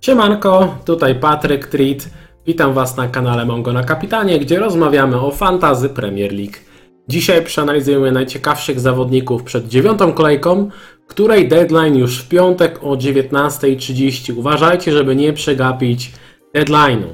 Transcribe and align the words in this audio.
Siemanko, 0.00 0.74
tutaj 0.84 1.14
Patryk 1.14 1.66
Treat. 1.66 2.08
Witam 2.46 2.72
Was 2.72 2.96
na 2.96 3.08
kanale 3.08 3.44
Mongo 3.44 3.72
na 3.72 3.84
Kapitanie, 3.84 4.38
gdzie 4.38 4.58
rozmawiamy 4.58 5.20
o 5.20 5.30
Fantazy 5.30 5.88
Premier 5.88 6.32
League. 6.32 6.56
Dzisiaj 7.08 7.44
przeanalizujemy 7.44 8.12
najciekawszych 8.12 8.80
zawodników 8.80 9.42
przed 9.42 9.68
dziewiątą 9.68 10.12
kolejką, 10.12 10.70
której 11.06 11.48
deadline 11.48 11.96
już 11.96 12.18
w 12.18 12.28
piątek 12.28 12.78
o 12.82 12.90
19.30. 12.90 14.38
Uważajcie, 14.38 14.92
żeby 14.92 15.16
nie 15.16 15.32
przegapić 15.32 16.12
deadline'u. 16.54 17.08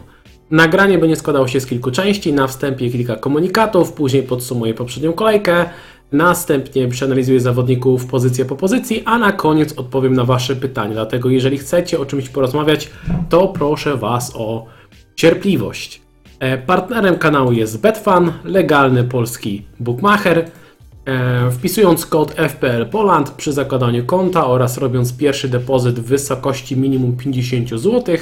Nagranie 0.51 0.99
będzie 0.99 1.17
składało 1.17 1.49
się 1.49 1.61
z 1.61 1.67
kilku 1.67 1.91
części, 1.91 2.33
na 2.33 2.47
wstępie 2.47 2.91
kilka 2.91 3.17
komunikatów, 3.17 3.93
później 3.93 4.23
podsumuję 4.23 4.75
poprzednią 4.75 5.13
kolejkę, 5.13 5.65
następnie 6.13 6.89
przeanalizuję 6.89 7.41
zawodników 7.41 8.07
pozycję 8.07 8.45
po 8.45 8.57
pozycji, 8.57 9.03
a 9.05 9.19
na 9.19 9.33
koniec 9.33 9.73
odpowiem 9.73 10.15
na 10.15 10.25
Wasze 10.25 10.57
pytania. 10.57 10.93
Dlatego 10.93 11.31
jeżeli 11.31 11.59
chcecie 11.59 12.01
o 12.01 12.07
czymś 12.07 12.29
porozmawiać, 12.29 12.91
to 13.29 13.49
proszę 13.49 13.97
Was 13.97 14.33
o 14.37 14.67
cierpliwość. 15.15 16.03
E, 16.41 16.59
Partnerem 16.59 17.19
kanału 17.19 17.53
jest 17.53 17.81
Betfan, 17.81 18.33
legalny 18.45 19.05
polski 19.05 19.67
bookmacher. 19.81 20.51
E, 21.05 21.51
Wpisując 21.51 22.07
kod 22.07 22.33
FPL 22.33 22.87
Poland 22.87 23.31
przy 23.31 23.53
zakładaniu 23.53 24.05
konta 24.05 24.47
oraz 24.47 24.79
robiąc 24.79 25.17
pierwszy 25.17 25.49
depozyt 25.49 26.01
w 26.01 26.05
wysokości 26.05 26.77
minimum 26.77 27.17
50 27.17 27.69
zł, 27.71 28.17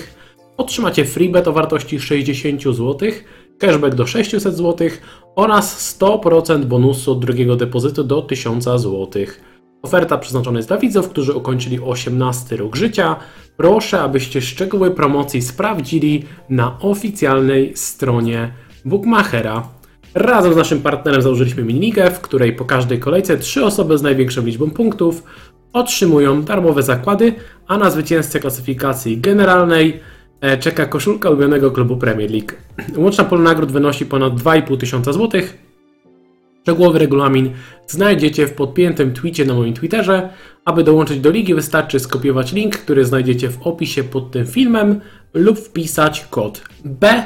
otrzymacie 0.57 1.05
freebet 1.05 1.49
o 1.49 1.53
wartości 1.53 2.01
60 2.01 2.63
zł, 2.63 2.99
cashback 3.59 3.95
do 3.95 4.07
600 4.07 4.57
zł 4.57 4.89
oraz 5.37 5.97
100% 5.99 6.65
bonusu 6.65 7.13
od 7.13 7.21
drugiego 7.21 7.57
depozytu 7.57 8.05
do 8.05 8.23
1000 8.23 8.65
zł. 8.65 9.09
Oferta 9.83 10.19
przeznaczona 10.19 10.59
jest 10.59 10.69
dla 10.69 10.79
widzów, 10.79 11.09
którzy 11.09 11.33
ukończyli 11.33 11.81
18 11.81 12.57
rok 12.57 12.77
życia. 12.77 13.17
Proszę, 13.57 14.01
abyście 14.01 14.43
szczegóły 14.43 14.91
promocji 14.91 15.43
sprawdzili 15.43 16.25
na 16.49 16.79
oficjalnej 16.81 17.77
stronie 17.77 18.53
Bookmachera. 18.85 19.69
Razem 20.15 20.53
z 20.53 20.57
naszym 20.57 20.81
partnerem 20.81 21.23
założyliśmy 21.23 21.65
miniligę, 21.65 22.11
w 22.11 22.21
której 22.21 22.53
po 22.53 22.65
każdej 22.65 23.01
kolejce 23.01 23.39
trzy 23.39 23.65
osoby 23.65 23.99
z 23.99 24.03
największą 24.03 24.45
liczbą 24.45 24.71
punktów 24.71 25.23
otrzymują 25.73 26.43
darmowe 26.43 26.83
zakłady, 26.83 27.35
a 27.67 27.79
na 27.79 27.91
zwycięzcę 27.91 28.41
klasyfikacji 28.41 29.19
generalnej 29.19 30.01
czeka 30.61 30.87
koszulka 30.87 31.31
ulubionego 31.31 31.71
klubu 31.71 31.97
Premier 31.97 32.31
League. 32.31 32.53
Łączna 32.97 33.25
pola 33.25 33.43
nagród 33.43 33.73
wynosi 33.73 34.07
ponad 34.07 34.35
2,5 34.35 34.79
tysiąca 34.79 35.13
złotych. 35.13 35.59
Szczegółowy 36.63 36.99
regulamin 36.99 37.51
znajdziecie 37.87 38.47
w 38.47 38.53
podpiętym 38.53 39.13
tweetie 39.13 39.45
na 39.45 39.55
moim 39.55 39.75
Twitterze. 39.75 40.31
Aby 40.65 40.85
dołączyć 40.85 41.21
do 41.21 41.31
ligi 41.31 41.55
wystarczy 41.55 42.01
skopiować 42.01 42.53
link, 42.53 42.77
który 42.77 43.05
znajdziecie 43.05 43.51
w 43.51 43.67
opisie 43.67 44.05
pod 44.05 44.31
tym 44.31 44.47
filmem 44.47 45.01
lub 45.35 45.59
wpisać 45.59 46.27
kod 46.31 46.63
BFLULS. 46.85 47.25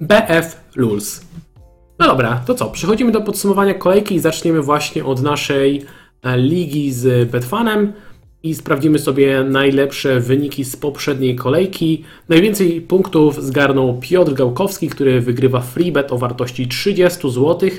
BFLULS. 0.00 1.20
No 1.98 2.06
dobra, 2.06 2.42
to 2.46 2.54
co? 2.54 2.70
Przechodzimy 2.70 3.12
do 3.12 3.20
podsumowania 3.20 3.74
kolejki 3.74 4.14
i 4.14 4.20
zaczniemy 4.20 4.62
właśnie 4.62 5.04
od 5.04 5.22
naszej 5.22 5.84
e, 6.22 6.38
ligi 6.38 6.92
z 6.92 7.30
Betfanem 7.30 7.92
i 8.42 8.54
sprawdzimy 8.54 8.98
sobie 8.98 9.44
najlepsze 9.44 10.20
wyniki 10.20 10.64
z 10.64 10.76
poprzedniej 10.76 11.36
kolejki. 11.36 12.04
Najwięcej 12.28 12.80
punktów 12.80 13.42
zgarnął 13.44 13.98
Piotr 14.00 14.32
Gałkowski, 14.32 14.88
który 14.88 15.20
wygrywa 15.20 15.60
freebet 15.60 16.12
o 16.12 16.18
wartości 16.18 16.68
30 16.68 17.30
zł. 17.30 17.70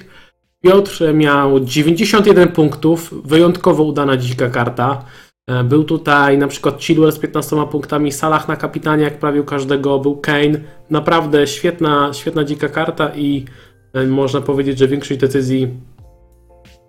Piotr 0.64 1.14
miał 1.14 1.60
91 1.60 2.48
punktów, 2.50 3.14
wyjątkowo 3.26 3.84
udana 3.84 4.18
dzika 4.18 4.50
karta. 4.50 5.06
E, 5.48 5.64
Był 5.64 5.84
tutaj 5.84 6.38
na 6.38 6.48
przykład 6.48 6.82
Chilwell 6.84 7.12
z 7.12 7.20
15 7.20 7.68
punktami, 7.72 8.12
Salah 8.12 8.48
na 8.48 8.56
kapitanie, 8.56 9.04
jak 9.04 9.20
prawie 9.20 9.42
u 9.42 9.44
każdego, 9.44 10.00
był 10.00 10.16
Kane. 10.18 10.60
Naprawdę 10.90 11.48
świetna, 11.48 12.14
świetna 12.14 12.44
dzika 12.44 12.70
karta 12.70 13.12
i 13.16 13.46
e, 13.94 14.06
można 14.08 14.42
powiedzieć, 14.42 14.78
że 14.80 14.88
większość 14.88 15.20
decyzji 15.20 15.68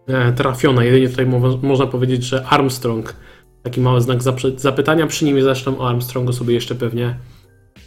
e, 0.08 0.32
trafiona. 0.32 0.84
Jedynie 0.84 1.08
tutaj 1.08 1.26
mo- 1.26 1.58
można 1.62 1.86
powiedzieć, 1.86 2.24
że 2.24 2.44
Armstrong 2.46 3.14
taki 3.62 3.80
mały 3.80 4.00
znak 4.00 4.18
zapytania. 4.56 5.06
Przy 5.06 5.24
nim 5.24 5.42
zresztą 5.42 5.78
o 5.78 5.88
Armstrongu 5.88 6.32
sobie 6.32 6.54
jeszcze 6.54 6.74
pewnie 6.74 7.16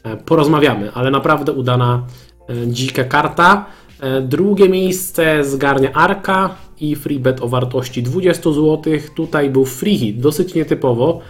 e, 0.03 0.17
porozmawiamy, 0.17 0.91
ale 0.93 1.11
naprawdę 1.11 1.51
udana 1.51 2.05
e, 2.49 2.67
dzika 2.67 3.03
karta. 3.03 3.65
E, 3.99 4.21
Drugie 4.21 4.69
miejsce 4.69 5.43
zgarnia 5.43 5.93
Arka 5.93 6.55
i 6.79 6.95
freebet 6.95 7.41
o 7.41 7.47
wartości 7.47 8.03
20 8.03 8.51
zł. 8.51 8.81
Tutaj 9.15 9.49
był 9.49 9.65
free 9.65 9.97
hit, 9.97 10.19
dosyć 10.19 10.53
nietypowo. 10.53 11.21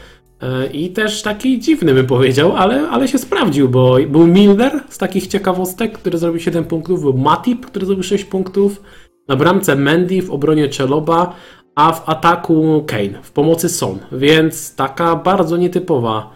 I 0.74 0.90
też 0.90 1.22
taki 1.22 1.60
dziwny 1.60 1.94
bym 1.94 2.08
powiedział, 2.08 2.56
ale, 2.56 2.90
ale 2.90 3.08
się 3.08 3.18
sprawdził, 3.18 3.70
bo 3.70 3.98
był 4.08 4.28
Milner 4.28 4.84
z 4.90 4.98
takich 4.98 5.28
ciekawostek, 5.28 5.98
który 5.98 6.18
zrobił 6.18 6.40
7 6.40 6.64
punktów, 6.64 7.02
był 7.02 7.14
Matip, 7.14 7.66
który 7.66 7.86
zrobił 7.86 8.04
6 8.04 8.26
punktów, 8.26 8.82
na 9.28 9.36
bramce 9.36 9.76
Mendy, 9.76 10.22
w 10.22 10.32
obronie 10.32 10.70
Czeloba, 10.70 11.36
a 11.76 11.92
w 11.94 12.10
ataku 12.10 12.84
Kane, 12.88 13.24
w 13.24 13.32
pomocy 13.32 13.70
Son, 13.70 14.00
więc 14.12 14.76
taka 14.76 15.16
bardzo 15.16 15.58
nietypowa 15.58 16.30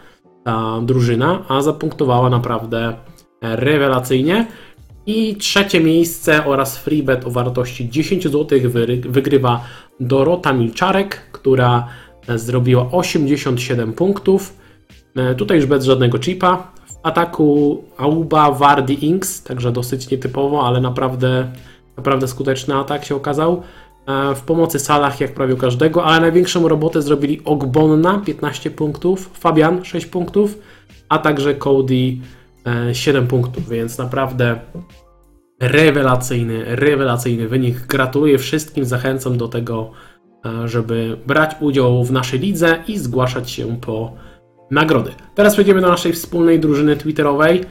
ta 0.44 0.82
drużyna, 0.82 1.46
a 1.48 1.62
zapunktowała 1.62 2.30
naprawdę 2.30 2.94
rewelacyjnie. 3.42 4.48
I 5.06 5.36
trzecie 5.36 5.80
miejsce 5.80 6.46
oraz 6.46 6.78
freebet 6.78 7.28
o 7.28 7.32
wartości 7.32 7.90
10 7.90 8.24
zł 8.24 8.60
wygrywa 9.10 9.64
Dorota 10.00 10.54
Milczarek, 10.54 11.22
która 11.32 11.88
zrobiła 12.36 12.86
87 12.92 13.94
punktów. 13.94 14.54
E, 15.16 15.36
Tutaj 15.36 15.58
już 15.58 15.66
bez 15.66 15.86
żadnego 15.86 16.20
chipa. 16.20 16.72
W 16.88 17.00
ataku 17.04 17.84
Auba, 17.98 18.52
Wardy, 18.52 18.94
Inks, 18.94 19.44
także 19.44 19.72
dosyć 19.72 20.10
nietypowo, 20.10 20.68
ale 20.68 20.82
naprawdę, 20.82 21.52
naprawdę 21.98 22.28
skuteczny 22.28 22.76
atak 22.76 23.06
się 23.06 23.16
okazał. 23.16 23.64
E, 24.10 24.36
W 24.36 24.42
pomocy 24.42 24.80
Salah 24.80 25.20
jak 25.20 25.34
prawie 25.34 25.54
u 25.54 25.58
każdego, 25.58 26.04
ale 26.04 26.22
największą 26.22 26.68
robotę 26.68 27.02
zrobili 27.02 27.42
Ogbonna 27.46 28.22
15 28.26 28.72
punktów, 28.72 29.30
Fabian 29.34 29.86
6 29.86 30.06
punktów, 30.06 30.60
a 31.10 31.20
także 31.20 31.56
Cody 31.56 32.18
e, 32.90 32.96
7 32.96 33.28
punktów, 33.28 33.70
więc 33.70 33.98
naprawdę 33.98 34.60
rewelacyjny, 35.62 36.76
rewelacyjny 36.76 37.48
wynik. 37.48 37.86
Gratuluję 37.88 38.38
wszystkim, 38.38 38.86
zachęcam 38.86 39.38
do 39.38 39.48
tego, 39.48 39.92
e, 40.46 40.68
żeby 40.68 41.18
brać 41.28 41.56
udział 41.60 42.04
w 42.04 42.12
naszej 42.12 42.40
lidze 42.40 42.84
i 42.88 42.98
zgłaszać 42.98 43.52
się 43.52 43.78
po 43.82 44.14
nagrody. 44.72 45.12
Teraz 45.36 45.54
przejdziemy 45.54 45.82
do 45.82 45.88
naszej 45.88 46.14
wspólnej 46.14 46.60
drużyny 46.60 46.96
Twitterowej, 46.96 47.62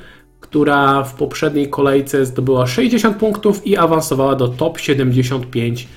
która 0.40 1.02
w 1.02 1.14
poprzedniej 1.14 1.70
kolejce 1.70 2.26
zdobyła 2.26 2.66
60 2.66 3.16
punktów 3.16 3.66
i 3.66 3.76
awansowała 3.76 4.34
do 4.34 4.48
top 4.48 4.78
75 4.78 5.88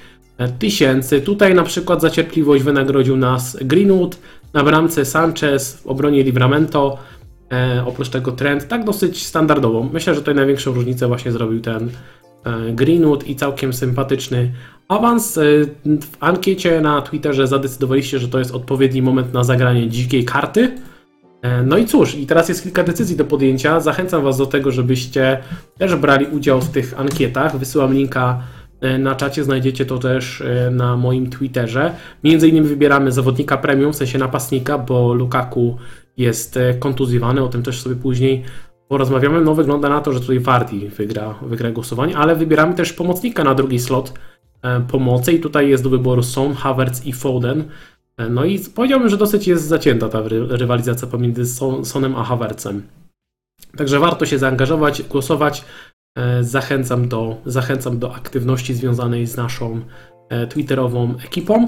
tysięcy. 0.48 1.22
Tutaj 1.22 1.54
na 1.56 1.64
przykład 1.64 2.02
za 2.02 2.10
cierpliwość 2.10 2.64
wynagrodził 2.64 3.18
nas 3.18 3.58
Greenwood, 3.62 4.18
na 4.54 4.64
bramce 4.64 5.06
Sanchez, 5.06 5.74
w 5.74 5.88
obronie 5.88 6.24
Livramento, 6.24 6.98
e, 7.52 7.84
oprócz 7.86 8.10
tego 8.10 8.32
Trent, 8.32 8.68
tak 8.68 8.84
dosyć 8.84 9.26
standardową. 9.26 9.90
Myślę, 9.94 10.14
że 10.16 10.20
tutaj 10.20 10.36
największą 10.36 10.74
różnicę 10.74 11.08
właśnie 11.08 11.32
zrobił 11.32 11.62
ten 11.62 11.90
e, 12.44 12.72
Greenwood 12.74 13.28
i 13.28 13.36
całkiem 13.36 13.74
sympatyczny 13.74 14.52
awans. 14.88 15.38
E, 15.38 15.42
w 15.86 16.18
ankiecie 16.20 16.82
na 16.82 17.02
Twitterze 17.02 17.48
zadecydowaliście, 17.48 18.20
że 18.20 18.28
to 18.28 18.40
jest 18.40 18.52
odpowiedni 18.56 19.02
moment 19.02 19.34
na 19.34 19.44
zagranie 19.44 19.90
dzikiej 19.90 20.26
karty. 20.26 20.78
E, 21.42 21.64
No 21.64 21.78
i 21.78 21.86
cóż, 21.86 22.16
i 22.16 22.26
teraz 22.26 22.50
jest 22.50 22.64
kilka 22.64 22.84
decyzji 22.84 23.16
do 23.16 23.26
podjęcia. 23.26 23.80
Zachęcam 23.80 24.24
Was 24.24 24.38
do 24.38 24.46
tego, 24.46 24.72
żebyście 24.72 25.38
też 25.78 25.96
brali 25.96 26.26
udział 26.26 26.62
w 26.62 26.70
tych 26.70 27.00
ankietach. 27.00 27.58
Wysyłam 27.58 27.94
linka 27.94 28.42
na 29.00 29.16
czacie, 29.16 29.44
znajdziecie 29.44 29.86
to 29.86 29.98
też 29.98 30.42
e, 30.42 30.72
na 30.72 30.98
moim 30.98 31.30
Twitterze. 31.30 31.96
Między 32.24 32.48
innymi 32.48 32.68
wybieramy 32.68 33.12
zawodnika 33.12 33.58
premium, 33.58 33.94
w 33.94 33.96
sensie 33.96 34.18
napastnika, 34.18 34.78
bo 34.78 35.14
Lukaku 35.14 35.78
jest 36.18 36.58
e, 36.58 36.74
kontuzjowany, 36.74 37.44
o 37.44 37.48
tym 37.48 37.64
też 37.64 37.82
sobie 37.82 37.96
później 37.96 38.44
porozmawiamy. 38.88 39.42
No 39.42 39.56
wygląda 39.56 39.90
na 39.90 40.02
to, 40.02 40.14
że 40.14 40.20
tutaj 40.20 40.40
Vardy 40.40 40.90
wygra, 40.90 41.36
wygra 41.42 41.72
głosowanie, 41.72 42.18
ale 42.18 42.36
wybieramy 42.36 42.74
też 42.76 42.94
pomocnika 42.94 43.44
na 43.44 43.56
drugi 43.56 43.80
slot 43.80 44.14
e, 44.62 44.82
pomocy 44.82 45.32
i 45.32 45.40
tutaj 45.40 45.70
jest 45.70 45.84
do 45.84 45.90
wyboru 45.90 46.24
Son, 46.24 46.54
Havertz 46.54 47.06
i 47.06 47.14
Foden. 47.14 47.64
E, 48.18 48.30
No 48.30 48.46
i 48.46 48.60
powiedziałbym, 48.76 49.10
że 49.10 49.18
dosyć 49.18 49.48
jest 49.48 49.68
zacięta 49.68 50.10
ta 50.10 50.22
ry- 50.22 50.48
rywalizacja 50.58 51.08
pomiędzy 51.08 51.46
Son, 51.46 51.86
Sonem 51.86 52.16
a 52.16 52.24
Havertzem. 52.24 52.82
Także 53.78 54.00
warto 54.00 54.26
się 54.26 54.38
zaangażować, 54.38 55.04
głosować. 55.04 55.66
E, 56.16 56.44
Zachęcam 56.44 57.08
do, 57.08 57.38
zachęcam 57.46 58.00
do 58.00 58.16
aktywności 58.16 58.74
związanej 58.74 59.28
z 59.28 59.38
naszą 59.38 59.82
e, 60.30 60.48
twitterową 60.48 61.16
ekipą. 61.26 61.68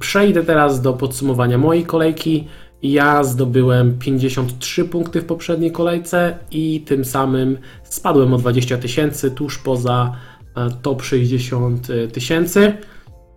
Przejdę 0.00 0.42
teraz 0.42 0.80
do 0.80 0.92
podsumowania 0.92 1.58
mojej 1.58 1.84
kolejki. 1.84 2.48
Ja 2.82 3.24
zdobyłem 3.24 3.98
53 3.98 4.84
punkty 4.84 5.20
w 5.20 5.24
poprzedniej 5.24 5.72
kolejce 5.72 6.38
i 6.50 6.80
tym 6.80 7.04
samym 7.04 7.58
spadłem 7.84 8.34
o 8.34 8.38
20 8.38 8.78
tysięcy 8.78 9.30
tuż 9.30 9.58
poza 9.58 10.12
e, 10.56 10.68
top 10.82 11.02
60 11.02 11.88
tysięcy. 12.12 12.72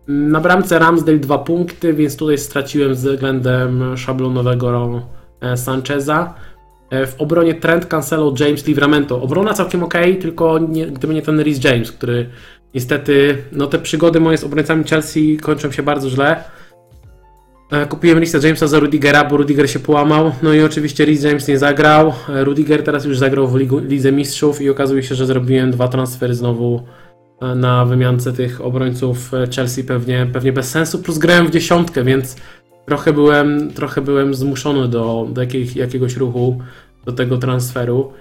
Na 0.08 0.42
bramce 0.42 0.80
Ramsdale 0.80 1.18
dwa 1.18 1.38
punkty, 1.38 1.94
więc 1.94 2.18
tutaj 2.18 2.38
straciłem 2.38 2.94
względem 2.94 3.98
szablonowego 3.98 5.02
Sancheza. 5.56 6.34
E, 6.92 7.08
W 7.08 7.22
obronie 7.22 7.54
Trent, 7.54 7.86
Cancelo, 7.86 8.34
James, 8.40 8.68
Livramento. 8.68 9.22
Obrona 9.22 9.54
całkiem 9.54 9.84
ok, 9.84 9.94
tylko 10.22 10.60
nie, 10.60 10.88
gdyby 10.88 11.14
nie 11.14 11.22
ten 11.22 11.40
Rhys 11.40 11.64
James, 11.64 11.92
który 11.92 12.30
niestety, 12.74 13.38
no 13.52 13.68
te 13.68 13.80
przygody 13.80 14.20
moje 14.20 14.38
z 14.38 14.44
obrońcami 14.44 14.84
Chelsea 14.84 15.38
kończą 15.38 15.72
się 15.72 15.84
bardzo 15.84 16.10
źle. 16.10 16.44
E, 17.72 17.86
Kupiłem 17.86 18.20
Risa 18.20 18.38
Jamesa 18.44 18.68
za 18.68 18.80
Rudigera, 18.80 19.24
bo 19.26 19.38
Rudiger 19.38 19.70
się 19.70 19.80
połamał. 19.80 20.32
No 20.44 20.54
i 20.54 20.62
oczywiście 20.62 21.06
Rhys 21.06 21.24
James 21.24 21.48
nie 21.48 21.60
zagrał. 21.60 22.14
E, 22.30 22.44
Rudiger 22.44 22.84
teraz 22.84 23.06
już 23.06 23.18
zagrał 23.18 23.48
w 23.48 23.56
Ligu, 23.56 23.80
Lidze 23.80 24.12
Mistrzów 24.12 24.62
i 24.62 24.70
okazuje 24.70 25.04
się, 25.04 25.16
że 25.16 25.26
zrobiłem 25.26 25.72
dwa 25.72 25.88
transfery 25.88 26.34
znowu 26.34 26.84
na 27.56 27.86
wymiance 27.86 28.34
tych 28.34 28.62
obrońców 28.62 29.32
Chelsea 29.56 29.84
pewnie, 29.84 30.28
pewnie 30.34 30.54
bez 30.54 30.70
sensu. 30.72 31.00
Plus 31.00 31.18
grałem 31.18 31.48
w 31.48 31.52
dziesiątkę, 31.52 32.04
więc 32.04 32.36
trochę 32.90 33.14
byłem, 33.14 33.74
trochę 33.74 34.02
byłem 34.02 34.34
zmuszony 34.34 34.88
do, 34.88 35.28
do 35.34 35.42
jakich, 35.42 35.76
jakiegoś 35.76 36.16
ruchu, 36.16 36.62
do 37.06 37.12
tego 37.12 37.38
transferu. 37.38 38.12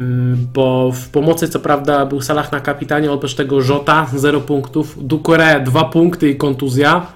Mm, 0.00 0.46
Bo 0.54 0.92
w 0.92 1.08
pomocy 1.08 1.48
co 1.48 1.60
prawda 1.60 2.06
był 2.06 2.20
Salah 2.20 2.52
na 2.52 2.60
kapitanie, 2.60 3.12
oprócz 3.12 3.34
tego 3.34 3.60
Żota 3.62 4.06
0 4.14 4.40
punktów, 4.40 5.06
Ducore 5.06 5.60
2 5.60 5.84
punkty 5.84 6.30
i 6.30 6.36
kontuzja. 6.36 7.06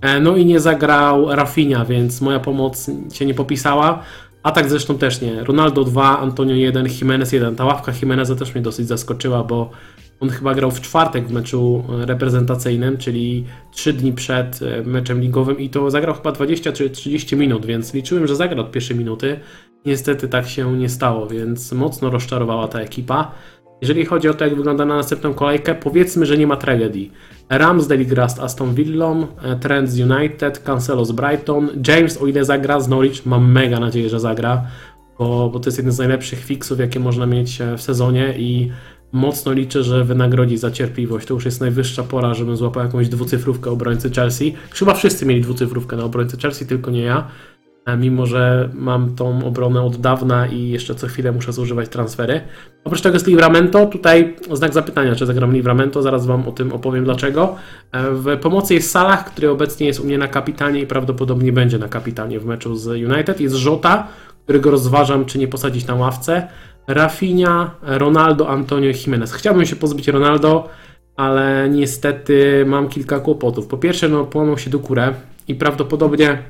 E, 0.00 0.20
No 0.20 0.36
i 0.36 0.46
nie 0.46 0.60
zagrał 0.60 1.34
Rafinha, 1.36 1.84
więc 1.84 2.20
moja 2.20 2.40
pomoc 2.40 2.90
się 3.12 3.26
nie 3.26 3.34
popisała. 3.34 4.02
A 4.42 4.52
tak 4.52 4.70
zresztą 4.70 4.98
też 4.98 5.20
nie. 5.20 5.44
Ronaldo 5.44 5.84
2, 5.84 6.18
Antonio 6.18 6.54
1, 6.54 6.86
Jimenez 7.00 7.32
1. 7.32 7.56
Ta 7.56 7.64
ławka 7.64 7.92
Jimeneza 8.02 8.36
też 8.36 8.54
mnie 8.54 8.62
dosyć 8.62 8.88
zaskoczyła, 8.88 9.44
bo 9.44 9.70
on 10.20 10.30
chyba 10.30 10.54
grał 10.54 10.70
w 10.70 10.80
czwartek 10.80 11.28
w 11.28 11.32
meczu 11.32 11.84
e, 12.02 12.06
reprezentacyjnym, 12.06 12.98
czyli 12.98 13.44
3 13.70 13.92
dni 13.92 14.12
przed 14.12 14.60
e, 14.62 14.82
meczem 14.82 15.20
ligowym 15.20 15.58
i 15.58 15.70
to 15.70 15.90
zagrał 15.90 16.14
chyba 16.14 16.32
20 16.32 16.72
czy 16.72 16.90
30 16.90 17.36
minut, 17.36 17.66
więc 17.66 17.94
liczyłem, 17.94 18.26
że 18.26 18.36
zagra 18.36 18.60
od 18.60 18.70
pierwszej 18.70 18.96
minuty. 18.96 19.40
Niestety 19.86 20.28
tak 20.28 20.48
się 20.48 20.78
nie 20.78 20.88
stało, 20.88 21.26
więc 21.26 21.72
mocno 21.72 22.10
rozczarowała 22.10 22.68
ta 22.68 22.80
ekipa. 22.80 23.32
Jeżeli 23.80 24.04
chodzi 24.04 24.28
o 24.28 24.34
to, 24.34 24.44
jak 24.44 24.56
wygląda 24.56 24.84
na 24.84 24.96
następną 24.96 25.34
kolejkę, 25.34 25.74
powiedzmy, 25.74 26.26
że 26.26 26.38
nie 26.38 26.46
ma 26.46 26.56
tragedii. 26.56 27.12
Ramsdale 27.48 28.04
gra 28.04 28.28
z 28.28 28.38
Aston 28.38 28.74
Villą, 28.74 29.26
e, 29.42 29.56
Trent 29.56 29.90
z 29.90 30.00
United, 30.00 30.58
Cancelo 30.58 31.04
z 31.04 31.12
Brighton, 31.12 31.68
James 31.88 32.22
o 32.22 32.26
ile 32.26 32.44
zagra 32.44 32.80
z 32.80 32.88
Norwich, 32.88 33.26
mam 33.26 33.52
mega 33.52 33.80
nadzieję, 33.80 34.08
że 34.08 34.20
zagra, 34.20 34.62
bo, 35.18 35.50
bo 35.52 35.60
to 35.60 35.68
jest 35.68 35.78
jeden 35.78 35.92
z 35.92 35.98
najlepszych 35.98 36.44
fixów, 36.44 36.78
jakie 36.78 37.00
można 37.00 37.26
mieć 37.26 37.58
w 37.76 37.82
sezonie 37.82 38.34
i 38.38 38.70
mocno 39.12 39.52
liczę, 39.52 39.84
że 39.84 40.04
wynagrodzi 40.04 40.56
za 40.56 40.70
cierpliwość. 40.70 41.26
To 41.26 41.34
już 41.34 41.44
jest 41.44 41.60
najwyższa 41.60 42.02
pora, 42.02 42.34
żebym 42.34 42.56
złapał 42.56 42.82
jakąś 42.82 43.08
dwucyfrówkę 43.08 43.70
obrońcy 43.70 44.10
Chelsea. 44.10 44.54
Chyba 44.74 44.94
wszyscy 44.94 45.26
mieli 45.26 45.40
dwucyfrówkę 45.40 45.96
na 45.96 46.04
obrońcy 46.04 46.36
Chelsea, 46.36 46.66
tylko 46.66 46.90
nie 46.90 47.02
ja. 47.02 47.26
E, 47.86 47.96
Mimo, 47.96 48.26
że 48.26 48.68
mam 48.74 49.14
tą 49.14 49.44
obronę 49.44 49.82
od 49.82 49.96
dawna 49.96 50.46
i 50.46 50.68
jeszcze 50.68 50.94
co 50.94 51.06
chwilę 51.06 51.32
muszę 51.32 51.52
zużywać 51.52 51.88
transfery. 51.88 52.40
Oprócz 52.84 53.00
tego 53.00 53.14
jest 53.14 53.26
Livramento, 53.26 53.86
tutaj 53.86 54.36
znak 54.52 54.72
zapytania, 54.74 55.14
czy 55.14 55.26
zagram 55.26 55.52
Livramento, 55.52 56.02
zaraz 56.02 56.26
Wam 56.26 56.48
o 56.48 56.52
tym 56.52 56.72
opowiem 56.72 57.04
dlaczego. 57.04 57.56
E, 57.92 58.10
W 58.12 58.36
pomocy 58.38 58.74
jest 58.74 58.90
Salah, 58.90 59.24
który 59.24 59.50
obecnie 59.50 59.86
jest 59.86 60.00
u 60.00 60.04
mnie 60.04 60.18
na 60.18 60.28
kapitanie 60.28 60.80
i 60.80 60.86
prawdopodobnie 60.86 61.52
będzie 61.52 61.78
na 61.78 61.88
kapitanie 61.88 62.40
w 62.40 62.46
meczu 62.46 62.76
z 62.76 62.86
United. 62.86 63.40
Jest 63.40 63.54
Żota, 63.54 64.06
którego 64.44 64.70
rozważam, 64.70 65.24
czy 65.24 65.38
nie 65.38 65.48
posadzić 65.48 65.86
na 65.86 65.94
ławce. 65.94 66.48
Rafinha, 66.86 67.74
Ronaldo, 67.82 68.48
Antonio 68.48 68.90
Jimenez. 68.90 69.32
Chciałbym 69.32 69.66
się 69.66 69.76
pozbyć 69.76 70.08
Ronaldo, 70.08 70.68
ale 71.16 71.68
niestety 71.70 72.64
mam 72.66 72.88
kilka 72.88 73.20
kłopotów. 73.20 73.66
Po 73.66 73.78
pierwsze, 73.78 74.08
no 74.08 74.24
połamał 74.24 74.58
się 74.58 74.70
Dukurę 74.70 75.14
i 75.48 75.54
prawdopodobnie 75.54 76.42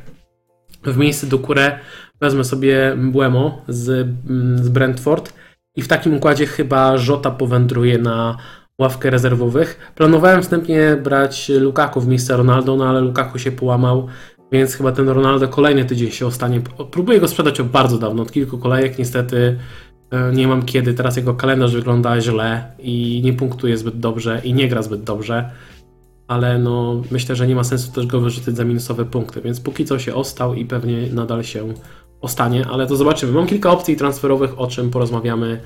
w 0.85 0.97
miejsce 0.97 1.27
Dukurę 1.27 1.79
wezmę 2.21 2.45
sobie 2.45 2.95
Mbłemo 2.97 3.63
z, 3.69 3.89
mm, 3.89 4.65
z 4.65 4.69
Brentford 4.69 5.33
i 5.77 5.83
w 5.83 5.89
takim 5.89 6.15
układzie 6.15 6.47
chyba 6.47 6.97
Żota 6.97 7.31
powędruje 7.31 7.99
na 7.99 8.37
ławkę 8.79 9.11
rezerwowych. 9.11 9.93
Planowałem 9.95 10.43
wstępnie 10.43 10.97
brać 11.03 11.49
Lukaku 11.49 12.01
w 12.01 12.09
miejsce 12.09 12.37
Ronaldo, 12.37 12.77
no 12.77 12.89
ale 12.89 13.01
Lukaku 13.01 13.39
się 13.39 13.53
połamał, 13.53 14.09
więc 14.53 14.75
chyba 14.75 14.93
ten 14.93 15.09
Ronaldo 15.09 15.49
kolejny 15.49 15.85
tydzień 15.85 16.11
się 16.11 16.27
ostanie. 16.27 16.61
Próbuję 16.91 17.21
go 17.21 17.29
sprzedać 17.29 17.61
od 17.61 17.69
bardzo 17.69 17.99
dawno, 17.99 18.23
od 18.23 18.33
kilku 18.33 18.59
kolejek, 18.59 18.99
niestety 18.99 19.59
nie 20.33 20.49
mam 20.49 20.63
kiedy. 20.63 20.95
Teraz 20.95 21.17
jego 21.17 21.35
kalendarz 21.35 21.75
wygląda 21.75 22.21
źle 22.21 22.73
i 22.79 23.21
nie 23.25 23.33
punktuje 23.33 23.77
zbyt 23.77 23.99
dobrze 23.99 24.41
i 24.45 24.55
nie 24.55 24.69
gra 24.69 24.83
zbyt 24.83 25.03
dobrze 25.03 25.51
ale 26.31 26.59
no 26.59 27.03
myślę, 27.11 27.37
że 27.37 27.47
nie 27.47 27.55
ma 27.55 27.65
sensu 27.65 27.93
też 27.93 28.07
go 28.07 28.21
wyrzucić 28.21 28.57
za 28.57 28.65
minusowe 28.65 29.05
punkty, 29.05 29.41
więc 29.41 29.61
póki 29.61 29.85
co 29.85 29.99
się 29.99 30.15
ostał 30.15 30.55
i 30.55 30.65
pewnie 30.65 31.07
nadal 31.13 31.45
się 31.45 31.75
ostanie, 32.21 32.67
ale 32.71 32.87
to 32.87 32.97
zobaczymy. 32.97 33.33
Mam 33.33 33.47
kilka 33.47 33.71
opcji 33.71 33.97
transferowych, 33.97 34.61
o 34.61 34.67
czym 34.67 34.91
porozmawiamy 34.91 35.61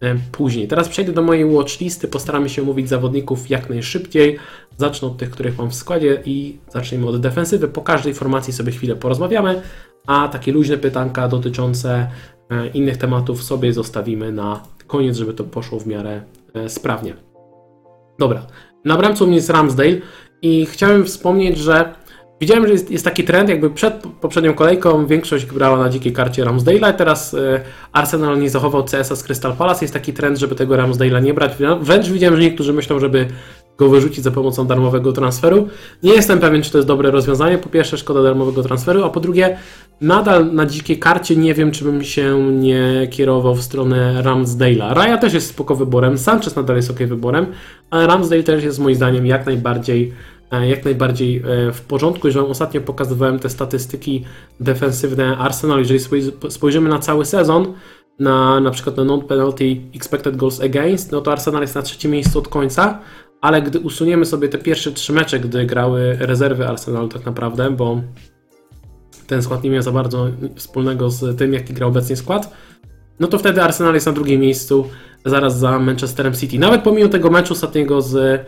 e, 0.00 0.14
później. 0.32 0.68
Teraz 0.68 0.88
przejdę 0.88 1.12
do 1.12 1.22
mojej 1.22 1.44
watchlisty, 1.44 2.08
postaramy 2.08 2.48
się 2.48 2.62
mówić 2.62 2.88
zawodników 2.88 3.50
jak 3.50 3.70
najszybciej. 3.70 4.38
Zacznę 4.76 5.08
od 5.08 5.16
tych, 5.16 5.30
których 5.30 5.58
mam 5.58 5.70
w 5.70 5.74
składzie 5.74 6.22
i 6.24 6.58
zaczniemy 6.68 7.06
od 7.06 7.20
defensywy. 7.20 7.68
Po 7.68 7.82
każdej 7.82 8.14
formacji 8.14 8.52
sobie 8.52 8.72
chwilę 8.72 8.96
porozmawiamy, 8.96 9.62
a 10.06 10.28
takie 10.28 10.52
luźne 10.52 10.76
pytanka 10.76 11.28
dotyczące 11.28 12.10
e, 12.39 12.39
innych 12.74 12.96
tematów 12.96 13.42
sobie 13.42 13.72
zostawimy 13.72 14.32
na 14.32 14.62
koniec, 14.86 15.16
żeby 15.16 15.34
to 15.34 15.44
poszło 15.44 15.80
w 15.80 15.86
miarę 15.86 16.22
e, 16.54 16.68
sprawnie. 16.68 17.14
Dobra, 18.18 18.46
na 18.84 18.96
bramce 18.96 19.24
u 19.24 19.26
mnie 19.26 19.36
jest 19.36 19.50
Ramsdale 19.50 19.96
i 20.42 20.66
chciałem 20.66 21.04
wspomnieć, 21.04 21.58
że 21.58 21.94
widziałem, 22.40 22.66
że 22.66 22.72
jest, 22.72 22.90
jest 22.90 23.04
taki 23.04 23.24
trend, 23.24 23.48
jakby 23.48 23.70
przed 23.70 23.94
poprzednią 24.20 24.54
kolejką 24.54 25.06
większość 25.06 25.46
grała 25.46 25.78
na 25.78 25.88
dzikiej 25.88 26.12
karcie 26.12 26.44
Ramsdale'a, 26.44 26.92
teraz 26.92 27.34
e, 27.34 27.60
Arsenal 27.92 28.40
nie 28.40 28.50
zachował 28.50 28.84
CS-a 28.84 29.16
z 29.16 29.22
Crystal 29.22 29.56
Palace, 29.56 29.84
jest 29.84 29.94
taki 29.94 30.12
trend, 30.12 30.38
żeby 30.38 30.54
tego 30.54 30.74
Ramsdale'a 30.74 31.22
nie 31.22 31.34
brać, 31.34 31.52
wręcz 31.80 32.08
widziałem, 32.08 32.36
że 32.36 32.42
niektórzy 32.42 32.72
myślą, 32.72 32.98
żeby 32.98 33.26
go 33.80 33.88
wyrzucić 33.88 34.24
za 34.24 34.30
pomocą 34.30 34.66
darmowego 34.66 35.12
transferu. 35.12 35.68
Nie 36.02 36.12
jestem 36.12 36.38
pewien, 36.38 36.62
czy 36.62 36.72
to 36.72 36.78
jest 36.78 36.88
dobre 36.88 37.10
rozwiązanie. 37.10 37.58
Po 37.58 37.68
pierwsze, 37.68 37.98
szkoda 37.98 38.22
darmowego 38.22 38.62
transferu, 38.62 39.04
a 39.04 39.10
po 39.10 39.20
drugie, 39.20 39.58
nadal 40.00 40.52
na 40.54 40.66
dzikiej 40.66 40.98
karcie 40.98 41.36
nie 41.36 41.54
wiem, 41.54 41.70
czy 41.70 41.84
bym 41.84 42.04
się 42.04 42.52
nie 42.52 43.08
kierował 43.10 43.54
w 43.54 43.62
stronę 43.62 44.22
Ramsdale'a. 44.24 44.94
Raya 44.94 45.18
też 45.18 45.34
jest 45.34 45.48
spoko 45.48 45.74
wyborem, 45.74 46.18
Sanchez 46.18 46.56
nadal 46.56 46.76
jest 46.76 46.90
ok 46.90 46.98
wyborem, 46.98 47.46
ale 47.90 48.06
Ramsdale 48.06 48.42
też 48.42 48.64
jest 48.64 48.78
moim 48.78 48.94
zdaniem 48.96 49.26
jak 49.26 49.46
najbardziej 49.46 50.12
e, 50.50 50.68
jak 50.68 50.84
najbardziej 50.84 51.36
e, 51.36 51.72
w 51.72 51.80
porządku. 51.80 52.30
Wam 52.30 52.44
ostatnio 52.44 52.80
pokazywałem 52.80 53.38
te 53.38 53.48
statystyki 53.48 54.24
defensywne 54.60 55.36
Arsenal. 55.38 55.78
Jeżeli 55.78 56.00
spoj- 56.00 56.50
spojrzymy 56.50 56.88
na 56.88 56.98
cały 56.98 57.24
sezon, 57.24 57.74
na 58.18 58.60
na 58.60 58.70
przykład 58.70 58.96
na 58.96 59.04
non-penalty 59.04 59.76
expected 59.94 60.36
goals 60.36 60.60
against, 60.60 61.12
no 61.12 61.20
to 61.20 61.32
Arsenal 61.32 61.62
jest 61.62 61.74
na 61.74 61.82
trzecim 61.82 62.10
miejscu 62.10 62.38
od 62.38 62.48
końca, 62.48 62.98
ale 63.40 63.62
gdy 63.62 63.80
usuniemy 63.80 64.26
sobie 64.26 64.48
te 64.48 64.58
pierwsze 64.58 64.92
trzy 64.92 65.12
mecze, 65.12 65.40
gdy 65.40 65.66
grały 65.66 66.16
rezerwy 66.20 66.68
Arsenalu 66.68 67.08
tak 67.08 67.26
naprawdę, 67.26 67.70
bo 67.70 68.00
ten 69.30 69.42
skład 69.42 69.64
nie 69.64 69.70
miał 69.70 69.82
za 69.82 69.92
bardzo 69.92 70.28
wspólnego 70.54 71.10
z 71.10 71.38
tym, 71.38 71.52
jaki 71.54 71.74
gra 71.74 71.86
obecnie 71.86 72.16
skład, 72.16 72.52
no 73.20 73.26
to 73.26 73.38
wtedy 73.38 73.62
Arsenal 73.62 73.94
jest 73.94 74.06
na 74.06 74.12
drugim 74.12 74.40
miejscu, 74.40 74.84
zaraz 75.24 75.58
za 75.58 75.78
Manchesterem 75.78 76.34
City. 76.34 76.58
Nawet 76.58 76.82
pomimo 76.82 77.08
tego 77.08 77.30
meczu 77.30 77.52
ostatniego 77.52 78.02
z, 78.02 78.46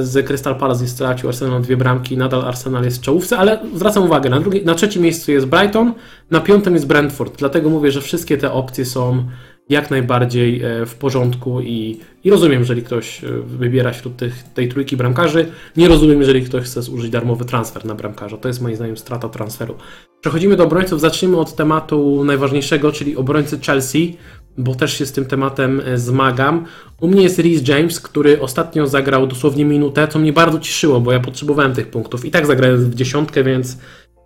z 0.00 0.26
Crystal 0.26 0.56
Palace, 0.56 0.88
stracił 0.88 1.28
Arsenal 1.28 1.62
dwie 1.62 1.76
bramki, 1.76 2.16
nadal 2.16 2.42
Arsenal 2.42 2.84
jest 2.84 2.98
w 2.98 3.00
czołówce, 3.00 3.38
ale 3.38 3.58
zwracam 3.74 4.04
uwagę, 4.04 4.30
na, 4.30 4.40
drugi, 4.40 4.64
na 4.64 4.74
trzecim 4.74 5.02
miejscu 5.02 5.32
jest 5.32 5.46
Brighton, 5.46 5.92
na 6.30 6.40
piątym 6.40 6.74
jest 6.74 6.86
Brentford, 6.86 7.38
dlatego 7.38 7.70
mówię, 7.70 7.90
że 7.92 8.00
wszystkie 8.00 8.38
te 8.38 8.52
opcje 8.52 8.84
są 8.84 9.24
jak 9.68 9.90
najbardziej 9.90 10.62
e, 10.62 10.86
w 10.86 10.94
porządku 10.94 11.60
i, 11.60 12.00
i 12.24 12.30
rozumiem, 12.30 12.60
jeżeli 12.60 12.82
ktoś 12.82 13.24
e, 13.24 13.28
wybiera 13.46 13.92
wśród 13.92 14.16
tych, 14.16 14.42
tej 14.42 14.68
trójki 14.68 14.96
bramkarzy. 14.96 15.46
Nie 15.76 15.88
rozumiem, 15.88 16.20
jeżeli 16.20 16.42
ktoś 16.42 16.64
chce 16.64 16.82
zużyć 16.82 17.10
darmowy 17.10 17.44
transfer 17.44 17.84
na 17.84 17.94
bramkarza. 17.94 18.36
To 18.36 18.48
jest 18.48 18.60
moim 18.60 18.76
zdaniem 18.76 18.96
strata 18.96 19.28
transferu. 19.28 19.74
Przechodzimy 20.20 20.56
do 20.56 20.64
obrońców. 20.64 21.00
Zacznijmy 21.00 21.36
od 21.36 21.56
tematu 21.56 22.24
najważniejszego, 22.24 22.92
czyli 22.92 23.16
obrońcy 23.16 23.58
Chelsea, 23.66 24.16
bo 24.58 24.74
też 24.74 24.98
się 24.98 25.06
z 25.06 25.12
tym 25.12 25.24
tematem 25.24 25.82
e, 25.84 25.98
zmagam. 25.98 26.66
U 27.00 27.08
mnie 27.08 27.22
jest 27.22 27.38
Rhys 27.38 27.68
James, 27.68 28.00
który 28.00 28.40
ostatnio 28.40 28.86
zagrał 28.86 29.26
dosłownie 29.26 29.64
minutę, 29.64 30.08
co 30.08 30.18
mnie 30.18 30.32
bardzo 30.32 30.58
cieszyło, 30.58 31.00
bo 31.00 31.12
ja 31.12 31.20
potrzebowałem 31.20 31.74
tych 31.74 31.88
punktów. 31.88 32.24
I 32.24 32.30
tak 32.30 32.46
zagrałem 32.46 32.90
w 32.90 32.94
dziesiątkę, 32.94 33.44
więc 33.44 33.78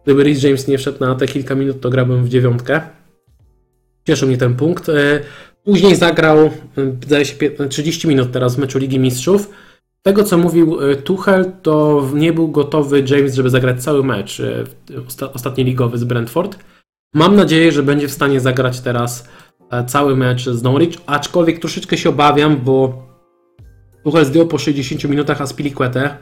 gdyby 0.05 0.23
Rhys 0.23 0.43
James 0.43 0.69
nie 0.69 0.79
wszedł 0.79 1.01
na 1.01 1.15
te 1.15 1.27
kilka 1.27 1.55
minut, 1.55 1.81
to 1.81 1.91
grałbym 1.91 2.25
w 2.25 2.29
dziewiątkę. 2.29 2.81
Cieszył 4.07 4.29
mnie 4.29 4.39
ten 4.39 4.55
punkt. 4.57 4.89
E, 4.89 5.21
Później 5.65 5.97
zagrał, 5.97 6.39
e, 6.39 6.51
zdaje 7.07 7.25
się, 7.25 7.37
30 7.69 8.09
minut 8.09 8.33
teraz 8.33 8.57
w 8.57 8.59
meczu 8.59 8.79
Ligi 8.79 8.99
Mistrzów. 8.99 9.51
Tego, 10.03 10.25
co 10.25 10.39
mówił 10.39 10.91
e, 10.91 10.97
Tuchel, 10.97 11.53
to 11.63 12.07
nie 12.15 12.33
był 12.33 12.49
gotowy 12.49 13.05
James, 13.09 13.35
żeby 13.35 13.51
zagrać 13.51 13.83
cały 13.83 14.05
mecz 14.05 14.41
e, 14.41 14.65
osta- 15.09 15.29
ostatni 15.35 15.65
ligowy 15.65 15.99
z 15.99 16.05
Brentford. 16.05 16.59
Mam 17.15 17.37
nadzieję, 17.37 17.73
że 17.73 17.83
będzie 17.83 18.09
w 18.09 18.13
stanie 18.13 18.41
zagrać 18.41 18.81
teraz 18.81 19.29
e, 19.71 19.85
cały 19.85 20.17
mecz 20.17 20.45
z 20.49 20.63
Norwich, 20.63 20.97
aczkolwiek 21.07 21.59
troszeczkę 21.59 21.97
się 21.97 22.09
obawiam, 22.09 22.57
bo 22.57 23.07
Tuchel 24.05 24.25
zdjął 24.25 24.47
po 24.47 24.59
60 24.59 25.05
minutach 25.05 25.41
Aspilicuetę 25.41 26.17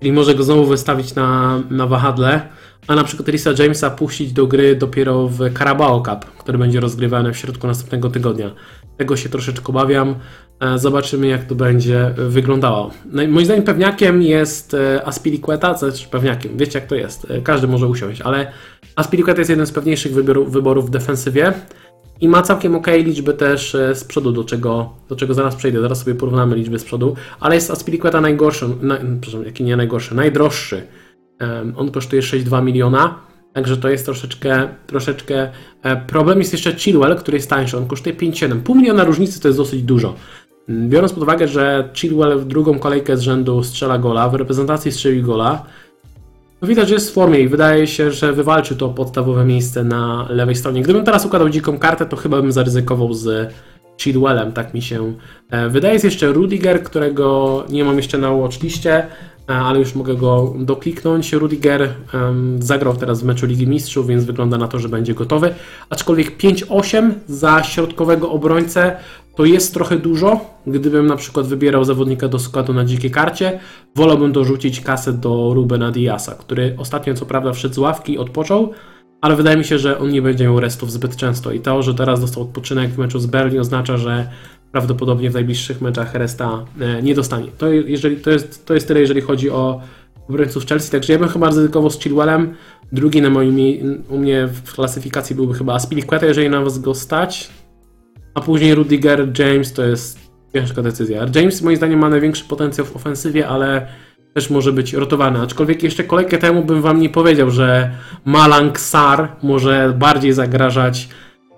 czyli 0.00 0.12
może 0.12 0.34
go 0.34 0.42
znowu 0.42 0.64
wystawić 0.64 1.14
na, 1.14 1.62
na 1.70 1.86
wahadle, 1.86 2.48
a 2.86 2.94
na 2.94 3.04
przykład 3.04 3.28
Risa 3.28 3.50
Jamesa 3.58 3.90
puścić 3.90 4.32
do 4.32 4.46
gry 4.46 4.76
dopiero 4.76 5.28
w 5.28 5.58
Carabao 5.58 6.02
Cup, 6.02 6.24
który 6.38 6.58
będzie 6.58 6.80
rozgrywany 6.80 7.32
w 7.32 7.36
środku 7.36 7.66
następnego 7.66 8.10
tygodnia. 8.10 8.50
Tego 8.96 9.16
się 9.16 9.28
troszeczkę 9.28 9.68
obawiam. 9.68 10.14
E, 10.60 10.78
Zobaczymy, 10.78 11.26
jak 11.26 11.44
to 11.44 11.54
będzie 11.54 12.14
wyglądało. 12.16 12.90
No 13.12 13.22
moim 13.28 13.44
zdaniem 13.44 13.64
pewniakiem 13.64 14.22
jest 14.22 14.74
e, 14.74 15.06
Aspilicueta, 15.06 15.74
co 15.74 15.90
znaczy 15.90 16.08
pewniakiem, 16.08 16.56
wiecie 16.56 16.78
jak 16.78 16.88
to 16.88 16.94
jest, 16.94 17.30
e, 17.30 17.40
każdy 17.40 17.66
może 17.66 17.86
usiąść, 17.86 18.20
ale 18.20 18.52
Aspilicueta 18.96 19.40
jest 19.40 19.50
jeden 19.50 19.66
z 19.66 19.72
pewniejszych 19.72 20.14
wyborów 20.48 20.86
w 20.86 20.90
defensywie 20.90 21.52
i 22.20 22.28
ma 22.28 22.42
całkiem 22.42 22.74
ok 22.74 22.86
liczby 22.86 23.34
też 23.34 23.74
e, 23.74 23.94
z 23.94 24.04
przodu, 24.04 24.32
do 24.32 24.44
czego, 24.44 24.92
do 25.08 25.16
czego 25.16 25.34
zaraz 25.34 25.56
przejdę, 25.56 25.80
zaraz 25.80 25.98
sobie 25.98 26.14
porównamy 26.14 26.56
liczby 26.56 26.78
z 26.78 26.84
przodu, 26.84 27.14
ale 27.40 27.54
jest 27.54 27.70
Aspilicueta 27.70 28.20
najgorszy, 28.20 28.68
na, 28.82 28.96
przepraszam, 28.96 29.44
jaki 29.44 29.64
nie 29.64 29.76
najgorszy, 29.76 30.14
najdroższy. 30.14 30.86
On 31.76 31.90
kosztuje 31.90 32.22
6,2 32.22 32.64
miliona, 32.64 33.20
także 33.52 33.76
to 33.76 33.88
jest 33.88 34.04
troszeczkę, 34.04 34.68
troszeczkę 34.86 35.50
e, 35.82 35.96
problem. 35.96 36.38
Jest 36.38 36.52
jeszcze 36.52 36.74
Chilwell, 36.74 37.16
który 37.16 37.36
jest 37.36 37.50
tańszy, 37.50 37.78
on 37.78 37.86
kosztuje 37.86 38.16
5,7. 38.16 38.60
Pół 38.60 38.76
miliona 38.76 39.04
różnicy 39.04 39.40
to 39.40 39.48
jest 39.48 39.58
dosyć 39.58 39.82
dużo. 39.82 40.14
Mm, 40.68 40.88
Biorąc 40.88 41.12
pod 41.12 41.22
uwagę, 41.22 41.48
że 41.48 41.88
Chilwell 41.94 42.38
w 42.38 42.44
drugą 42.44 42.78
kolejkę 42.78 43.16
z 43.16 43.20
rzędu 43.20 43.62
strzela 43.62 43.98
gola, 43.98 44.28
w 44.28 44.34
reprezentacji 44.34 44.92
strzelił 44.92 45.26
gola, 45.26 45.64
no 46.62 46.68
widać, 46.68 46.88
że 46.88 46.94
jest 46.94 47.10
w 47.10 47.14
formie 47.14 47.40
i 47.40 47.48
wydaje 47.48 47.86
się, 47.86 48.10
że 48.10 48.32
wywalczy 48.32 48.76
to 48.76 48.88
podstawowe 48.88 49.44
miejsce 49.44 49.84
na 49.84 50.26
lewej 50.30 50.56
stronie. 50.56 50.82
Gdybym 50.82 51.04
teraz 51.04 51.26
układał 51.26 51.48
dziką 51.48 51.78
kartę, 51.78 52.06
to 52.06 52.16
chyba 52.16 52.42
bym 52.42 52.52
zaryzykował 52.52 53.14
z 53.14 53.52
Chilwellem, 53.98 54.52
tak 54.52 54.74
mi 54.74 54.82
się 54.82 55.14
e, 55.50 55.68
wydaje. 55.68 55.92
Jest 55.92 56.04
jeszcze 56.04 56.26
Rudiger, 56.26 56.82
którego 56.82 57.64
nie 57.70 57.84
mam 57.84 57.96
jeszcze 57.96 58.18
na 58.18 58.32
watchliście, 58.32 59.06
ale 59.54 59.78
już 59.78 59.94
mogę 59.94 60.14
go 60.14 60.54
dokliknąć. 60.58 61.32
Rudiger 61.32 61.88
zagrał 62.58 62.96
teraz 62.96 63.22
w 63.22 63.24
meczu 63.24 63.46
Ligi 63.46 63.66
Mistrzów, 63.66 64.06
więc 64.06 64.24
wygląda 64.24 64.58
na 64.58 64.68
to, 64.68 64.78
że 64.78 64.88
będzie 64.88 65.14
gotowy. 65.14 65.54
Aczkolwiek 65.90 66.38
5-8 66.38 67.10
za 67.26 67.62
środkowego 67.62 68.30
obrońcę 68.30 68.96
to 69.36 69.44
jest 69.44 69.74
trochę 69.74 69.98
dużo. 69.98 70.40
Gdybym 70.66 71.06
na 71.06 71.16
przykład 71.16 71.46
wybierał 71.46 71.84
zawodnika 71.84 72.28
do 72.28 72.38
składu 72.38 72.72
na 72.72 72.84
dzikiej 72.84 73.10
karcie, 73.10 73.60
wolałbym 73.96 74.32
dorzucić 74.32 74.80
kasę 74.80 75.12
do 75.12 75.54
Rubena 75.54 75.90
Diasa, 75.90 76.34
który 76.34 76.74
ostatnio 76.78 77.14
co 77.14 77.26
prawda 77.26 77.52
wszedł 77.52 77.74
z 77.74 77.78
ławki, 77.78 78.18
odpoczął, 78.18 78.72
ale 79.20 79.36
wydaje 79.36 79.56
mi 79.56 79.64
się, 79.64 79.78
że 79.78 79.98
on 79.98 80.10
nie 80.10 80.22
będzie 80.22 80.44
miał 80.44 80.60
restów 80.60 80.92
zbyt 80.92 81.16
często 81.16 81.52
i 81.52 81.60
to, 81.60 81.82
że 81.82 81.94
teraz 81.94 82.20
dostał 82.20 82.42
odpoczynek 82.42 82.90
w 82.90 82.98
meczu 82.98 83.18
z 83.18 83.26
Berlin 83.26 83.60
oznacza, 83.60 83.96
że 83.96 84.30
prawdopodobnie 84.72 85.30
w 85.30 85.34
najbliższych 85.34 85.80
meczach 85.80 86.14
resta 86.14 86.64
e, 86.80 87.02
nie 87.02 87.14
dostanie. 87.14 87.48
To, 87.58 87.68
jeżeli, 87.68 88.16
to, 88.16 88.30
jest, 88.30 88.66
to 88.66 88.74
jest 88.74 88.88
tyle, 88.88 89.00
jeżeli 89.00 89.20
chodzi 89.20 89.50
o 89.50 89.80
obrońców 90.28 90.66
Chelsea, 90.66 90.90
także 90.90 91.12
ja 91.12 91.18
bym 91.18 91.28
chyba 91.28 91.48
ryzykował 91.48 91.90
z 91.90 92.00
Chilwellem. 92.00 92.54
Drugi 92.92 93.22
na 93.22 93.30
moim, 93.30 94.04
u 94.08 94.18
mnie 94.18 94.46
w 94.46 94.72
klasyfikacji 94.74 95.36
byłby 95.36 95.54
chyba 95.54 95.74
Aspilicueta, 95.74 96.26
jeżeli 96.26 96.50
na 96.50 96.60
was 96.60 96.78
go 96.78 96.94
stać, 96.94 97.50
a 98.34 98.40
później 98.40 98.74
Rudiger, 98.74 99.38
James 99.38 99.72
to 99.72 99.84
jest 99.84 100.18
ciężka 100.52 100.82
decyzja. 100.82 101.26
James 101.34 101.62
moim 101.62 101.76
zdaniem 101.76 101.98
ma 101.98 102.08
największy 102.08 102.44
potencjał 102.44 102.86
w 102.86 102.96
ofensywie, 102.96 103.48
ale 103.48 103.86
też 104.34 104.50
może 104.50 104.72
być 104.72 104.92
rotowany. 104.92 105.40
Aczkolwiek 105.40 105.82
jeszcze 105.82 106.04
kolejkę 106.04 106.38
temu 106.38 106.64
bym 106.64 106.82
wam 106.82 107.00
nie 107.00 107.08
powiedział, 107.08 107.50
że 107.50 107.90
Malang 108.24 108.80
Sar 108.80 109.28
może 109.42 109.94
bardziej 109.98 110.32
zagrażać 110.32 111.08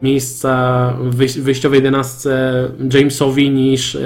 miejsca 0.03 0.93
w 1.01 1.17
wyjś- 1.17 1.41
wyjściowej 1.41 1.77
11 1.77 2.31
Jamesowi 2.95 3.51
niż 3.51 3.99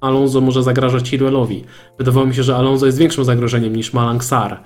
Alonso 0.00 0.40
może 0.40 0.62
zagrażać 0.62 1.08
Chilwellowi. 1.08 1.64
Wydawało 1.98 2.26
mi 2.26 2.34
się, 2.34 2.42
że 2.42 2.56
Alonso 2.56 2.86
jest 2.86 2.98
większym 2.98 3.24
zagrożeniem 3.24 3.76
niż 3.76 3.92
Malang 3.92 4.24
Sar. 4.24 4.60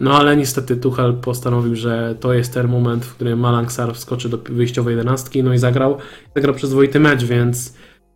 No 0.00 0.18
ale 0.18 0.36
niestety 0.36 0.76
Tuchel 0.76 1.14
postanowił, 1.14 1.74
że 1.74 2.14
to 2.20 2.34
jest 2.34 2.54
ten 2.54 2.68
moment, 2.68 3.04
w 3.04 3.14
którym 3.14 3.38
Malang 3.38 3.72
Sar 3.72 3.94
wskoczy 3.94 4.28
do 4.28 4.38
wyjściowej 4.38 4.92
11, 4.92 5.42
no 5.42 5.54
i 5.54 5.58
zagrał. 5.58 5.98
Zagrał 6.34 6.54
przyzwoity 6.54 7.00
mecz, 7.00 7.24
więc 7.24 7.74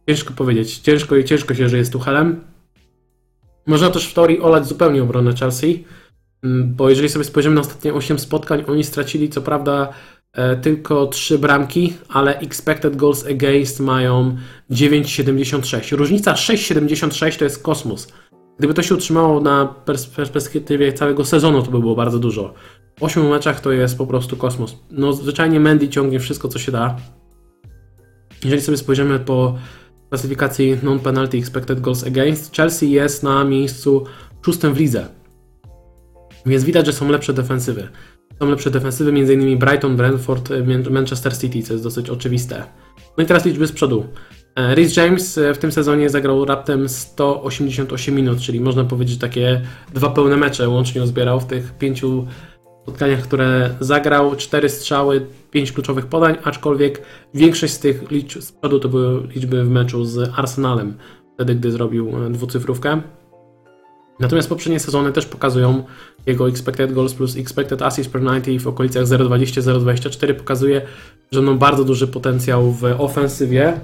ciężko 0.09 0.35
powiedzieć. 0.35 0.79
Ciężko 0.79 1.17
i 1.17 1.25
ciężko 1.25 1.55
się, 1.55 1.69
że 1.69 1.79
jest 1.79 1.93
Tuchelem. 1.93 2.41
Można 3.67 3.91
też 3.91 4.07
w 4.09 4.15
teorii 4.15 4.41
olać 4.41 4.67
zupełnie 4.67 5.03
obronę 5.03 5.35
Chelsea, 5.35 5.85
bo 6.65 6.91
jeżeli 6.91 7.09
sobie 7.09 7.25
spojrzymy 7.25 7.55
na 7.55 7.61
ostatnie 7.61 7.95
8 7.95 8.19
spotkań, 8.19 8.65
oni 8.69 8.85
stracili 8.85 9.29
co 9.29 9.41
prawda 9.41 9.89
tylko 10.63 11.07
3 11.07 11.39
bramki, 11.39 11.93
ale 12.09 12.39
expected 12.39 12.97
goals 12.97 13.27
against 13.27 13.81
mają 13.81 14.37
9,76. 14.71 15.97
Różnica 15.97 16.35
6,76 16.35 17.39
to 17.39 17.45
jest 17.45 17.63
kosmos. 17.63 18.13
Gdyby 18.59 18.75
to 18.75 18.83
się 18.83 18.95
utrzymało 18.95 19.41
na 19.41 19.75
pers- 19.87 20.11
pers- 20.17 20.31
perspektywie 20.31 20.93
całego 20.93 21.25
sezonu, 21.25 21.63
to 21.63 21.71
by 21.71 21.81
było 21.81 21.95
bardzo 21.95 22.19
dużo. 22.19 22.55
W 22.99 23.03
8 23.03 23.29
meczach 23.29 23.61
to 23.61 23.73
jest 23.73 23.99
po 23.99 24.07
prostu 24.07 24.37
kosmos. 24.37 24.77
No 24.91 25.13
zwyczajnie 25.13 25.61
Mendy 25.61 25.89
ciągnie 25.89 26.21
wszystko, 26.21 26.49
co 26.49 26.59
się 26.59 26.73
da. 26.73 26.97
Jeżeli 28.45 28.63
sobie 28.63 28.79
spojrzymy 28.79 29.19
po 29.19 29.59
klasyfikacji 30.09 30.79
non-penalty 30.83 31.39
expected 31.39 31.81
goals 31.81 32.05
against, 32.07 32.57
Chelsea 32.57 32.91
jest 32.91 33.23
na 33.23 33.45
miejscu 33.45 34.05
szóstym 34.45 34.75
w 34.75 34.79
lidze. 34.79 35.07
Więc 36.47 36.65
widać, 36.65 36.87
że 36.87 36.93
są 36.93 37.09
lepsze 37.09 37.33
defensywy. 37.33 37.89
Są 38.43 38.51
lepsze 38.51 38.71
defensywy, 38.71 39.11
m.in. 39.11 39.59
Brighton, 39.59 39.97
Brentford, 39.97 40.51
y, 40.51 40.65
Man- 40.65 40.91
Manchester 40.91 41.39
City, 41.39 41.63
co 41.63 41.73
jest 41.73 41.85
dosyć 41.85 42.11
oczywiste. 42.11 42.65
No 43.19 43.25
i 43.25 43.27
teraz 43.27 43.45
liczby 43.45 43.67
z 43.67 43.73
przodu. 43.73 44.05
E, 44.57 44.75
Rhys 44.75 44.97
James 44.97 45.39
e, 45.39 45.55
w 45.55 45.59
tym 45.59 45.73
sezonie 45.73 46.11
zagrał 46.11 46.45
raptem 46.45 46.89
188 46.89 48.15
minut, 48.15 48.41
czyli 48.41 48.61
można 48.61 48.85
powiedzieć 48.85 49.15
że 49.15 49.21
takie 49.21 49.61
dwa 49.95 50.11
pełne 50.11 50.37
mecze 50.37 50.69
łącznie 50.69 51.03
uzbierał 51.03 51.41
w 51.41 51.47
tych 51.47 51.79
pięciu 51.79 52.27
spotkaniach, 52.83 53.23
które 53.23 53.71
zagrał. 53.81 54.37
Cztery 54.37 54.69
strzały, 54.69 55.27
pięć 55.51 55.73
kluczowych 55.73 56.07
podań, 56.07 56.37
aczkolwiek 56.45 57.03
większość 57.35 57.73
z 57.73 57.79
tych 57.79 58.11
liczb 58.11 58.41
z 58.41 58.53
przodu 58.53 58.81
to 58.81 58.89
były 58.89 59.29
liczby 59.35 59.65
w 59.65 59.71
meczu 59.71 60.05
z 60.05 60.31
Arsenalem, 60.37 60.95
wtedy 61.35 61.55
gdy 61.55 61.73
zrobił 61.73 62.27
e, 62.27 62.31
dwucyfrówkę. 62.31 63.01
Natomiast 64.21 64.49
poprzednie 64.49 64.81
sezony 64.81 65.13
też 65.13 65.27
pokazują 65.27 65.85
jego 66.27 66.49
expected 66.49 66.93
goals 66.93 67.15
plus 67.15 67.37
expected 67.37 67.83
assists 67.83 68.13
per 68.13 68.23
90 68.23 68.63
w 68.63 68.69
okolicach 68.69 69.05
0,20-0,24 69.05 70.35
pokazuje, 70.35 70.83
że 71.33 71.43
ma 71.43 71.55
bardzo 71.55 71.85
duży 71.85 72.07
potencjał 72.07 72.73
w 72.73 72.85
ofensywie. 72.85 73.81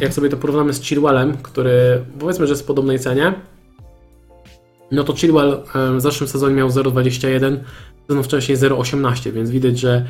Jak 0.00 0.14
sobie 0.14 0.28
to 0.28 0.36
porównamy 0.36 0.74
z 0.74 0.82
Chilwellem, 0.82 1.36
który 1.42 2.04
powiedzmy, 2.18 2.46
że 2.46 2.52
jest 2.52 2.62
w 2.62 2.66
podobnej 2.66 2.98
cenie, 2.98 3.34
no 4.90 5.04
to 5.04 5.14
Chilwell 5.14 5.62
w 5.96 6.00
zeszłym 6.00 6.28
sezonie 6.28 6.54
miał 6.54 6.68
0,21, 6.68 7.56
sezon 8.08 8.22
wcześniej 8.22 8.58
0,18, 8.58 9.32
więc 9.32 9.50
widać, 9.50 9.78
że 9.78 10.06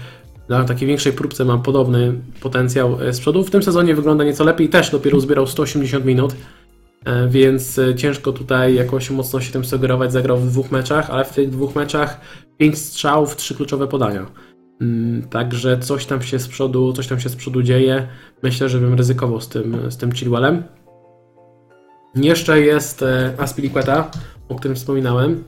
na 0.49 0.65
takiej 0.65 0.89
większej 0.89 1.13
próbce 1.13 1.45
ma 1.45 1.59
podobny 1.59 2.15
potencjał 2.41 3.03
e, 3.03 3.13
z 3.13 3.21
przodu. 3.21 3.45
W 3.45 3.51
tym 3.51 3.63
sezonie 3.63 3.95
wygląda 3.95 4.25
nieco 4.25 4.45
lepiej, 4.45 4.69
też 4.69 4.91
dopiero 4.91 5.21
zbierał 5.21 5.47
180 5.47 6.05
minut, 6.05 6.35
więc 7.29 7.79
e, 7.79 7.95
ciężko 7.95 8.33
tutaj 8.33 8.75
jakoś 8.75 9.11
mocno 9.11 9.41
się 9.41 9.53
tym 9.53 9.65
sugerować. 9.65 10.13
Zagrał 10.13 10.39
w 10.39 10.47
dwóch 10.47 10.71
meczach, 10.71 11.11
ale 11.11 11.25
w 11.25 11.33
tych 11.33 11.51
dwóch 11.51 11.75
meczach 11.75 12.21
5 12.57 12.79
strzałów, 12.79 13.37
3 13.37 13.55
kluczowe 13.55 13.87
podania. 13.87 14.27
Mm, 14.81 15.23
Także 15.29 15.79
coś 15.79 16.07
tam 16.07 16.23
się 16.23 16.39
z 16.39 16.49
przodu, 16.49 16.93
coś 16.93 17.07
tam 17.07 17.21
się 17.21 17.29
z 17.29 17.37
przodu 17.37 17.63
dzieje. 17.63 18.09
Myślę, 18.43 18.69
że 18.69 18.79
bym 18.79 18.95
ryzykował 18.95 19.41
z 19.41 19.49
tym, 19.49 19.91
z 19.91 19.97
tym 19.97 20.13
Chilwellem. 20.13 20.63
Jeszcze 22.15 22.61
jest 22.61 23.03
e, 23.03 23.35
Aspilicueta, 23.39 24.11
o 24.49 24.55
którym 24.55 24.77
wspominałem. 24.77 25.45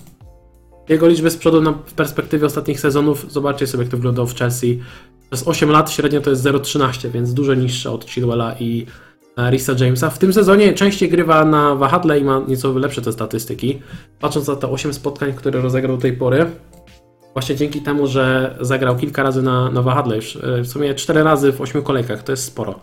Jego 0.88 1.08
liczby 1.08 1.30
z 1.30 1.36
przodu 1.36 1.60
na, 1.60 1.72
w 1.72 1.94
perspektywie 1.94 2.46
ostatnich 2.46 2.80
sezonów, 2.80 3.32
zobaczcie 3.32 3.66
sobie 3.66 3.82
jak 3.82 3.90
to 3.90 3.96
wyglądało 3.96 4.28
w 4.28 4.34
Chelsea. 4.34 4.80
Przez 5.30 5.48
8 5.48 5.70
lat 5.70 5.90
średnio 5.90 6.20
to 6.20 6.30
jest 6.30 6.44
0,13, 6.44 7.10
więc 7.10 7.34
dużo 7.34 7.54
niższe 7.54 7.90
od 7.90 8.04
Chilwella 8.04 8.54
i 8.60 8.82
e, 8.82 9.09
Risa 9.50 9.72
Jamesa. 9.80 10.10
W 10.10 10.18
tym 10.18 10.32
sezonie 10.32 10.72
częściej 10.72 11.08
grywa 11.08 11.44
na 11.44 11.74
wahadle 11.74 12.18
i 12.18 12.24
ma 12.24 12.42
nieco 12.48 12.72
lepsze 12.72 13.02
te 13.02 13.12
statystyki. 13.12 13.82
Patrząc 14.20 14.48
na 14.48 14.56
te 14.56 14.70
8 14.70 14.94
spotkań, 14.94 15.32
które 15.32 15.60
rozegrał 15.60 15.96
do 15.96 16.02
tej 16.02 16.12
pory, 16.12 16.46
właśnie 17.32 17.56
dzięki 17.56 17.80
temu, 17.80 18.06
że 18.06 18.56
zagrał 18.60 18.96
kilka 18.96 19.22
razy 19.22 19.42
na, 19.42 19.70
na 19.70 19.82
wahadle 19.82 20.16
już, 20.16 20.36
e, 20.36 20.62
w 20.62 20.66
sumie 20.68 20.94
4 20.94 21.22
razy 21.22 21.52
w 21.52 21.60
8 21.60 21.82
kolejkach, 21.82 22.22
to 22.22 22.32
jest 22.32 22.44
sporo. 22.44 22.80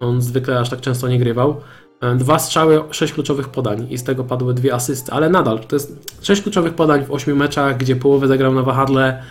On 0.00 0.22
zwykle 0.22 0.60
aż 0.60 0.70
tak 0.70 0.80
często 0.80 1.08
nie 1.08 1.18
grywał. 1.18 1.60
E, 2.00 2.14
Dwa 2.14 2.38
strzały, 2.38 2.82
sześć 2.90 3.12
kluczowych 3.12 3.48
podań 3.48 3.86
i 3.90 3.98
z 3.98 4.04
tego 4.04 4.24
padły 4.24 4.54
dwie 4.54 4.74
asysty, 4.74 5.12
ale 5.12 5.30
nadal 5.30 5.58
to 5.58 5.76
jest 5.76 6.16
sześć 6.22 6.42
kluczowych 6.42 6.74
podań 6.74 7.04
w 7.04 7.10
ośmiu 7.10 7.36
meczach, 7.36 7.76
gdzie 7.76 7.96
połowę 7.96 8.28
zagrał 8.28 8.54
na 8.54 8.62
wahadle 8.62 9.22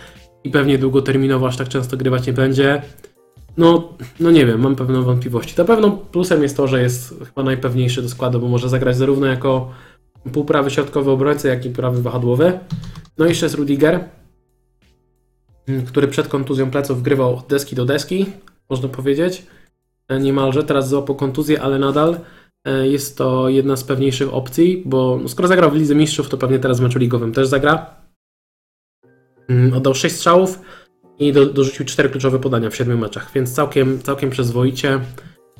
i 0.44 0.50
pewnie 0.50 0.78
długoterminowo 0.78 1.48
aż 1.48 1.56
tak 1.56 1.68
często 1.68 1.96
grywać 1.96 2.26
nie 2.26 2.32
będzie. 2.32 2.82
No, 3.58 3.94
no 4.20 4.30
nie 4.30 4.46
wiem, 4.46 4.60
mam 4.60 4.76
pewne 4.76 5.02
wątpliwości. 5.02 5.54
Na 5.58 5.64
pewno 5.64 5.90
plusem 5.90 6.42
jest 6.42 6.56
to, 6.56 6.68
że 6.68 6.82
jest 6.82 7.14
chyba 7.24 7.42
najpewniejszy 7.42 8.02
do 8.02 8.08
składu, 8.08 8.40
bo 8.40 8.48
może 8.48 8.68
zagrać 8.68 8.96
zarówno 8.96 9.26
jako 9.26 9.70
półprawy 10.32 10.70
środkowy 10.70 11.10
obrońca, 11.10 11.48
jak 11.48 11.66
i 11.66 11.70
prawy 11.70 12.02
wahadłowy. 12.02 12.58
No 13.18 13.26
i 13.26 13.28
jeszcze 13.28 13.46
jest 13.46 13.56
Rudiger, 13.56 14.04
który 15.86 16.08
przed 16.08 16.28
kontuzją 16.28 16.70
pleców 16.70 17.02
grywał 17.02 17.36
od 17.36 17.46
deski 17.46 17.76
do 17.76 17.84
deski, 17.84 18.26
można 18.70 18.88
powiedzieć. 18.88 19.46
E, 20.08 20.20
Niemalże, 20.20 20.64
teraz 20.64 20.88
złapał 20.88 21.16
kontuzję, 21.16 21.62
ale 21.62 21.78
nadal 21.78 22.16
E, 22.68 22.88
jest 22.88 23.18
to 23.18 23.48
jedna 23.48 23.76
z 23.76 23.84
pewniejszych 23.84 24.34
opcji, 24.34 24.82
bo 24.86 25.18
no, 25.22 25.28
skoro 25.28 25.48
zagrał 25.48 25.70
w 25.70 25.74
Lidze 25.74 25.94
Mistrzów, 25.94 26.28
to 26.28 26.38
pewnie 26.38 26.58
teraz 26.58 26.80
w 26.80 26.82
meczu 26.82 26.98
ligowym 26.98 27.32
też 27.32 27.48
zagra. 27.48 27.86
Mm, 29.48 29.74
oddał 29.74 29.94
6 29.94 30.16
strzałów 30.16 30.60
i 31.18 31.32
do, 31.32 31.46
dorzucił 31.46 31.84
4 31.84 32.08
kluczowe 32.08 32.38
podania 32.38 32.70
w 32.70 32.76
7 32.76 32.98
meczach, 32.98 33.30
więc 33.34 33.52
całkiem, 33.52 34.02
całkiem 34.02 34.30
przyzwoicie. 34.30 35.00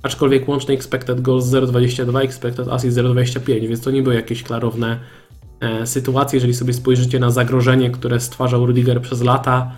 Aczkolwiek 0.02 0.48
łączny 0.48 0.74
expected 0.74 1.20
goals 1.20 1.44
0,22, 1.46 2.24
expected 2.24 2.68
assist 2.68 2.96
0,25, 2.96 3.68
więc 3.68 3.80
to 3.80 3.90
nie 3.90 4.02
były 4.02 4.14
jakieś 4.14 4.42
klarowne 4.42 5.00
e, 5.60 5.86
sytuacje. 5.86 6.36
Jeżeli 6.36 6.54
sobie 6.54 6.72
spojrzycie 6.72 7.18
na 7.18 7.30
zagrożenie, 7.30 7.90
które 7.90 8.20
stwarzał 8.20 8.66
Rudiger 8.66 9.02
przez 9.02 9.22
lata, 9.22 9.72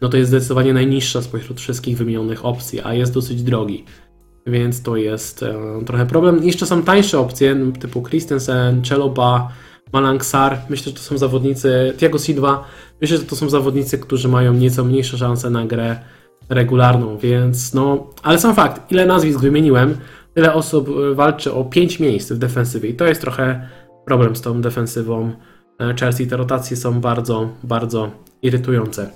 no 0.00 0.08
to 0.08 0.16
jest 0.16 0.28
zdecydowanie 0.28 0.74
najniższa 0.74 1.22
spośród 1.22 1.60
wszystkich 1.60 1.96
wymienionych 1.96 2.44
opcji, 2.44 2.80
a 2.84 2.94
jest 2.94 3.14
dosyć 3.14 3.42
drogi. 3.42 3.84
Więc 4.46 4.82
to 4.82 4.96
jest 4.96 5.42
e, 5.42 5.54
trochę 5.86 6.06
problem. 6.06 6.44
Jeszcze 6.44 6.66
są 6.66 6.82
tańsze 6.82 7.18
opcje, 7.18 7.72
typu 7.80 8.02
Christensen, 8.02 8.82
Cheloba, 8.88 9.48
Malangsar. 9.92 10.58
Myślę, 10.68 10.92
że 10.92 10.98
to 10.98 11.02
są 11.02 11.18
zawodnicy, 11.18 11.94
Thiago 11.98 12.18
Silva. 12.18 12.64
Myślę, 13.00 13.16
że 13.16 13.24
to 13.24 13.36
są 13.36 13.50
zawodnicy, 13.50 13.98
którzy 13.98 14.28
mają 14.28 14.52
nieco 14.52 14.84
mniejsze 14.84 15.18
szanse 15.18 15.50
na 15.50 15.66
grę 15.66 15.96
regularną, 16.48 17.18
więc 17.18 17.74
no, 17.74 18.10
ale 18.22 18.38
sam 18.38 18.54
fakt, 18.54 18.92
ile 18.92 19.06
nazwisk 19.06 19.40
wymieniłem, 19.40 19.96
tyle 20.34 20.54
osób 20.54 20.88
e, 20.88 21.14
walczy 21.14 21.52
o 21.52 21.64
5 21.64 22.00
miejsc 22.00 22.32
w 22.32 22.38
defensywie 22.38 22.88
i 22.88 22.94
to 22.94 23.04
jest 23.04 23.20
trochę 23.20 23.68
problem 24.04 24.36
z 24.36 24.40
tą 24.40 24.60
defensywą 24.60 25.32
e, 25.80 25.94
Chelsea. 25.94 26.26
Te 26.26 26.36
rotacje 26.36 26.76
są 26.76 27.00
bardzo, 27.00 27.48
bardzo 27.62 28.10
irytujące. 28.42 29.10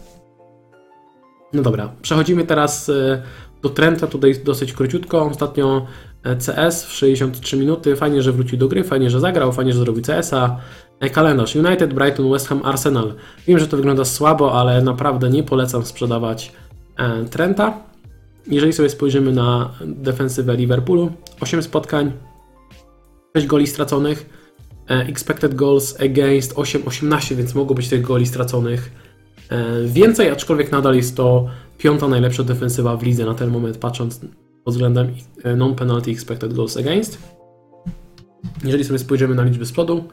No 1.52 1.62
dobra, 1.62 1.92
przechodzimy 2.02 2.46
teraz 2.46 2.88
e, 2.88 3.22
do 3.62 3.68
Trenta, 3.68 4.06
tutaj 4.06 4.34
dosyć 4.44 4.72
króciutko. 4.72 5.26
Ostatnio 5.26 5.86
CS 6.46 6.84
w 6.84 6.92
63 6.92 7.56
minuty. 7.56 7.96
Fajnie, 7.96 8.22
że 8.22 8.32
wrócił 8.32 8.58
do 8.58 8.68
gry, 8.68 8.84
fajnie, 8.84 9.10
że 9.10 9.20
zagrał, 9.20 9.52
fajnie, 9.52 9.72
że 9.72 9.78
zrobił 9.78 10.02
CS-a. 10.02 10.56
Kalendarz 11.12 11.56
United, 11.56 11.94
Brighton, 11.94 12.30
West 12.30 12.48
Ham, 12.48 12.60
Arsenal. 12.64 13.14
Wiem, 13.46 13.58
że 13.58 13.68
to 13.68 13.76
wygląda 13.76 14.04
słabo, 14.04 14.60
ale 14.60 14.82
naprawdę 14.82 15.30
nie 15.30 15.42
polecam 15.42 15.84
sprzedawać 15.84 16.52
E, 17.00 17.24
Trenta. 17.24 17.78
Jeżeli 18.46 18.72
sobie 18.72 18.90
spojrzymy 18.90 19.32
na 19.32 19.74
defensywę 19.86 20.56
Liverpoolu, 20.56 21.12
8 21.40 21.62
spotkań, 21.62 22.12
6 23.36 23.46
goli 23.46 23.66
straconych, 23.66 24.30
e, 24.90 24.94
expected 24.94 25.54
goals 25.54 26.00
against 26.00 26.54
8-18, 26.54 27.36
więc 27.36 27.54
mogło 27.54 27.76
być 27.76 27.88
tych 27.88 28.02
goli 28.02 28.26
straconych 28.26 28.90
e, 29.48 29.84
więcej, 29.86 30.30
aczkolwiek 30.30 30.72
nadal 30.72 30.96
jest 30.96 31.16
to 31.16 31.46
piąta 31.80 32.08
najlepsza 32.08 32.42
defensywa 32.42 32.96
w 32.96 33.02
lidze 33.02 33.24
na 33.24 33.34
ten 33.34 33.50
moment, 33.50 33.78
patrząc 33.78 34.20
pod 34.64 34.74
względem 34.74 35.14
non-penalty 35.56 36.10
expected 36.10 36.54
goals 36.54 36.76
against. 36.76 37.18
Jeżeli 38.64 38.84
sobie 38.84 38.98
spojrzymy 38.98 39.34
na 39.34 39.44
liczby 39.44 39.66
z 39.66 39.72
przodu, 39.72 40.04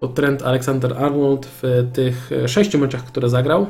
to 0.00 0.08
trend 0.08 0.42
Alexander 0.42 0.92
Arnold 0.98 1.46
w 1.46 1.88
tych 1.92 2.30
6 2.46 2.74
meczach, 2.74 3.04
które 3.04 3.28
zagrał, 3.28 3.66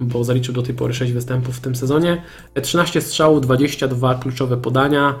bo 0.00 0.24
zaliczył 0.24 0.54
do 0.54 0.62
tej 0.62 0.74
pory 0.74 0.94
6 0.94 1.12
występów 1.12 1.56
w 1.56 1.60
tym 1.60 1.76
sezonie. 1.76 2.22
13 2.62 3.00
strzałów, 3.00 3.40
22 3.40 4.14
kluczowe 4.14 4.56
podania, 4.56 5.14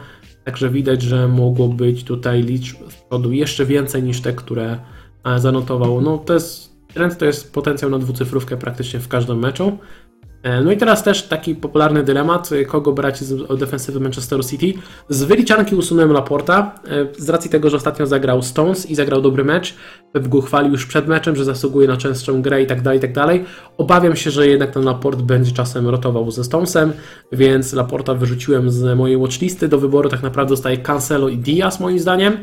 także 0.44 0.70
widać, 0.70 1.02
że 1.02 1.28
mogło 1.28 1.68
być 1.68 2.04
tutaj 2.04 2.42
liczb 2.42 2.76
z 2.90 2.94
przodu 2.94 3.32
jeszcze 3.32 3.66
więcej 3.66 4.02
niż 4.02 4.20
te, 4.20 4.32
które 4.32 4.78
e, 5.24 5.40
zanotował. 5.40 6.00
No 6.00 6.18
to 6.18 6.34
jest, 6.34 6.72
trend 6.94 7.18
to 7.18 7.24
jest 7.24 7.52
potencjał 7.52 7.90
na 7.90 7.98
dwucyfrówkę 7.98 8.56
praktycznie 8.56 9.00
w 9.00 9.08
każdym 9.08 9.38
meczu. 9.38 9.78
E, 10.42 10.60
no 10.60 10.72
i 10.72 10.76
teraz 10.76 11.02
też 11.02 11.22
taki 11.22 11.54
popularny 11.54 12.02
dylemat, 12.02 12.52
e, 12.52 12.64
kogo 12.64 12.92
brać 12.92 13.20
z 13.20 13.58
defensywy 13.58 14.00
Manchesteru 14.00 14.42
City. 14.42 14.74
Z 15.08 15.24
wyliczanki 15.24 15.74
usunąłem 15.74 16.12
Laporta, 16.12 16.74
e, 16.88 17.06
z 17.18 17.28
racji 17.28 17.50
tego, 17.50 17.70
że 17.70 17.76
ostatnio 17.76 18.06
zagrał 18.06 18.42
Stones 18.42 18.90
i 18.90 18.94
zagrał 18.94 19.22
dobry 19.22 19.44
mecz. 19.44 19.74
Pep 20.12 20.28
go 20.28 20.40
chwalił 20.40 20.72
już 20.72 20.86
przed 20.86 21.06
meczem, 21.06 21.36
że 21.36 21.44
zasługuje 21.44 21.88
na 21.88 21.96
częstszą 21.96 22.42
grę 22.42 22.62
i 22.62 22.66
tak 22.66 22.82
dalej, 22.82 22.98
i 22.98 23.02
tak 23.02 23.12
dalej. 23.12 23.44
Obawiam 23.78 24.16
się, 24.16 24.30
że 24.30 24.48
jednak 24.48 24.70
ten 24.70 24.84
Laport 24.84 25.22
będzie 25.22 25.52
czasem 25.52 25.88
rotował 25.88 26.30
ze 26.30 26.44
Stonesem, 26.44 26.92
więc 27.32 27.72
Laporta 27.72 28.14
wyrzuciłem 28.14 28.70
z 28.70 28.96
mojej 28.96 29.16
watchlisty. 29.16 29.68
Do 29.68 29.78
wyboru 29.78 30.08
tak 30.08 30.22
naprawdę 30.22 30.50
zostaje 30.50 30.78
Cancelo 30.78 31.28
i 31.28 31.38
Diaz 31.38 31.80
moim 31.80 31.98
zdaniem. 31.98 32.36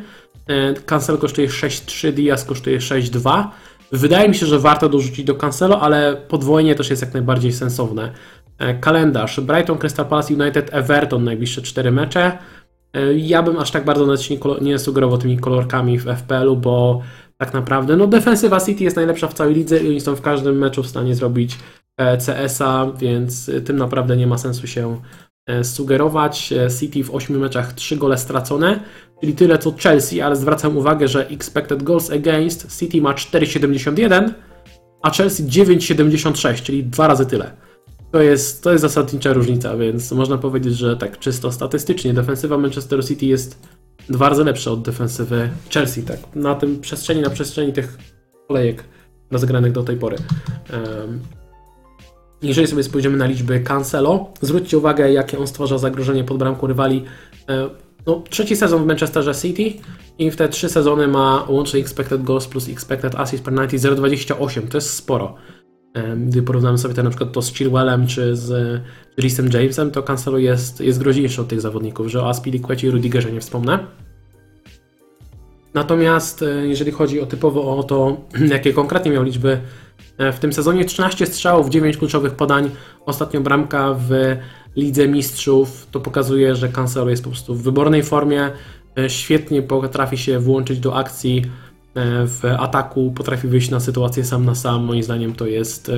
Cancelo 0.85 1.17
kosztuje 1.17 1.47
6,3, 1.47 2.11
Diaz 2.11 2.45
kosztuje 2.45 2.79
6,2. 2.79 3.47
Wydaje 3.91 4.29
mi 4.29 4.35
się, 4.35 4.45
że 4.45 4.59
warto 4.59 4.89
dorzucić 4.89 5.25
do 5.25 5.35
Cancelo, 5.35 5.81
ale 5.81 6.15
podwojenie 6.15 6.75
też 6.75 6.89
jest 6.89 7.01
jak 7.01 7.13
najbardziej 7.13 7.53
sensowne. 7.53 8.11
E, 8.57 8.73
kalendarz: 8.73 9.39
Brighton, 9.39 9.77
Crystal 9.77 10.05
Palace, 10.05 10.33
United, 10.33 10.69
Everton 10.73 11.23
najbliższe 11.23 11.61
cztery 11.61 11.91
mecze. 11.91 12.37
E, 12.93 13.13
ja 13.13 13.43
bym 13.43 13.57
aż 13.57 13.71
tak 13.71 13.85
bardzo 13.85 14.05
nawet 14.05 14.29
nie, 14.29 14.39
nie 14.61 14.79
sugerował 14.79 15.17
tymi 15.17 15.37
kolorkami 15.37 15.99
w 15.99 16.05
FPL-u, 16.05 16.55
bo 16.55 17.01
tak 17.37 17.53
naprawdę 17.53 17.97
no 17.97 18.07
defensywa 18.07 18.59
City 18.59 18.83
jest 18.83 18.95
najlepsza 18.95 19.27
w 19.27 19.33
całej 19.33 19.55
lidze 19.55 19.79
i 19.79 19.87
oni 19.87 20.01
są 20.01 20.15
w 20.15 20.21
każdym 20.21 20.57
meczu 20.57 20.83
w 20.83 20.87
stanie 20.87 21.15
zrobić 21.15 21.57
e, 21.97 22.17
CS-a, 22.17 22.91
więc 22.99 23.51
tym 23.65 23.77
naprawdę 23.77 24.17
nie 24.17 24.27
ma 24.27 24.37
sensu 24.37 24.67
się 24.67 25.01
sugerować. 25.63 26.53
City 26.79 27.03
w 27.03 27.15
8 27.15 27.39
meczach 27.39 27.73
3 27.73 27.97
gole 27.97 28.17
stracone 28.17 28.79
czyli 29.19 29.33
tyle 29.33 29.57
co 29.57 29.73
Chelsea, 29.83 30.21
ale 30.21 30.35
zwracam 30.35 30.77
uwagę, 30.77 31.07
że 31.07 31.27
expected 31.27 31.83
goals 31.83 32.11
against 32.11 32.79
City 32.79 33.01
ma 33.01 33.13
4,71, 33.13 34.33
a 35.01 35.09
Chelsea 35.09 35.43
9,76, 35.43 36.63
czyli 36.63 36.83
dwa 36.83 37.07
razy 37.07 37.25
tyle. 37.25 37.51
To 38.11 38.21
jest, 38.21 38.63
to 38.63 38.71
jest 38.71 38.81
zasadnicza 38.81 39.33
różnica, 39.33 39.77
więc 39.77 40.11
można 40.11 40.37
powiedzieć, 40.37 40.77
że 40.77 40.97
tak 40.97 41.19
czysto 41.19 41.51
statystycznie 41.51 42.13
defensywa 42.13 42.57
Manchester 42.57 43.05
City 43.05 43.25
jest 43.25 43.67
dwa 44.09 44.29
razy 44.29 44.43
lepsza 44.43 44.71
od 44.71 44.81
defensywy 44.81 45.49
Chelsea, 45.69 46.03
tak, 46.03 46.19
na 46.35 46.55
tym 46.55 46.79
przestrzeni, 46.79 47.21
na 47.21 47.29
przestrzeni 47.29 47.73
tych 47.73 47.97
kolejek 48.47 48.83
rozegranych 49.31 49.71
do 49.71 49.83
tej 49.83 49.97
pory. 49.97 50.17
Um, 50.73 51.19
jeżeli 52.41 52.67
sobie 52.67 52.83
spojrzymy 52.83 53.17
na 53.17 53.25
liczby 53.25 53.59
Cancelo, 53.59 54.33
zwróćcie 54.41 54.77
uwagę, 54.77 55.11
jakie 55.11 55.39
on 55.39 55.47
stwarza 55.47 55.77
zagrożenie 55.77 56.23
pod 56.23 56.37
bramką 56.37 56.67
rywali. 56.67 57.03
E, 57.49 57.69
no, 58.07 58.23
trzeci 58.29 58.55
sezon 58.55 58.83
w 58.83 58.87
Manchesterze 58.87 59.35
City 59.35 59.73
i 60.19 60.31
w 60.31 60.35
te 60.35 60.49
trzy 60.49 60.69
sezony 60.69 61.07
ma 61.07 61.45
łącznie 61.49 61.79
expected 61.79 62.23
goals 62.23 62.47
plus 62.47 62.69
expected 62.69 63.15
assist 63.15 63.43
per 63.43 63.53
90 63.53 64.39
0,28. 64.39 64.67
To 64.67 64.77
jest 64.77 64.89
sporo. 64.89 65.35
Gdy 66.17 66.41
porównamy 66.41 66.77
sobie 66.77 66.93
to 66.93 67.03
na 67.03 67.09
przykład 67.09 67.31
to 67.31 67.41
z 67.41 67.53
Chilwellem 67.53 68.07
czy 68.07 68.35
z 68.35 68.81
Reesem 69.17 69.49
Jamesem, 69.53 69.91
to 69.91 70.03
Cancelo 70.03 70.37
jest, 70.37 70.81
jest 70.81 70.99
groźniejszy 70.99 71.41
od 71.41 71.47
tych 71.47 71.61
zawodników, 71.61 72.07
że 72.07 72.21
o 72.21 72.29
Aspilicuecie 72.29 72.87
i 72.87 72.91
Rudigerze 72.91 73.31
nie 73.31 73.41
wspomnę. 73.41 73.79
Natomiast 75.73 76.41
e, 76.41 76.67
jeżeli 76.67 76.91
chodzi 76.91 77.21
o 77.21 77.25
typowo 77.25 77.77
o 77.77 77.83
to, 77.83 78.17
jakie 78.51 78.73
konkretnie 78.73 79.11
miał 79.11 79.23
liczby 79.23 79.59
e, 80.17 80.31
w 80.31 80.39
tym 80.39 80.53
sezonie, 80.53 80.85
13 80.85 81.25
strzałów, 81.25 81.69
9 81.69 81.97
kluczowych 81.97 82.33
podań, 82.33 82.69
ostatnio 83.05 83.41
bramka 83.41 83.93
w 83.93 84.09
Lidze 84.75 85.07
Mistrzów, 85.07 85.87
to 85.91 85.99
pokazuje, 85.99 86.55
że 86.55 86.69
Cancelo 86.69 87.09
jest 87.09 87.23
po 87.23 87.29
prostu 87.29 87.55
w 87.55 87.63
wybornej 87.63 88.03
formie, 88.03 88.51
e, 88.97 89.09
świetnie 89.09 89.61
potrafi 89.61 90.17
się 90.17 90.39
włączyć 90.39 90.79
do 90.79 90.95
akcji 90.95 91.45
w 92.25 92.41
ataku, 92.59 93.11
potrafi 93.15 93.47
wyjść 93.47 93.69
na 93.69 93.79
sytuację 93.79 94.25
sam 94.25 94.45
na 94.45 94.55
sam. 94.55 94.83
Moim 94.83 95.03
zdaniem 95.03 95.33
to 95.33 95.47
jest 95.47 95.91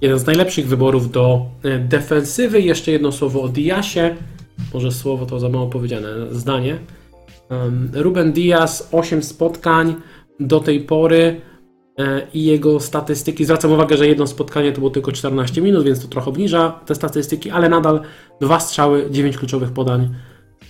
jeden 0.00 0.18
z 0.18 0.26
najlepszych 0.26 0.68
wyborów 0.68 1.10
do 1.10 1.46
defensywy. 1.80 2.60
Jeszcze 2.60 2.92
jedno 2.92 3.12
słowo 3.12 3.42
o 3.42 3.48
Diasie. 3.48 4.16
Może 4.74 4.92
słowo 4.92 5.26
to 5.26 5.40
za 5.40 5.48
mało 5.48 5.66
powiedziane, 5.66 6.08
zdanie. 6.30 6.78
Ruben 7.92 8.32
Diaz, 8.32 8.88
8 8.92 9.22
spotkań 9.22 9.94
do 10.40 10.60
tej 10.60 10.80
pory. 10.80 11.40
E, 11.98 12.26
i 12.34 12.44
jego 12.44 12.80
statystyki. 12.80 13.44
Zwracam 13.44 13.72
uwagę, 13.72 13.96
że 13.96 14.08
jedno 14.08 14.26
spotkanie 14.26 14.72
to 14.72 14.78
było 14.78 14.90
tylko 14.90 15.12
14 15.12 15.62
minut, 15.62 15.84
więc 15.84 16.02
to 16.02 16.08
trochę 16.08 16.30
obniża 16.30 16.80
te 16.86 16.94
statystyki, 16.94 17.50
ale 17.50 17.68
nadal 17.68 18.00
dwa 18.40 18.60
strzały, 18.60 19.10
9 19.10 19.36
kluczowych 19.38 19.72
podań 19.72 20.14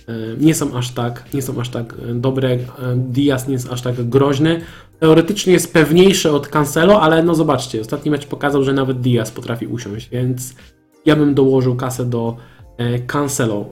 e, 0.07 0.13
nie 0.39 0.55
są 0.55 0.73
aż 0.73 0.91
tak, 0.91 1.33
nie 1.33 1.41
są 1.41 1.59
aż 1.61 1.69
tak 1.69 1.93
e, 1.93 2.13
dobre. 2.13 2.57
Diaz 2.95 3.47
nie 3.47 3.53
jest 3.53 3.71
aż 3.71 3.81
tak 3.81 4.09
groźny. 4.09 4.61
Teoretycznie 4.99 5.53
jest 5.53 5.73
pewniejszy 5.73 6.31
od 6.31 6.47
Cancelo, 6.47 7.01
ale 7.01 7.23
no 7.23 7.35
zobaczcie, 7.35 7.81
ostatni 7.81 8.11
mecz 8.11 8.25
pokazał, 8.25 8.63
że 8.63 8.73
nawet 8.73 9.01
Diaz 9.01 9.31
potrafi 9.31 9.67
usiąść, 9.67 10.09
więc 10.09 10.55
ja 11.05 11.15
bym 11.15 11.33
dołożył 11.33 11.75
kasę 11.75 12.05
do 12.05 12.37
Cancelo. 13.07 13.65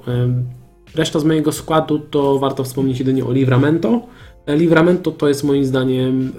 Reszta 0.96 1.20
z 1.20 1.24
mojego 1.24 1.52
składu 1.52 2.00
to 2.00 2.40
warto 2.40 2.64
wspomnieć 2.64 3.00
jedynie 3.00 3.26
o 3.26 3.32
Livramento, 3.32 4.02
Livramento 4.48 5.12
to 5.12 5.28
jest 5.28 5.44
moim 5.44 5.66
zdaniem 5.66 6.32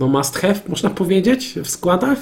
no 0.00 0.08
must 0.08 0.38
have, 0.38 0.60
można 0.68 0.90
powiedzieć, 0.90 1.58
w 1.64 1.70
składach. 1.70 2.18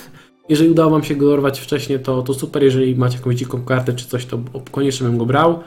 Jeżeli 0.48 0.70
udało 0.70 0.90
Wam 0.90 1.04
się 1.04 1.14
go 1.14 1.26
dorwać 1.26 1.60
wcześniej, 1.60 2.00
to, 2.00 2.22
to 2.22 2.34
super. 2.34 2.62
Jeżeli 2.64 2.96
macie 2.96 3.16
jakąś 3.16 3.36
dziką 3.36 3.64
kartę 3.64 3.92
czy 3.92 4.06
coś, 4.06 4.26
to 4.26 4.38
koniecznie 4.70 5.06
bym 5.06 5.18
go 5.18 5.26
brał. 5.26 5.58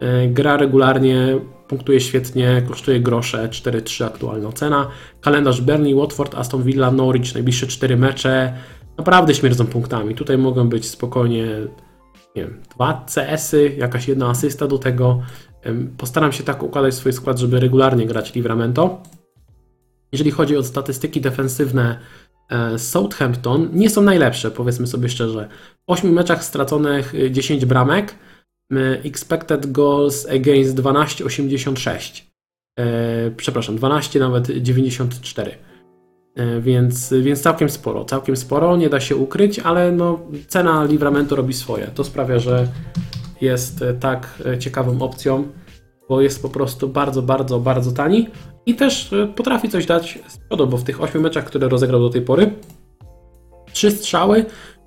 E, 0.00 0.28
gra 0.28 0.56
regularnie, 0.56 1.40
punktuje 1.68 2.00
świetnie, 2.00 2.62
kosztuje 2.68 3.00
grosze, 3.00 3.48
4-3 3.48 4.04
aktualna 4.04 4.52
cena. 4.52 4.88
Kalendarz 5.20 5.60
Burnley, 5.60 5.94
Watford, 5.94 6.34
Aston 6.34 6.62
Villa, 6.62 6.90
Norwich, 6.90 7.34
najbliższe 7.34 7.66
4 7.66 7.96
mecze. 7.96 8.52
Naprawdę 8.98 9.34
śmierdzą 9.34 9.66
punktami. 9.66 10.14
Tutaj 10.14 10.38
mogą 10.38 10.68
być 10.68 10.86
spokojnie 10.86 11.46
nie 12.38 12.44
wiem, 12.44 12.60
dwa 12.74 13.06
CS-y, 13.14 13.74
jakaś 13.78 14.08
jedna 14.08 14.30
asysta 14.30 14.66
do 14.66 14.78
tego. 14.78 15.22
Postaram 15.96 16.32
się 16.32 16.44
tak 16.44 16.62
układać 16.62 16.94
swój 16.94 17.12
skład, 17.12 17.38
żeby 17.38 17.60
regularnie 17.60 18.06
grać 18.06 18.34
Livramento. 18.34 19.02
Jeżeli 20.12 20.30
chodzi 20.30 20.56
o 20.56 20.62
statystyki 20.62 21.20
defensywne 21.20 21.98
e, 22.50 22.78
Southampton, 22.78 23.68
nie 23.72 23.90
są 23.90 24.02
najlepsze, 24.02 24.50
powiedzmy 24.50 24.86
sobie 24.86 25.08
szczerze. 25.08 25.48
W 25.88 25.92
8 25.92 26.12
meczach 26.12 26.44
straconych 26.44 27.14
y, 27.14 27.30
10 27.30 27.66
bramek, 27.66 28.14
y, 28.72 28.76
expected 29.04 29.72
goals 29.72 30.26
against 30.26 30.76
12,86. 30.76 32.22
E, 32.78 33.30
Przepraszam, 33.30 33.76
12 33.76 34.20
nawet 34.20 34.50
94. 34.50 35.54
E, 36.38 36.60
Więc, 36.60 37.14
więc 37.22 37.40
całkiem 37.40 37.68
sporo, 37.68 38.04
całkiem 38.04 38.36
sporo, 38.36 38.76
nie 38.76 38.88
da 38.88 39.00
się 39.00 39.16
ukryć, 39.16 39.58
ale 39.58 39.92
no, 39.92 40.20
cena 40.48 40.84
Livramento 40.84 41.36
robi 41.36 41.54
swoje. 41.54 41.86
To 41.86 42.04
sprawia, 42.04 42.38
że 42.38 42.68
jest 43.40 43.82
e, 43.82 43.94
tak 43.94 44.42
e, 44.46 44.58
ciekawą 44.58 45.02
opcją, 45.02 45.48
bo 46.08 46.20
jest 46.20 46.42
po 46.42 46.48
prostu 46.48 46.88
bardzo, 46.88 47.22
bardzo, 47.22 47.60
bardzo 47.60 47.92
tani 47.92 48.28
i 48.66 48.74
też 48.74 49.14
potrafi 49.36 49.68
coś 49.68 49.86
dać 49.86 50.18
z 50.28 50.38
przodu, 50.38 50.66
bo 50.66 50.76
w 50.76 50.84
tych 50.84 51.02
8 51.02 51.22
meczach, 51.22 51.44
które 51.44 51.68
rozegrał 51.68 52.00
do 52.00 52.10
tej 52.10 52.22
pory, 52.22 52.50
3 53.72 53.90
strzały, 53.90 54.44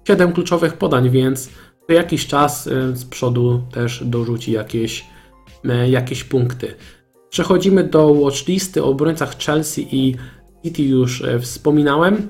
7 0.08 0.34
kluczowych 0.34 0.74
podań, 0.74 1.10
więc 1.10 1.50
co 1.88 1.94
jakiś 1.94 2.28
czas 2.28 2.70
z 2.94 3.06
przodu 3.06 3.62
też 3.72 4.04
dorzuci 4.06 4.52
jakieś, 4.52 5.06
jakieś 5.88 6.24
punkty. 6.24 6.74
Przechodzimy 7.30 7.84
do 7.84 8.14
watchlisty 8.14 8.84
o 8.84 8.88
obrońcach 8.88 9.38
Chelsea 9.38 9.96
i 9.96 10.16
City 10.64 10.84
już 10.84 11.24
e, 11.24 11.40
wspominałem. 11.40 12.28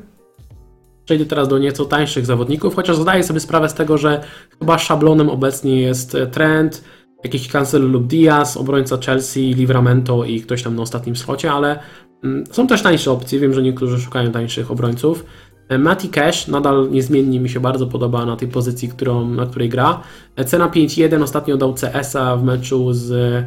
Przejdę 1.06 1.26
teraz 1.26 1.48
do 1.48 1.60
nieco 1.60 1.86
tańszych 1.86 2.26
zawodników, 2.26 2.76
chociaż 2.76 2.98
zdaję 2.98 3.24
sobie 3.24 3.40
sprawę 3.40 3.70
z 3.70 3.74
tego, 3.74 3.98
że 3.98 4.24
chyba 4.60 4.78
szablonem 4.78 5.30
obecnie 5.30 5.82
jest 5.82 6.16
e, 6.16 6.28
Trent, 6.28 6.84
jakiś 7.24 7.48
Cancelo 7.48 7.88
lub 7.88 8.08
Diaz, 8.08 8.58
obrońca 8.58 8.98
Chelsea, 8.98 9.54
Livramento 9.54 10.26
i 10.26 10.42
ktoś 10.42 10.64
tam 10.64 10.76
na 10.76 10.82
ostatnim 10.82 11.16
slocie, 11.16 11.52
ale 11.52 11.80
mm, 12.24 12.44
są 12.52 12.68
też 12.68 12.82
tańsze 12.82 13.12
opcje. 13.12 13.40
Wiem, 13.40 13.54
że 13.54 13.62
niektórzy 13.62 14.00
szukają 14.00 14.32
tańszych 14.32 14.72
obrońców. 14.72 15.26
E, 15.70 15.78
Matty 15.78 16.08
Cash 16.08 16.48
nadal 16.48 16.92
niezmiennie 16.92 17.40
mi 17.40 17.50
się 17.50 17.60
bardzo 17.60 17.88
podoba 17.88 18.26
na 18.26 18.36
tej 18.36 18.48
pozycji, 18.48 18.90
którą, 18.90 19.28
na 19.28 19.46
której 19.46 19.70
gra. 19.70 20.02
Cena 20.46 20.70
5.1 20.70 21.24
ostatnio 21.24 21.58
dał 21.58 21.74
CS-a 21.74 22.38
w 22.38 22.44
meczu 22.44 22.94
z, 22.94 23.44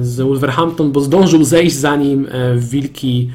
z 0.00 0.20
Wolverhampton, 0.20 0.92
bo 0.92 1.00
zdążył 1.00 1.44
zejść 1.44 1.76
zanim 1.76 2.26
Wilki, 2.56 3.30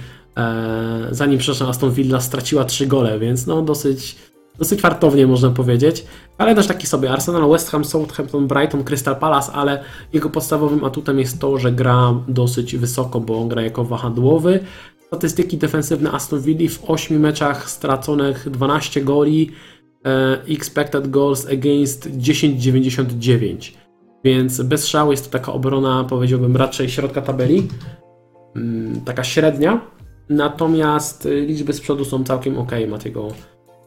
zanim 1.12 1.38
przepraszam, 1.40 1.70
Aston 1.70 1.92
Villa 1.92 2.22
straciła 2.22 2.66
3 2.66 2.88
gole, 2.88 3.20
więc 3.20 3.48
no 3.48 3.62
dosyć, 3.62 4.16
dosyć 4.60 4.82
fartownie 4.82 5.28
można 5.28 5.50
powiedzieć. 5.50 6.06
Ale 6.38 6.56
też 6.56 6.68
taki 6.68 6.88
sobie 6.88 7.12
Arsenal, 7.12 7.50
West 7.50 7.70
Ham, 7.70 7.86
Southampton, 7.86 8.48
Brighton, 8.48 8.84
Crystal 8.84 9.16
Palace, 9.16 9.52
ale 9.52 9.84
jego 10.14 10.30
podstawowym 10.30 10.84
atutem 10.84 11.20
jest 11.20 11.40
to, 11.40 11.58
że 11.58 11.72
gra 11.72 12.14
dosyć 12.28 12.76
wysoko, 12.76 13.20
bo 13.20 13.46
gra 13.46 13.62
jako 13.62 13.84
wahadłowy. 13.84 14.60
Statystyki 15.08 15.58
defensywne 15.58 16.12
Aston 16.12 16.42
Villa 16.42 16.70
w 16.70 16.90
8 16.90 17.20
meczach 17.20 17.70
straconych 17.70 18.50
12 18.50 19.02
goli, 19.02 19.52
e, 20.06 20.42
expected 20.48 21.10
goals 21.10 21.48
against 21.48 22.10
10,99. 22.18 23.74
Więc 24.24 24.62
bez 24.62 24.88
szału 24.88 25.12
jest 25.12 25.26
to 25.26 25.40
taka 25.40 25.54
obrona, 25.54 26.04
powiedziałbym, 26.04 26.58
raczej 26.58 26.90
środka 26.90 27.22
tabeli, 27.22 27.68
mm, 28.56 29.02
taka 29.02 29.24
średnia. 29.24 29.97
Natomiast 30.30 31.26
y, 31.26 31.42
liczby 31.42 31.74
z 31.74 31.82
przodu 31.82 32.06
są 32.06 32.24
całkiem 32.24 32.58
ok, 32.58 32.72
ma 32.88 32.98
tego 32.98 33.28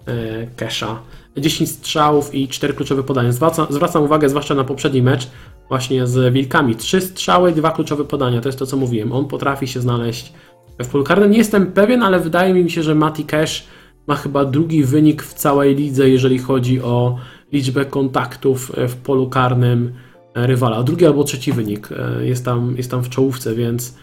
e, 0.07 0.47
Kesha. 0.57 1.03
10 1.37 1.71
strzałów 1.71 2.35
i 2.35 2.49
4 2.49 2.75
kluczowe 2.75 3.03
podania. 3.03 3.33
Zwraca, 3.33 3.67
zwracam 3.71 4.03
uwagę 4.03 4.29
zwłaszcza 4.29 4.55
na 4.55 4.65
poprzedni 4.65 5.03
mecz 5.03 5.31
właśnie 5.69 6.07
z 6.07 6.35
Wilkami. 6.35 6.77
3 6.77 7.01
strzały, 7.01 7.53
2 7.53 7.71
kluczowe 7.71 8.05
podania. 8.05 8.41
To 8.41 8.49
jest 8.49 8.59
to, 8.59 8.67
co 8.67 8.77
mówiłem. 8.77 9.13
On 9.13 9.29
potrafi 9.29 9.69
się 9.69 9.81
znaleźć 9.81 10.33
w 10.79 10.89
polu 10.89 11.05
karnym. 11.05 11.31
Nie 11.31 11.39
jestem 11.39 11.73
pewien, 11.73 12.03
ale 12.03 12.21
wydaje 12.21 12.55
mi 12.55 12.71
się, 12.71 12.83
że 12.83 12.95
Mati 12.95 13.25
Cash 13.25 13.67
ma 14.07 14.15
chyba 14.17 14.45
drugi 14.45 14.85
wynik 14.85 15.23
w 15.23 15.35
całej 15.35 15.75
lidze, 15.75 16.11
jeżeli 16.11 16.39
chodzi 16.39 16.83
o 16.83 17.17
liczbę 17.53 17.85
kontaktów 17.85 18.73
e, 18.77 18.89
w 18.89 18.97
polu 18.97 19.29
karnym 19.29 19.93
e, 20.35 20.47
rywala. 20.47 20.83
Drugi 20.83 21.07
albo 21.07 21.25
trzeci 21.25 21.53
wynik 21.53 21.89
e, 21.93 22.27
jest 22.27 22.45
tam, 22.45 22.75
jest 22.77 22.91
tam 22.91 23.03
w 23.03 23.09
czołówce, 23.09 23.55
więc 23.55 23.95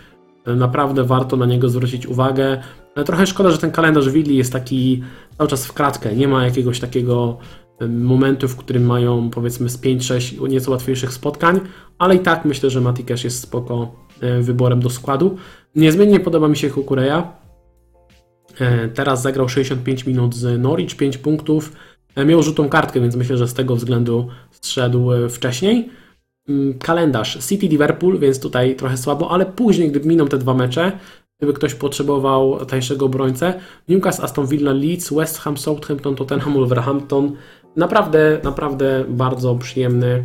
naprawdę 0.56 1.04
warto 1.04 1.38
na 1.38 1.46
niego 1.46 1.70
zwrócić 1.70 2.08
uwagę. 2.08 2.62
E, 2.96 3.04
Trochę 3.04 3.28
szkoda, 3.28 3.52
że 3.52 3.58
ten 3.58 3.72
kalendarz 3.72 4.10
Willi 4.10 4.38
jest 4.38 4.54
taki 4.54 5.04
cały 5.38 5.50
czas 5.50 5.66
w 5.66 5.74
kratkę. 5.74 6.16
Nie 6.16 6.28
ma 6.28 6.46
jakiegoś 6.46 6.80
takiego 6.80 7.38
e, 7.80 7.88
momentu, 7.88 8.48
w 8.48 8.56
którym 8.56 8.86
mają 8.86 9.30
powiedzmy 9.30 9.70
z 9.70 9.82
5-6 9.82 10.50
nieco 10.50 10.72
łatwiejszych 10.72 11.14
spotkań, 11.14 11.60
ale 11.98 12.16
i 12.16 12.20
tak 12.20 12.46
myślę, 12.46 12.70
że 12.70 12.82
Mati 12.82 13.06
jest 13.24 13.42
spoko 13.42 13.92
e, 14.22 14.42
wyborem 14.42 14.80
do 14.80 14.90
składu. 14.90 15.38
Niezmiennie 15.76 16.20
podoba 16.20 16.48
mi 16.48 16.58
się 16.58 16.70
Kukureja. 16.70 17.48
Teraz 18.94 19.22
zagrał 19.22 19.50
65 19.50 20.06
minut 20.06 20.36
z 20.36 20.62
Norwich, 20.62 20.98
5 20.98 21.18
punktów. 21.18 21.72
Miał 22.26 22.44
żółtą 22.44 22.70
kartkę, 22.70 23.02
więc 23.02 23.16
myślę, 23.16 23.38
że 23.38 23.48
z 23.48 23.54
tego 23.54 23.76
względu 23.76 24.28
zszedł 24.62 25.10
wcześniej. 25.30 25.90
Mm, 26.50 26.74
Kalendarz 26.80 27.38
City 27.46 27.68
Liverpool, 27.68 28.20
więc 28.20 28.40
tutaj 28.40 28.76
trochę 28.76 28.98
słabo, 28.98 29.32
ale 29.32 29.46
później, 29.46 29.92
gdyby 29.92 30.08
miną 30.08 30.28
te 30.28 30.38
dwa 30.38 30.54
mecze, 30.54 30.92
gdyby 31.38 31.54
ktoś 31.54 31.74
potrzebował 31.74 32.66
tańszego 32.66 33.06
obrońcę, 33.06 33.54
Newcastle, 33.90 34.24
Aston 34.24 34.48
Villa, 34.48 34.74
Leeds, 34.74 35.14
West 35.14 35.38
Ham, 35.38 35.58
Southampton, 35.58 36.16
Tottenham, 36.16 36.54
Wolverhampton. 36.54 37.36
Naprawdę, 37.76 38.40
naprawdę 38.44 39.06
bardzo 39.10 39.56
przyjemny 39.56 40.24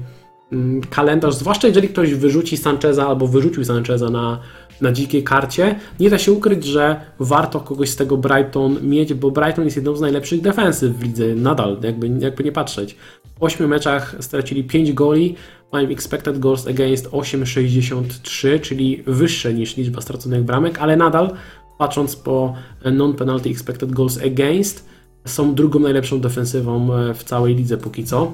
mm, 0.53 0.81
kalendarz, 0.81 1.35
zwłaszcza 1.35 1.69
jeżeli 1.69 1.89
ktoś 1.89 2.15
wyrzuci 2.15 2.57
Sancheza 2.57 3.07
albo 3.07 3.27
wyrzucił 3.27 3.65
Sancheza 3.65 4.11
na, 4.11 4.41
na 4.81 4.93
dzikiej 4.93 5.25
karcie. 5.25 5.75
Nie 6.01 6.11
da 6.11 6.19
się 6.19 6.33
ukryć, 6.33 6.65
że 6.65 7.01
warto 7.21 7.61
kogoś 7.61 7.91
z 7.91 7.97
tego 7.97 8.17
Brighton 8.17 8.89
mieć, 8.89 9.15
bo 9.15 9.31
Brighton 9.31 9.65
jest 9.65 9.77
jedną 9.77 9.97
z 9.97 10.01
najlepszych 10.01 10.41
defensyw 10.41 10.97
w 10.97 11.03
lidze, 11.03 11.35
nadal, 11.35 11.79
jakby, 11.83 12.09
jakby 12.09 12.45
nie 12.45 12.53
patrzeć. 12.53 12.97
W 13.42 13.44
8 13.44 13.68
meczach 13.68 14.16
stracili 14.20 14.64
5 14.64 14.92
goli, 14.92 15.35
mają 15.72 15.88
expected 15.88 16.38
goals 16.38 16.66
against 16.66 17.11
8,63, 17.11 18.61
czyli 18.61 19.02
wyższe 19.07 19.55
niż 19.55 19.76
liczba 19.76 20.00
straconych 20.00 20.44
bramek, 20.44 20.78
ale 20.78 20.96
nadal, 20.96 21.31
patrząc 21.78 22.16
po 22.16 22.55
non-penalty 22.85 23.50
expected 23.50 23.92
goals 23.92 24.18
against, 24.24 24.88
są 25.24 25.55
drugą 25.55 25.78
najlepszą 25.78 26.20
defensywą 26.20 26.94
e, 26.94 27.14
w 27.14 27.24
całej 27.24 27.55
lidze 27.55 27.78
póki 27.78 28.05
co. 28.05 28.33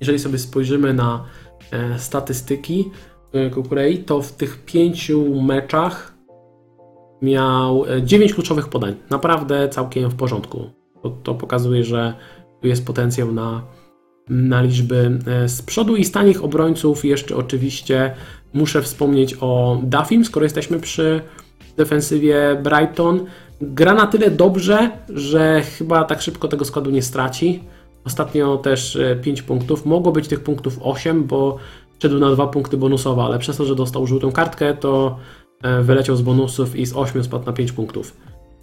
Jeżeli 0.00 0.18
sobie 0.18 0.38
spojrzymy 0.38 0.94
na 0.94 1.24
e, 1.70 1.98
statystyki 1.98 2.90
e, 3.32 3.50
Kukurei, 3.50 3.98
to 3.98 4.22
w 4.22 4.32
tych 4.32 4.64
pięciu 4.64 5.42
meczach 5.42 6.14
miał 7.22 7.84
e, 7.86 8.02
9 8.02 8.34
kluczowych 8.34 8.68
podań. 8.68 8.94
Naprawdę 9.10 9.68
całkiem 9.68 10.10
w 10.10 10.16
porządku. 10.16 10.70
To, 11.02 11.10
to 11.10 11.34
pokazuje, 11.34 11.84
że 11.84 12.14
tu 12.66 12.70
jest 12.70 12.86
potencjał 12.86 13.32
na, 13.32 13.62
na 14.28 14.62
liczby 14.62 15.18
e, 15.26 15.48
z 15.48 15.62
przodu 15.62 15.96
i 15.96 16.04
z 16.04 16.12
tanich 16.12 16.44
obrońców 16.44 17.04
jeszcze 17.04 17.36
oczywiście 17.36 18.14
muszę 18.54 18.82
wspomnieć 18.82 19.36
o 19.40 19.80
Duffim, 19.82 20.24
skoro 20.24 20.44
jesteśmy 20.44 20.80
przy 20.80 21.20
defensywie 21.76 22.60
Brighton. 22.62 23.26
Gra 23.60 23.94
na 23.94 24.06
tyle 24.06 24.30
dobrze, 24.30 24.90
że 25.08 25.62
chyba 25.78 26.04
tak 26.04 26.22
szybko 26.22 26.48
tego 26.48 26.64
składu 26.64 26.90
nie 26.90 27.02
straci. 27.02 27.62
Ostatnio 28.04 28.56
też 28.56 28.98
5 29.22 29.42
punktów. 29.42 29.86
Mogło 29.86 30.12
być 30.12 30.28
tych 30.28 30.40
punktów 30.40 30.78
8, 30.82 31.24
bo 31.24 31.58
szedł 32.02 32.18
na 32.18 32.30
2 32.30 32.46
punkty 32.46 32.76
bonusowe, 32.76 33.22
ale 33.22 33.38
przez 33.38 33.56
to, 33.56 33.64
że 33.64 33.74
dostał 33.74 34.06
żółtą 34.06 34.32
kartkę, 34.32 34.74
to 34.74 35.18
e, 35.62 35.82
wyleciał 35.82 36.16
z 36.16 36.22
bonusów 36.22 36.76
i 36.76 36.86
z 36.86 36.96
8 36.96 37.24
spadł 37.24 37.46
na 37.46 37.52
5 37.52 37.72
punktów. 37.72 38.16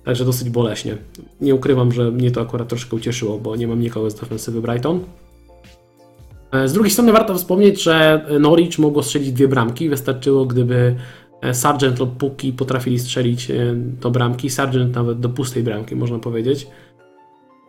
Także 0.03 0.25
dosyć 0.25 0.49
boleśnie. 0.49 0.97
Nie 1.41 1.55
ukrywam, 1.55 1.91
że 1.91 2.11
mnie 2.11 2.31
to 2.31 2.41
akurat 2.41 2.67
troszkę 2.67 2.95
ucieszyło, 2.95 3.37
bo 3.37 3.55
nie 3.55 3.67
mam 3.67 3.79
nikogo 3.79 4.09
z 4.09 4.15
defensywy 4.15 4.61
Brighton. 4.61 4.99
E, 6.51 6.67
Z 6.67 6.73
drugiej 6.73 6.91
strony 6.91 7.11
warto 7.11 7.35
wspomnieć, 7.35 7.83
że 7.83 8.25
Norwich 8.39 8.79
mogło 8.79 9.03
strzelić 9.03 9.31
dwie 9.31 9.47
bramki. 9.47 9.89
Wystarczyło, 9.89 10.45
gdyby 10.45 10.95
e, 11.41 11.53
Sargent 11.53 11.99
lub 11.99 12.17
Puki 12.17 12.53
potrafili 12.53 12.99
strzelić 12.99 13.51
e, 13.51 13.73
do 13.75 14.11
bramki. 14.11 14.49
Sargent 14.49 14.95
nawet 14.95 15.19
do 15.19 15.29
pustej 15.29 15.63
bramki, 15.63 15.95
można 15.95 16.19
powiedzieć. 16.19 16.67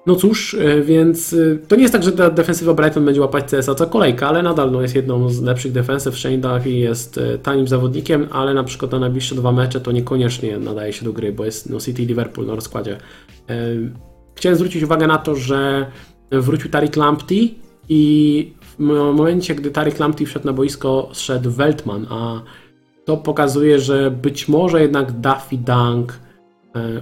No 0.06 0.16
cóż, 0.16 0.54
e, 0.54 0.82
więc 0.82 1.32
e, 1.32 1.58
to 1.68 1.76
nie 1.76 1.82
jest 1.82 1.92
tak, 1.92 2.02
że 2.02 2.12
ta 2.12 2.30
defensywa 2.30 2.74
Brighton 2.74 3.04
będzie 3.04 3.20
łapać 3.20 3.50
CS-a 3.50 3.74
co 3.74 3.86
kolejka, 3.86 4.28
ale 4.28 4.42
nadal 4.42 4.72
no, 4.72 4.82
jest 4.82 4.94
jedną 4.94 5.28
z 5.28 5.42
lepszych 5.42 5.72
defensyw. 5.72 6.18
Shane 6.18 6.38
Duffy 6.38 6.70
jest 6.70 7.18
e, 7.18 7.38
tanim 7.38 7.68
zawodnikiem, 7.68 8.26
ale 8.30 8.54
na 8.54 8.64
przykład 8.64 8.92
na 8.92 8.98
najbliższe 8.98 9.34
dwa 9.34 9.52
mecze 9.52 9.80
to 9.80 9.92
niekoniecznie 9.92 10.58
nadaje 10.58 10.92
się 10.92 11.04
do 11.04 11.12
gry, 11.12 11.32
bo 11.32 11.44
jest 11.44 11.70
no, 11.70 11.80
City 11.80 12.04
Liverpool 12.04 12.46
na 12.46 12.54
rozkładzie. 12.54 12.98
E, 13.48 13.56
Chciałem 14.34 14.56
zwrócić 14.56 14.82
uwagę 14.82 15.06
na 15.06 15.18
to, 15.18 15.34
że 15.34 15.86
wrócił 16.30 16.70
Tarik 16.70 16.96
Lamptey 16.96 17.54
i 17.88 18.52
w 18.60 18.78
momencie, 18.78 19.54
gdy 19.54 19.70
Tarik 19.70 19.98
Lamptey 19.98 20.26
wszedł 20.26 20.46
na 20.46 20.52
boisko, 20.52 21.08
zszedł 21.12 21.50
Weltman, 21.50 22.06
a 22.10 22.42
to 23.04 23.16
pokazuje, 23.16 23.78
że 23.78 24.10
być 24.10 24.48
może 24.48 24.82
jednak 24.82 25.12
Duffy 25.12 25.56
Dunk 25.56 26.18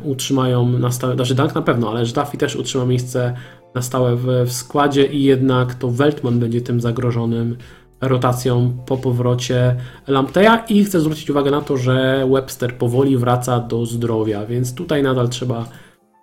utrzymają 0.04 0.66
na 0.66 0.90
stałe, 0.90 1.14
znaczy 1.14 1.34
Dunk 1.34 1.54
na 1.54 1.62
pewno, 1.62 1.90
ale 1.90 2.04
Duffy 2.06 2.38
też 2.38 2.56
utrzyma 2.56 2.84
miejsce 2.84 3.34
na 3.74 3.82
stałe 3.82 4.16
w, 4.16 4.26
w 4.46 4.52
składzie 4.52 5.06
i 5.06 5.22
jednak 5.22 5.74
to 5.74 5.90
Weltman 5.90 6.38
będzie 6.38 6.60
tym 6.60 6.80
zagrożonym 6.80 7.56
rotacją 8.00 8.76
po 8.86 8.96
powrocie 8.96 9.76
Lampteja 10.06 10.64
i 10.68 10.84
chcę 10.84 11.00
zwrócić 11.00 11.30
uwagę 11.30 11.50
na 11.50 11.60
to, 11.60 11.76
że 11.76 12.26
Webster 12.32 12.78
powoli 12.78 13.16
wraca 13.16 13.60
do 13.60 13.86
zdrowia, 13.86 14.46
więc 14.46 14.74
tutaj 14.74 15.02
nadal 15.02 15.28
trzeba 15.28 15.68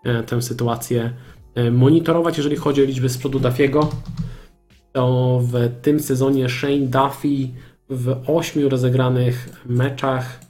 e, 0.03 0.23
tę 0.23 0.41
sytuację 0.41 1.13
e, 1.55 1.71
monitorować, 1.71 2.37
jeżeli 2.37 2.55
chodzi 2.55 2.81
o 2.83 2.85
liczby 2.85 3.09
z 3.09 3.17
przodu 3.17 3.39
Duffiego. 3.39 3.89
To 4.91 5.39
w 5.43 5.53
tym 5.81 5.99
sezonie 5.99 6.49
Shane 6.49 6.87
Duffy 6.87 7.49
w 7.89 8.15
8 8.27 8.67
rozegranych 8.67 9.63
meczach 9.65 10.48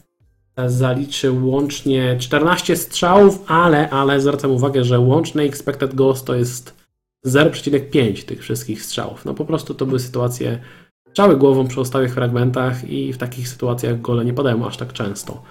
zaliczył 0.67 1.49
łącznie 1.49 2.15
14 2.19 2.75
strzałów, 2.75 3.43
ale, 3.47 3.89
ale 3.89 4.21
zwracam 4.21 4.51
uwagę, 4.51 4.83
że 4.83 4.99
łączny 4.99 5.43
expected 5.43 5.95
goals 5.95 6.23
to 6.23 6.35
jest 6.35 6.79
0,5 7.25 8.25
tych 8.25 8.41
wszystkich 8.41 8.83
strzałów. 8.83 9.25
No 9.25 9.33
po 9.33 9.45
prostu 9.45 9.73
to 9.73 9.85
były 9.85 9.99
sytuacje 9.99 10.59
strzały 11.09 11.37
głową 11.37 11.67
przy 11.67 11.85
stałych 11.85 12.13
fragmentach 12.13 12.89
i 12.89 13.13
w 13.13 13.17
takich 13.17 13.49
sytuacjach 13.49 14.01
gole 14.01 14.25
nie 14.25 14.33
padają 14.33 14.67
aż 14.67 14.77
tak 14.77 14.93
często. 14.93 15.43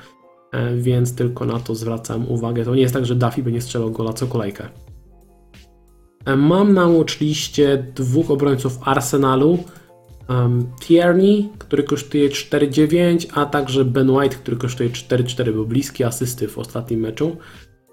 E, 0.52 0.76
więc 0.76 1.14
tylko 1.14 1.44
na 1.44 1.60
to 1.60 1.74
zwracam 1.74 2.28
uwagę. 2.28 2.64
To 2.64 2.74
nie 2.74 2.82
jest 2.82 2.94
tak, 2.94 3.06
że 3.06 3.14
Duffy 3.14 3.42
by 3.42 3.52
nie 3.52 3.60
strzelał 3.60 3.90
gola 3.90 4.12
co 4.12 4.26
kolejkę. 4.26 4.68
E, 6.24 6.36
mam 6.36 6.74
na 6.74 6.86
watchliście 6.86 7.92
dwóch 7.94 8.30
obrońców 8.30 8.78
Arsenalu. 8.84 9.58
Um, 10.28 10.66
Tierney, 10.80 11.48
który 11.58 11.82
kosztuje 11.82 12.28
4,9, 12.28 13.26
a 13.34 13.46
także 13.46 13.84
Ben 13.84 14.10
White, 14.10 14.36
który 14.36 14.56
kosztuje 14.56 14.90
4,4, 14.90 15.52
był 15.52 15.66
bliski 15.66 16.04
asysty 16.04 16.48
w 16.48 16.58
ostatnim 16.58 17.00
meczu. 17.00 17.36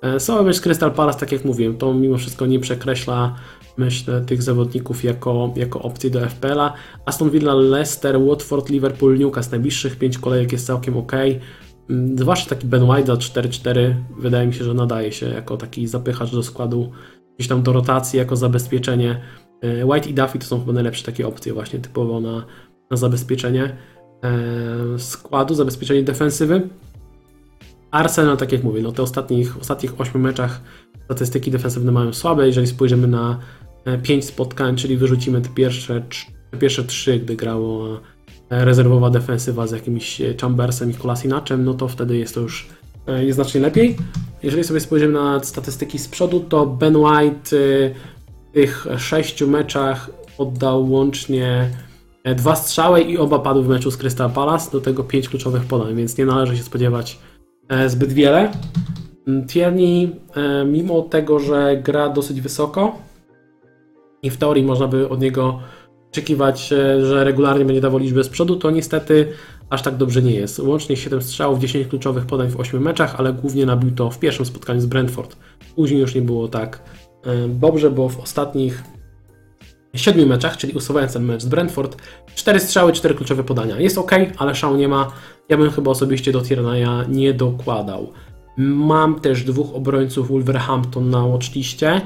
E, 0.04 0.43
mecz 0.43 0.62
Crystal 0.62 0.91
Palace, 0.91 1.19
tak 1.19 1.32
jak 1.32 1.45
mówiłem, 1.45 1.78
to 1.78 1.93
mimo 1.93 2.17
wszystko 2.17 2.45
nie 2.45 2.60
przekreśla 2.60 3.36
myślę, 3.78 4.21
tych 4.21 4.43
zawodników 4.43 5.04
jako, 5.04 5.54
jako 5.56 5.82
opcji 5.82 6.12
do 6.12 6.30
FPL-a. 6.30 6.74
Aston 7.06 7.30
Villa, 7.30 7.54
Leicester, 7.54 8.21
Watford, 8.21 8.69
Liverpool, 8.69 9.17
Newcastle, 9.17 9.52
najbliższych 9.52 9.95
5 9.95 10.17
kolejek 10.17 10.52
jest 10.52 10.67
całkiem 10.67 10.98
ok. 10.98 11.12
Mm, 11.89 12.17
zwłaszcza 12.17 12.50
taki 12.50 12.67
Ben 12.67 12.84
White 12.84 13.06
za 13.06 13.13
4-4 13.13 13.93
wydaje 14.19 14.48
mi 14.48 14.54
się, 14.54 14.63
że 14.63 14.74
nadaje 14.74 15.12
się 15.12 15.30
jako 15.30 15.58
taki 15.58 15.88
zapychacz 15.88 16.32
do 16.32 16.43
składu, 16.43 16.91
gdzieś 17.38 17.48
tam 17.48 17.63
do 17.63 17.74
rotacji, 17.74 18.19
jako 18.19 18.36
zabezpieczenie. 18.36 19.21
E, 19.62 19.86
White 19.86 20.10
i 20.10 20.13
Duffy 20.13 20.39
to 20.39 20.46
są 20.46 20.60
chyba 20.60 20.74
najlepsze 20.74 21.06
takie 21.06 21.28
opcje 21.28 21.54
właśnie 21.54 21.80
typowo 21.80 22.20
na, 22.20 22.46
na 22.91 22.98
zabezpieczenie 22.98 23.78
e, 24.24 25.00
składu, 25.00 25.56
zabezpieczenie 25.56 26.04
defensywy. 26.04 26.70
Arsenal, 27.91 28.38
tak 28.38 28.52
jak 28.52 28.63
mówię, 28.63 28.82
no 28.82 28.91
te 28.91 29.04
ostatnich, 29.04 29.58
ostatnich 29.58 30.02
8 30.02 30.22
meczach 30.22 30.62
statystyki 31.06 31.52
defensywne 31.52 31.91
mają 31.91 32.13
słabe. 32.13 32.48
Jeżeli 32.48 32.68
spojrzymy 32.68 33.08
na 33.08 33.39
5 34.04 34.24
e, 34.24 34.28
spotkań, 34.28 34.76
czyli 34.76 34.98
wyrzucimy 34.98 35.41
te 35.41 35.50
pierwsze, 35.50 36.02
te 36.52 36.58
pierwsze 36.58 36.84
3, 36.84 37.20
gdy 37.20 37.36
grało 37.36 38.00
rezerwowa 38.50 39.10
defensywa 39.10 39.68
z 39.68 39.72
jakimś 39.72 40.22
Chambersem 40.41 40.91
i 40.91 40.94
Kolasinaczem, 40.94 41.65
no 41.65 41.74
to 41.74 41.88
wtedy 41.88 42.18
jest 42.18 42.36
to 42.36 42.41
już 42.41 42.68
jest 43.08 43.36
znacznie 43.36 43.62
lepiej. 43.62 43.96
Jeżeli 44.44 44.63
sobie 44.63 44.80
spojrzymy 44.80 45.13
na 45.13 45.44
statystyki 45.44 46.00
z 46.00 46.08
przodu, 46.08 46.39
to 46.39 46.65
Ben 46.65 46.96
White 46.96 47.58
tych 48.56 48.88
sześciu 48.98 49.48
meczach 49.48 50.10
oddał 50.38 50.91
łącznie 50.91 51.70
e, 52.24 52.36
dwa 52.36 52.56
strzały 52.56 53.02
i 53.02 53.18
oba 53.18 53.39
padły 53.39 53.63
w 53.63 53.68
meczu 53.68 53.91
z 53.91 53.98
Crystal 53.98 54.32
Palace, 54.32 54.72
do 54.72 54.82
tego 54.82 55.04
pięć 55.04 55.30
kluczowych 55.30 55.63
podań, 55.63 55.96
więc 55.96 56.18
nie 56.18 56.26
należy 56.26 56.58
się 56.58 56.63
spodziewać 56.63 57.20
e, 57.70 57.89
zbyt 57.89 58.13
wiele. 58.13 58.52
Mm, 59.28 59.48
Tierney, 59.48 60.12
e, 60.36 60.65
mimo 60.65 61.02
tego, 61.02 61.39
że 61.39 61.82
gra 61.84 62.10
dosyć 62.10 62.41
wysoko 62.41 62.96
i 64.24 64.30
w 64.30 64.38
teorii 64.38 64.63
można 64.63 64.88
by 64.88 65.10
od 65.10 65.22
niego 65.22 65.60
oczekiwać, 66.12 66.68
że 67.02 67.24
regularnie 67.24 67.65
będzie 67.65 67.82
dawał 67.82 68.00
liczbę 68.00 68.24
z 68.24 68.30
przodu, 68.30 68.56
to 68.56 68.72
niestety 68.72 69.28
aż 69.70 69.82
tak 69.82 69.98
dobrze 69.98 70.22
nie 70.22 70.34
jest. 70.34 70.60
Łącznie 70.60 70.98
7 70.98 71.22
strzałów, 71.22 71.60
10 71.60 71.88
kluczowych 71.88 72.26
podań 72.26 72.50
w 72.50 72.60
8 72.60 72.82
meczach, 72.82 73.15
ale 73.18 73.34
głównie 73.34 73.65
nabił 73.65 73.91
to 73.91 74.10
w 74.10 74.20
pierwszym 74.20 74.46
spotkaniu 74.46 74.82
z 74.82 74.86
Brentford. 74.86 75.36
Później 75.76 76.00
już 76.00 76.15
nie 76.15 76.22
było 76.22 76.48
tak 76.48 76.80
dobrze, 77.50 77.92
bo 77.92 78.10
w 78.10 78.20
ostatnich 78.20 78.84
siedmiu 79.96 80.28
meczach, 80.28 80.58
czyli 80.58 80.74
usuwając 80.74 81.14
ten 81.14 81.24
mecz 81.24 81.42
z 81.42 81.46
Brentford, 81.46 81.98
cztery 82.36 82.60
strzały, 82.60 82.94
cztery 82.94 83.16
kluczowe 83.16 83.44
podania. 83.44 83.80
Jest 83.80 83.98
ok, 83.98 84.12
ale 84.38 84.56
szału 84.56 84.76
nie 84.76 84.88
ma. 84.88 85.12
Ja 85.50 85.58
bym 85.58 85.72
chyba 85.72 85.92
osobiście 85.92 86.32
do 86.32 86.42
Tiernaya 86.42 87.06
nie 87.10 87.34
dokładał. 87.34 88.12
Mam 88.58 89.20
też 89.20 89.44
dwóch 89.44 89.76
obrońców 89.76 90.28
Wolverhampton 90.28 91.10
na 91.10 91.28
watchliście. 91.28 92.02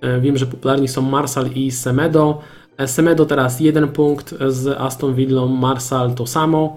E, 0.00 0.20
wiem, 0.20 0.36
że 0.36 0.46
popularni 0.46 0.88
są 0.88 1.02
Marsal 1.02 1.50
i 1.54 1.70
Semedo. 1.70 2.40
E, 2.76 2.88
Semedo 2.88 3.26
teraz 3.26 3.60
jeden 3.60 3.88
punkt 3.88 4.34
z 4.48 4.66
Aston 4.80 5.14
Villą, 5.14 5.48
Marsal 5.48 6.14
to 6.14 6.26
samo. 6.26 6.76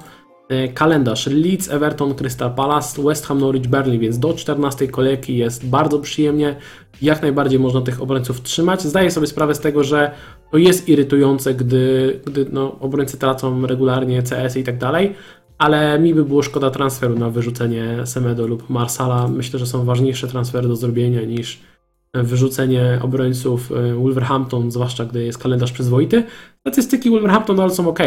E, 0.52 0.68
kalendarz 0.68 1.28
Leeds, 1.28 1.70
Everton, 1.70 2.14
Crystal 2.16 2.56
Palace, 2.56 3.02
West 3.02 3.26
Ham, 3.26 3.40
Norwich, 3.40 3.68
Berlin, 3.68 4.00
więc 4.00 4.20
do 4.20 4.34
14 4.34 4.88
kolejki 4.88 5.38
jest 5.38 5.66
bardzo 5.66 6.00
przyjemnie. 6.00 6.56
Jak 7.02 7.22
najbardziej 7.22 7.60
można 7.60 7.82
tych 7.82 8.02
obrońców 8.02 8.42
trzymać. 8.42 8.82
Zdaję 8.82 9.12
sobie 9.12 9.28
sprawę 9.28 9.56
z 9.56 9.60
tego, 9.60 9.84
że 9.84 10.12
to 10.52 10.58
jest 10.58 10.90
irytujące, 10.90 11.54
gdy, 11.54 12.20
gdy 12.26 12.46
no, 12.52 12.80
obrońcy 12.80 13.18
tracą 13.18 13.68
regularnie 13.68 14.24
CS 14.24 14.58
i 14.58 14.64
tak 14.64 14.78
dalej, 14.78 15.16
ale 15.58 16.00
mi 16.00 16.14
by 16.14 16.26
było 16.26 16.42
szkoda 16.42 16.70
transferu 16.70 17.20
na 17.20 17.30
wyrzucenie 17.30 17.98
Semedo 18.06 18.48
lub 18.48 18.70
Marsala. 18.70 19.28
Myślę, 19.28 19.60
że 19.60 19.66
są 19.66 19.86
ważniejsze 19.86 20.28
transfery 20.28 20.68
do 20.68 20.76
zrobienia 20.76 21.22
niż 21.22 21.62
wyrzucenie 22.14 23.00
obrońców 23.02 23.72
e, 23.72 23.94
Wolverhampton, 23.94 24.72
zwłaszcza 24.72 25.06
gdy 25.06 25.24
jest 25.24 25.38
kalendarz 25.38 25.72
przyzwoity. 25.72 26.24
Statystyki 26.60 27.10
Wolverhampton 27.10 27.56
nadal 27.56 27.72
są 27.72 27.90
ok. 27.90 28.00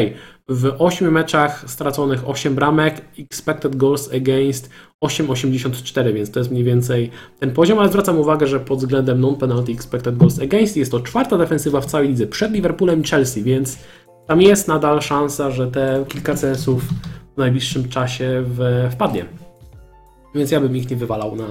W 0.48 0.74
8 0.78 1.12
meczach 1.12 1.64
straconych 1.70 2.28
8 2.28 2.54
bramek, 2.54 3.02
expected 3.18 3.76
goals 3.76 4.12
against 4.14 4.70
8,84, 5.04 6.14
więc 6.14 6.30
to 6.30 6.40
jest 6.40 6.50
mniej 6.50 6.64
więcej 6.64 7.10
ten 7.40 7.50
poziom, 7.50 7.78
ale 7.78 7.88
zwracam 7.88 8.18
uwagę, 8.18 8.46
że 8.46 8.60
pod 8.60 8.78
względem 8.78 9.20
non-penalty 9.20 9.72
expected 9.72 10.16
goals 10.16 10.40
against 10.40 10.76
jest 10.76 10.90
to 10.90 11.00
czwarta 11.00 11.38
defensywa 11.38 11.80
w 11.80 11.86
całej 11.86 12.08
lidze 12.08 12.26
przed 12.26 12.52
Liverpoolem 12.52 13.00
i 13.00 13.04
Chelsea, 13.04 13.42
więc 13.42 13.78
tam 14.26 14.42
jest 14.42 14.68
nadal 14.68 15.02
szansa, 15.02 15.50
że 15.50 15.70
te 15.70 16.04
kilka 16.08 16.34
CS-ów 16.34 16.84
w 17.34 17.36
najbliższym 17.36 17.88
czasie 17.88 18.44
wpadnie. 18.90 19.24
Więc 20.34 20.50
ja 20.50 20.60
bym 20.60 20.76
ich 20.76 20.90
nie 20.90 20.96
wywalał 20.96 21.36
na, 21.36 21.44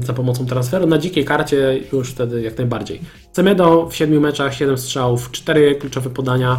za 0.00 0.12
pomocą 0.12 0.46
transferu. 0.46 0.86
Na 0.86 0.98
dzikiej 0.98 1.24
karcie 1.24 1.80
już 1.92 2.10
wtedy 2.10 2.42
jak 2.42 2.58
najbardziej. 2.58 3.00
Semedo 3.32 3.86
w 3.86 3.96
7 3.96 4.20
meczach, 4.20 4.54
7 4.54 4.78
strzałów, 4.78 5.30
4 5.30 5.74
kluczowe 5.74 6.10
podania, 6.10 6.58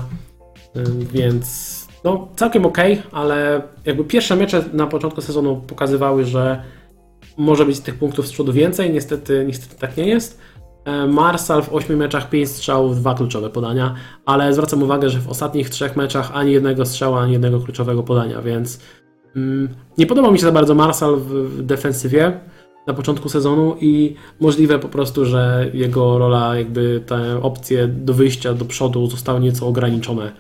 więc 1.14 1.78
no 2.04 2.28
całkiem 2.36 2.66
ok, 2.66 2.78
ale 3.12 3.62
jakby 3.86 4.04
pierwsze 4.04 4.36
mecze 4.36 4.64
na 4.74 4.88
początku 4.88 5.22
sezonu 5.22 5.56
pokazywały, 5.56 6.26
że 6.26 6.64
może 7.38 7.66
być 7.66 7.80
tych 7.80 7.96
punktów 7.96 8.28
z 8.28 8.32
przodu 8.32 8.54
więcej, 8.54 8.94
niestety, 8.94 9.44
niestety 9.48 9.76
tak 9.82 9.98
nie 9.98 10.08
jest. 10.08 10.42
Marsal 11.08 11.64
w 11.64 11.74
8 11.74 11.98
meczach 11.98 12.30
5 12.30 12.50
strzałów, 12.50 13.00
2 13.00 13.16
kluczowe 13.16 13.50
podania, 13.50 13.96
ale 14.26 14.54
zwracam 14.54 14.84
uwagę, 14.84 15.10
że 15.10 15.20
w 15.20 15.30
ostatnich 15.30 15.70
3 15.70 15.90
meczach 15.96 16.32
ani 16.34 16.52
jednego 16.52 16.86
strzała, 16.86 17.22
ani 17.22 17.34
jednego 17.34 17.60
kluczowego 17.60 18.04
podania, 18.04 18.42
więc 18.42 18.80
mm, 19.36 19.70
nie 19.98 20.06
podobał 20.06 20.32
mi 20.32 20.40
się 20.40 20.46
za 20.46 20.52
bardzo 20.52 20.76
Marsal 20.76 21.16
w, 21.16 21.28
w 21.28 21.62
defensywie 21.64 22.40
na 22.88 22.94
początku 22.94 23.30
sezonu 23.30 23.76
i 23.82 24.16
możliwe 24.40 24.80
po 24.80 24.88
prostu, 24.88 25.26
że 25.26 25.72
jego 25.74 26.18
rola, 26.18 26.56
jakby 26.56 27.04
te 27.06 27.42
opcje 27.42 27.88
do 27.88 28.14
wyjścia 28.14 28.54
do 28.54 28.66
przodu 28.66 29.08
zostały 29.08 29.40
nieco 29.40 29.68
ograniczone 29.68 30.32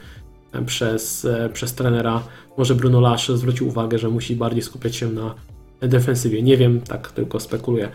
przez, 0.66 1.26
e, 1.26 1.50
przez 1.54 1.74
trenera. 1.74 2.24
Może 2.58 2.76
Bruno 2.76 3.02
Lage 3.02 3.38
zwrócił 3.38 3.68
uwagę, 3.68 3.98
że 3.98 4.10
musi 4.10 4.36
bardziej 4.36 4.64
skupiać 4.64 4.96
się 4.96 5.10
na 5.10 5.36
defensywie. 5.82 6.42
Nie 6.44 6.58
wiem, 6.58 6.82
tak 6.82 7.12
tylko 7.12 7.40
spekuluję. 7.40 7.90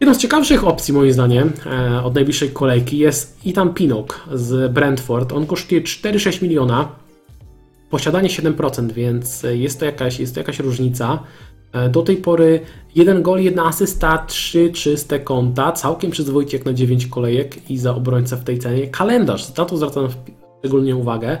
Jedną 0.00 0.14
z 0.14 0.18
ciekawszych 0.18 0.64
opcji, 0.64 0.94
moim 0.94 1.12
zdaniem, 1.12 1.52
e, 1.66 2.02
od 2.04 2.14
najbliższej 2.14 2.50
kolejki 2.50 2.98
jest 2.98 3.38
Ethan 3.46 3.74
Pinnock 3.74 4.20
z 4.34 4.72
Brentford. 4.72 5.32
On 5.32 5.46
kosztuje 5.46 5.82
4,6 5.82 6.42
miliona. 6.42 6.88
Posiadanie 7.90 8.28
7%, 8.28 8.92
więc 8.92 9.46
jest 9.52 9.80
to 9.80 9.84
jakaś, 9.84 10.20
jest 10.20 10.34
to 10.34 10.40
jakaś 10.40 10.58
różnica. 10.58 11.22
E, 11.72 11.88
do 11.88 12.02
tej 12.02 12.16
pory 12.16 12.60
jeden 12.94 13.22
gol, 13.22 13.40
jedna 13.40 13.66
asysta, 13.66 14.24
trzy 14.26 14.70
czyste 14.72 15.20
konta, 15.20 15.72
całkiem 15.72 16.10
przyzwoicie 16.10 16.56
jak 16.56 16.66
na 16.66 16.72
9 16.72 17.06
kolejek 17.06 17.70
i 17.70 17.78
za 17.78 17.94
obrońcę 17.94 18.36
w 18.36 18.44
tej 18.44 18.58
cenie. 18.58 18.86
Kalendarz, 18.86 19.44
za 19.44 19.64
to 19.64 19.76
zwracam 19.76 20.08
szczególnie 20.58 20.96
uwagę. 20.96 21.38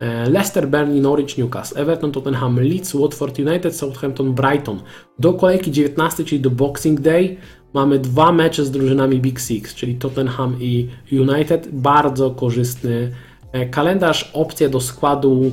E, 0.00 0.30
Leicester, 0.30 0.68
Burnley, 0.68 1.00
Norwich, 1.00 1.38
Newcastle, 1.38 1.78
Everton, 1.78 2.12
Tottenham, 2.12 2.60
Leeds, 2.60 2.94
Watford 2.94 3.38
United, 3.38 3.76
Southampton, 3.76 4.34
Brighton. 4.34 4.80
Do 5.18 5.32
kolejki 5.32 5.70
19, 5.70 6.24
czyli 6.24 6.40
do 6.40 6.50
Boxing 6.50 7.00
Day, 7.00 7.36
mamy 7.74 7.98
dwa 7.98 8.32
mecze 8.32 8.64
z 8.64 8.70
drużynami 8.70 9.20
Big 9.20 9.40
Six, 9.40 9.74
czyli 9.74 9.94
Tottenham 9.94 10.56
i 10.60 10.88
United. 11.12 11.68
Bardzo 11.72 12.30
korzystny 12.30 13.10
e, 13.52 13.66
kalendarz, 13.66 14.30
opcja 14.32 14.68
do 14.68 14.80
składu 14.80 15.52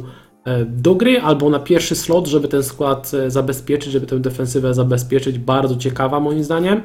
do 0.67 0.95
gry 0.95 1.21
albo 1.21 1.49
na 1.49 1.59
pierwszy 1.59 1.95
slot, 1.95 2.27
żeby 2.27 2.47
ten 2.47 2.63
skład 2.63 3.11
e, 3.13 3.31
zabezpieczyć, 3.31 3.91
żeby 3.91 4.07
tę 4.07 4.19
defensywę 4.19 4.73
zabezpieczyć. 4.73 5.39
Bardzo 5.39 5.75
ciekawa 5.75 6.19
moim 6.19 6.43
zdaniem. 6.43 6.81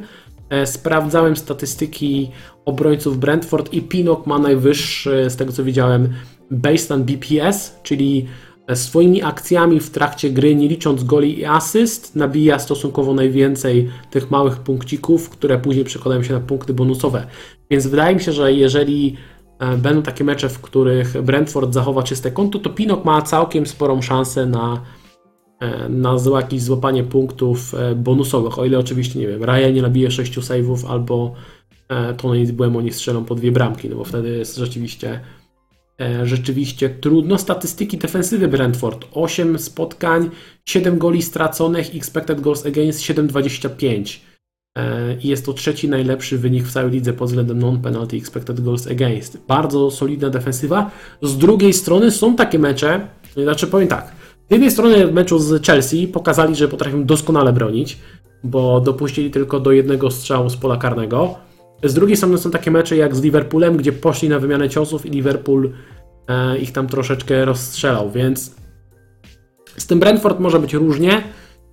E, 0.50 0.66
sprawdzałem 0.66 1.36
statystyki 1.36 2.30
obrońców 2.64 3.18
Brentford 3.18 3.72
i 3.72 3.82
Pinok 3.82 4.26
ma 4.26 4.38
najwyższy, 4.38 5.30
z 5.30 5.36
tego 5.36 5.52
co 5.52 5.64
widziałem, 5.64 6.08
baseline 6.50 7.04
BPS, 7.04 7.76
czyli 7.82 8.26
swoimi 8.74 9.22
akcjami 9.22 9.80
w 9.80 9.90
trakcie 9.90 10.30
gry, 10.30 10.54
nie 10.54 10.68
licząc 10.68 11.04
goli 11.04 11.38
i 11.38 11.44
asyst, 11.44 12.16
nabija 12.16 12.58
stosunkowo 12.58 13.14
najwięcej 13.14 13.90
tych 14.10 14.30
małych 14.30 14.56
punkcików, 14.56 15.30
które 15.30 15.58
później 15.58 15.84
przekładają 15.84 16.22
się 16.22 16.34
na 16.34 16.40
punkty 16.40 16.74
bonusowe. 16.74 17.26
Więc 17.70 17.86
wydaje 17.86 18.14
mi 18.14 18.20
się, 18.20 18.32
że 18.32 18.52
jeżeli 18.52 19.16
e, 19.16 19.36
będą 19.78 20.02
takie 20.02 20.24
mecze, 20.24 20.48
w 20.48 20.60
których 20.60 21.22
Brentford 21.22 21.74
zachowa 21.74 22.02
czyste 22.02 22.30
konto, 22.30 22.58
to 22.58 22.70
Pinok 22.70 23.04
ma 23.04 23.22
całkiem 23.22 23.66
sporą 23.66 24.02
szansę 24.02 24.46
na, 24.46 24.82
e, 25.60 25.88
na 25.88 26.16
jakieś 26.36 26.62
złapanie 26.62 27.04
punktów 27.04 27.74
e, 27.74 27.94
bonusowych. 27.94 28.58
O 28.58 28.64
ile 28.64 28.78
oczywiście, 28.78 29.18
nie 29.18 29.26
wiem, 29.26 29.44
Ryan 29.44 29.74
nie 29.74 29.82
nabije 29.82 30.10
6 30.10 30.38
save'ów 30.38 30.90
albo 30.90 31.34
Tony 32.16 32.52
Błemo 32.52 32.82
nie 32.82 32.92
strzelą 32.92 33.24
po 33.24 33.34
dwie 33.34 33.52
bramki, 33.52 33.88
no 33.88 33.96
bo 33.96 34.04
wtedy 34.04 34.28
jest 34.28 34.56
rzeczywiście 34.56 35.20
E, 36.00 36.26
rzeczywiście 36.26 36.90
trudno. 36.90 37.38
Statystyki 37.38 37.98
defensywy 37.98 38.48
Brentford 38.48 39.06
8 39.12 39.58
spotkań, 39.58 40.30
7 40.64 40.98
goli 40.98 41.22
straconych, 41.22 41.96
expected 41.96 42.40
goals 42.40 42.66
against 42.66 43.00
7,25. 43.00 44.20
E, 44.76 45.16
I 45.22 45.28
jest 45.28 45.46
to 45.46 45.52
trzeci 45.52 45.88
najlepszy 45.88 46.38
wynik 46.38 46.64
w 46.64 46.72
całej 46.72 46.90
lidze 46.90 47.12
pod 47.12 47.28
względem 47.28 47.58
non-penalty 47.58 48.16
expected 48.16 48.60
goals 48.60 48.86
against. 48.86 49.38
Bardzo 49.48 49.90
solidna 49.90 50.30
defensywa. 50.30 50.90
Z 51.22 51.38
drugiej 51.38 51.72
strony 51.72 52.10
są 52.10 52.36
takie 52.36 52.58
mecze, 52.58 53.08
znaczy 53.36 53.66
powiem 53.66 53.88
tak, 53.88 54.12
z 54.48 54.52
jednej 54.52 54.70
strony 54.70 55.06
w 55.06 55.12
meczu 55.12 55.38
z 55.38 55.66
Chelsea 55.66 56.06
pokazali, 56.06 56.56
że 56.56 56.68
potrafią 56.68 57.04
doskonale 57.04 57.52
bronić, 57.52 57.98
bo 58.44 58.80
dopuścili 58.80 59.30
tylko 59.30 59.60
do 59.60 59.72
jednego 59.72 60.10
strzału 60.10 60.50
z 60.50 60.56
pola 60.56 60.76
karnego. 60.76 61.34
Z 61.84 61.94
drugiej 61.94 62.16
strony 62.16 62.38
są 62.38 62.50
takie 62.50 62.70
mecze 62.70 62.96
jak 62.96 63.16
z 63.16 63.22
Liverpoolem, 63.22 63.76
gdzie 63.76 63.92
poszli 63.92 64.28
na 64.28 64.38
wymianę 64.38 64.68
ciosów 64.68 65.06
i 65.06 65.10
Liverpool 65.10 65.72
e, 66.28 66.58
ich 66.58 66.72
tam 66.72 66.86
troszeczkę 66.86 67.44
rozstrzelał, 67.44 68.10
więc 68.10 68.54
z 69.76 69.86
tym 69.86 70.00
Brentford 70.00 70.40
może 70.40 70.58
być 70.58 70.74
różnie. 70.74 71.22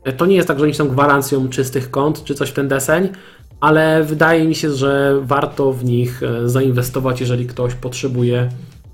E, 0.04 0.14
to 0.14 0.26
nie 0.26 0.36
jest 0.36 0.48
tak, 0.48 0.60
że 0.60 0.64
oni 0.64 0.74
są 0.74 0.88
gwarancją 0.88 1.50
czystych 1.50 1.92
kont 1.92 2.24
czy 2.24 2.36
coś 2.36 2.50
w 2.50 2.54
ten 2.54 2.68
deseń, 2.68 3.10
ale 3.60 4.04
wydaje 4.04 4.48
mi 4.48 4.56
się, 4.56 4.72
że 4.72 5.20
warto 5.22 5.74
w 5.74 5.86
nich 5.86 6.24
e, 6.24 6.50
zainwestować, 6.50 7.22
jeżeli 7.22 7.48
ktoś 7.48 7.76
potrzebuje 7.76 8.50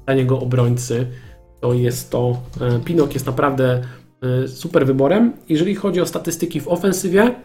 taniego 0.05 0.39
obrońcy. 0.39 1.07
To 1.61 1.73
jest 1.73 2.11
to. 2.11 2.37
E, 2.61 2.79
Pinok 2.79 3.13
jest 3.13 3.25
naprawdę 3.25 3.81
super 4.47 4.85
wyborem. 4.85 5.33
Jeżeli 5.49 5.75
chodzi 5.75 6.01
o 6.01 6.05
statystyki 6.05 6.61
w 6.61 6.67
ofensywie, 6.67 7.35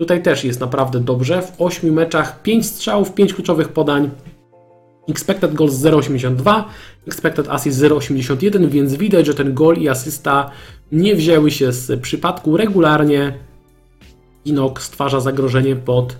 Tutaj 0.00 0.22
też 0.22 0.44
jest 0.44 0.60
naprawdę 0.60 1.00
dobrze. 1.00 1.42
W 1.42 1.52
8 1.58 1.92
meczach 1.92 2.42
5 2.42 2.66
strzałów, 2.66 3.14
5 3.14 3.34
kluczowych 3.34 3.68
podań. 3.68 4.10
Expected 5.10 5.54
goals 5.54 5.74
0,82, 5.74 6.64
expected 7.06 7.48
assist 7.48 7.80
0,81, 7.80 8.68
więc 8.68 8.94
widać, 8.94 9.26
że 9.26 9.34
ten 9.34 9.54
gol 9.54 9.76
i 9.76 9.88
asysta 9.88 10.50
nie 10.92 11.16
wzięły 11.16 11.50
się 11.50 11.72
z 11.72 12.00
przypadku. 12.00 12.56
Regularnie 12.56 13.32
Inok 14.44 14.82
stwarza 14.82 15.20
zagrożenie 15.20 15.76
pod 15.76 16.16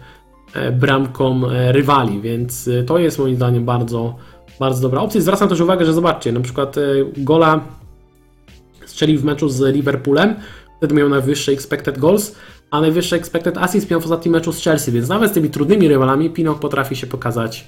e, 0.55 0.73
bramką 0.73 1.51
e, 1.51 1.73
rywali, 1.73 2.21
więc 2.21 2.69
e, 2.69 2.83
to 2.83 2.99
jest 2.99 3.19
moim 3.19 3.37
zdaniem 3.37 3.65
bardzo, 3.65 4.17
bardzo 4.61 4.83
dobra 4.83 5.01
opcja. 5.01 5.21
Zwracam 5.21 5.49
też 5.49 5.61
uwagę, 5.61 5.87
że 5.87 5.93
zobaczcie, 5.93 6.33
na 6.33 6.41
przykład 6.41 6.77
gola 7.17 7.61
strzelił 8.87 9.21
w 9.21 9.25
meczu 9.25 9.49
z 9.49 9.75
Liverpoolem, 9.75 10.35
wtedy 10.79 10.95
miał 10.95 11.09
najwyższy 11.09 11.53
expected 11.53 11.99
goals, 11.99 12.35
a 12.71 12.81
najwyższy 12.81 13.17
expected 13.17 13.59
assist 13.59 13.91
miał 13.91 14.01
w 14.01 14.05
ostatnim 14.05 14.33
meczu 14.33 14.53
z 14.53 14.63
Chelsea, 14.63 14.93
więc 14.93 15.09
nawet 15.09 15.31
z 15.31 15.35
tymi 15.35 15.51
trudnymi 15.51 15.89
rywalami 15.89 16.31
Pinok 16.31 16.59
potrafi 16.59 16.97
się 16.97 17.07
pokazać 17.07 17.67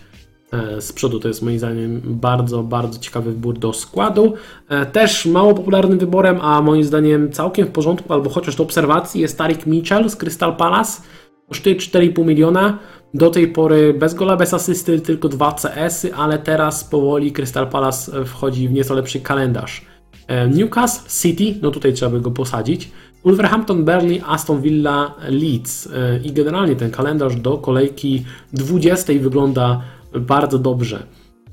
z 0.81 0.93
przodu. 0.93 1.21
To 1.21 1.29
jest 1.29 1.43
moim 1.43 1.59
zdaniem 1.59 2.01
bardzo, 2.05 2.62
bardzo 2.62 2.99
ciekawy 2.99 3.33
wybór 3.33 3.59
do 3.59 3.73
składu. 3.73 4.35
E, 4.69 4.87
też 4.87 5.27
mało 5.27 5.55
popularnym 5.55 5.99
wyborem, 5.99 6.38
a 6.41 6.62
moim 6.62 6.85
zdaniem 6.85 7.33
całkiem 7.33 7.67
w 7.67 7.71
porządku, 7.71 8.12
albo 8.12 8.31
chociaż 8.31 8.57
do 8.57 8.62
obserwacji 8.62 9.21
jest 9.21 9.38
Tarik 9.38 9.67
Mitchell 9.67 10.11
z 10.11 10.17
Crystal 10.17 10.57
Palace. 10.57 11.03
Kosztuje 11.49 11.77
4,5 11.77 12.25
miliona. 12.27 12.79
Do 13.15 13.31
tej 13.31 13.49
pory 13.49 13.95
bez 13.95 14.15
gola, 14.15 14.37
bez 14.37 14.55
asysty, 14.55 15.01
tylko 15.01 15.29
dwa 15.29 15.53
CS-y, 15.53 16.15
ale 16.15 16.38
teraz 16.38 16.85
powoli 16.85 17.33
Crystal 17.33 17.69
Palace 17.69 18.25
wchodzi 18.25 18.69
w 18.69 18.73
nieco 18.73 18.95
lepszy 18.95 19.21
kalendarz. 19.21 19.87
E, 20.27 20.49
Newcastle 20.49 21.09
City, 21.23 21.59
no 21.62 21.71
tutaj 21.71 21.93
trzeba 21.93 22.12
by 22.12 22.21
go 22.21 22.31
posadzić. 22.31 22.91
Wolverhampton, 23.25 23.85
Burnley, 23.85 24.23
Aston 24.27 24.62
Villa, 24.62 25.15
Leeds. 25.29 25.87
E, 25.87 26.21
I 26.25 26.33
generalnie 26.33 26.77
ten 26.77 26.91
kalendarz 26.91 27.37
do 27.37 27.59
kolejki 27.59 28.25
20 28.53 29.12
wygląda 29.12 29.83
bardzo 30.20 30.59
dobrze. 30.59 31.07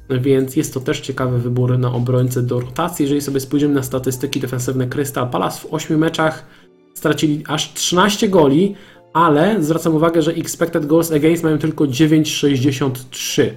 Więc 0.10 0.56
jest 0.56 0.74
to 0.74 0.80
też 0.80 1.00
ciekawy 1.00 1.40
wybór 1.40 1.80
na 1.80 1.94
obrońcę 1.94 2.44
do 2.44 2.60
rotacji. 2.60 3.04
Jeżeli 3.04 3.22
sobie 3.22 3.40
spojrzymy 3.40 3.74
na 3.74 3.84
statystyki 3.84 4.40
defensywne 4.40 4.88
Crystal 4.88 5.30
Palace 5.30 5.60
w 5.60 5.74
8 5.74 5.98
meczach 5.98 6.46
stracili 6.94 7.44
aż 7.48 7.74
13 7.74 8.30
goli, 8.30 8.76
ale 9.14 9.64
zwracam 9.64 9.96
uwagę, 9.96 10.22
że 10.22 10.32
expected 10.32 10.86
goals 10.86 11.12
against 11.12 11.44
mają 11.44 11.58
tylko 11.58 11.84
9,63. 11.84 13.50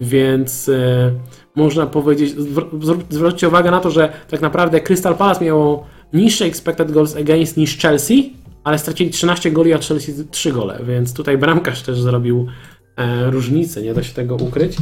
Więc 0.00 0.68
e, 0.68 1.12
można 1.54 1.86
powiedzieć, 1.86 2.34
zwróćcie 3.08 3.48
uwagę 3.48 3.70
na 3.70 3.80
to, 3.80 3.90
że 3.90 4.12
tak 4.28 4.40
naprawdę 4.40 4.80
Crystal 4.80 5.16
Palace 5.16 5.44
miało 5.44 5.86
niższe 6.12 6.44
expected 6.44 6.92
goals 6.92 7.16
against 7.16 7.56
niż 7.56 7.78
Chelsea, 7.78 8.34
ale 8.64 8.78
stracili 8.78 9.10
13 9.10 9.50
goli, 9.50 9.72
a 9.72 9.78
Chelsea 9.78 10.12
3 10.30 10.52
gole, 10.52 10.80
więc 10.86 11.14
tutaj 11.14 11.38
bramkarz 11.38 11.82
też 11.82 12.00
zrobił 12.00 12.46
e, 12.96 13.30
różnicę, 13.30 13.82
nie 13.82 13.94
da 13.94 14.02
się 14.02 14.14
tego 14.14 14.36
ukryć. 14.36 14.76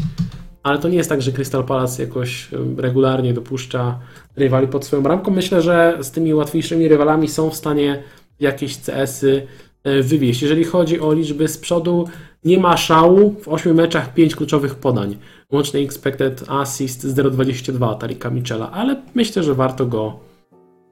Ale 0.63 0.79
to 0.79 0.89
nie 0.89 0.97
jest 0.97 1.09
tak, 1.09 1.23
że 1.23 1.33
Crystal 1.33 1.65
Palace 1.65 2.03
jakoś 2.03 2.55
e, 2.55 2.57
regularnie 2.83 3.35
dopuszcza 3.35 3.99
rywali 4.37 4.69
pod 4.69 4.85
swoją 4.85 5.03
bramką. 5.03 5.31
Myślę, 5.31 5.63
że 5.63 5.99
z 6.01 6.11
tymi 6.11 6.35
łatwiejszymi 6.35 6.89
rywalami 6.89 7.29
są 7.29 7.51
w 7.51 7.57
stanie 7.57 8.03
jakieś 8.41 8.79
CS-y 8.79 9.47
e, 9.85 10.03
wywieźć. 10.03 10.43
Jeżeli 10.43 10.65
chodzi 10.65 11.01
o 11.01 11.13
liczby 11.13 11.49
z 11.49 11.59
przodu, 11.59 12.09
nie 12.45 12.59
ma 12.59 12.77
szału. 12.77 13.35
W 13.43 13.49
8 13.49 13.77
meczach 13.77 14.15
5 14.15 14.37
kluczowych 14.37 14.75
podań. 14.75 15.17
Łączny 15.53 15.81
expected 15.81 16.45
assist 16.49 17.07
0,22 17.07 17.99
Tarika 17.99 18.31
Michela, 18.31 18.71
ale 18.71 19.03
myślę, 19.15 19.43
że 19.43 19.55
warto 19.55 19.87
go 19.87 20.33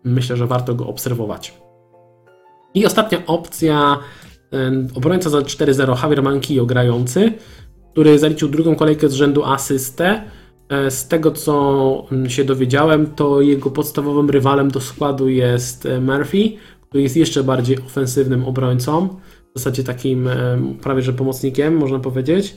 myślę, 0.04 0.36
że 0.36 0.46
warto 0.46 0.74
go 0.74 0.86
obserwować. 0.86 1.54
I 2.74 2.86
ostatnia 2.86 3.26
opcja, 3.26 3.98
obrońca 4.94 5.30
za 5.30 5.38
4-0 5.38 6.02
Javier 6.02 6.22
Manquillo 6.22 6.66
grający, 6.66 7.32
który 7.92 8.18
zaliczył 8.18 8.48
drugą 8.48 8.74
kolejkę 8.74 9.08
z 9.08 9.12
rzędu 9.12 9.44
asystę. 9.44 10.22
E, 10.68 10.90
z 10.90 11.08
tego 11.08 11.30
co 11.30 12.06
mm, 12.12 12.30
się 12.30 12.44
dowiedziałem, 12.44 13.06
to 13.06 13.40
jego 13.40 13.70
podstawowym 13.70 14.30
rywalem 14.30 14.70
do 14.70 14.80
składu 14.80 15.28
jest 15.28 15.86
e, 15.86 16.00
Murphy, 16.00 16.52
który 16.88 17.02
jest 17.02 17.16
jeszcze 17.16 17.44
bardziej 17.44 17.78
ofensywnym 17.78 18.44
obrońcą, 18.44 19.08
w 19.54 19.58
zasadzie 19.58 19.84
takim 19.84 20.28
prawie 20.82 21.02
że 21.02 21.12
pomocnikiem, 21.12 21.76
można 21.76 21.98
powiedzieć. 21.98 22.56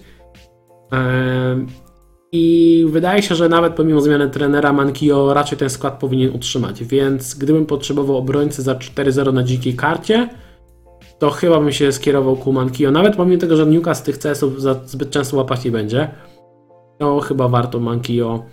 I 2.31 2.85
wydaje 2.89 3.21
się, 3.21 3.35
że 3.35 3.49
nawet 3.49 3.73
pomimo 3.73 4.01
zmiany 4.01 4.29
trenera 4.29 4.73
Mankio 4.73 5.33
raczej 5.33 5.57
ten 5.57 5.69
skład 5.69 5.99
powinien 5.99 6.35
utrzymać. 6.35 6.83
Więc 6.83 7.35
gdybym 7.35 7.65
potrzebował 7.65 8.17
obrońcy 8.17 8.61
za 8.61 8.75
4-0 8.75 9.33
na 9.33 9.43
dzikiej 9.43 9.73
karcie, 9.75 10.29
to 11.23 11.29
chyba 11.29 11.59
bym 11.59 11.71
się 11.71 11.91
skierował 11.91 12.35
ku 12.35 12.53
Mankio. 12.53 12.91
Nawet 12.91 13.15
pomimo 13.15 13.41
tego, 13.41 13.57
że 13.57 13.65
Newcastle 13.65 14.05
tych 14.05 14.19
CS-ów 14.19 14.61
zbyt 14.85 15.09
często 15.09 15.37
łapać 15.37 15.63
nie 15.63 15.71
będzie, 15.71 16.07
to 16.99 17.19
chyba 17.19 17.47
warto 17.47 17.79
Mankio 17.79 18.45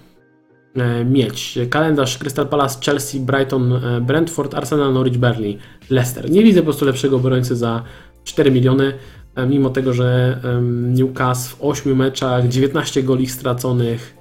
e, 0.77 1.05
mieć. 1.05 1.59
Kalendarz 1.71 2.19
Crystal 2.19 2.49
Palace, 2.49 2.81
Chelsea, 2.85 3.21
Brighton, 3.21 3.73
e, 3.73 4.01
Brentford, 4.01 4.55
Arsenal, 4.55 4.93
Norwich, 4.93 5.19
Burnley, 5.19 5.59
Leicester. 5.91 6.31
Nie 6.31 6.43
widzę 6.43 6.61
po 6.61 6.65
prostu 6.65 6.85
lepszego 6.85 7.17
obrońcy 7.17 7.57
za 7.57 7.83
4 8.25 8.51
miliony. 8.51 8.93
E, 9.35 9.47
mimo 9.47 9.71
tego, 9.71 9.93
że 9.93 10.41
Newcastle 10.63 11.57
w 11.57 11.57
8 11.61 11.97
meczach 11.97 12.49
19 12.49 13.03
goli 13.03 13.27
straconych, 13.27 14.17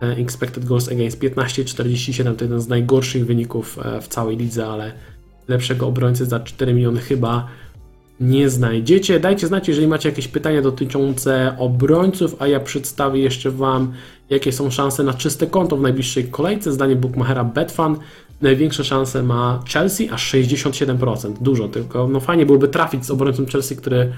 expected 0.00 0.64
goals 0.64 0.88
against 0.88 1.20
15-47 1.20 2.36
to 2.36 2.44
jeden 2.44 2.60
z 2.60 2.68
najgorszych 2.68 3.26
wyników 3.26 3.78
w 4.00 4.08
całej 4.08 4.36
lidze, 4.36 4.66
ale 4.66 4.92
lepszego 5.48 5.86
obrońcy 5.86 6.26
za 6.26 6.40
4 6.40 6.74
miliony 6.74 7.00
chyba 7.00 7.48
nie 8.20 8.50
znajdziecie. 8.50 9.20
Dajcie 9.20 9.46
znać, 9.46 9.68
jeżeli 9.68 9.88
macie 9.88 10.08
jakieś 10.08 10.28
pytania 10.28 10.62
dotyczące 10.62 11.56
obrońców, 11.58 12.36
a 12.38 12.46
ja 12.46 12.60
przedstawię 12.60 13.20
jeszcze 13.20 13.50
Wam, 13.50 13.92
jakie 14.30 14.52
są 14.52 14.70
szanse 14.70 15.02
na 15.02 15.14
czyste 15.14 15.46
konto 15.46 15.76
w 15.76 15.80
najbliższej 15.80 16.24
kolejce. 16.24 16.72
Zdanie 16.72 16.96
bookmachera 16.96 17.44
Betfan 17.44 17.96
największe 18.42 18.84
szanse 18.84 19.22
ma 19.22 19.62
Chelsea, 19.72 20.10
aż 20.10 20.34
67%. 20.34 21.32
Dużo, 21.40 21.68
tylko 21.68 22.08
no 22.08 22.20
fajnie 22.20 22.46
byłoby 22.46 22.68
trafić 22.68 23.06
z 23.06 23.10
obrońcą 23.10 23.46
Chelsea, 23.46 23.76
który 23.76 24.12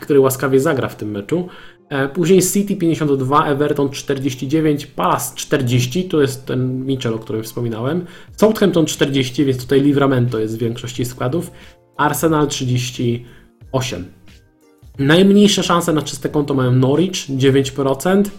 który 0.00 0.20
łaskawie 0.20 0.60
zagra 0.60 0.88
w 0.88 0.96
tym 0.96 1.10
meczu. 1.10 1.48
E, 1.88 2.08
później 2.08 2.42
City 2.42 2.76
52, 2.76 3.46
Everton 3.46 3.90
49, 3.90 4.86
Palace 4.86 5.36
40, 5.36 6.04
to 6.04 6.20
jest 6.20 6.46
ten 6.46 6.86
Mitchell, 6.86 7.14
o 7.14 7.18
którym 7.18 7.42
wspominałem. 7.42 8.06
Southampton 8.36 8.86
40, 8.86 9.44
więc 9.44 9.62
tutaj 9.62 9.82
Livramento 9.82 10.38
jest 10.38 10.56
w 10.56 10.58
większości 10.58 11.04
składów. 11.04 11.50
Arsenal 11.96 12.46
38. 12.46 14.04
Najmniejsze 14.98 15.62
szanse 15.62 15.92
na 15.92 16.02
czyste 16.02 16.28
konto 16.28 16.54
mają 16.54 16.72
Norwich 16.72 17.30
9%, 17.36 18.30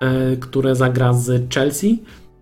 e, 0.00 0.36
które 0.36 0.76
zagra 0.76 1.12
z 1.12 1.54
Chelsea, 1.54 1.98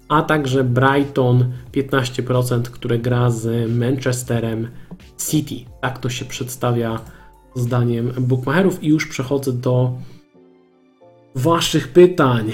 a 0.08 0.22
także 0.22 0.64
Brighton 0.64 1.52
15%, 1.72 2.70
które 2.70 2.98
gra 2.98 3.30
z 3.30 3.70
Manchesterem 3.70 4.68
City. 5.30 5.54
Tak 5.80 5.98
to 5.98 6.08
się 6.08 6.24
przedstawia 6.24 7.00
zdaniem 7.54 8.12
bookmacherów 8.18 8.84
i 8.84 8.88
już 8.88 9.06
przechodzę 9.06 9.52
do 9.52 9.92
waszych 11.34 11.88
pytań. 11.88 12.52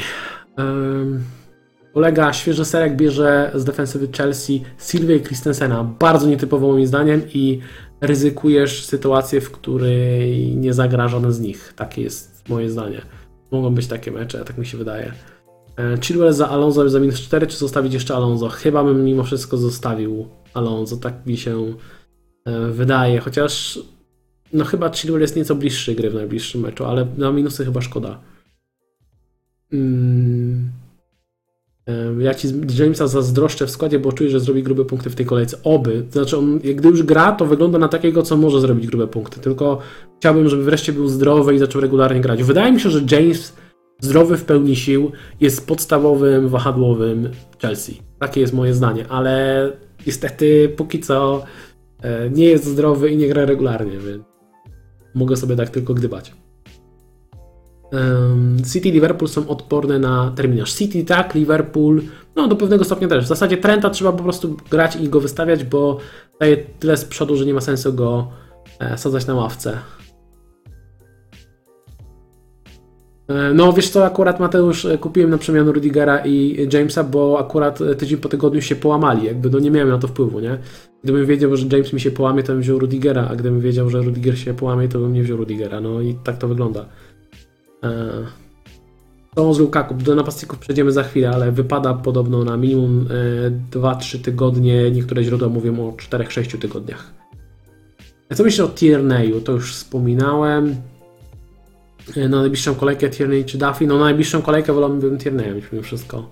Kolega 1.94 2.32
świeży 2.32 2.64
serek 2.64 2.96
bierze 2.96 3.50
z 3.54 3.64
defensywy 3.64 4.08
Chelsea 4.16 4.62
Sylwię 4.76 5.20
Christensena. 5.20 5.84
Bardzo 5.84 6.26
nietypowo 6.26 6.68
moim 6.68 6.86
zdaniem 6.86 7.22
i 7.34 7.60
ryzykujesz 8.06 8.86
sytuację, 8.86 9.40
w 9.40 9.50
której 9.50 10.56
nie 10.56 10.74
zagra 10.74 11.08
żaden 11.08 11.32
z 11.32 11.40
nich. 11.40 11.72
Takie 11.76 12.02
jest 12.02 12.48
moje 12.48 12.70
zdanie. 12.70 13.02
Mogą 13.50 13.74
być 13.74 13.86
takie 13.86 14.10
mecze, 14.10 14.44
tak 14.44 14.58
mi 14.58 14.66
się 14.66 14.78
wydaje. 14.78 15.12
E, 15.78 15.98
Chilwell 16.00 16.32
za 16.32 16.48
Alonso 16.48 16.88
za 16.88 17.00
minus 17.00 17.20
4, 17.20 17.46
czy 17.46 17.56
zostawić 17.56 17.94
jeszcze 17.94 18.14
Alonso? 18.14 18.48
Chyba 18.48 18.84
bym 18.84 19.04
mimo 19.04 19.24
wszystko 19.24 19.56
zostawił 19.56 20.28
Alonso, 20.54 20.96
tak 20.96 21.26
mi 21.26 21.36
się 21.36 21.74
e, 22.44 22.66
wydaje. 22.70 23.20
Chociaż 23.20 23.78
no 24.52 24.64
chyba 24.64 24.90
Chilwell 24.90 25.20
jest 25.20 25.36
nieco 25.36 25.54
bliższy 25.54 25.94
gry 25.94 26.10
w 26.10 26.14
najbliższym 26.14 26.60
meczu, 26.60 26.84
ale 26.84 27.06
na 27.16 27.32
minusy 27.32 27.64
chyba 27.64 27.80
szkoda. 27.80 28.20
Mm. 29.72 30.70
Ja 32.18 32.34
ci 32.34 32.48
Jamesa 32.78 33.06
zazdroszczę 33.06 33.66
w 33.66 33.70
składzie, 33.70 33.98
bo 33.98 34.12
czuję, 34.12 34.30
że 34.30 34.40
zrobi 34.40 34.62
grube 34.62 34.84
punkty 34.84 35.10
w 35.10 35.14
tej 35.14 35.26
kolejce. 35.26 35.56
Oby. 35.64 36.04
Znaczy, 36.10 36.38
on, 36.38 36.58
gdy 36.58 36.88
już 36.88 37.02
gra, 37.02 37.32
to 37.32 37.46
wygląda 37.46 37.78
na 37.78 37.88
takiego, 37.88 38.22
co 38.22 38.36
może 38.36 38.60
zrobić 38.60 38.86
grube 38.86 39.06
punkty. 39.06 39.40
Tylko 39.40 39.78
chciałbym, 40.18 40.48
żeby 40.48 40.64
wreszcie 40.64 40.92
był 40.92 41.08
zdrowy 41.08 41.54
i 41.54 41.58
zaczął 41.58 41.80
regularnie 41.80 42.20
grać. 42.20 42.42
Wydaje 42.42 42.72
mi 42.72 42.80
się, 42.80 42.90
że 42.90 43.00
James 43.10 43.52
zdrowy 44.00 44.36
w 44.36 44.44
pełni 44.44 44.76
sił 44.76 45.12
jest 45.40 45.66
podstawowym 45.66 46.48
wahadłowym 46.48 47.30
Chelsea. 47.62 48.02
Takie 48.18 48.40
jest 48.40 48.52
moje 48.52 48.74
zdanie, 48.74 49.06
ale 49.08 49.72
niestety 50.06 50.68
póki 50.76 51.00
co 51.00 51.44
e, 52.02 52.30
nie 52.30 52.44
jest 52.44 52.64
zdrowy 52.64 53.10
i 53.10 53.16
nie 53.16 53.28
gra 53.28 53.44
regularnie, 53.44 53.98
więc 53.98 54.22
mogę 55.14 55.36
sobie 55.36 55.56
tak 55.56 55.70
tylko 55.70 55.94
gdybać. 55.94 56.43
City 58.72 58.90
Liverpool 58.90 59.28
są 59.28 59.48
odporne 59.48 59.98
na 59.98 60.32
terminarz. 60.36 60.74
City 60.74 61.04
tak, 61.04 61.34
Liverpool 61.34 62.02
no 62.36 62.48
do 62.48 62.56
pewnego 62.56 62.84
stopnia 62.84 63.08
też. 63.08 63.24
W 63.24 63.28
zasadzie 63.28 63.56
Trenta 63.56 63.90
trzeba 63.90 64.12
po 64.12 64.22
prostu 64.22 64.56
grać 64.70 64.96
i 64.96 65.08
go 65.08 65.20
wystawiać, 65.20 65.64
bo 65.64 65.98
daje 66.40 66.56
tyle 66.56 66.96
z 66.96 67.04
przodu, 67.04 67.36
że 67.36 67.46
nie 67.46 67.54
ma 67.54 67.60
sensu 67.60 67.92
go 67.92 68.28
e, 68.80 68.98
sadzać 68.98 69.26
na 69.26 69.34
ławce. 69.34 69.78
E, 73.28 73.54
no 73.54 73.72
wiesz 73.72 73.90
co, 73.90 74.06
akurat 74.06 74.40
Mateusz 74.40 74.84
e, 74.84 74.98
kupiłem 74.98 75.30
na 75.30 75.38
przemian 75.38 75.68
Rudigera 75.68 76.18
i 76.24 76.68
Jamesa, 76.72 77.04
bo 77.04 77.38
akurat 77.38 77.78
tydzień 77.98 78.18
po 78.18 78.28
tygodniu 78.28 78.60
się 78.62 78.76
połamali, 78.76 79.26
jakby 79.26 79.50
no 79.50 79.58
nie 79.58 79.70
miałem 79.70 79.88
na 79.88 79.98
to 79.98 80.08
wpływu, 80.08 80.40
nie? 80.40 80.58
Gdybym 81.04 81.26
wiedział, 81.26 81.56
że 81.56 81.66
James 81.72 81.92
mi 81.92 82.00
się 82.00 82.10
połamie, 82.10 82.42
to 82.42 82.52
bym 82.52 82.60
wziął 82.60 82.78
Rudigera, 82.78 83.28
a 83.30 83.36
gdybym 83.36 83.60
wiedział, 83.60 83.90
że 83.90 84.02
Rudiger 84.02 84.38
się 84.38 84.54
połamie, 84.54 84.88
to 84.88 84.98
bym 84.98 85.12
nie 85.12 85.22
wziął 85.22 85.36
Rudigera, 85.36 85.80
no 85.80 86.00
i 86.00 86.14
tak 86.24 86.38
to 86.38 86.48
wygląda. 86.48 86.86
To 89.34 89.54
z 89.54 89.58
Lukaku, 89.58 89.94
do 89.94 90.14
napastników 90.14 90.58
przejdziemy 90.58 90.92
za 90.92 91.02
chwilę, 91.02 91.30
ale 91.30 91.52
wypada 91.52 91.94
podobno 91.94 92.44
na 92.44 92.56
minimum 92.56 93.08
2-3 93.70 94.16
e, 94.16 94.18
tygodnie. 94.18 94.90
Niektóre 94.90 95.24
źródła 95.24 95.48
mówią 95.48 95.88
o 95.88 95.92
4-6 95.92 96.58
tygodniach. 96.58 97.12
Co 98.34 98.44
myślę 98.44 98.64
o 98.64 98.68
Tierneyu? 98.68 99.40
To 99.40 99.52
już 99.52 99.74
wspominałem. 99.74 100.76
E, 102.16 102.28
na 102.28 102.40
najbliższą 102.40 102.74
kolejkę 102.74 103.10
Tierney 103.10 103.44
czy 103.44 103.58
Duffy? 103.58 103.86
No 103.86 103.98
na 103.98 104.04
najbliższą 104.04 104.42
kolejkę 104.42 104.72
wolałbym 104.72 105.18
Tierneya 105.18 105.62
mimo 105.72 105.82
wszystko. 105.82 106.30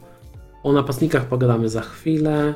O 0.62 0.72
napastnikach 0.72 1.24
pogadamy 1.24 1.68
za 1.68 1.80
chwilę. 1.80 2.54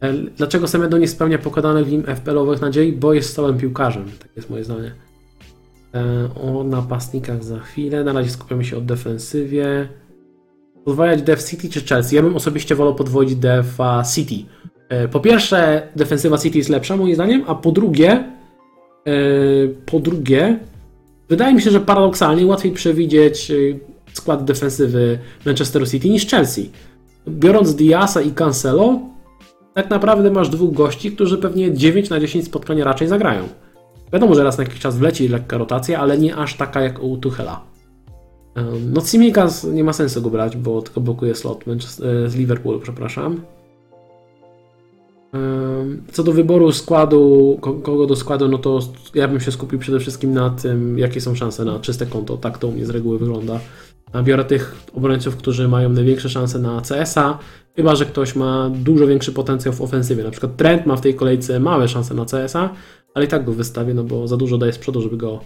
E, 0.00 0.12
dlaczego 0.12 0.68
Semedo 0.68 0.98
nie 0.98 1.08
spełnia 1.08 1.38
pokładanych 1.38 1.86
w 1.86 1.90
nim 1.90 2.02
FPL-owych 2.02 2.60
nadziei? 2.60 2.92
Bo 2.92 3.14
jest 3.14 3.30
stałym 3.30 3.58
piłkarzem. 3.58 4.04
Tak 4.18 4.28
jest 4.36 4.50
moje 4.50 4.64
zdanie. 4.64 4.92
E, 5.94 6.28
o 6.34 6.64
napastnikach 6.64 7.44
za 7.44 7.58
chwilę. 7.58 8.04
Na 8.04 8.12
razie 8.12 8.30
skupiamy 8.30 8.64
się 8.64 8.76
o 8.76 8.80
defensywie. 8.80 9.88
Podwajać 10.84 11.22
Def 11.22 11.50
City 11.50 11.68
czy 11.68 11.80
Chelsea? 11.80 12.16
Ja 12.16 12.22
bym 12.22 12.36
osobiście 12.36 12.74
wolał 12.74 12.94
podwoić 12.94 13.36
Defa 13.36 14.02
City. 14.14 14.34
E, 14.88 15.08
po 15.08 15.20
pierwsze, 15.20 15.88
defensywa 15.96 16.38
City 16.38 16.58
jest 16.58 16.70
lepsza 16.70 16.96
moim 16.96 17.14
zdaniem, 17.14 17.44
a 17.46 17.54
po 17.54 17.72
drugie, 17.72 18.10
e, 18.10 18.24
po 19.86 20.00
drugie, 20.00 20.58
wydaje 21.28 21.54
mi 21.54 21.62
się, 21.62 21.70
że 21.70 21.80
paradoksalnie 21.80 22.46
łatwiej 22.46 22.72
przewidzieć 22.72 23.52
skład 24.12 24.44
defensywy 24.44 25.18
Manchesteru 25.46 25.86
City 25.86 26.08
niż 26.08 26.26
Chelsea. 26.26 26.70
Biorąc 27.28 27.74
Diasa 27.74 28.22
i 28.22 28.30
Cancelo, 28.30 29.00
tak 29.74 29.90
naprawdę 29.90 30.30
masz 30.30 30.48
dwóch 30.48 30.74
gości, 30.74 31.12
którzy 31.12 31.38
pewnie 31.38 31.74
9 31.74 32.10
na 32.10 32.20
10 32.20 32.44
spotkania 32.44 32.84
raczej 32.84 33.08
zagrają. 33.08 33.48
Wiadomo, 34.12 34.34
że 34.34 34.44
raz 34.44 34.58
na 34.58 34.64
jakiś 34.64 34.80
czas 34.80 34.98
wleci 34.98 35.28
lekka 35.28 35.58
rotacja, 35.58 36.00
ale 36.00 36.18
nie 36.18 36.36
aż 36.36 36.56
taka 36.56 36.80
jak 36.80 37.02
u 37.02 37.16
Tuchela. 37.16 37.60
No 38.92 39.00
Tsimikas 39.00 39.64
nie 39.64 39.84
ma 39.84 39.92
sensu 39.92 40.22
go 40.22 40.30
brać, 40.30 40.56
bo 40.56 40.82
tylko 40.82 41.00
blokuje 41.00 41.34
slot 41.34 41.64
e, 41.68 42.30
z 42.30 42.36
Liverpoolu, 42.36 42.80
przepraszam. 42.80 43.40
Co 46.12 46.22
do 46.22 46.32
wyboru 46.32 46.72
składu, 46.72 47.58
kogo 47.60 48.06
do 48.06 48.16
składu, 48.16 48.48
no 48.48 48.58
to 48.58 48.80
ja 49.14 49.28
bym 49.28 49.40
się 49.40 49.52
skupił 49.52 49.78
przede 49.78 50.00
wszystkim 50.00 50.34
na 50.34 50.50
tym, 50.50 50.98
jakie 50.98 51.20
są 51.20 51.34
szanse 51.34 51.64
na 51.64 51.78
czyste 51.78 52.06
konto. 52.06 52.36
Tak 52.36 52.58
to 52.58 52.68
u 52.68 52.72
mnie 52.72 52.86
z 52.86 52.90
reguły 52.90 53.18
wygląda. 53.18 53.60
Biorę 54.24 54.44
tych 54.44 54.76
obrońców, 54.94 55.36
którzy 55.36 55.68
mają 55.68 55.88
największe 55.88 56.28
szanse 56.28 56.58
na 56.58 56.80
CS-a, 56.80 57.38
chyba 57.76 57.94
że 57.94 58.06
ktoś 58.06 58.36
ma 58.36 58.70
dużo 58.74 59.06
większy 59.06 59.32
potencjał 59.32 59.74
w 59.74 59.80
ofensywie. 59.80 60.24
Na 60.24 60.30
przykład 60.30 60.56
Trent 60.56 60.86
ma 60.86 60.96
w 60.96 61.00
tej 61.00 61.14
kolejce 61.14 61.60
małe 61.60 61.88
szanse 61.88 62.14
na 62.14 62.24
CS-a, 62.24 62.70
ale 63.14 63.24
i 63.24 63.28
tak 63.28 63.44
go 63.44 63.52
wystawię, 63.52 63.94
no 63.94 64.04
bo 64.04 64.28
za 64.28 64.36
dużo 64.36 64.58
daje 64.58 64.72
z 64.72 64.78
przodu, 64.78 65.02
żeby 65.02 65.16
go 65.16 65.40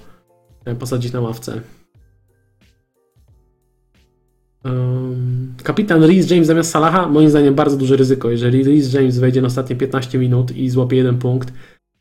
e, 0.64 0.74
posadzić 0.74 1.12
na 1.12 1.20
ławce. 1.20 1.60
Kapitan 5.62 6.04
Reese 6.04 6.30
James 6.30 6.46
zamiast 6.46 6.70
Salaha, 6.70 7.08
moim 7.08 7.30
zdaniem 7.30 7.54
bardzo 7.54 7.76
duże 7.76 7.96
ryzyko. 7.96 8.30
Jeżeli 8.30 8.64
Reese 8.64 8.92
James 8.92 9.18
wejdzie 9.18 9.40
na 9.40 9.46
ostatnie 9.46 9.76
15 9.76 10.18
minut 10.18 10.56
i 10.56 10.70
złapie 10.70 10.96
jeden 10.96 11.18
punkt, 11.18 11.52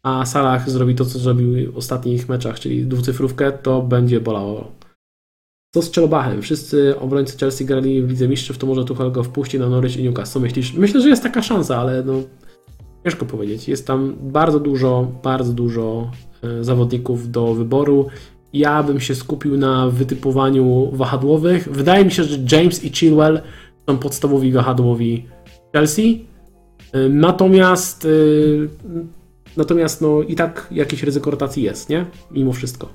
a 0.03 0.26
Salah 0.26 0.70
zrobi 0.70 0.95
to, 0.95 1.05
co 1.05 1.20
zrobił 1.20 1.72
w 1.72 1.78
ostatnich 1.78 2.30
meczach, 2.30 2.59
czyli 2.59 2.86
dwucyfrówkę, 2.86 3.51
to 3.51 3.82
będzie 3.82 4.22
bolało. 4.22 4.72
Co 5.74 5.82
z 5.82 5.91
Czelobachem? 5.91 6.41
Wszyscy 6.41 6.99
obrońcy 6.99 7.38
Chelsea 7.38 7.66
grali 7.66 8.01
w 8.01 8.09
Lidze 8.09 8.28
Mistrzów, 8.28 8.57
to 8.57 8.68
może 8.68 8.86
Tuchel 8.86 9.11
go 9.11 9.24
wpuści 9.24 9.59
na 9.59 9.70
Norwich 9.70 9.97
i 9.97 10.03
Newcastle. 10.03 10.34
Co 10.34 10.39
myślisz? 10.39 10.74
Myślę, 10.74 11.01
że 11.01 11.09
jest 11.09 11.24
taka 11.24 11.41
szansa, 11.41 11.78
ale 11.78 12.03
no, 12.03 12.24
Ciężko 13.06 13.26
powiedzieć. 13.26 13.68
Jest 13.68 13.88
tam 13.88 14.16
bardzo 14.22 14.60
dużo, 14.60 15.12
bardzo 15.24 15.53
dużo 15.53 16.12
e, 16.43 16.64
zawodników 16.64 17.32
do 17.32 17.53
wyboru. 17.53 18.08
Ja 18.53 18.84
bym 18.84 18.99
się 18.99 19.16
skupił 19.16 19.58
na 19.58 19.89
wytypowaniu 19.89 20.89
wahadłowych. 20.93 21.68
Wydaje 21.72 22.06
mi 22.06 22.12
się, 22.12 22.24
że 22.24 22.38
James 22.51 22.84
i 22.84 22.89
Chilwell 22.89 23.41
są 23.89 23.97
podstawowi 23.97 24.51
wahadłowi 24.51 25.26
Chelsea. 25.74 26.26
E, 26.93 27.10
natomiast 27.10 28.06
e, 28.06 28.10
natomiast 29.58 30.01
no 30.01 30.22
i 30.22 30.36
tak 30.36 30.68
jakieś 30.72 31.03
ryzyko 31.03 31.32
rotacji 31.32 31.64
jest, 31.64 31.89
nie? 31.89 32.06
Mimo 32.32 32.53
wszystko. 32.53 32.89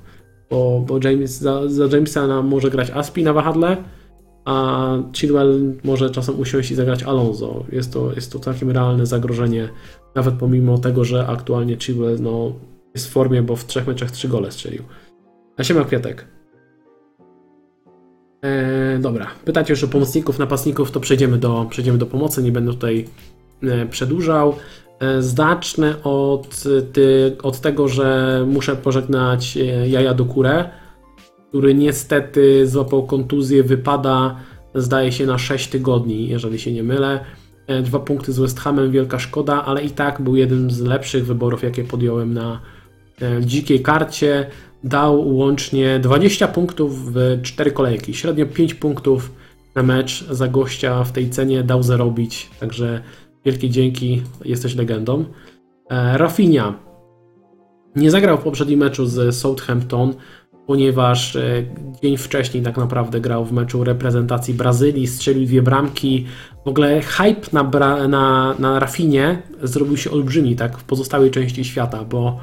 Bo, 0.50 0.84
bo 0.86 0.98
James, 1.04 1.38
za, 1.38 1.68
za 1.68 1.84
Jamesa 1.96 2.42
może 2.42 2.70
grać 2.70 2.90
Aspi 2.90 3.22
na 3.22 3.32
wahadle, 3.32 3.76
a 4.44 4.88
Chilwell 5.12 5.74
może 5.84 6.10
czasem 6.10 6.40
usiąść 6.40 6.70
i 6.70 6.74
zagrać 6.74 7.02
Alonso. 7.02 7.64
Jest 7.72 7.92
to, 7.92 8.12
jest 8.12 8.32
to 8.32 8.38
całkiem 8.38 8.70
realne 8.70 9.06
zagrożenie, 9.06 9.68
nawet 10.14 10.34
pomimo 10.34 10.78
tego, 10.78 11.04
że 11.04 11.26
aktualnie 11.26 11.76
Chilwell 11.76 12.16
no, 12.20 12.52
jest 12.94 13.08
w 13.08 13.10
formie, 13.10 13.42
bo 13.42 13.56
w 13.56 13.66
trzech 13.66 13.86
meczach 13.86 14.10
trzy 14.10 14.28
gole 14.28 14.52
strzelił. 14.52 14.82
A 15.56 15.64
siema 15.64 15.84
Kwiatek. 15.84 16.26
Eee, 18.42 19.00
dobra, 19.00 19.26
pytacie 19.44 19.72
już 19.72 19.84
o 19.84 19.88
pomocników, 19.88 20.38
napastników, 20.38 20.90
to 20.90 21.00
przejdziemy 21.00 21.38
do, 21.38 21.66
przejdziemy 21.70 21.98
do 21.98 22.06
pomocy, 22.06 22.42
nie 22.42 22.52
będę 22.52 22.72
tutaj 22.72 23.08
e, 23.62 23.86
przedłużał. 23.86 24.54
E, 25.00 25.22
zacznę 25.22 26.02
od, 26.02 26.64
ty, 26.92 27.36
od 27.42 27.60
tego, 27.60 27.88
że 27.88 28.44
muszę 28.46 28.76
pożegnać 28.76 29.56
e, 29.56 29.88
Jaja 29.88 30.14
Dukurę 30.14 30.70
który 31.50 31.74
niestety 31.74 32.66
złapał 32.66 33.06
kontuzję, 33.06 33.62
wypada 33.62 34.36
zdaje 34.74 35.12
się 35.12 35.26
na 35.26 35.38
6 35.38 35.68
tygodni, 35.68 36.28
jeżeli 36.28 36.58
się 36.58 36.72
nie 36.72 36.82
mylę. 36.82 37.24
E, 37.66 37.82
dwa 37.82 37.98
punkty 37.98 38.32
z 38.32 38.38
West 38.38 38.60
Hamem, 38.60 38.90
wielka 38.90 39.18
szkoda, 39.18 39.64
ale 39.64 39.84
i 39.84 39.90
tak 39.90 40.22
był 40.22 40.36
jeden 40.36 40.70
z 40.70 40.80
lepszych 40.80 41.26
wyborów, 41.26 41.62
jakie 41.62 41.84
podjąłem 41.84 42.34
na 42.34 42.60
e, 43.22 43.44
dzikiej 43.44 43.80
karcie. 43.80 44.46
Dał 44.84 45.36
łącznie 45.36 45.98
20 45.98 46.48
punktów 46.48 47.12
w 47.12 47.42
4 47.42 47.72
kolejki, 47.72 48.14
średnio 48.14 48.46
5 48.46 48.74
punktów 48.74 49.32
na 49.74 49.82
mecz 49.82 50.24
za 50.30 50.48
gościa 50.48 51.04
w 51.04 51.12
tej 51.12 51.30
cenie 51.30 51.62
dał 51.62 51.82
zarobić, 51.82 52.50
także 52.60 53.02
wielkie 53.44 53.70
dzięki, 53.70 54.22
jesteś 54.44 54.74
legendą. 54.74 55.24
E, 55.90 56.18
Rafinha 56.18 56.74
nie 57.96 58.10
zagrał 58.10 58.38
w 58.38 58.42
poprzednim 58.42 58.80
meczu 58.80 59.06
z 59.06 59.36
Southampton, 59.36 60.14
ponieważ 60.70 61.36
e, 61.36 61.64
dzień 62.02 62.16
wcześniej 62.16 62.62
tak 62.62 62.76
naprawdę 62.76 63.20
grał 63.20 63.44
w 63.44 63.52
meczu 63.52 63.84
reprezentacji 63.84 64.54
Brazylii, 64.54 65.06
strzelił 65.06 65.46
dwie 65.46 65.62
bramki. 65.62 66.26
W 66.64 66.68
ogóle 66.68 67.00
hype 67.02 67.40
na, 67.52 67.64
bra- 67.64 68.08
na, 68.08 68.54
na 68.58 68.78
Rafinie 68.78 69.42
zrobił 69.62 69.96
się 69.96 70.10
olbrzymi 70.10 70.56
tak 70.56 70.78
w 70.78 70.84
pozostałej 70.84 71.30
części 71.30 71.64
świata, 71.64 72.04
bo 72.04 72.40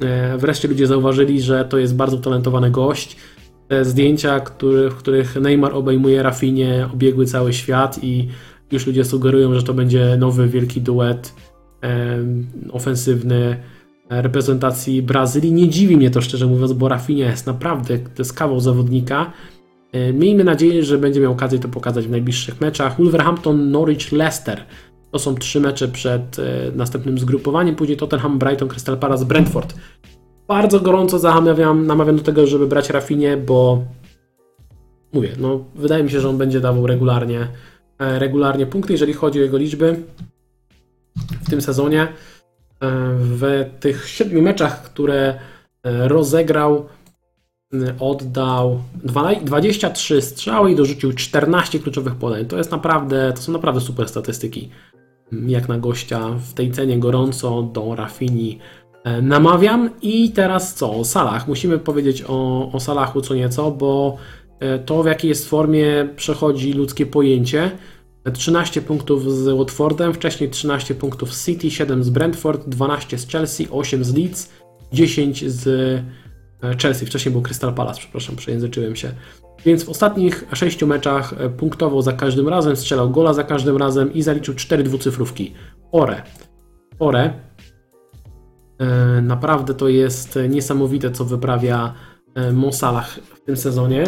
e, 0.00 0.38
wreszcie 0.38 0.68
ludzie 0.68 0.86
zauważyli, 0.86 1.42
że 1.42 1.64
to 1.64 1.78
jest 1.78 1.96
bardzo 1.96 2.18
talentowany 2.18 2.70
gość. 2.70 3.16
Te 3.68 3.84
zdjęcia, 3.84 4.40
który, 4.40 4.90
w 4.90 4.94
których 4.94 5.36
Neymar 5.36 5.74
obejmuje 5.74 6.22
Rafinie, 6.22 6.88
obiegły 6.92 7.26
cały 7.26 7.52
świat 7.52 7.98
i 8.02 8.28
już 8.72 8.86
ludzie 8.86 9.04
sugerują, 9.04 9.54
że 9.54 9.62
to 9.62 9.74
będzie 9.74 10.16
nowy 10.16 10.48
wielki 10.48 10.80
duet 10.80 11.34
e, 11.82 12.18
ofensywny 12.72 13.56
reprezentacji 14.08 15.02
Brazylii. 15.02 15.52
Nie 15.52 15.68
dziwi 15.68 15.96
mnie 15.96 16.10
to 16.10 16.20
szczerze 16.20 16.46
mówiąc, 16.46 16.72
bo 16.72 16.88
Rafinha 16.88 17.30
jest 17.30 17.46
naprawdę, 17.46 17.98
to 17.98 18.18
jest 18.18 18.32
kawał 18.32 18.60
zawodnika. 18.60 19.32
E, 19.92 20.12
miejmy 20.12 20.44
nadzieję, 20.44 20.84
że 20.84 20.98
będzie 20.98 21.20
miał 21.20 21.32
okazję 21.32 21.58
to 21.58 21.68
pokazać 21.68 22.06
w 22.06 22.10
najbliższych 22.10 22.60
meczach. 22.60 22.98
Wolverhampton, 22.98 23.70
Norwich, 23.70 24.12
Leicester. 24.12 24.64
To 25.12 25.18
są 25.18 25.34
trzy 25.34 25.60
mecze 25.60 25.88
przed 25.88 26.38
e, 26.38 26.42
następnym 26.74 27.18
zgrupowaniem. 27.18 27.76
Później 27.76 27.96
Tottenham, 27.96 28.38
Brighton, 28.38 28.68
Crystal 28.68 28.98
Palace, 28.98 29.24
Brentford. 29.24 29.74
Bardzo 30.48 30.80
gorąco 30.80 31.18
zamawiam, 31.18 31.86
namawiam 31.86 32.16
do 32.16 32.22
tego, 32.22 32.46
żeby 32.46 32.66
brać 32.66 32.90
Rafinie, 32.90 33.36
bo 33.36 33.84
mówię, 35.12 35.32
no 35.38 35.64
wydaje 35.74 36.04
mi 36.04 36.10
się, 36.10 36.20
że 36.20 36.28
on 36.28 36.38
będzie 36.38 36.60
dawał 36.60 36.86
regularnie, 36.86 37.48
e, 37.98 38.18
regularnie 38.18 38.66
punkty, 38.66 38.92
jeżeli 38.92 39.12
chodzi 39.12 39.40
o 39.40 39.42
jego 39.42 39.58
liczby 39.58 39.96
w 41.46 41.50
tym 41.50 41.60
sezonie. 41.60 42.08
W 43.18 43.64
tych 43.80 44.08
siedmiu 44.08 44.42
meczach, 44.42 44.82
które 44.82 45.34
e, 45.82 46.08
rozegrał, 46.08 46.86
oddał 48.00 48.82
23 49.44 50.22
strzały 50.22 50.72
i 50.72 50.76
dorzucił 50.76 51.12
14 51.12 51.78
kluczowych 51.78 52.14
podań. 52.14 52.46
To 52.46 52.58
jest 52.58 52.70
naprawdę, 52.70 53.32
to 53.32 53.42
są 53.42 53.52
naprawdę 53.52 53.80
super 53.80 54.08
statystyki. 54.08 54.70
Jak 55.32 55.68
na 55.68 55.78
gościa 55.78 56.28
w 56.28 56.54
tej 56.54 56.70
cenie 56.70 56.98
gorąco 56.98 57.62
do 57.62 57.94
Rafini 57.94 58.58
e, 59.04 59.22
namawiam. 59.22 59.90
I 60.02 60.30
teraz 60.30 60.74
co? 60.74 60.92
O 60.92 61.04
Salach. 61.04 61.48
Musimy 61.48 61.78
powiedzieć 61.78 62.24
o, 62.28 62.70
o 62.72 62.80
Salachu 62.80 63.20
co 63.20 63.34
nieco, 63.34 63.70
bo 63.70 64.16
e, 64.60 64.78
to 64.78 65.02
w 65.02 65.06
jakiej 65.06 65.28
jest 65.28 65.48
formie 65.48 66.08
przechodzi 66.16 66.72
ludzkie 66.72 67.06
pojęcie. 67.06 67.70
13 68.32 68.82
punktów 68.82 69.34
z 69.34 69.58
Watfordem, 69.58 70.14
wcześniej 70.14 70.50
13 70.50 70.94
punktów 70.94 71.34
z 71.34 71.46
City, 71.46 71.70
7 71.70 72.04
z 72.04 72.10
Brentford, 72.10 72.68
12 72.68 73.18
z 73.18 73.28
Chelsea, 73.28 73.68
8 73.70 74.04
z 74.04 74.14
Leeds, 74.14 74.52
10 74.92 75.44
z 75.44 75.66
e, 76.62 76.76
Chelsea. 76.82 77.06
Wcześniej 77.06 77.32
był 77.32 77.42
Crystal 77.42 77.74
Palace, 77.74 77.98
przepraszam, 77.98 78.36
przejęzyczyłem 78.36 78.96
się. 78.96 79.12
Więc 79.64 79.84
w 79.84 79.88
ostatnich 79.88 80.44
6 80.52 80.82
meczach 80.82 81.34
e, 81.38 81.50
punktował 81.50 82.02
za 82.02 82.12
każdym 82.12 82.48
razem, 82.48 82.76
strzelał 82.76 83.10
gola 83.10 83.32
za 83.32 83.44
każdym 83.44 83.76
razem 83.76 84.14
i 84.14 84.22
zaliczył 84.22 84.54
4 84.54 84.82
dwucyfrówki. 84.82 85.52
Ore. 85.92 86.22
Ore. 86.98 87.32
E, 88.78 89.22
naprawdę 89.22 89.74
to 89.74 89.88
jest 89.88 90.38
niesamowite, 90.48 91.10
co 91.10 91.24
wyprawia 91.24 91.94
Mo 92.52 92.72
Salah 92.72 93.10
w 93.10 93.40
tym 93.40 93.56
sezonie. 93.56 94.04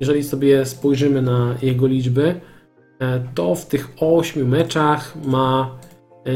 Jeżeli 0.00 0.24
sobie 0.24 0.66
spojrzymy 0.66 1.22
na 1.22 1.54
jego 1.62 1.86
liczby, 1.86 2.40
to 3.34 3.54
w 3.54 3.66
tych 3.66 3.88
8 4.00 4.48
meczach 4.48 5.16
ma 5.24 5.78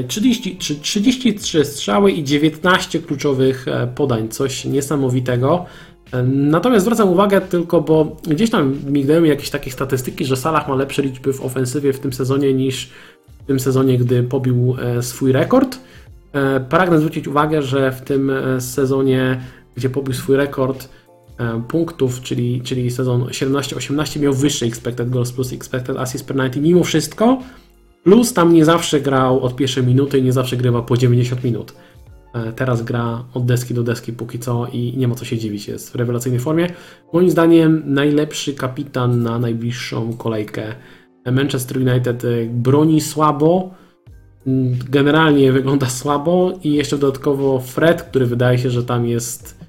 30, 0.08 0.52
e, 0.52 0.80
33 0.80 1.64
strzały 1.64 2.12
i 2.12 2.24
19 2.24 3.00
kluczowych 3.00 3.68
e, 3.68 3.86
podań, 3.86 4.28
coś 4.28 4.64
niesamowitego. 4.64 5.66
Natomiast 6.26 6.84
zwracam 6.84 7.08
uwagę 7.08 7.40
tylko, 7.40 7.80
bo 7.80 8.16
gdzieś 8.26 8.50
tam 8.50 8.76
migdają 8.88 9.24
jakieś 9.24 9.50
takie 9.50 9.70
statystyki, 9.70 10.24
że 10.24 10.36
Salah 10.36 10.68
ma 10.68 10.74
lepsze 10.74 11.02
liczby 11.02 11.32
w 11.32 11.40
ofensywie 11.44 11.92
w 11.92 12.00
tym 12.00 12.12
sezonie 12.12 12.54
niż 12.54 12.90
w 13.42 13.46
tym 13.46 13.60
sezonie, 13.60 13.98
gdy 13.98 14.22
pobił 14.22 14.76
swój 15.00 15.32
rekord. 15.32 15.78
Pragnę 16.68 16.98
zwrócić 16.98 17.28
uwagę, 17.28 17.62
że 17.62 17.92
w 17.92 18.00
tym 18.00 18.32
sezonie, 18.58 19.40
gdzie 19.76 19.90
pobił 19.90 20.14
swój 20.14 20.36
rekord, 20.36 20.88
E, 20.88 21.03
punktów, 21.68 22.20
czyli, 22.20 22.60
czyli 22.60 22.90
sezon 22.90 23.22
17-18 23.22 24.20
miał 24.20 24.32
wyższy 24.32 24.66
expected 24.66 25.10
goals 25.10 25.32
plus 25.32 25.52
expected 25.52 25.96
assist 25.96 26.26
per 26.26 26.36
90 26.36 26.66
mimo 26.66 26.84
wszystko, 26.84 27.38
plus 28.04 28.32
tam 28.32 28.52
nie 28.52 28.64
zawsze 28.64 29.00
grał 29.00 29.40
od 29.40 29.56
pierwszej 29.56 29.86
minuty 29.86 30.18
i 30.18 30.22
nie 30.22 30.32
zawsze 30.32 30.56
grywa 30.56 30.82
po 30.82 30.96
90 30.96 31.44
minut. 31.44 31.74
E, 32.34 32.52
teraz 32.52 32.82
gra 32.82 33.24
od 33.34 33.46
deski 33.46 33.74
do 33.74 33.82
deski 33.82 34.12
póki 34.12 34.38
co 34.38 34.66
i 34.72 34.94
nie 34.96 35.08
ma 35.08 35.14
co 35.14 35.24
się 35.24 35.38
dziwić, 35.38 35.68
jest 35.68 35.92
w 35.92 35.94
rewelacyjnej 35.94 36.40
formie. 36.40 36.66
Moim 37.12 37.30
zdaniem 37.30 37.82
najlepszy 37.86 38.54
kapitan 38.54 39.22
na 39.22 39.38
najbliższą 39.38 40.16
kolejkę. 40.16 40.74
Manchester 41.32 41.78
United 41.78 42.24
e, 42.24 42.28
broni 42.46 43.00
słabo, 43.00 43.74
generalnie 44.90 45.52
wygląda 45.52 45.86
słabo 45.86 46.52
i 46.64 46.72
jeszcze 46.72 46.98
dodatkowo 46.98 47.60
Fred, 47.60 48.02
który 48.02 48.26
wydaje 48.26 48.58
się, 48.58 48.70
że 48.70 48.84
tam 48.84 49.06
jest 49.06 49.63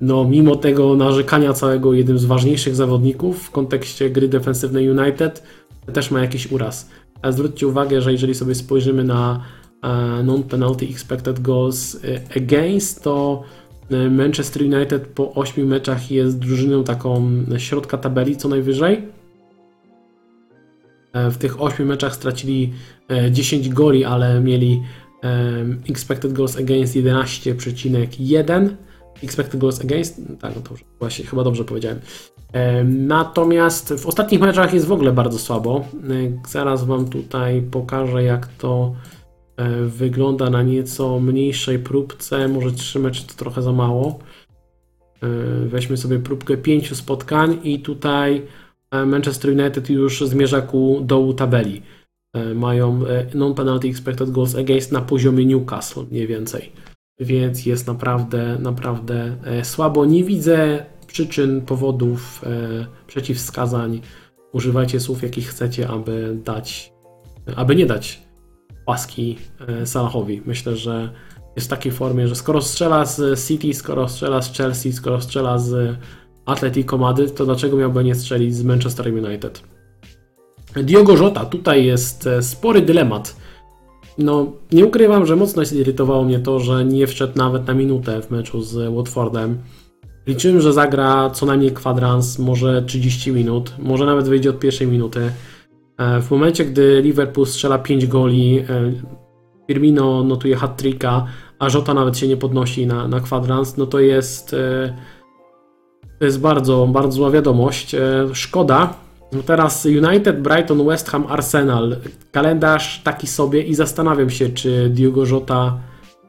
no 0.00 0.24
mimo 0.24 0.56
tego 0.56 0.96
narzekania 0.96 1.52
całego 1.52 1.94
jednym 1.94 2.18
z 2.18 2.24
ważniejszych 2.24 2.74
zawodników 2.74 3.42
w 3.42 3.50
kontekście 3.50 4.10
gry 4.10 4.28
defensywnej 4.28 4.90
United 4.90 5.42
też 5.92 6.10
ma 6.10 6.20
jakiś 6.20 6.52
uraz. 6.52 6.90
A 7.22 7.32
zwróćcie 7.32 7.66
uwagę, 7.66 8.02
że 8.02 8.12
jeżeli 8.12 8.34
sobie 8.34 8.54
spojrzymy 8.54 9.04
na 9.04 9.44
e, 9.82 10.22
non-penalty 10.22 10.88
expected 10.90 11.40
goals 11.40 12.04
e, 12.04 12.20
against, 12.36 13.02
to 13.02 13.42
e, 13.90 14.10
Manchester 14.10 14.62
United 14.62 15.06
po 15.06 15.34
8 15.34 15.66
meczach 15.66 16.10
jest 16.10 16.38
drużyną 16.38 16.84
taką 16.84 17.30
środka 17.58 17.98
tabeli 17.98 18.36
co 18.36 18.48
najwyżej. 18.48 19.20
W 21.14 21.36
tych 21.36 21.62
8 21.62 21.86
meczach 21.86 22.14
stracili 22.14 22.72
10 23.30 23.68
goli, 23.68 24.04
ale 24.04 24.40
mieli 24.40 24.82
expected 25.88 26.32
goals 26.32 26.56
against 26.56 26.96
11,1 26.96 28.68
Expected 29.22 29.60
goals 29.60 29.80
against, 29.80 30.20
tak, 30.40 30.56
no 30.56 30.62
dobrze, 30.62 30.84
właśnie, 30.98 31.24
chyba 31.24 31.44
dobrze 31.44 31.64
powiedziałem. 31.64 32.00
Natomiast 32.84 33.94
w 33.94 34.06
ostatnich 34.06 34.40
meczach 34.40 34.74
jest 34.74 34.86
w 34.86 34.92
ogóle 34.92 35.12
bardzo 35.12 35.38
słabo. 35.38 35.84
Zaraz 36.48 36.84
Wam 36.84 37.08
tutaj 37.08 37.62
pokażę, 37.62 38.22
jak 38.22 38.46
to 38.46 38.94
e, 39.56 39.70
wygląda 39.84 40.50
na 40.50 40.62
nieco 40.62 41.20
mniejszej 41.20 41.78
próbce. 41.78 42.48
Może 42.48 42.72
trzy 42.72 42.98
mecze 42.98 43.22
to 43.24 43.34
trochę 43.34 43.62
za 43.62 43.72
mało. 43.72 44.18
E, 45.22 45.26
weźmy 45.66 45.96
sobie 45.96 46.18
próbkę 46.18 46.56
pięciu 46.56 46.94
spotkań 46.94 47.58
i 47.64 47.80
tutaj 47.80 48.42
e, 48.90 49.06
Manchester 49.06 49.50
United 49.60 49.90
już 49.90 50.20
zmierza 50.20 50.62
ku 50.62 51.00
dołu 51.02 51.34
tabeli. 51.34 51.82
Mają 52.54 53.00
non-penalty 53.34 53.88
expected 53.88 54.30
goals 54.30 54.54
against 54.54 54.92
na 54.92 55.00
poziomie 55.00 55.46
Newcastle 55.46 56.04
mniej 56.10 56.26
więcej 56.26 56.72
więc 57.20 57.66
jest 57.66 57.86
naprawdę, 57.86 58.58
naprawdę 58.60 59.36
e, 59.44 59.64
słabo. 59.64 60.04
Nie 60.04 60.24
widzę 60.24 60.86
przyczyn, 61.06 61.60
powodów, 61.60 62.44
e, 62.46 62.86
przeciwwskazań. 63.06 64.00
Używajcie 64.52 65.00
słów, 65.00 65.22
jakich 65.22 65.48
chcecie, 65.48 65.88
aby 65.88 66.36
dać, 66.44 66.92
aby 67.56 67.76
nie 67.76 67.86
dać 67.86 68.22
łaski 68.86 69.38
e, 69.68 69.86
Salahowi. 69.86 70.42
Myślę, 70.46 70.76
że 70.76 71.12
jest 71.56 71.66
w 71.66 71.70
takiej 71.70 71.92
formie, 71.92 72.28
że 72.28 72.34
skoro 72.34 72.62
strzela 72.62 73.04
z 73.04 73.46
City, 73.46 73.74
skoro 73.74 74.08
strzela 74.08 74.42
z 74.42 74.56
Chelsea, 74.56 74.92
skoro 74.92 75.20
strzela 75.20 75.58
z 75.58 75.96
Atletico 76.46 76.98
Madryt, 76.98 77.34
to 77.34 77.44
dlaczego 77.44 77.76
miałby 77.76 78.04
nie 78.04 78.14
strzelić 78.14 78.54
z 78.54 78.64
Manchester 78.64 79.14
United? 79.14 79.62
Diogo 80.84 81.16
Jota, 81.16 81.44
tutaj 81.44 81.84
jest 81.84 82.28
spory 82.40 82.82
dylemat 82.82 83.36
no, 84.18 84.46
nie 84.72 84.86
ukrywam, 84.86 85.26
że 85.26 85.36
mocno 85.36 85.64
zirytowało 85.64 86.24
mnie 86.24 86.38
to, 86.38 86.60
że 86.60 86.84
nie 86.84 87.06
wszedł 87.06 87.38
nawet 87.38 87.66
na 87.66 87.74
minutę 87.74 88.22
w 88.22 88.30
meczu 88.30 88.62
z 88.62 88.94
Watfordem. 88.94 89.58
Liczyłem, 90.26 90.60
że 90.60 90.72
zagra 90.72 91.30
co 91.30 91.46
najmniej 91.46 91.72
kwadrans, 91.72 92.38
może 92.38 92.82
30 92.82 93.32
minut, 93.32 93.72
może 93.78 94.06
nawet 94.06 94.28
wyjdzie 94.28 94.50
od 94.50 94.58
pierwszej 94.58 94.86
minuty. 94.86 95.30
E, 95.98 96.20
w 96.22 96.30
momencie, 96.30 96.64
gdy 96.64 97.02
Liverpool 97.02 97.46
strzela 97.46 97.78
5 97.78 98.06
goli, 98.06 98.58
e, 98.58 98.92
Firmino 99.66 100.24
notuje 100.24 100.56
hat-tricka, 100.56 101.26
a 101.58 101.68
Żota 101.68 101.94
nawet 101.94 102.18
się 102.18 102.28
nie 102.28 102.36
podnosi 102.36 102.86
na, 102.86 103.08
na 103.08 103.20
kwadrans, 103.20 103.76
no 103.76 103.86
to 103.86 104.00
jest, 104.00 104.54
e, 104.54 104.96
to 106.18 106.24
jest 106.24 106.40
bardzo, 106.40 106.86
bardzo 106.86 107.12
zła 107.12 107.30
wiadomość. 107.30 107.96
Szkoda, 108.32 108.94
teraz 109.46 109.86
United, 109.86 110.42
Brighton, 110.42 110.86
West 110.86 111.08
Ham, 111.10 111.26
Arsenal. 111.28 111.96
Kalendarz 112.32 113.02
taki 113.04 113.26
sobie 113.26 113.62
i 113.62 113.74
zastanawiam 113.74 114.30
się, 114.30 114.48
czy 114.48 114.90
Diogo 114.90 115.26
Jota 115.26 115.78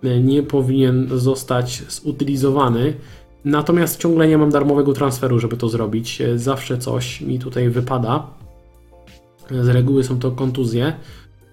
e, 0.04 0.20
nie 0.20 0.44
powinien 0.44 1.08
zostać 1.12 1.84
zutylizowany. 1.90 2.94
Natomiast 3.46 4.02
ciągle 4.02 4.28
nie 4.28 4.38
mam 4.38 4.50
darmowego 4.50 4.94
transferu, 4.94 5.40
żeby 5.40 5.58
to 5.58 5.70
zrobić. 5.70 6.22
E, 6.22 6.40
zawsze 6.40 6.78
coś 6.78 7.22
mi 7.22 7.40
tutaj 7.40 7.70
wypada. 7.70 8.28
Z 9.62 9.68
reguły 9.68 10.04
są 10.04 10.20
to 10.20 10.32
kontuzje. 10.32 10.94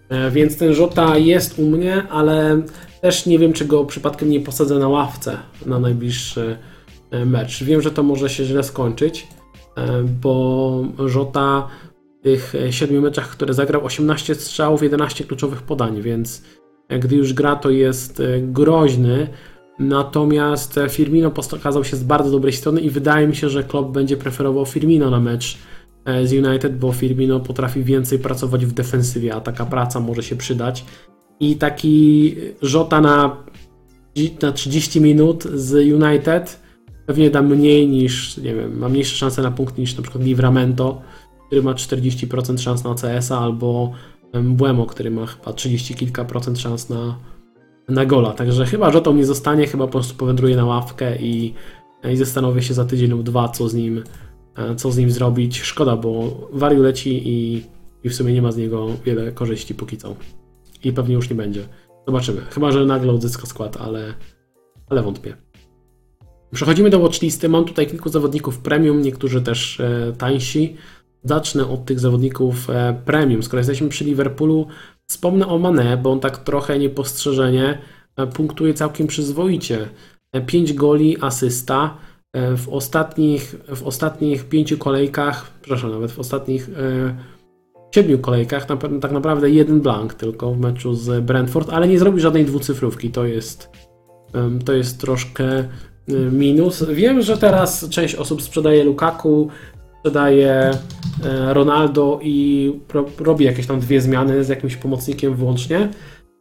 E, 0.09 0.31
więc 0.31 0.57
ten 0.57 0.73
Jota 0.73 1.19
jest 1.19 1.59
u 1.59 1.63
mnie, 1.63 2.03
ale 2.11 2.63
też 3.01 3.27
nie 3.27 3.39
wiem, 3.39 3.53
czy 3.53 3.65
go 3.65 3.85
przypadkiem 3.85 4.31
nie 4.31 4.41
posadzę 4.41 4.79
na 4.79 4.89
ławce 4.89 5.39
na 5.67 5.79
najbliższy 5.79 6.59
e, 7.11 7.25
mecz. 7.25 7.65
Wiem, 7.65 7.83
że 7.83 7.91
to 7.91 8.03
może 8.03 8.31
się 8.31 8.45
źle 8.45 8.63
skończyć, 8.63 9.23
e, 9.23 9.38
bo 10.23 10.85
Żota 11.07 11.69
w 12.21 12.23
tych 12.23 12.55
7 12.71 13.03
meczach, 13.03 13.31
które 13.31 13.55
zagrał 13.55 13.85
18 13.85 14.35
strzałów, 14.35 14.83
11 14.83 15.25
kluczowych 15.25 15.63
podań, 15.63 16.03
więc 16.03 16.43
gdy 17.01 17.17
już 17.17 17.33
gra 17.33 17.57
to 17.57 17.71
jest 17.71 18.23
groźny. 18.43 19.29
Natomiast 19.79 20.81
Firmino 20.89 21.31
pokazał 21.31 21.85
się 21.85 21.97
z 21.97 22.03
bardzo 22.03 22.31
dobrej 22.31 22.53
strony 22.53 22.81
i 22.81 22.91
wydaje 22.91 23.27
mi 23.29 23.37
się, 23.37 23.49
że 23.49 23.65
Klopp 23.65 23.93
będzie 23.93 24.17
preferował 24.17 24.67
Firmino 24.67 25.11
na 25.11 25.21
mecz 25.21 25.59
z 26.25 26.33
United, 26.33 26.79
bo 26.79 26.93
Firmino 26.93 27.41
potrafi 27.41 27.85
więcej 27.85 28.19
pracować 28.19 28.67
w 28.67 28.73
defensywie, 28.73 29.35
a 29.35 29.41
taka 29.41 29.67
praca 29.67 30.01
może 30.01 30.23
się 30.23 30.37
przydać. 30.37 30.85
I 31.41 31.57
taki 31.57 32.37
Żota 32.63 33.01
na, 33.01 33.37
na 34.43 34.53
30 34.53 35.01
minut 35.01 35.45
z 35.45 35.73
United 35.75 36.61
pewnie 37.09 37.31
da 37.31 37.43
mniej 37.43 37.89
niż, 37.89 38.37
nie 38.37 38.55
wiem, 38.55 38.79
ma 38.79 38.89
mniejsze 38.89 39.17
szanse 39.17 39.43
na 39.43 39.51
punkt 39.51 39.79
niż 39.79 39.97
na 39.97 40.03
przykład 40.03 40.25
Livramento, 40.25 41.03
który 41.47 41.63
ma 41.63 41.75
40% 41.75 42.59
szans 42.59 42.85
na 42.85 42.95
CS-a, 42.95 43.39
albo 43.39 43.93
Błemo, 44.45 44.87
który 44.87 45.11
ma 45.11 45.27
chyba 45.27 45.53
30 45.53 45.95
kilka 45.95 46.25
procent 46.25 46.59
szans 46.59 46.89
na, 46.89 47.19
na 47.89 48.07
gola. 48.07 48.33
Także 48.33 48.67
chyba 48.67 48.93
Żotą 48.93 49.15
nie 49.15 49.27
zostanie, 49.27 49.67
chyba 49.67 49.87
po 49.87 49.93
prostu 49.93 50.15
powędruje 50.15 50.57
na 50.57 50.65
ławkę 50.65 51.17
i, 51.17 51.55
i 52.13 52.17
zastanowię 52.17 52.63
się 52.63 52.75
za 52.75 52.85
tydzień 52.85 53.11
lub 53.11 53.23
dwa, 53.23 53.49
co 53.49 53.69
z 53.69 53.75
nim, 53.75 54.05
co 54.77 54.93
z 54.93 54.97
nim 54.97 55.11
zrobić. 55.11 55.61
Szkoda, 55.61 55.97
bo 55.97 56.37
Wariu 56.53 56.83
leci 56.83 57.29
i, 57.29 57.63
i 58.05 58.09
w 58.09 58.15
sumie 58.15 58.33
nie 58.33 58.43
ma 58.43 58.53
z 58.53 58.57
niego 58.57 58.89
wiele 59.05 59.33
korzyści 59.33 59.75
póki 59.75 59.97
co 59.97 60.15
i 60.85 60.93
pewnie 60.93 61.15
już 61.15 61.31
nie 61.31 61.37
będzie. 61.37 61.63
Zobaczymy. 62.07 62.41
Chyba, 62.41 62.73
że 62.73 62.87
nagle 62.87 63.13
odzyska 63.13 63.47
skład, 63.47 63.77
ale, 63.77 64.15
ale 64.91 65.03
wątpię. 65.03 65.48
Przechodzimy 66.55 66.91
do 66.91 66.99
watchlisty. 66.99 67.49
Mam 67.49 67.65
tutaj 67.65 67.87
kilku 67.87 68.09
zawodników 68.09 68.59
premium, 68.59 69.03
niektórzy 69.03 69.43
też 69.43 69.81
e, 69.81 70.13
tańsi. 70.19 70.77
Zacznę 71.25 71.67
od 71.67 71.85
tych 71.85 72.01
zawodników 72.01 72.71
e, 72.71 73.03
premium. 73.05 73.43
Skoro 73.43 73.59
jesteśmy 73.59 73.89
przy 73.89 74.05
Liverpoolu, 74.05 74.67
wspomnę 75.11 75.47
o 75.47 75.59
Mane, 75.59 75.97
bo 75.97 76.13
on 76.13 76.21
tak 76.21 76.39
trochę 76.39 76.79
niepostrzeżenie 76.79 77.79
e, 78.17 78.27
punktuje 78.27 78.75
całkiem 78.75 79.07
przyzwoicie. 79.07 79.89
5 80.47 80.73
goli, 80.73 81.17
asysta. 81.21 81.97
W 82.57 82.69
ostatnich, 82.71 83.55
w 83.77 83.83
ostatnich 83.83 84.49
pięciu 84.49 84.79
kolejkach, 84.79 85.51
przepraszam, 85.61 85.91
nawet 85.91 86.13
w 86.13 86.19
ostatnich 86.19 86.71
siedmiu 87.95 88.19
kolejkach 88.19 88.67
tak 89.01 89.13
naprawdę 89.13 89.51
jeden 89.51 89.81
blank 89.81 90.15
tylko 90.15 90.53
w 90.53 90.59
meczu 90.59 90.95
z 90.95 91.25
Brentford, 91.25 91.71
ale 91.71 91.89
nie 91.89 91.99
zrobi 91.99 92.21
żadnej 92.21 92.45
dwucyfrówki. 92.45 93.11
To 93.11 93.25
jest, 93.25 93.71
to 94.65 94.73
jest 94.73 95.01
troszkę 95.01 95.65
minus. 96.33 96.85
Wiem, 96.91 97.23
że 97.23 97.39
teraz 97.39 97.89
część 97.89 98.15
osób 98.15 98.43
sprzedaje 98.43 98.85
Lukaku, 98.85 99.49
sprzedaje 99.99 100.51
e, 100.51 100.75
Ronaldo 101.55 102.21
i 102.23 102.73
robi 103.19 103.45
jakieś 103.45 103.67
tam 103.67 103.81
dwie 103.81 104.01
zmiany 104.01 104.45
z 104.45 104.49
jakimś 104.49 104.77
pomocnikiem 104.77 105.35
włącznie. 105.35 105.89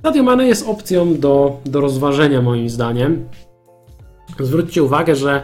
Sadio 0.03 0.24
Mane 0.24 0.47
jest 0.47 0.68
opcją 0.68 1.20
do, 1.20 1.59
do 1.65 1.82
rozważenia 1.82 2.41
moim 2.41 2.70
zdaniem. 2.70 3.26
Zwróćcie 4.39 4.84
uwagę, 4.84 5.15
że 5.15 5.41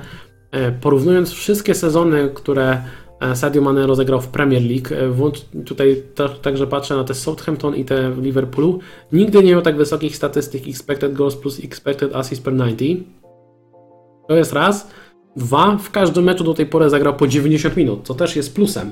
e, 0.51 0.71
porównując 0.71 1.31
wszystkie 1.31 1.75
sezony, 1.75 2.29
które 2.33 2.81
E, 3.23 3.35
Sadio 3.35 3.61
Mane 3.61 3.87
rozegrał 3.87 4.21
w 4.21 4.27
Premier 4.27 4.61
League. 4.61 4.89
Tutaj 5.65 6.03
także 6.41 6.67
patrzę 6.67 6.95
na 6.95 7.03
te 7.03 7.13
Southampton 7.13 7.75
i 7.75 7.85
te 7.85 8.11
Liverpoolu. 8.21 8.79
Nigdy 9.11 9.43
nie 9.43 9.51
miał 9.51 9.61
tak 9.61 9.77
wysokich 9.77 10.15
statystyk 10.15 10.67
expected 10.67 11.13
goals 11.13 11.35
plus 11.35 11.59
expected 11.59 12.15
assists 12.15 12.45
per 12.45 12.53
90. 12.53 13.22
To 14.27 14.35
jest 14.35 14.53
raz. 14.53 14.87
Dwa, 15.35 15.77
w 15.77 15.91
każdym 15.91 16.23
meczu 16.23 16.43
do 16.43 16.53
tej 16.53 16.65
pory 16.65 16.89
zagrał 16.89 17.15
po 17.15 17.27
90 17.27 17.77
minut, 17.77 17.99
co 18.03 18.13
też 18.13 18.35
jest 18.35 18.55
plusem, 18.55 18.91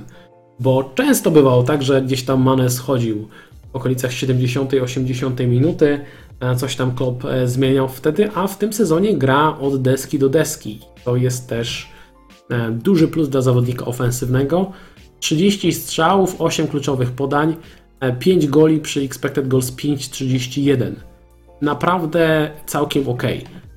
bo 0.60 0.92
często 0.96 1.32
bywało 1.32 1.64
tak, 1.64 1.84
że 1.84 2.02
gdzieś 2.02 2.24
tam 2.24 2.42
Mane 2.42 2.70
schodził 2.70 3.28
w 3.74 3.76
okolicach 3.76 4.12
70-80 4.12 5.48
minuty, 5.48 6.00
e, 6.40 6.56
coś 6.56 6.76
tam 6.76 6.96
Klopp 6.96 7.24
zmieniał 7.46 7.88
wtedy, 7.88 8.30
a 8.36 8.48
w 8.48 8.58
tym 8.58 8.74
sezonie 8.74 9.18
gra 9.18 9.58
od 9.60 9.82
deski 9.82 10.20
do 10.20 10.30
deski. 10.30 10.80
To 11.06 11.16
jest 11.16 11.50
też 11.50 11.92
E, 12.52 12.72
duży 12.72 13.08
plus 13.08 13.30
dla 13.30 13.42
zawodnika 13.42 13.86
ofensywnego. 13.86 14.72
30 15.20 15.74
strzałów, 15.74 16.36
8 16.42 16.68
kluczowych 16.68 17.12
podań, 17.12 17.56
5 18.20 18.44
e, 18.44 18.48
goli 18.48 18.80
przy 18.80 19.02
expected 19.02 19.48
goals 19.48 19.72
5,31. 19.72 20.92
Naprawdę 21.62 22.52
całkiem 22.66 23.10
ok. 23.10 23.24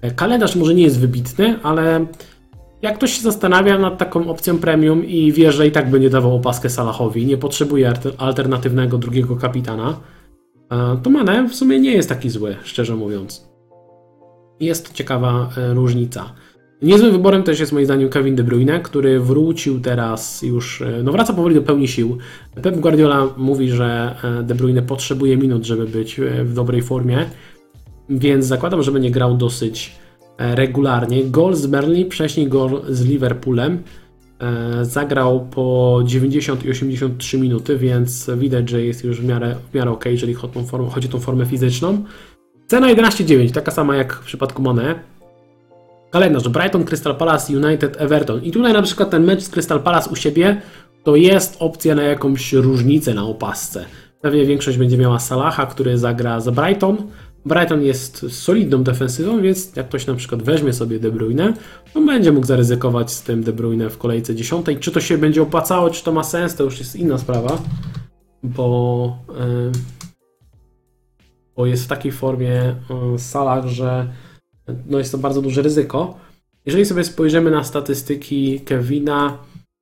E, 0.05 0.11
kalendarz 0.11 0.57
może 0.57 0.75
nie 0.75 0.83
jest 0.83 1.01
wybitny, 1.01 1.59
ale 1.63 2.07
jak 2.83 2.95
ktoś 2.95 3.13
się 3.13 3.23
zastanawia 3.23 3.79
nad 3.79 3.99
taką 3.99 4.31
opcją 4.31 4.59
premium 4.59 5.05
i 5.05 5.33
wie, 5.33 5.53
że 5.53 5.67
i 5.67 5.73
tak 5.73 5.91
będzie 5.91 6.11
dawał 6.11 6.37
opaskę 6.37 6.71
Salahowi, 6.71 7.27
nie 7.27 7.37
potrzebuje 7.37 7.93
alternatywnego 8.19 8.99
drugiego 8.99 9.37
kapitana, 9.37 10.01
to 11.03 11.11
Mane 11.11 11.49
w 11.49 11.55
sumie 11.55 11.81
nie 11.81 11.93
jest 11.93 12.09
taki 12.09 12.31
zły, 12.31 12.57
szczerze 12.65 12.97
mówiąc. 12.97 13.49
Jest 14.61 14.93
ciekawa 14.93 15.51
różnica. 15.75 16.35
Niezłym 16.83 17.13
wyborem 17.13 17.43
też 17.43 17.61
jest 17.61 17.73
moim 17.73 17.85
zdaniem 17.85 18.09
Kevin 18.09 18.37
De 18.37 18.45
Bruyne, 18.45 18.81
który 18.81 19.21
wrócił 19.21 19.81
teraz 19.81 20.43
już, 20.43 20.83
e, 20.83 21.03
no 21.03 21.13
wraca 21.13 21.33
powoli 21.33 21.55
do 21.55 21.63
pełni 21.63 21.89
sił. 21.89 22.19
Pep 22.63 22.77
Guardiola 22.77 23.29
mówi, 23.37 23.71
że 23.71 24.17
e, 24.25 24.43
De 24.43 24.55
Bruyne 24.55 24.83
potrzebuje 24.83 25.37
minut, 25.37 25.65
żeby 25.65 25.87
być 25.87 26.21
e, 26.21 26.45
w 26.45 26.55
dobrej 26.55 26.83
formie, 26.83 27.27
więc 28.09 28.47
zakładam, 28.47 28.83
że 28.83 28.93
będzie 28.93 29.11
grał 29.11 29.37
dosyć 29.37 29.93
regularnie. 30.39 31.25
Gol 31.25 31.55
z 31.55 31.67
Burnley, 31.67 32.11
wcześniej 32.11 32.49
gol 32.49 32.83
z 32.89 33.05
Liverpoolem. 33.05 33.83
Zagrał 34.83 35.47
po 35.51 36.01
90 36.05 36.65
i 36.65 36.71
83 36.71 37.39
minuty, 37.39 37.79
więc 37.79 38.31
widać, 38.37 38.71
że 38.71 38.83
jest 38.83 39.05
już 39.05 39.21
w 39.21 39.25
miarę, 39.25 39.55
w 39.71 39.75
miarę 39.75 39.91
ok, 39.91 40.05
jeżeli 40.07 40.35
chodzi 40.35 41.09
o 41.09 41.11
tą 41.11 41.21
formę 41.21 41.47
fizyczną. 41.47 42.05
Cena 42.67 42.95
11,9, 42.95 43.51
taka 43.51 43.71
sama 43.71 43.97
jak 43.97 44.15
w 44.15 44.25
przypadku 44.25 44.63
Mane 44.63 44.95
kalendarz 46.11 46.49
Brighton, 46.49 46.85
Crystal 46.85 47.17
Palace, 47.17 47.57
United, 47.57 48.01
Everton. 48.01 48.43
I 48.43 48.51
tutaj 48.51 48.73
na 48.73 48.83
przykład 48.83 49.11
ten 49.11 49.25
mecz 49.25 49.41
z 49.43 49.49
Crystal 49.49 49.81
Palace 49.81 50.11
u 50.11 50.17
siebie 50.17 50.61
to 51.05 51.17
jest 51.17 51.57
opcja 51.59 51.95
na 51.95 52.03
jakąś 52.03 52.53
różnicę 52.53 53.15
na 53.15 53.25
opasce. 53.25 53.85
Pewnie 54.21 54.47
większość 54.47 54.79
będzie 54.79 54.99
miała 54.99 55.19
Salaha, 55.19 55.67
który 55.67 55.99
zagra 55.99 56.41
za 56.41 56.53
Brighton. 56.53 56.97
Brighton 57.47 57.83
jest 57.83 58.27
solidną 58.29 58.83
defensywą, 58.83 59.43
więc 59.43 59.77
jak 59.77 59.89
ktoś 59.89 60.07
na 60.07 60.15
przykład 60.15 60.43
weźmie 60.43 60.73
sobie 60.73 60.99
De 60.99 61.11
Bruyne, 61.11 61.55
to 61.93 62.01
będzie 62.01 62.33
mógł 62.33 62.47
zaryzykować 62.47 63.13
z 63.13 63.23
tym 63.23 63.43
De 63.43 63.53
Bruyne 63.53 63.91
w 63.91 63.99
kolejce 63.99 64.35
dziesiątej. 64.35 64.77
Czy 64.77 64.91
to 64.91 65.01
się 65.01 65.19
będzie 65.19 65.43
opłacało, 65.43 65.91
czy 65.91 66.05
to 66.05 66.13
ma 66.13 66.25
sens, 66.25 66.55
to 66.55 66.65
już 66.65 66.79
jest 66.79 66.97
inna 66.97 67.19
sprawa, 67.19 67.59
bo, 68.43 69.19
yy, 69.29 69.73
bo 71.57 71.67
jest 71.67 71.85
w 71.85 71.89
takiej 71.89 72.13
formie 72.13 72.75
yy, 73.13 73.19
Salah, 73.19 73.67
że 73.67 74.09
no 74.87 74.99
jest 74.99 75.13
to 75.13 75.19
bardzo 75.19 75.43
duże 75.43 75.63
ryzyko. 75.63 76.15
Jeżeli 76.67 76.85
sobie 76.85 77.05
spojrzymy 77.05 77.51
na 77.51 77.65
statystyki 77.65 78.61
Kevina, 78.61 79.39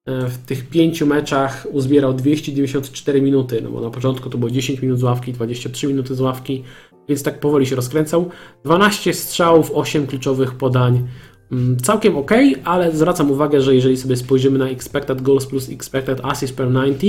e, 0.06 0.28
w 0.28 0.38
tych 0.38 0.68
pięciu 0.68 1.06
meczach 1.06 1.66
uzbierał 1.70 2.14
294 2.14 3.22
minuty, 3.22 3.62
no 3.62 3.70
bo 3.70 3.80
na 3.80 3.90
początku 3.90 4.30
to 4.30 4.38
było 4.38 4.50
10 4.50 4.82
minut 4.82 4.98
z 4.98 5.02
ławki, 5.02 5.32
23 5.32 5.86
minuty 5.86 6.14
z 6.14 6.20
ławki, 6.20 6.64
więc 7.08 7.22
tak 7.22 7.40
powoli 7.40 7.66
się 7.66 7.76
rozkręcał. 7.76 8.30
12 8.64 9.14
strzałów, 9.14 9.70
8 9.74 10.06
kluczowych 10.06 10.54
podań. 10.54 11.08
Mm, 11.52 11.76
całkiem 11.76 12.16
ok, 12.16 12.30
ale 12.64 12.96
zwracam 12.96 13.30
uwagę, 13.30 13.60
że 13.60 13.74
jeżeli 13.74 13.96
sobie 13.96 14.16
spojrzymy 14.16 14.58
na 14.58 14.68
expected 14.68 15.22
goals 15.22 15.46
plus 15.46 15.70
expected 15.70 16.20
assists 16.22 16.56
per 16.56 16.72
90, 16.72 17.02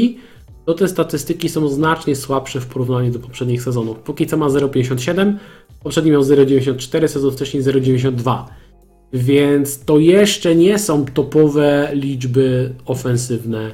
to 0.65 0.73
te 0.73 0.87
statystyki 0.87 1.49
są 1.49 1.67
znacznie 1.67 2.15
słabsze 2.15 2.59
w 2.59 2.65
porównaniu 2.65 3.11
do 3.11 3.19
poprzednich 3.19 3.63
sezonów. 3.63 3.99
Póki 3.99 4.27
co 4.27 4.37
ma 4.37 4.47
0,57, 4.47 5.33
poprzedni 5.83 6.11
miał 6.11 6.21
0,94, 6.21 7.07
sezon 7.07 7.31
wcześniej 7.31 7.63
0,92. 7.63 8.43
Więc 9.13 9.85
to 9.85 9.99
jeszcze 9.99 10.55
nie 10.55 10.79
są 10.79 11.05
topowe 11.05 11.89
liczby 11.93 12.73
ofensywne, 12.85 13.71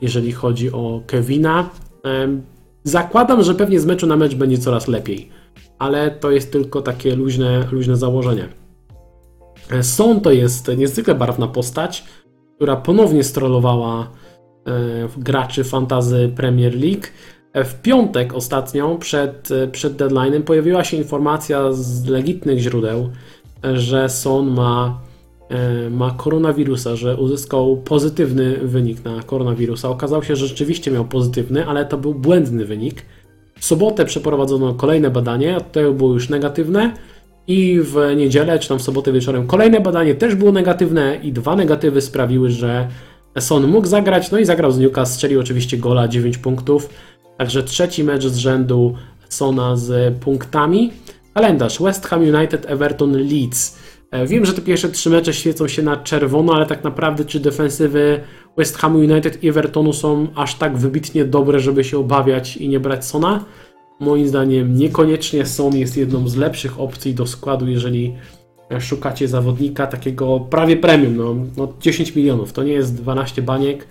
jeżeli 0.00 0.32
chodzi 0.32 0.72
o 0.72 1.02
Kevina. 1.06 1.70
Zakładam, 2.84 3.42
że 3.42 3.54
pewnie 3.54 3.80
z 3.80 3.86
meczu 3.86 4.06
na 4.06 4.16
mecz 4.16 4.34
będzie 4.34 4.58
coraz 4.58 4.88
lepiej, 4.88 5.28
ale 5.78 6.10
to 6.10 6.30
jest 6.30 6.52
tylko 6.52 6.82
takie 6.82 7.16
luźne, 7.16 7.68
luźne 7.72 7.96
założenie. 7.96 8.48
Son 9.82 10.20
to 10.20 10.32
jest 10.32 10.70
niezwykle 10.76 11.14
barwna 11.14 11.46
postać, 11.46 12.04
która 12.56 12.76
ponownie 12.76 13.24
strollowała 13.24 14.10
E, 14.68 15.08
graczy 15.16 15.64
fantazy 15.64 16.32
Premier 16.36 16.74
League. 16.74 17.06
E, 17.52 17.64
w 17.64 17.82
piątek 17.82 18.34
ostatnio, 18.34 18.96
przed, 18.96 19.50
e, 19.50 19.68
przed 19.68 19.96
deadline'em, 19.96 20.42
pojawiła 20.42 20.84
się 20.84 20.96
informacja 20.96 21.72
z 21.72 22.06
legitnych 22.06 22.58
źródeł, 22.58 23.10
że 23.74 24.08
Son 24.08 24.50
ma, 24.50 25.00
ma 25.90 26.10
koronawirusa, 26.10 26.96
że 26.96 27.16
uzyskał 27.16 27.76
pozytywny 27.76 28.56
wynik 28.56 29.04
na 29.04 29.22
koronawirusa. 29.22 29.88
Okazało 29.88 30.22
się, 30.22 30.36
że 30.36 30.46
rzeczywiście 30.46 30.90
miał 30.90 31.04
pozytywny, 31.04 31.66
ale 31.66 31.86
to 31.86 31.98
był 31.98 32.14
błędny 32.14 32.64
wynik. 32.64 33.02
W 33.60 33.64
sobotę 33.64 34.04
przeprowadzono 34.04 34.74
kolejne 34.74 35.10
badanie, 35.10 35.60
to 35.72 35.92
było 35.92 36.14
już 36.14 36.28
negatywne 36.28 36.92
I 37.46 37.80
w 37.82 37.96
niedzielę, 38.16 38.58
czy 38.58 38.68
tam 38.68 38.78
w 38.78 38.82
sobotę 38.82 39.12
wieczorem 39.12 39.46
kolejne 39.46 39.80
badanie 39.80 40.14
też 40.14 40.34
było 40.34 40.52
negatywne 40.52 41.18
i 41.22 41.32
dwa 41.32 41.56
negatywy 41.56 42.00
sprawiły, 42.00 42.50
że 42.50 42.88
Son 43.38 43.66
mógł 43.66 43.86
zagrać, 43.86 44.30
no 44.30 44.38
i 44.38 44.44
zagrał 44.44 44.72
z 44.72 44.78
Newcastle, 44.78 45.14
strzelił 45.14 45.40
oczywiście 45.40 45.78
gola, 45.78 46.08
9 46.08 46.38
punktów. 46.38 46.88
Także 47.38 47.62
trzeci 47.62 48.04
mecz 48.04 48.26
z 48.26 48.36
rzędu 48.36 48.94
Sona 49.28 49.76
z 49.76 50.18
punktami. 50.18 50.92
Kalendarz 51.34 51.82
West 51.82 52.06
Ham 52.06 52.20
United, 52.20 52.66
Everton, 52.70 53.12
Leeds. 53.12 53.78
E, 54.10 54.26
Wiem, 54.26 54.44
że 54.44 54.52
te 54.52 54.62
pierwsze 54.62 54.88
trzy 54.88 55.10
mecze 55.10 55.34
świecą 55.34 55.68
się 55.68 55.82
na 55.82 55.96
czerwono, 55.96 56.54
ale 56.54 56.66
tak 56.66 56.84
naprawdę 56.84 57.24
czy 57.24 57.40
defensywy 57.40 58.20
West 58.56 58.76
Hamu 58.76 58.98
United 58.98 59.44
i 59.44 59.48
Evertonu 59.48 59.92
są 59.92 60.26
aż 60.34 60.54
tak 60.54 60.76
wybitnie 60.76 61.24
dobre, 61.24 61.60
żeby 61.60 61.84
się 61.84 61.98
obawiać 61.98 62.56
i 62.56 62.68
nie 62.68 62.80
brać 62.80 63.04
Sona? 63.06 63.44
Moim 64.00 64.28
zdaniem 64.28 64.74
niekoniecznie 64.74 65.46
Son 65.46 65.76
jest 65.76 65.96
jedną 65.96 66.28
z 66.28 66.36
lepszych 66.36 66.80
opcji 66.80 67.14
do 67.14 67.26
składu, 67.26 67.68
jeżeli 67.68 68.14
szukacie 68.80 69.28
zawodnika 69.28 69.86
takiego 69.86 70.40
prawie 70.40 70.76
premium, 70.76 71.16
no, 71.16 71.36
no 71.56 71.72
10 71.80 72.16
milionów, 72.16 72.52
to 72.52 72.62
nie 72.62 72.72
jest 72.72 72.94
12 72.94 73.42
baniek, 73.42 73.86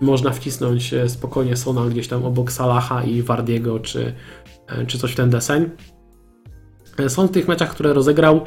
można 0.00 0.30
wcisnąć 0.30 0.94
e, 0.94 1.08
spokojnie 1.08 1.56
Sona 1.56 1.86
gdzieś 1.86 2.08
tam 2.08 2.24
obok 2.24 2.52
Salaha 2.52 3.04
i 3.04 3.22
Wardiego, 3.22 3.80
czy, 3.80 4.14
e, 4.66 4.86
czy 4.86 4.98
coś 4.98 5.12
w 5.12 5.16
ten 5.16 5.30
deseń. 5.30 5.70
Są 7.08 7.26
w 7.26 7.30
tych 7.30 7.48
meczach, 7.48 7.70
które 7.70 7.92
rozegrał 7.92 8.40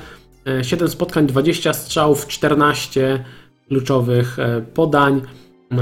7 0.62 0.90
spotkań, 0.90 1.28
20 1.28 1.74
strzałów, 1.74 2.28
14 2.28 3.24
kluczowych 3.68 4.38
podań, 4.74 5.22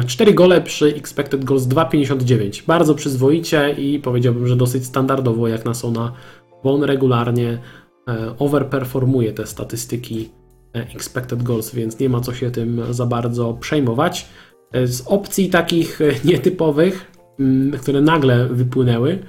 4 0.07 0.33
gole 0.33 0.61
przy 0.61 0.85
expected 0.85 1.43
goals 1.43 1.63
2,59. 1.63 2.63
Bardzo 2.67 2.95
przyzwoicie 2.95 3.75
i 3.77 3.99
powiedziałbym, 3.99 4.47
że 4.47 4.55
dosyć 4.55 4.85
standardowo 4.85 5.47
jak 5.47 5.65
na 5.65 5.73
Sona, 5.73 6.11
bo 6.63 6.73
on 6.73 6.83
regularnie 6.83 7.57
overperformuje 8.39 9.33
te 9.33 9.47
statystyki 9.47 10.29
expected 10.73 11.43
goals, 11.43 11.75
więc 11.75 11.99
nie 11.99 12.09
ma 12.09 12.21
co 12.21 12.33
się 12.33 12.51
tym 12.51 12.81
za 12.93 13.05
bardzo 13.05 13.53
przejmować. 13.53 14.25
Z 14.85 15.03
opcji 15.05 15.49
takich 15.49 15.99
nietypowych, 16.25 17.11
mm, 17.39 17.79
które 17.79 18.01
nagle 18.01 18.47
wypłynęły, 18.47 19.19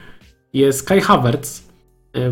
jest 0.53 0.89
Kai 0.89 1.01
Havertz. 1.01 1.66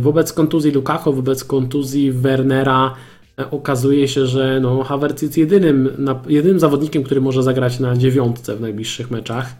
Wobec 0.00 0.32
kontuzji 0.32 0.70
Lukaku, 0.72 1.12
wobec 1.12 1.44
kontuzji 1.44 2.12
Wernera 2.12 2.94
e, 3.38 3.50
okazuje 3.50 4.08
się, 4.08 4.26
że 4.26 4.60
no, 4.60 4.84
Havertz 4.84 5.22
jest 5.22 5.38
jedynym, 5.38 6.06
jedynym 6.28 6.60
zawodnikiem, 6.60 7.02
który 7.02 7.20
może 7.20 7.42
zagrać 7.42 7.80
na 7.80 7.96
dziewiątce 7.96 8.56
w 8.56 8.60
najbliższych 8.60 9.10
meczach. 9.10 9.54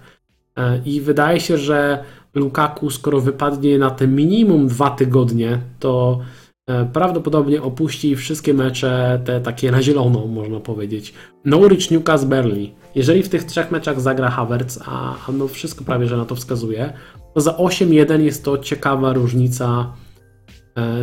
E, 0.58 0.80
I 0.86 1.00
wydaje 1.00 1.40
się, 1.40 1.58
że 1.58 2.04
Lukaku, 2.34 2.90
skoro 2.90 3.20
wypadnie 3.20 3.78
na 3.78 3.90
te 3.90 4.08
minimum 4.08 4.68
dwa 4.68 4.90
tygodnie, 4.90 5.58
to 5.78 6.20
E, 6.66 6.84
prawdopodobnie 6.84 7.62
opuści 7.62 8.16
wszystkie 8.16 8.54
mecze 8.54 9.20
te 9.24 9.40
takie 9.40 9.70
na 9.70 9.82
zielono, 9.82 10.26
można 10.26 10.60
powiedzieć. 10.60 11.14
Norwich, 11.44 11.90
Newcastle, 11.90 12.28
Burnley. 12.28 12.74
Jeżeli 12.94 13.22
w 13.22 13.28
tych 13.28 13.44
trzech 13.44 13.70
meczach 13.70 14.00
zagra 14.00 14.30
Havertz, 14.30 14.78
a, 14.86 15.14
a 15.28 15.32
no 15.32 15.48
wszystko 15.48 15.84
prawie, 15.84 16.06
że 16.06 16.16
na 16.16 16.24
to 16.24 16.34
wskazuje, 16.34 16.92
to 17.34 17.40
za 17.40 17.50
8-1 17.50 18.20
jest 18.20 18.44
to 18.44 18.58
ciekawa 18.58 19.12
różnica 19.12 19.66
e, 19.76 20.03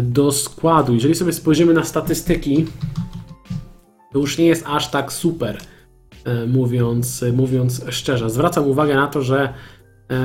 do 0.03 0.31
składu. 0.31 0.93
Jeżeli 0.93 1.15
sobie 1.15 1.33
spojrzymy 1.33 1.73
na 1.73 1.83
statystyki, 1.83 2.65
to 4.13 4.19
już 4.19 4.37
nie 4.37 4.45
jest 4.45 4.63
aż 4.67 4.91
tak 4.91 5.13
super, 5.13 5.57
e, 6.25 6.47
mówiąc, 6.47 7.25
mówiąc 7.33 7.85
szczerze. 7.89 8.29
Zwracam 8.29 8.67
uwagę 8.67 8.95
na 8.95 9.07
to, 9.07 9.21
że 9.21 9.53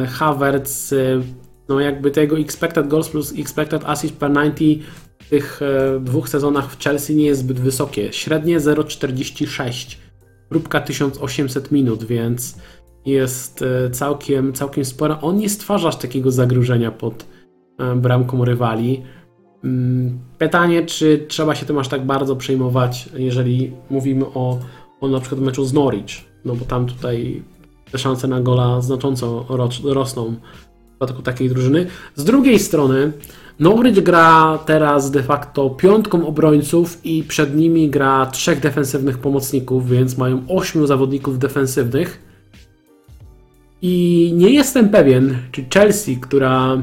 Havertz 0.08 0.94
no 1.68 1.80
jakby 1.80 2.10
tego 2.10 2.38
expected 2.38 2.88
goals 2.88 3.08
plus 3.08 3.32
expected 3.38 3.84
assist 3.84 4.16
per 4.16 4.32
90 4.32 4.84
w 5.18 5.28
tych 5.30 5.62
e, 5.62 6.00
dwóch 6.00 6.28
sezonach 6.28 6.70
w 6.70 6.82
Chelsea 6.82 7.16
nie 7.16 7.24
jest 7.24 7.40
zbyt 7.40 7.60
wysokie. 7.60 8.12
Średnie 8.12 8.60
0,46, 8.60 9.96
próbka 10.48 10.80
1800 10.80 11.72
minut, 11.72 12.04
więc 12.04 12.58
jest 13.06 13.62
e, 13.62 13.90
całkiem, 13.90 14.52
całkiem 14.52 14.84
spora. 14.84 15.20
On 15.20 15.36
nie 15.36 15.48
stwarza 15.48 15.88
aż 15.88 15.96
takiego 15.96 16.30
zagrożenia 16.30 16.90
pod 16.90 17.26
e, 17.78 17.96
bramką 17.96 18.44
rywali. 18.44 19.02
Mm, 19.66 20.18
pytanie, 20.38 20.86
czy 20.86 21.24
trzeba 21.28 21.54
się 21.54 21.66
tym 21.66 21.78
aż 21.78 21.88
tak 21.88 22.06
bardzo 22.06 22.36
przejmować, 22.36 23.08
jeżeli 23.16 23.72
mówimy 23.90 24.26
o, 24.26 24.58
o 25.00 25.08
na 25.08 25.20
przykład 25.20 25.40
meczu 25.40 25.64
z 25.64 25.72
Norwich, 25.72 26.24
no 26.44 26.54
bo 26.54 26.64
tam 26.64 26.86
tutaj 26.86 27.42
te 27.92 27.98
szanse 27.98 28.28
na 28.28 28.40
gola 28.40 28.80
znacząco 28.80 29.46
rosną 29.84 30.34
w 30.34 30.88
przypadku 30.88 31.22
takiej 31.22 31.48
drużyny. 31.48 31.86
Z 32.14 32.24
drugiej 32.24 32.58
strony 32.58 33.12
Norwich 33.60 34.02
gra 34.02 34.58
teraz 34.66 35.10
de 35.10 35.22
facto 35.22 35.70
piątką 35.70 36.26
obrońców 36.26 37.00
i 37.04 37.22
przed 37.22 37.56
nimi 37.56 37.90
gra 37.90 38.26
trzech 38.26 38.60
defensywnych 38.60 39.18
pomocników, 39.18 39.88
więc 39.88 40.18
mają 40.18 40.42
ośmiu 40.48 40.86
zawodników 40.86 41.38
defensywnych. 41.38 42.22
I 43.82 44.32
nie 44.36 44.50
jestem 44.50 44.88
pewien, 44.88 45.36
czy 45.52 45.64
Chelsea, 45.74 46.16
która 46.16 46.82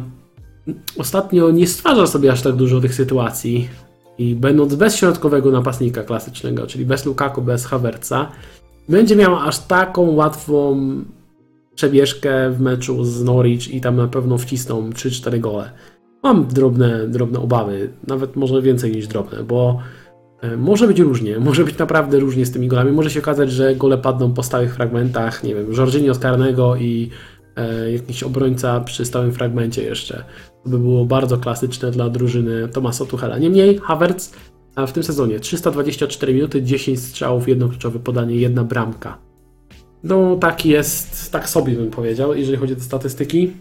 ostatnio 0.97 1.51
nie 1.51 1.67
stwarza 1.67 2.07
sobie 2.07 2.31
aż 2.31 2.41
tak 2.41 2.55
dużo 2.55 2.81
tych 2.81 2.95
sytuacji 2.95 3.69
i 4.17 4.35
będąc 4.35 4.75
bez 4.75 4.95
środkowego 4.95 5.51
napastnika 5.51 6.03
klasycznego, 6.03 6.67
czyli 6.67 6.85
bez 6.85 7.05
Lukaku, 7.05 7.41
bez 7.41 7.65
Havertza, 7.65 8.31
będzie 8.89 9.15
miała 9.15 9.43
aż 9.43 9.59
taką 9.59 10.11
łatwą 10.11 10.79
przebieżkę 11.75 12.49
w 12.51 12.61
meczu 12.61 13.03
z 13.03 13.23
Norwich 13.23 13.73
i 13.73 13.81
tam 13.81 13.95
na 13.95 14.07
pewno 14.07 14.37
wcisną 14.37 14.89
3-4 14.89 15.39
gole. 15.39 15.71
Mam 16.23 16.47
drobne, 16.47 17.07
drobne 17.07 17.39
obawy, 17.39 17.89
nawet 18.07 18.35
może 18.35 18.61
więcej 18.61 18.91
niż 18.91 19.07
drobne, 19.07 19.43
bo 19.43 19.79
e, 20.41 20.57
może 20.57 20.87
być 20.87 20.99
różnie, 20.99 21.39
może 21.49 21.63
być 21.63 21.77
naprawdę 21.77 22.19
różnie 22.19 22.45
z 22.45 22.51
tymi 22.51 22.67
golami. 22.67 22.91
Może 22.91 23.09
się 23.09 23.19
okazać, 23.19 23.51
że 23.51 23.75
gole 23.75 23.97
padną 23.97 24.33
po 24.33 24.43
stałych 24.43 24.75
fragmentach, 24.75 25.43
nie 25.43 25.55
wiem, 25.55 25.73
Jorginho 25.73 26.13
z 26.13 26.19
karnego 26.19 26.75
i 26.75 27.09
jakiś 27.93 28.23
obrońca 28.23 28.79
przy 28.79 29.05
stałym 29.05 29.33
fragmencie 29.33 29.83
jeszcze. 29.83 30.23
To 30.63 30.69
by 30.69 30.79
było 30.79 31.05
bardzo 31.05 31.37
klasyczne 31.37 31.91
dla 31.91 32.09
drużyny 32.09 32.67
Tomasa 32.67 33.05
Tuchela. 33.05 33.37
Niemniej 33.37 33.77
Havertz 33.77 34.31
w 34.87 34.91
tym 34.91 35.03
sezonie 35.03 35.39
324 35.39 36.33
minuty, 36.33 36.63
10 36.63 36.99
strzałów, 36.99 37.47
jedno 37.47 37.69
kluczowe 37.69 37.99
podanie, 37.99 38.35
jedna 38.35 38.63
bramka. 38.63 39.17
No 40.03 40.35
tak 40.35 40.65
jest, 40.65 41.31
tak 41.31 41.49
sobie 41.49 41.73
bym 41.73 41.91
powiedział, 41.91 42.35
jeżeli 42.35 42.57
chodzi 42.57 42.75
o 42.75 42.79
statystyki. 42.79 43.51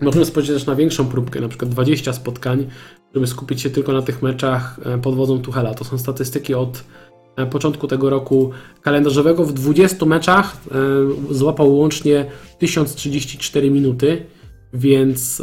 Możemy 0.00 0.24
spojrzeć 0.24 0.54
też 0.54 0.66
na 0.66 0.74
większą 0.74 1.06
próbkę, 1.06 1.40
na 1.40 1.48
przykład 1.48 1.70
20 1.70 2.12
spotkań, 2.12 2.66
żeby 3.14 3.26
skupić 3.26 3.60
się 3.60 3.70
tylko 3.70 3.92
na 3.92 4.02
tych 4.02 4.22
meczach 4.22 4.80
e, 4.84 4.98
pod 4.98 5.14
wodzą 5.14 5.38
Tuchela. 5.38 5.74
To 5.74 5.84
są 5.84 5.98
statystyki 5.98 6.54
od 6.54 6.76
e, 6.78 6.82
początku 7.50 7.88
tego 7.88 8.10
roku 8.10 8.50
kalendarzowego. 8.82 9.44
W 9.44 9.52
20 9.52 10.06
meczach 10.06 10.56
e, 11.30 11.34
złapał 11.34 11.76
łącznie 11.76 12.24
1034 12.58 13.70
minuty, 13.70 14.26
więc 14.72 15.42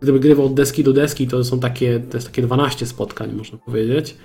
gdyby 0.00 0.20
grywał 0.20 0.46
od 0.46 0.54
deski 0.54 0.84
do 0.84 0.92
deski, 0.92 1.26
to 1.26 1.44
są 1.44 1.60
takie, 1.60 2.00
to 2.00 2.16
jest 2.16 2.26
takie 2.26 2.42
12 2.42 2.86
spotkań, 2.86 3.32
można 3.32 3.58
powiedzieć. 3.58 4.16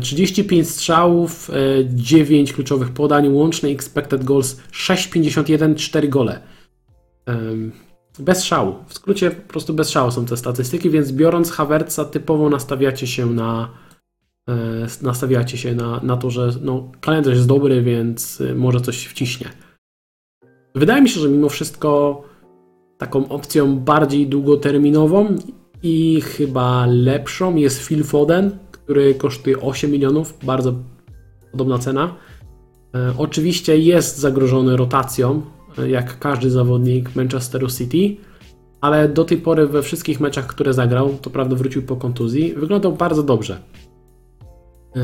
35 0.00 0.68
strzałów, 0.68 1.50
9 1.88 2.52
kluczowych 2.52 2.90
podań, 2.90 3.28
łączny 3.28 3.68
expected 3.68 4.24
goals 4.24 4.56
6,51, 4.72 5.74
4 5.74 6.08
gole. 6.08 6.40
Bez 8.18 8.44
szału. 8.44 8.74
W 8.88 8.94
skrócie 8.94 9.30
po 9.30 9.52
prostu 9.52 9.74
bez 9.74 9.90
szału 9.90 10.10
są 10.10 10.26
te 10.26 10.36
statystyki, 10.36 10.90
więc 10.90 11.12
biorąc 11.12 11.50
Havertza 11.50 12.04
typowo 12.04 12.50
nastawiacie 12.50 13.06
się 13.06 13.26
na 13.26 13.68
e, 13.68 13.83
nastawiacie 15.02 15.58
się 15.58 15.74
na, 15.74 16.00
na 16.02 16.16
to, 16.16 16.30
że 16.30 16.50
no, 16.62 16.92
kalendarz 17.00 17.34
jest 17.34 17.48
dobry, 17.48 17.82
więc 17.82 18.40
e, 18.40 18.54
może 18.54 18.80
coś 18.80 19.04
wciśnie. 19.04 19.48
Wydaje 20.74 21.02
mi 21.02 21.08
się, 21.08 21.20
że 21.20 21.28
mimo 21.28 21.48
wszystko 21.48 22.22
taką 22.98 23.28
opcją 23.28 23.78
bardziej 23.78 24.26
długoterminową 24.26 25.36
i 25.82 26.20
chyba 26.20 26.86
lepszą 26.86 27.56
jest 27.56 27.86
Phil 27.86 28.04
Foden, 28.04 28.58
który 28.70 29.14
kosztuje 29.14 29.60
8 29.60 29.90
milionów, 29.90 30.38
bardzo 30.42 30.74
podobna 31.50 31.78
cena. 31.78 32.14
E, 32.94 33.14
oczywiście 33.18 33.78
jest 33.78 34.18
zagrożony 34.18 34.76
rotacją, 34.76 35.42
jak 35.88 36.18
każdy 36.18 36.50
zawodnik 36.50 37.16
Manchesteru 37.16 37.68
City, 37.68 38.16
ale 38.80 39.08
do 39.08 39.24
tej 39.24 39.38
pory 39.38 39.66
we 39.66 39.82
wszystkich 39.82 40.20
meczach, 40.20 40.46
które 40.46 40.72
zagrał, 40.72 41.18
to 41.22 41.30
prawda 41.30 41.56
wrócił 41.56 41.82
po 41.82 41.96
kontuzji, 41.96 42.54
wyglądał 42.54 42.92
bardzo 42.92 43.22
dobrze. 43.22 43.58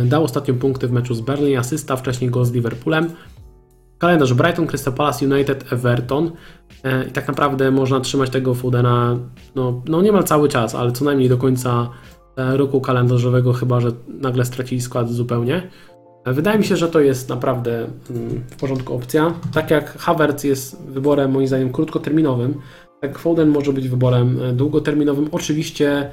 Dał 0.05 0.25
ostatnio 0.25 0.55
punkty 0.55 0.89
w 0.89 0.93
meczu 0.93 1.15
z 1.15 1.21
Berlin, 1.21 1.59
asysta, 1.59 1.97
wcześniej 1.97 2.31
go 2.31 2.45
z 2.45 2.53
Liverpoolem. 2.53 3.11
Kalendarz 3.99 4.35
Brighton, 4.35 4.67
Crystal 4.67 4.95
Palace, 4.95 5.27
United, 5.27 5.73
Everton. 5.73 6.31
E, 6.85 7.05
I 7.05 7.11
tak 7.11 7.29
naprawdę 7.29 7.71
można 7.71 8.01
trzymać 8.01 8.31
tego 8.31 8.55
Foodena 8.55 9.17
no, 9.55 9.83
no 9.89 10.03
niemal 10.03 10.25
cały 10.25 10.49
czas, 10.49 10.75
ale 10.75 10.93
co 10.93 11.05
najmniej 11.05 11.29
do 11.29 11.37
końca 11.37 11.91
e, 12.37 12.57
roku 12.57 12.81
kalendarzowego, 12.81 13.53
chyba 13.53 13.81
że 13.81 13.93
nagle 14.09 14.45
stracili 14.45 14.81
skład 14.81 15.11
zupełnie. 15.11 15.71
Wydaje 16.27 16.59
mi 16.59 16.65
się, 16.65 16.77
że 16.77 16.89
to 16.89 17.01
jest 17.01 17.29
naprawdę 17.29 17.79
mm, 18.11 18.45
w 18.51 18.57
porządku 18.57 18.95
opcja. 18.95 19.35
Tak 19.53 19.71
jak 19.71 19.99
Havertz 19.99 20.45
jest 20.45 20.83
wyborem 20.83 21.31
moim 21.31 21.47
zdaniem 21.47 21.73
krótkoterminowym, 21.73 22.55
tak 23.01 23.19
Foden 23.19 23.49
może 23.49 23.73
być 23.73 23.89
wyborem 23.89 24.43
e, 24.43 24.53
długoterminowym. 24.53 25.29
Oczywiście 25.33 26.11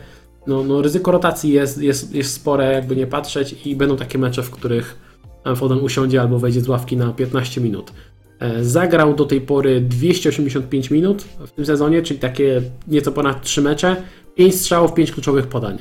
no, 0.48 0.64
no 0.64 0.82
ryzyko 0.82 1.12
rotacji 1.12 1.52
jest, 1.52 1.82
jest, 1.82 2.16
jest 2.16 2.34
spore, 2.34 2.74
jakby 2.74 2.96
nie 2.96 3.08
patrzeć 3.08 3.56
i 3.66 3.76
będą 3.76 3.98
takie 3.98 4.18
mecze, 4.18 4.44
w 4.44 4.52
których 4.52 5.08
Foden 5.56 5.80
usiądzie 5.80 6.22
albo 6.22 6.40
wejdzie 6.40 6.62
z 6.62 6.68
ławki 6.68 6.98
na 6.98 7.14
15 7.14 7.62
minut. 7.62 7.92
E, 8.40 8.64
zagrał 8.64 9.16
do 9.16 9.26
tej 9.26 9.42
pory 9.42 9.82
285 9.82 10.92
minut 10.92 11.22
w 11.22 11.52
tym 11.52 11.66
sezonie, 11.66 12.02
czyli 12.02 12.20
takie 12.20 12.62
nieco 12.88 13.12
ponad 13.12 13.42
3 13.42 13.62
mecze, 13.62 13.96
5 14.36 14.56
strzałów, 14.56 14.94
5 14.94 15.12
kluczowych 15.12 15.48
podań. 15.48 15.78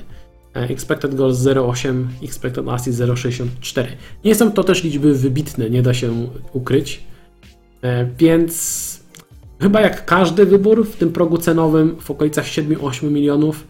E, 0.56 0.60
expected 0.60 1.14
goals 1.14 1.38
0,8, 1.38 2.04
expected 2.22 2.68
assist 2.68 3.00
0,64. 3.00 3.84
Nie 4.24 4.34
są 4.34 4.52
to 4.52 4.64
też 4.64 4.84
liczby 4.84 5.14
wybitne, 5.14 5.70
nie 5.70 5.82
da 5.82 5.94
się 5.94 6.26
ukryć. 6.52 7.02
E, 7.82 8.10
więc 8.18 9.00
chyba 9.60 9.80
jak 9.80 10.04
każdy 10.04 10.46
wybór 10.46 10.86
w 10.86 10.96
tym 10.96 11.12
progu 11.12 11.38
cenowym 11.38 11.96
w 12.00 12.10
okolicach 12.10 12.44
7-8 12.44 13.10
milionów, 13.10 13.66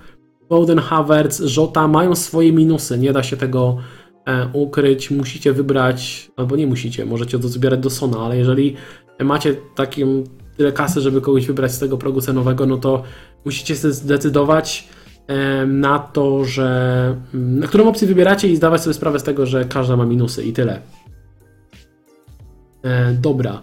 Bowden, 0.49 0.79
Havertz, 0.79 1.57
Jota 1.57 1.89
mają 1.89 2.15
swoje 2.15 2.53
minusy, 2.53 2.99
nie 2.99 3.13
da 3.13 3.23
się 3.23 3.37
tego 3.37 3.79
E, 4.27 4.49
ukryć, 4.53 5.11
musicie 5.11 5.53
wybrać, 5.53 6.31
albo 6.37 6.57
nie 6.57 6.67
musicie, 6.67 7.05
możecie 7.05 7.39
to 7.39 7.49
zbierać 7.49 7.81
do 7.81 7.91
Sona, 7.91 8.19
ale 8.19 8.37
jeżeli 8.37 8.77
macie 9.21 9.55
taką 9.75 10.25
tyle 10.57 10.73
kasy, 10.73 11.01
żeby 11.01 11.21
kogoś 11.21 11.47
wybrać 11.47 11.73
z 11.73 11.79
tego 11.79 11.99
progu 11.99 12.21
cenowego, 12.21 12.67
no 12.67 12.77
to 12.77 13.03
musicie 13.45 13.77
zdecydować 13.77 14.89
e, 15.27 15.67
na 15.67 15.99
to, 15.99 16.45
że 16.45 17.17
mm, 17.35 17.59
na 17.59 17.67
którą 17.67 17.89
opcję 17.89 18.09
wybieracie 18.09 18.49
i 18.49 18.57
zdawać 18.57 18.81
sobie 18.81 18.95
sprawę 18.95 19.19
z 19.19 19.23
tego, 19.23 19.47
że 19.47 19.65
każda 19.65 19.97
ma 19.97 20.07
minusy 20.07 20.45
i 20.45 20.53
tyle. 20.53 20.81
E, 22.83 23.13
dobra. 23.13 23.63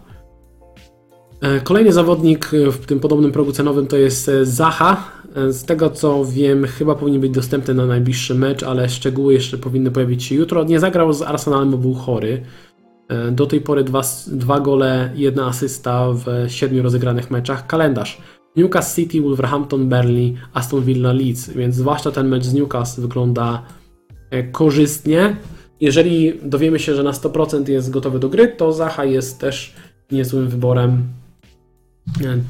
Kolejny 1.64 1.94
zawodnik 1.94 2.52
w 2.72 2.86
tym 2.86 3.00
podobnym 3.00 3.32
progu 3.32 3.52
cenowym 3.52 3.88
to 3.88 3.98
jest 3.98 4.32
Zaha. 4.44 5.12
Z 5.50 5.66
tego 5.66 5.90
co 5.90 6.26
wiem, 6.26 6.66
chyba 6.66 6.96
powinien 6.96 7.22
być 7.22 7.32
dostępny 7.32 7.74
na 7.74 7.86
najbliższy 7.86 8.36
mecz, 8.36 8.64
ale 8.64 8.90
szczegóły 8.90 9.34
jeszcze 9.34 9.58
powinny 9.58 9.92
pojawić 9.92 10.24
się 10.24 10.36
jutro. 10.36 10.64
Nie 10.64 10.80
zagrał 10.80 11.14
z 11.14 11.22
Arsenalem, 11.22 11.72
bo 11.72 11.78
był 11.78 11.94
chory. 11.94 12.42
E, 13.08 13.32
do 13.32 13.46
tej 13.46 13.62
pory 13.62 13.84
dwa, 13.84 14.02
dwa 14.28 14.60
gole, 14.60 15.12
jedna 15.16 15.46
asysta 15.46 16.08
w 16.14 16.26
siedmiu 16.48 16.84
rozegranych 16.84 17.32
meczach. 17.32 17.68
Kalendarz. 17.68 18.22
Newcastle 18.56 19.02
City, 19.02 19.22
Wolverhampton, 19.22 19.90
Burnley, 19.90 20.36
Aston 20.54 20.84
Villa, 20.84 21.14
Leeds, 21.14 21.50
więc 21.50 21.76
zwłaszcza 21.76 22.12
ten 22.12 22.28
mecz 22.28 22.44
z 22.44 22.54
Newcastle 22.54 23.02
wygląda 23.02 23.64
e, 24.30 24.44
korzystnie. 24.44 25.36
Jeżeli 25.82 26.34
dowiemy 26.44 26.80
się, 26.80 26.96
że 26.96 27.04
na 27.04 27.12
100% 27.12 27.70
jest 27.70 27.90
gotowy 27.90 28.20
do 28.20 28.30
gry, 28.30 28.48
to 28.48 28.74
Zaha 28.74 29.06
jest 29.06 29.40
też 29.40 29.76
niezłym 30.12 30.48
wyborem 30.48 30.90
e, 30.92 31.23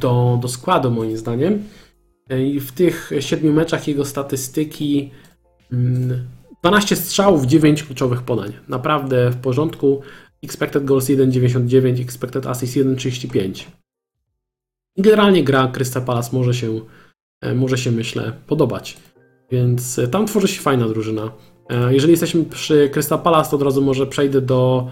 do, 0.02 0.40
do 0.42 0.48
składu 0.48 0.92
moim 0.92 1.18
zdaniem. 1.18 1.64
I 2.40 2.60
w 2.60 2.72
tych 2.72 3.12
siedmiu 3.20 3.54
meczach 3.54 3.88
jego 3.88 4.06
statystyki 4.06 5.12
12 6.62 6.96
mm, 6.96 7.06
strzałów, 7.06 7.46
9 7.46 7.84
kluczowych 7.84 8.22
podań. 8.22 8.54
Naprawdę 8.68 9.30
w 9.32 9.36
porządku. 9.36 10.02
Expected 10.44 10.86
goals 10.86 11.06
1,99, 11.06 12.02
expected 12.02 12.48
assist 12.48 12.76
1,35. 12.76 13.66
Generalnie 14.98 15.44
gra 15.44 15.68
Crystal 15.68 16.04
Palace 16.04 16.30
może 16.34 16.54
się, 16.54 16.82
e, 17.42 17.56
może 17.56 17.78
się 17.78 17.92
myślę 17.92 18.34
podobać. 18.48 18.98
Więc 19.52 20.00
e, 20.00 20.08
tam 20.08 20.28
tworzy 20.28 20.48
się 20.48 20.62
fajna 20.62 20.88
drużyna. 20.88 21.32
E, 21.70 21.94
jeżeli 21.94 22.12
jesteśmy 22.12 22.44
przy 22.44 22.90
Crystal 22.90 23.20
Palace, 23.20 23.50
to 23.50 23.56
od 23.56 23.62
razu 23.62 23.82
może 23.82 24.08
przejdę 24.08 24.42
do 24.42 24.88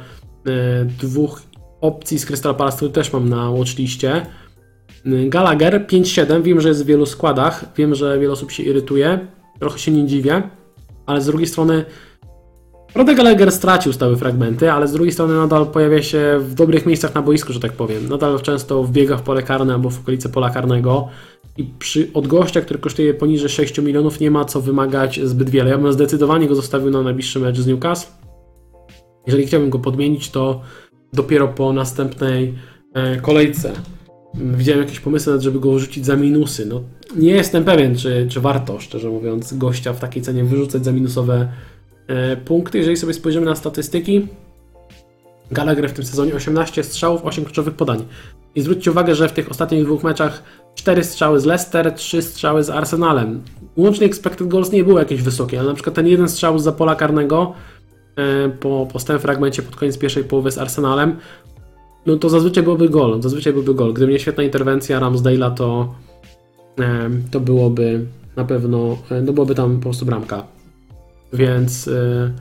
dwóch 1.00 1.42
opcji 1.82 2.20
z 2.20 2.26
Crystal 2.26 2.56
Palace, 2.56 2.78
które 2.78 2.92
też 2.92 3.14
mam 3.14 3.30
na 3.30 3.52
watchliście. 3.52 4.26
Gallagher 5.06 5.86
5-7, 5.88 6.42
wiem, 6.42 6.62
że 6.62 6.70
jest 6.70 6.84
w 6.84 6.88
wielu 6.88 7.06
składach, 7.06 7.66
wiem, 7.78 7.96
że 7.96 8.20
wiele 8.20 8.34
osób 8.34 8.52
się 8.52 8.64
irytuje, 8.64 9.28
trochę 9.60 9.80
się 9.80 9.92
nie 9.92 10.08
dziwię, 10.08 10.42
ale 11.06 11.22
z 11.22 11.26
drugiej 11.26 11.48
strony 11.48 11.86
Prawda 12.94 13.14
Gallagher 13.14 13.52
stracił 13.52 13.94
stałe 13.94 14.16
fragmenty, 14.16 14.72
ale 14.72 14.88
z 14.88 14.92
drugiej 14.92 15.12
strony 15.12 15.34
nadal 15.34 15.68
pojawia 15.68 16.04
się 16.04 16.40
w 16.40 16.54
dobrych 16.54 16.86
miejscach 16.86 17.16
na 17.16 17.22
boisku, 17.22 17.54
że 17.54 17.60
tak 17.60 17.72
powiem. 17.72 18.10
Nadal 18.10 18.42
często 18.42 18.84
w 18.84 18.92
biegach 18.92 19.20
w 19.20 19.22
pole 19.22 19.44
karne 19.44 19.74
albo 19.74 19.90
w 19.90 20.00
okolicy 20.00 20.30
pola 20.30 20.50
karnego. 20.50 21.08
I 21.58 21.64
przy, 21.80 22.10
od 22.14 22.28
gościa, 22.28 22.62
który 22.62 22.80
kosztuje 22.80 23.14
poniżej 23.14 23.50
6 23.50 23.78
milionów, 23.78 24.20
nie 24.20 24.32
ma 24.32 24.46
co 24.46 24.62
wymagać 24.62 25.20
zbyt 25.24 25.50
wiele. 25.50 25.70
Ja 25.70 25.78
bym 25.78 25.94
zdecydowanie 25.94 26.48
go 26.48 26.56
zostawił 26.56 26.90
na 26.90 27.02
najbliższy 27.02 27.40
mecz 27.40 27.60
z 27.60 27.68
Newcastle. 27.68 28.12
Jeżeli 29.28 29.48
chciałbym 29.48 29.70
go 29.70 29.80
podmienić, 29.80 30.30
to 30.30 30.62
dopiero 31.14 31.48
po 31.48 31.74
następnej 31.74 32.54
e, 32.94 33.18
kolejce 33.18 33.74
widziałem 34.34 34.82
jakieś 34.82 35.00
pomysły, 35.00 35.42
żeby 35.42 35.60
go 35.60 35.74
wrzucić 35.74 36.06
za 36.06 36.16
minusy. 36.16 36.66
No, 36.66 36.82
nie 37.16 37.32
jestem 37.32 37.64
pewien, 37.64 37.96
czy, 37.96 38.28
czy 38.30 38.42
warto, 38.42 38.80
szczerze 38.80 39.10
mówiąc, 39.10 39.54
gościa 39.54 39.94
w 39.94 40.00
takiej 40.00 40.24
cenie 40.24 40.44
wyrzucać 40.44 40.86
za 40.86 40.92
minusowe 40.92 41.48
e, 42.08 42.38
punkty. 42.38 42.78
Jeżeli 42.78 42.98
sobie 42.98 43.14
spojrzymy 43.14 43.46
na 43.46 43.56
statystyki, 43.56 44.28
Gallagher 45.52 45.90
w 45.90 45.94
tym 45.94 46.06
sezonie 46.06 46.36
18 46.36 46.84
strzałów, 46.84 47.26
8 47.26 47.46
kluczowych 47.46 47.74
podań. 47.74 48.06
I 48.56 48.62
zwróćcie 48.62 48.92
uwagę, 48.92 49.16
że 49.16 49.30
w 49.30 49.32
tych 49.32 49.52
ostatnich 49.52 49.84
dwóch 49.86 50.04
meczach 50.04 50.44
4 50.76 51.04
strzały 51.04 51.40
z 51.40 51.46
Leicester, 51.46 51.92
3 51.92 52.22
strzały 52.22 52.64
z 52.64 52.70
Arsenalem. 52.70 53.44
Łącznie 53.78 54.08
expected 54.08 54.48
goals 54.48 54.72
nie 54.72 54.84
było 54.84 55.00
jakieś 55.00 55.22
wysokie, 55.22 55.60
ale 55.60 55.68
na 55.68 55.74
przykład 55.74 55.96
ten 55.96 56.08
jeden 56.08 56.30
strzał 56.30 56.60
z 56.60 56.76
pola 56.76 56.96
karnego 56.96 57.54
e, 58.16 58.50
po, 58.50 58.88
po 58.94 59.00
stałym 59.00 59.22
fragmencie 59.22 59.62
pod 59.62 59.76
koniec 59.76 59.98
pierwszej 59.98 60.24
połowy 60.24 60.52
z 60.52 60.58
Arsenalem 60.58 61.16
no 62.06 62.18
to 62.18 62.30
zazwyczaj 62.30 62.64
byłby 62.64 62.90
gol. 62.90 63.22
Zazwyczaj 63.22 63.54
byłby 63.54 63.74
gol. 63.74 63.94
Gdyby 63.94 64.12
nie 64.12 64.20
świetna 64.20 64.44
interwencja 64.44 65.00
Ramsdale'a, 65.00 65.54
to, 65.54 65.96
to 67.32 67.40
byłoby 67.40 68.06
na 68.36 68.46
pewno, 68.46 68.98
e, 69.12 69.22
no 69.22 69.34
byłoby 69.34 69.56
tam 69.56 69.76
po 69.76 69.84
prostu 69.84 70.06
bramka. 70.06 70.44
Więc, 71.34 71.88
e, 71.88 72.32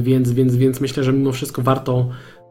więc, 0.00 0.30
więc, 0.30 0.56
więc 0.56 0.80
myślę, 0.80 1.04
że 1.04 1.12
mimo 1.12 1.32
wszystko 1.32 1.62
warto 1.62 2.08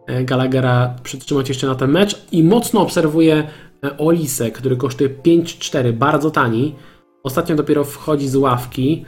e, 0.08 0.24
Gallaghera 0.24 0.96
przytrzymać 1.04 1.50
jeszcze 1.50 1.68
na 1.68 1.76
ten 1.76 1.92
mecz 1.92 2.26
i 2.32 2.44
mocno 2.44 2.82
obserwuję 2.82 3.48
Olisę, 3.98 4.52
który 4.52 4.78
kosztuje 4.78 5.10
5-4, 5.10 5.94
bardzo 5.94 6.32
tani. 6.32 6.76
Ostatnio 7.24 7.56
dopiero 7.56 7.84
wchodzi 7.84 8.28
z 8.28 8.36
ławki. 8.36 9.06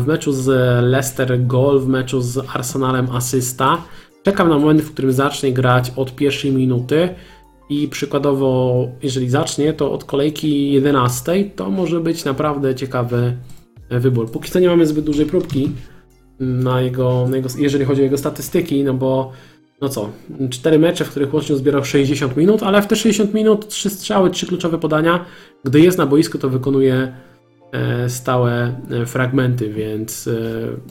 W 0.00 0.06
meczu 0.06 0.32
z 0.32 0.46
Leicester 0.84 1.46
gol, 1.46 1.80
w 1.80 1.88
meczu 1.88 2.20
z 2.20 2.38
Arsenalem 2.54 3.08
asysta. 3.12 3.78
Czekam 4.24 4.48
na 4.48 4.58
moment, 4.58 4.82
w 4.82 4.92
którym 4.92 5.12
zacznie 5.12 5.52
grać 5.52 5.92
od 5.96 6.16
pierwszej 6.16 6.52
minuty 6.52 7.08
i 7.70 7.88
przykładowo, 7.88 8.88
jeżeli 9.02 9.30
zacznie, 9.30 9.72
to 9.72 9.92
od 9.92 10.04
kolejki 10.04 10.72
11 10.72 11.44
to 11.56 11.70
może 11.70 12.00
być 12.00 12.24
naprawdę 12.24 12.74
ciekawy 12.74 13.36
wybór. 13.90 14.30
Póki 14.30 14.50
co 14.50 14.60
nie 14.60 14.68
mamy 14.68 14.86
zbyt 14.86 15.04
dużej 15.04 15.26
próbki 15.26 15.70
na 16.40 16.80
jego, 16.80 17.26
na 17.28 17.36
jego, 17.36 17.48
jeżeli 17.58 17.84
chodzi 17.84 18.00
o 18.00 18.04
jego 18.04 18.18
statystyki, 18.18 18.84
no 18.84 18.94
bo 18.94 19.32
no 19.80 19.88
co, 19.88 20.10
cztery 20.50 20.78
mecze, 20.78 21.04
w 21.04 21.10
których 21.10 21.34
łącznie 21.34 21.56
zbierał 21.56 21.84
60 21.84 22.36
minut, 22.36 22.62
ale 22.62 22.82
w 22.82 22.86
te 22.86 22.96
60 22.96 23.34
minut 23.34 23.68
trzy 23.68 23.90
strzały, 23.90 24.30
trzy 24.30 24.46
kluczowe 24.46 24.78
podania. 24.78 25.24
Gdy 25.64 25.80
jest 25.80 25.98
na 25.98 26.06
boisku, 26.06 26.38
to 26.38 26.48
wykonuje 26.48 27.14
e, 27.72 28.08
stałe 28.08 28.80
e, 28.90 29.06
fragmenty, 29.06 29.72
więc 29.72 30.28
e, 30.28 30.32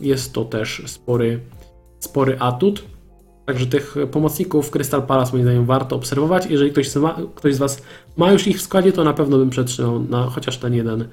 jest 0.02 0.34
to 0.34 0.46
też 0.46 0.84
spory, 0.86 1.40
spory 2.00 2.40
atut. 2.40 2.93
Także 3.46 3.66
tych 3.66 3.96
pomocników 4.12 4.72
Crystal 4.72 5.04
Palace 5.04 5.32
moim 5.32 5.44
zdaniem 5.44 5.66
warto 5.66 5.96
obserwować. 5.96 6.46
Jeżeli 6.46 6.72
ktoś 6.72 6.90
z, 6.90 6.96
ma, 6.96 7.18
ktoś 7.36 7.56
z 7.56 7.58
Was 7.58 7.82
ma 8.18 8.32
już 8.32 8.48
ich 8.48 8.58
w 8.58 8.62
składzie, 8.62 8.92
to 8.92 9.04
na 9.04 9.14
pewno 9.14 9.38
bym 9.38 9.50
przetrzymał 9.50 10.00
na 10.00 10.24
chociaż 10.24 10.58
ten 10.58 10.74
jeden 10.74 11.08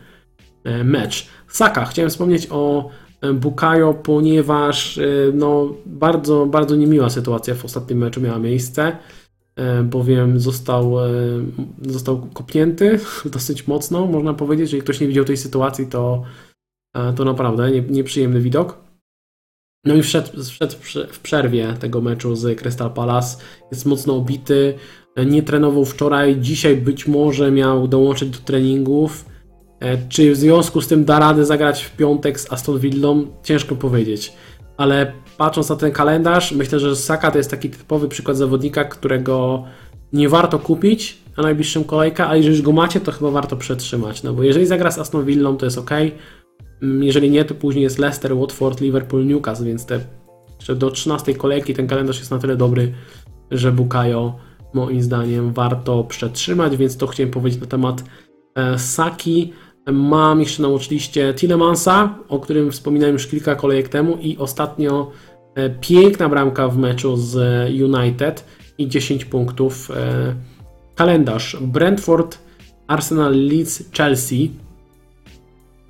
e, 0.64 0.84
mecz. 0.84 1.28
Saka, 1.48 1.84
chciałem 1.84 2.10
wspomnieć 2.10 2.46
o 2.50 2.90
e, 3.20 3.32
Bukayo, 3.32 3.94
ponieważ 3.94 4.98
e, 4.98 5.02
no, 5.34 5.74
bardzo, 5.86 6.46
bardzo 6.46 6.76
niemiła 6.76 7.10
sytuacja 7.10 7.54
w 7.54 7.64
ostatnim 7.64 7.98
meczu 7.98 8.20
miała 8.20 8.38
miejsce, 8.38 8.96
bowiem 9.84 10.40
został, 10.40 10.96
został 11.82 12.26
kopnięty 12.34 12.98
dosyć 13.32 13.66
mocno, 13.66 14.06
można 14.06 14.34
powiedzieć. 14.34 14.62
Jeżeli 14.62 14.82
ktoś 14.82 15.00
nie 15.00 15.06
widział 15.06 15.24
tej 15.24 15.36
sytuacji, 15.36 15.86
to, 15.86 16.22
to 17.16 17.24
naprawdę 17.24 17.70
nieprzyjemny 17.70 18.40
widok. 18.40 18.89
No 19.84 19.94
i 19.94 20.02
wszedł, 20.02 20.28
wszedł 20.44 20.74
w 21.12 21.20
przerwie 21.20 21.74
tego 21.80 22.00
meczu 22.00 22.36
z 22.36 22.58
Crystal 22.58 22.90
Palace. 22.90 23.36
Jest 23.72 23.86
mocno 23.86 24.16
obity. 24.16 24.74
Nie 25.26 25.42
trenował 25.42 25.84
wczoraj. 25.84 26.40
Dzisiaj 26.40 26.76
być 26.76 27.06
może 27.06 27.50
miał 27.50 27.88
dołączyć 27.88 28.30
do 28.30 28.38
treningów. 28.38 29.24
E, 29.80 30.08
czy 30.08 30.32
w 30.32 30.36
związku 30.36 30.80
z 30.80 30.88
tym 30.88 31.04
da 31.04 31.18
radę 31.18 31.46
zagrać 31.46 31.84
w 31.84 31.96
piątek 31.96 32.40
z 32.40 32.52
Aston 32.52 32.78
Villą? 32.78 33.26
Ciężko 33.42 33.76
powiedzieć. 33.76 34.32
Ale 34.76 35.12
patrząc 35.38 35.68
na 35.68 35.76
ten 35.76 35.92
kalendarz, 35.92 36.52
myślę, 36.52 36.80
że 36.80 36.96
Saka 36.96 37.30
to 37.30 37.38
jest 37.38 37.50
taki 37.50 37.70
typowy 37.70 38.08
przykład 38.08 38.36
zawodnika, 38.36 38.84
którego 38.84 39.64
nie 40.12 40.28
warto 40.28 40.58
kupić 40.58 41.18
na 41.36 41.42
najbliższą 41.42 41.84
kolejkę, 41.84 42.26
ale 42.26 42.36
jeżeli 42.36 42.56
już 42.56 42.64
go 42.64 42.72
macie, 42.72 43.00
to 43.00 43.12
chyba 43.12 43.30
warto 43.30 43.56
przetrzymać. 43.56 44.22
No 44.22 44.32
bo 44.32 44.42
jeżeli 44.42 44.66
zagra 44.66 44.90
z 44.90 44.98
Aston 44.98 45.24
Villą, 45.24 45.56
to 45.56 45.66
jest 45.66 45.78
ok. 45.78 45.90
Mm, 46.82 47.02
jeżeli 47.04 47.30
nie, 47.30 47.44
to 47.44 47.54
później 47.54 47.82
jest 47.82 47.98
Leicester, 47.98 48.36
Watford, 48.36 48.80
Liverpool, 48.80 49.26
Newcastle, 49.26 49.64
więc 49.64 49.86
te, 49.86 50.00
do 50.76 50.90
13 50.90 51.34
kolejki 51.34 51.74
ten 51.74 51.86
kalendarz 51.86 52.18
jest 52.18 52.30
na 52.30 52.38
tyle 52.38 52.56
dobry, 52.56 52.92
że 53.50 53.72
Bukayo 53.72 54.34
moim 54.74 55.02
zdaniem 55.02 55.52
warto 55.52 56.04
przetrzymać, 56.04 56.76
więc 56.76 56.96
to 56.96 57.06
chciałem 57.06 57.30
powiedzieć 57.30 57.60
na 57.60 57.66
temat 57.66 58.04
e, 58.54 58.78
Saki. 58.78 59.52
Mam 59.92 60.40
jeszcze 60.40 60.62
na 60.62 60.68
watchliście 60.68 61.34
Tilemansa, 61.34 62.18
o 62.28 62.38
którym 62.38 62.70
wspominałem 62.70 63.12
już 63.12 63.26
kilka 63.26 63.54
kolejek 63.54 63.88
temu 63.88 64.16
i 64.20 64.38
ostatnio 64.38 65.10
e, 65.54 65.70
piękna 65.70 66.28
bramka 66.28 66.68
w 66.68 66.78
meczu 66.78 67.16
z 67.16 67.36
United 67.82 68.44
i 68.78 68.88
10 68.88 69.24
punktów. 69.24 69.90
E, 69.90 70.34
kalendarz 70.94 71.56
Brentford, 71.60 72.38
Arsenal, 72.86 73.46
Leeds, 73.46 73.84
Chelsea. 73.92 74.50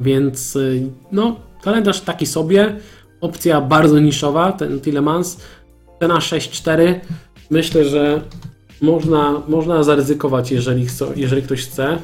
Więc 0.00 0.56
e, 0.56 0.60
no, 1.12 1.36
kalendarz 1.62 2.00
taki 2.00 2.26
sobie. 2.26 2.76
Opcja 3.20 3.60
bardzo 3.60 3.98
niszowa, 3.98 4.52
ten 4.52 4.80
Tillemans. 4.80 5.40
Cena 6.00 6.18
6-4. 6.18 6.94
Myślę, 7.50 7.84
że 7.84 8.22
można, 8.82 9.42
można 9.48 9.82
zaryzykować, 9.82 10.52
jeżeli, 10.52 10.86
jeżeli 11.16 11.42
ktoś 11.42 11.66
chce. 11.66 11.98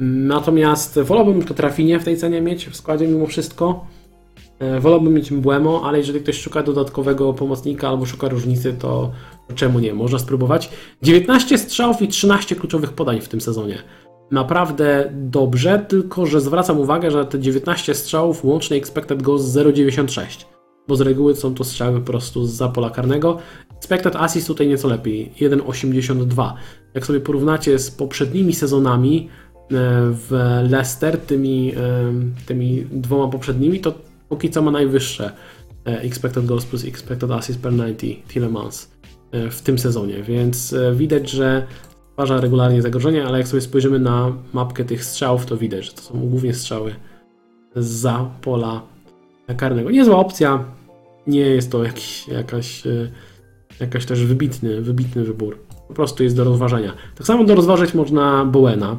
Natomiast 0.00 0.98
wolałbym 1.00 1.38
tylko 1.38 1.54
trafinie 1.54 2.00
w 2.00 2.04
tej 2.04 2.16
cenie 2.16 2.40
mieć 2.40 2.66
w 2.66 2.76
składzie 2.76 3.08
mimo 3.08 3.26
wszystko. 3.26 3.86
E, 4.58 4.80
wolałbym 4.80 5.14
mieć 5.14 5.30
Mbłemo, 5.30 5.82
ale 5.84 5.98
jeżeli 5.98 6.20
ktoś 6.20 6.40
szuka 6.40 6.62
dodatkowego 6.62 7.32
pomocnika 7.32 7.88
albo 7.88 8.06
szuka 8.06 8.28
różnicy, 8.28 8.72
to 8.78 9.10
czemu 9.54 9.78
nie? 9.78 9.94
Można 9.94 10.18
spróbować. 10.18 10.70
19 11.02 11.58
strzałów 11.58 12.02
i 12.02 12.08
13 12.08 12.56
kluczowych 12.56 12.92
podań 12.92 13.20
w 13.20 13.28
tym 13.28 13.40
sezonie. 13.40 13.78
Naprawdę 14.30 15.12
dobrze, 15.12 15.86
tylko 15.88 16.26
że 16.26 16.40
zwracam 16.40 16.80
uwagę, 16.80 17.10
że 17.10 17.24
te 17.24 17.38
19 17.38 17.94
strzałów 17.94 18.44
łącznie 18.44 18.76
expected 18.76 19.22
goals 19.22 19.42
0,96 19.42 20.44
bo 20.88 20.96
z 20.96 21.00
reguły 21.00 21.36
są 21.36 21.54
to 21.54 21.64
strzały 21.64 22.00
po 22.00 22.06
prostu 22.06 22.46
z 22.46 22.72
pola 22.74 22.90
karnego. 22.90 23.38
Expected 23.76 24.16
assist 24.16 24.46
tutaj 24.46 24.68
nieco 24.68 24.88
lepiej, 24.88 25.32
1,82. 25.40 26.52
Jak 26.94 27.06
sobie 27.06 27.20
porównacie 27.20 27.78
z 27.78 27.90
poprzednimi 27.90 28.54
sezonami 28.54 29.28
e, 29.28 29.68
w 30.10 30.60
Leicester, 30.70 31.18
tymi, 31.18 31.72
e, 31.76 32.12
tymi 32.46 32.86
dwoma 32.90 33.28
poprzednimi, 33.28 33.80
to 33.80 33.94
póki 34.28 34.50
co 34.50 34.62
ma 34.62 34.70
najwyższe 34.70 35.32
e, 35.86 36.00
expected 36.00 36.46
goals 36.46 36.66
plus 36.66 36.84
expected 36.84 37.30
assist 37.30 37.60
per 37.60 37.72
90 37.72 38.28
Tillemans 38.28 38.94
w 39.50 39.62
tym 39.62 39.78
sezonie, 39.78 40.22
więc 40.22 40.74
widać, 40.94 41.30
że 41.30 41.66
stwarza 42.14 42.40
regularnie 42.40 42.82
zagrożenie, 42.82 43.24
ale 43.24 43.38
jak 43.38 43.48
sobie 43.48 43.60
spojrzymy 43.60 43.98
na 43.98 44.32
mapkę 44.52 44.84
tych 44.84 45.04
strzałów, 45.04 45.46
to 45.46 45.56
widać, 45.56 45.84
że 45.84 45.92
to 45.92 46.00
są 46.00 46.14
głównie 46.14 46.54
strzały 46.54 46.94
za 47.76 48.30
pola 48.42 48.82
karnego. 49.56 49.90
Niezła 49.90 50.18
opcja, 50.18 50.64
nie 51.26 51.40
jest 51.40 51.72
to 51.72 51.84
jakiś, 51.84 52.28
jakaś, 52.28 52.86
e, 52.86 53.10
jakaś 53.80 54.06
też 54.06 54.24
wybitny, 54.24 54.80
wybitny 54.80 55.24
wybór. 55.24 55.58
Po 55.88 55.94
prostu 55.94 56.22
jest 56.22 56.36
do 56.36 56.44
rozważenia. 56.44 56.92
Tak 57.16 57.26
samo 57.26 57.44
do 57.44 57.54
rozważyć 57.54 57.94
można 57.94 58.44
Bowena. 58.44 58.96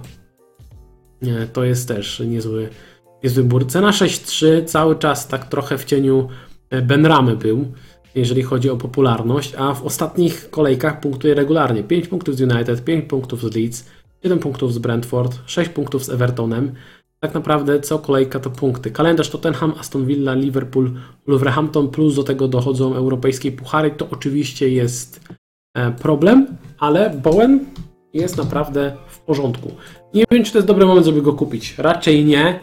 To 1.53 1.63
jest 1.63 1.87
też 1.87 2.19
niezły, 2.19 2.69
niezły 3.23 3.43
wybór. 3.43 3.67
Cena 3.67 3.91
6.3 3.91 4.65
cały 4.65 4.95
czas 4.95 5.27
tak 5.27 5.49
trochę 5.49 5.77
w 5.77 5.85
cieniu 5.85 6.27
e, 6.69 6.81
Benramy 6.81 7.35
był, 7.37 7.65
jeżeli 8.15 8.43
chodzi 8.43 8.69
o 8.69 8.77
popularność, 8.77 9.55
a 9.57 9.73
w 9.73 9.83
ostatnich 9.83 10.49
kolejkach 10.49 10.99
punktuje 10.99 11.33
regularnie. 11.33 11.83
5 11.83 12.07
punktów 12.07 12.35
z 12.35 12.41
United, 12.41 12.83
5 12.83 13.05
punktów 13.05 13.41
z 13.41 13.55
Leeds, 13.55 13.85
7 14.23 14.39
punktów 14.39 14.73
z 14.73 14.77
Brentford, 14.77 15.37
6 15.45 15.69
punktów 15.69 16.05
z 16.05 16.09
Evertonem 16.09 16.71
tak 17.25 17.33
naprawdę 17.33 17.79
co 17.79 17.99
kolejka 17.99 18.39
to 18.39 18.49
punkty. 18.49 18.91
Kalendarz 18.91 19.29
Tottenham, 19.29 19.73
Aston 19.79 20.05
Villa, 20.05 20.33
Liverpool, 20.33 20.91
Wolverhampton, 21.27 21.87
plus 21.87 22.15
do 22.15 22.23
tego 22.23 22.47
dochodzą 22.47 22.95
europejskie 22.95 23.51
puchary. 23.51 23.91
To 23.91 24.07
oczywiście 24.11 24.69
jest 24.69 25.19
e, 25.73 25.91
problem, 25.91 26.47
ale 26.79 27.09
Bowen 27.09 27.65
jest 28.13 28.37
naprawdę 28.37 28.97
w 29.07 29.19
porządku. 29.19 29.71
Nie 30.13 30.23
wiem, 30.31 30.43
czy 30.43 30.51
to 30.51 30.57
jest 30.57 30.67
dobry 30.67 30.85
moment, 30.85 31.05
żeby 31.05 31.21
go 31.21 31.33
kupić. 31.33 31.75
Raczej 31.77 32.25
nie, 32.25 32.59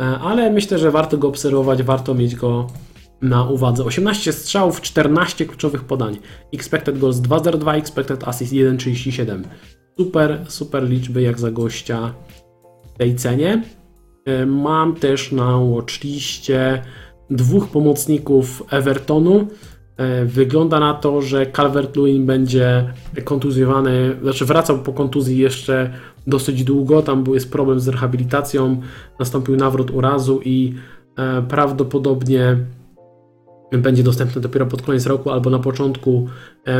e, 0.00 0.04
ale 0.04 0.50
myślę, 0.50 0.78
że 0.78 0.90
warto 0.90 1.18
go 1.18 1.28
obserwować, 1.28 1.82
warto 1.82 2.14
mieć 2.14 2.36
go 2.36 2.66
na 3.24 3.44
uwadze. 3.44 3.84
18 3.84 4.32
strzałów, 4.32 4.80
14 4.80 5.46
kluczowych 5.46 5.84
podań. 5.84 6.18
Expected 6.52 6.98
goals 6.98 7.16
2.02, 7.16 7.74
expected 7.78 8.28
assist 8.28 8.52
1.37. 8.52 9.42
Super, 9.98 10.44
super 10.48 10.88
liczby 10.88 11.22
jak 11.22 11.38
za 11.38 11.50
gościa 11.50 12.14
w 12.94 12.98
tej 12.98 13.16
cenie. 13.16 13.62
E, 14.24 14.46
mam 14.46 14.94
też 14.94 15.32
na 15.32 15.58
watchliście 15.58 16.82
dwóch 17.30 17.68
pomocników 17.68 18.62
Evertonu. 18.70 19.46
E, 19.96 20.24
wygląda 20.24 20.80
na 20.80 20.94
to, 20.94 21.22
że 21.22 21.46
Calvert-Lewin 21.46 22.24
będzie 22.24 22.92
kontuzjowany, 23.24 24.16
znaczy 24.22 24.44
wracał 24.44 24.78
po 24.78 24.92
kontuzji 24.92 25.38
jeszcze 25.38 25.90
dosyć 26.26 26.64
długo. 26.64 27.02
Tam 27.02 27.24
był 27.24 27.34
jest 27.34 27.52
problem 27.52 27.80
z 27.80 27.88
rehabilitacją, 27.88 28.80
nastąpił 29.18 29.56
nawrót 29.56 29.90
urazu 29.90 30.40
i 30.44 30.74
e, 31.16 31.42
prawdopodobnie 31.42 32.56
będzie 33.78 34.02
dostępny 34.02 34.40
dopiero 34.40 34.66
pod 34.66 34.82
koniec 34.82 35.06
roku 35.06 35.30
albo 35.30 35.50
na 35.50 35.58
początku 35.58 36.28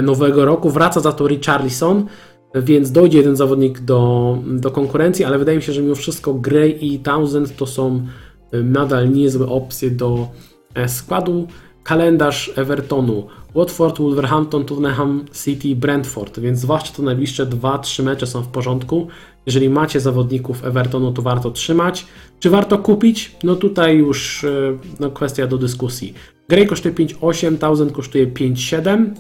nowego 0.03 0.45
roku. 0.45 0.71
Wraca 0.71 1.01
za 1.01 1.13
to 1.13 1.29
Richarlison 1.29 2.07
więc 2.55 2.93
dojdzie 2.93 3.19
jeden 3.19 3.37
zawodnik 3.37 3.81
do, 3.81 4.39
do 4.47 4.71
konkurencji, 4.71 5.25
ale 5.25 5.39
wydaje 5.39 5.59
mi 5.59 5.63
się, 5.63 5.73
że 5.73 5.83
mimo 5.83 5.95
wszystko 5.95 6.35
Gray 6.35 6.79
i 6.81 6.99
Townsend 6.99 7.57
to 7.57 7.67
są 7.67 8.07
e, 8.53 8.63
nadal 8.63 9.11
niezłe 9.11 9.47
opcje 9.47 9.91
do 9.91 10.29
e, 10.75 10.89
składu. 10.89 11.47
Kalendarz 11.85 12.53
Evertonu, 12.57 13.27
Watford, 13.55 13.99
Wolverhampton, 13.99 14.65
Tottenham 14.65 15.25
City, 15.45 15.77
Brentford, 15.77 16.41
więc 16.41 16.59
zwłaszcza 16.59 16.93
to 16.97 17.03
najbliższe 17.03 17.47
2-3 17.47 18.03
mecze 18.03 18.27
są 18.27 18.43
w 18.43 18.49
porządku. 18.49 19.09
Jeżeli 19.47 19.71
macie 19.71 20.01
zawodników 20.01 20.65
Evertonu, 20.65 21.13
to 21.13 21.23
warto 21.23 21.51
trzymać. 21.51 22.07
Czy 22.41 22.51
warto 22.51 22.79
kupić? 22.79 23.37
No 23.45 23.57
tutaj 23.57 23.97
już 23.97 24.45
e, 24.45 24.79
no, 25.01 25.11
kwestia 25.11 25.47
do 25.47 25.59
dyskusji. 25.59 26.15
Gray 26.49 26.67
kosztuje 26.67 26.95
5,8, 26.95 27.59
Townsend 27.59 27.93
kosztuje 27.93 28.27
5,7. 28.27 29.11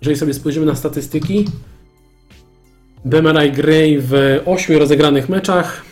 Jeżeli 0.00 0.16
sobie 0.16 0.34
spojrzymy 0.34 0.66
na 0.66 0.74
statystyki, 0.74 1.44
Demarai 3.04 3.52
Gray 3.52 3.98
w 4.00 4.12
8 4.44 4.76
rozegranych 4.76 5.28
meczach. 5.28 5.82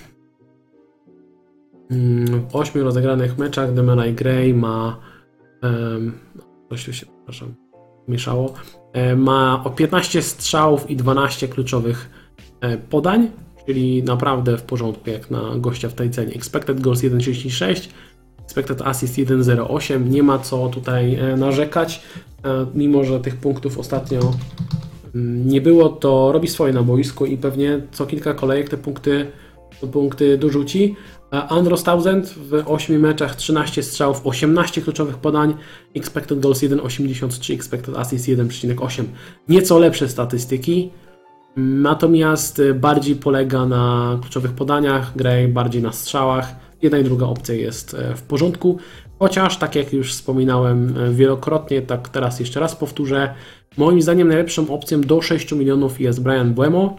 Mm, 1.90 2.26
w 2.26 2.56
8 2.56 2.82
rozegranych 2.82 3.38
meczach 3.38 3.74
Demarai 3.74 4.14
Gray 4.14 4.54
ma. 4.54 5.09
Coś 6.70 6.84
tu 6.84 6.92
się, 6.92 7.06
przepraszam, 7.06 7.54
mieszało. 8.08 8.54
E, 8.92 9.16
ma 9.16 9.64
o 9.64 9.70
15 9.70 10.22
strzałów 10.22 10.90
i 10.90 10.96
12 10.96 11.48
kluczowych 11.48 12.10
e, 12.60 12.76
podań, 12.78 13.30
czyli 13.66 14.02
naprawdę 14.02 14.58
w 14.58 14.62
porządku 14.62 15.10
jak 15.10 15.30
na 15.30 15.42
gościa 15.56 15.88
w 15.88 15.94
tej 15.94 16.10
cenie. 16.10 16.34
Expected 16.34 16.80
goals 16.80 17.00
1,36, 17.00 17.88
expected 18.44 18.82
assist 18.82 19.16
1,08. 19.16 20.10
Nie 20.10 20.22
ma 20.22 20.38
co 20.38 20.68
tutaj 20.68 21.14
e, 21.14 21.36
narzekać, 21.36 22.02
mimo 22.74 23.04
że 23.04 23.20
tych 23.20 23.36
punktów 23.36 23.78
ostatnio 23.78 24.20
nie 25.44 25.60
było, 25.60 25.88
to 25.88 26.32
robi 26.32 26.48
swoje 26.48 26.72
na 26.72 26.82
boisku 26.82 27.26
i 27.26 27.36
pewnie 27.36 27.80
co 27.92 28.06
kilka 28.06 28.34
kolejek 28.34 28.68
te 28.68 28.76
punkty, 28.76 29.26
te 29.80 29.86
punkty 29.86 30.38
dorzuci. 30.38 30.96
Andros 31.30 31.82
Townsend 31.82 32.28
w 32.28 32.62
8 32.66 33.00
meczach 33.00 33.36
13 33.36 33.82
strzałów, 33.82 34.20
18 34.24 34.82
kluczowych 34.82 35.18
podań, 35.18 35.54
expected 35.94 36.40
goals 36.40 36.60
1,83, 36.62 37.54
expected 37.54 37.96
assist 37.96 38.28
1,8. 38.28 39.04
Nieco 39.48 39.78
lepsze 39.78 40.08
statystyki, 40.08 40.90
natomiast 41.56 42.62
bardziej 42.74 43.16
polega 43.16 43.66
na 43.66 44.18
kluczowych 44.20 44.52
podaniach, 44.52 45.16
Gray 45.16 45.48
bardziej 45.48 45.82
na 45.82 45.92
strzałach. 45.92 46.54
Jedna 46.82 46.98
i 46.98 47.04
druga 47.04 47.26
opcja 47.26 47.54
jest 47.54 47.94
e, 47.94 48.16
w 48.16 48.22
porządku. 48.22 48.78
Chociaż, 49.18 49.58
tak 49.58 49.74
jak 49.74 49.92
już 49.92 50.12
wspominałem 50.12 50.98
e, 50.98 51.12
wielokrotnie, 51.12 51.82
tak 51.82 52.08
teraz 52.08 52.40
jeszcze 52.40 52.60
raz 52.60 52.76
powtórzę, 52.76 53.34
moim 53.76 54.02
zdaniem 54.02 54.28
najlepszą 54.28 54.74
opcją 54.74 55.00
do 55.00 55.22
6 55.22 55.52
milionów 55.52 56.00
jest 56.00 56.22
Brian 56.22 56.54
Buemo. 56.54 56.96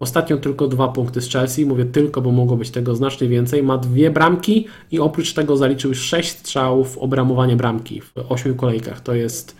Ostatnio 0.00 0.36
tylko 0.36 0.68
dwa 0.68 0.88
punkty 0.88 1.20
z 1.20 1.30
Chelsea, 1.30 1.66
mówię 1.66 1.84
tylko, 1.84 2.22
bo 2.22 2.32
mogło 2.32 2.56
być 2.56 2.70
tego 2.70 2.94
znacznie 2.94 3.28
więcej. 3.28 3.62
Ma 3.62 3.78
dwie 3.78 4.10
bramki 4.10 4.66
i 4.90 5.00
oprócz 5.00 5.32
tego 5.32 5.56
zaliczył 5.56 5.94
6 5.94 6.30
strzałów 6.30 6.98
obramowanie 6.98 7.56
bramki 7.56 8.00
w 8.00 8.12
8 8.28 8.56
kolejkach. 8.56 9.00
To 9.00 9.14
jest 9.14 9.56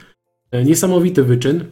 e, 0.51 0.65
niesamowity 0.65 1.23
wyczyn, 1.23 1.65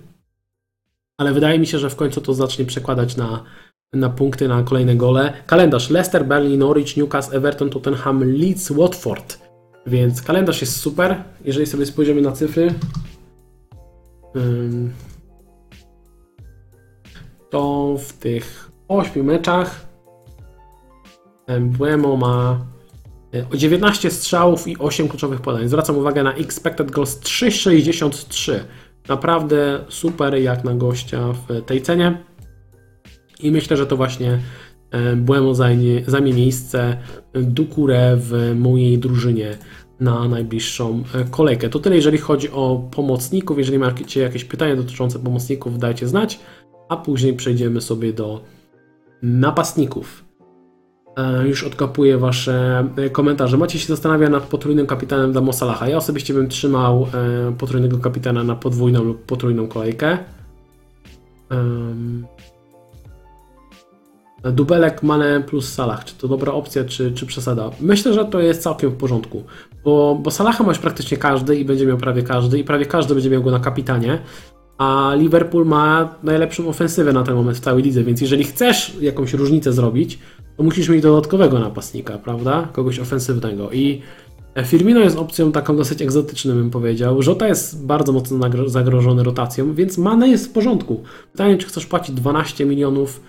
ale 1.18 1.32
wydaje 1.32 1.58
mi 1.58 1.66
się, 1.66 1.78
że 1.78 1.90
w 1.90 1.96
końcu 1.96 2.20
to 2.20 2.34
zacznie 2.34 2.64
przekładać 2.64 3.16
na, 3.16 3.44
na 3.92 4.10
punkty, 4.10 4.48
na 4.48 4.62
kolejne 4.62 4.96
gole. 4.96 5.32
Kalendarz 5.46 5.90
Leicester, 5.90 6.26
Burnley, 6.26 6.58
Norwich, 6.58 6.96
Newcastle, 6.96 7.36
Everton, 7.36 7.70
Tottenham, 7.70 8.24
Leeds, 8.24 8.70
Watford. 8.70 9.38
Więc 9.86 10.22
kalendarz 10.22 10.60
jest 10.60 10.76
super. 10.76 11.24
Jeżeli 11.44 11.66
sobie 11.66 11.86
spojrzymy 11.86 12.20
na 12.20 12.32
cyfry, 12.32 12.74
to 17.50 17.94
w 17.98 18.12
tych 18.12 18.70
8 18.88 19.24
meczach 19.24 19.86
Buemo 21.60 22.16
ma 22.16 22.66
19 23.54 24.08
e, 24.08 24.10
strzałów 24.10 24.68
i 24.68 24.78
8 24.78 25.08
kluczowych 25.08 25.40
podań. 25.40 25.68
Zwracam 25.68 25.96
uwagę 25.96 26.22
na 26.22 26.34
expected 26.34 26.90
goals 26.90 27.20
3,63. 27.20 28.52
Naprawdę 29.08 29.84
super 29.88 30.34
jak 30.34 30.64
na 30.64 30.74
gościa 30.74 31.32
w 31.32 31.62
tej 31.62 31.82
cenie. 31.82 32.24
I 33.40 33.50
myślę, 33.50 33.76
że 33.76 33.86
to 33.86 33.96
właśnie 33.96 34.38
e, 34.90 35.16
Błemo 35.16 35.54
zajmie, 35.54 36.02
zajmie 36.06 36.32
miejsce 36.32 36.96
Dukure 37.32 38.16
w 38.16 38.52
mojej 38.56 38.98
drużynie 38.98 39.58
na 40.00 40.28
najbliższą 40.28 41.02
e, 41.14 41.24
kolejkę. 41.24 41.68
To 41.68 41.78
tyle, 41.78 41.96
jeżeli 41.96 42.18
chodzi 42.18 42.50
o 42.50 42.88
pomocników. 42.90 43.58
Jeżeli 43.58 43.78
macie 43.78 44.20
jakieś 44.20 44.44
pytania 44.44 44.76
dotyczące 44.76 45.18
pomocników, 45.18 45.78
dajcie 45.78 46.08
znać, 46.08 46.40
a 46.94 46.96
później 46.96 47.34
przejdziemy 47.34 47.80
sobie 47.80 48.12
do 48.12 48.40
napastników. 49.22 50.24
E, 51.16 51.48
Już 51.48 51.64
odkapuję 51.64 52.18
Wasze 52.18 52.88
e, 52.96 53.10
komentarze. 53.10 53.56
Macie 53.56 53.78
się 53.78 53.86
zastanawia 53.86 54.28
nad 54.28 54.42
potrójnym 54.42 54.86
kapitanem 54.86 55.32
dla 55.32 55.40
Mosalaha. 55.40 55.88
Ja 55.88 55.96
osobiście 55.96 56.34
bym 56.34 56.48
trzymał 56.48 57.06
e, 57.48 57.52
potrójnego 57.52 57.98
kapitana 57.98 58.44
na 58.44 58.56
podwójną 58.56 59.04
lub 59.04 59.24
potrójną 59.24 59.68
kolejkę. 59.68 60.18
Dubelek, 64.52 65.02
Mane 65.02 65.40
plus 65.40 65.72
Salah. 65.72 66.04
Czy 66.04 66.14
to 66.14 66.28
dobra 66.28 66.52
opcja, 66.52 66.84
czy, 66.84 67.12
czy 67.12 67.26
przesada? 67.26 67.70
Myślę, 67.80 68.14
że 68.14 68.24
to 68.24 68.40
jest 68.40 68.62
całkiem 68.62 68.90
w 68.90 68.96
porządku, 68.96 69.42
bo, 69.84 70.18
bo 70.22 70.30
Salaha 70.30 70.64
masz 70.64 70.78
praktycznie 70.78 71.16
każdy 71.16 71.56
i 71.56 71.64
będzie 71.64 71.86
miał 71.86 71.98
prawie 71.98 72.22
każdy 72.22 72.58
i 72.58 72.64
prawie 72.64 72.86
każdy 72.86 73.14
będzie 73.14 73.30
miał 73.30 73.42
go 73.42 73.50
na 73.50 73.60
kapitanie, 73.60 74.18
a 74.78 75.14
Liverpool 75.16 75.66
ma 75.66 76.14
najlepszą 76.22 76.68
ofensywę 76.68 77.12
na 77.12 77.22
ten 77.22 77.34
moment 77.34 77.56
w 77.56 77.60
całej 77.60 77.82
lidze, 77.82 78.04
więc 78.04 78.20
jeżeli 78.20 78.44
chcesz 78.44 78.96
jakąś 79.00 79.32
różnicę 79.34 79.72
zrobić, 79.72 80.18
to 80.56 80.62
musisz 80.62 80.88
mieć 80.88 81.02
dodatkowego 81.02 81.58
napastnika, 81.58 82.18
prawda? 82.18 82.68
Kogoś 82.72 82.98
ofensywnego 82.98 83.70
i 83.72 84.02
Firmino 84.64 85.00
jest 85.00 85.16
opcją 85.16 85.52
taką 85.52 85.76
dosyć 85.76 86.02
egzotyczną, 86.02 86.54
bym 86.54 86.70
powiedział. 86.70 87.22
Żota 87.22 87.48
jest 87.48 87.86
bardzo 87.86 88.12
mocno 88.12 88.38
zagrożony 88.66 89.22
rotacją, 89.22 89.74
więc 89.74 89.98
Mane 89.98 90.28
jest 90.28 90.46
w 90.46 90.52
porządku. 90.52 91.02
Pytanie, 91.32 91.58
czy 91.58 91.66
chcesz 91.66 91.86
płacić 91.86 92.14
12 92.14 92.66
milionów 92.66 93.20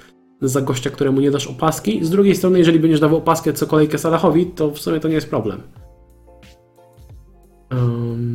za 0.41 0.61
gościa, 0.61 0.89
któremu 0.89 1.21
nie 1.21 1.31
dasz 1.31 1.47
opaski. 1.47 2.05
Z 2.05 2.09
drugiej 2.09 2.35
strony, 2.35 2.59
jeżeli 2.59 2.79
będziesz 2.79 2.99
dawał 2.99 3.17
opaskę 3.17 3.53
co 3.53 3.67
kolejkę 3.67 3.97
Salahowi, 3.97 4.45
to 4.45 4.71
w 4.71 4.79
sumie 4.79 4.99
to 4.99 5.07
nie 5.07 5.15
jest 5.15 5.29
problem. 5.29 5.61
Um... 7.71 8.34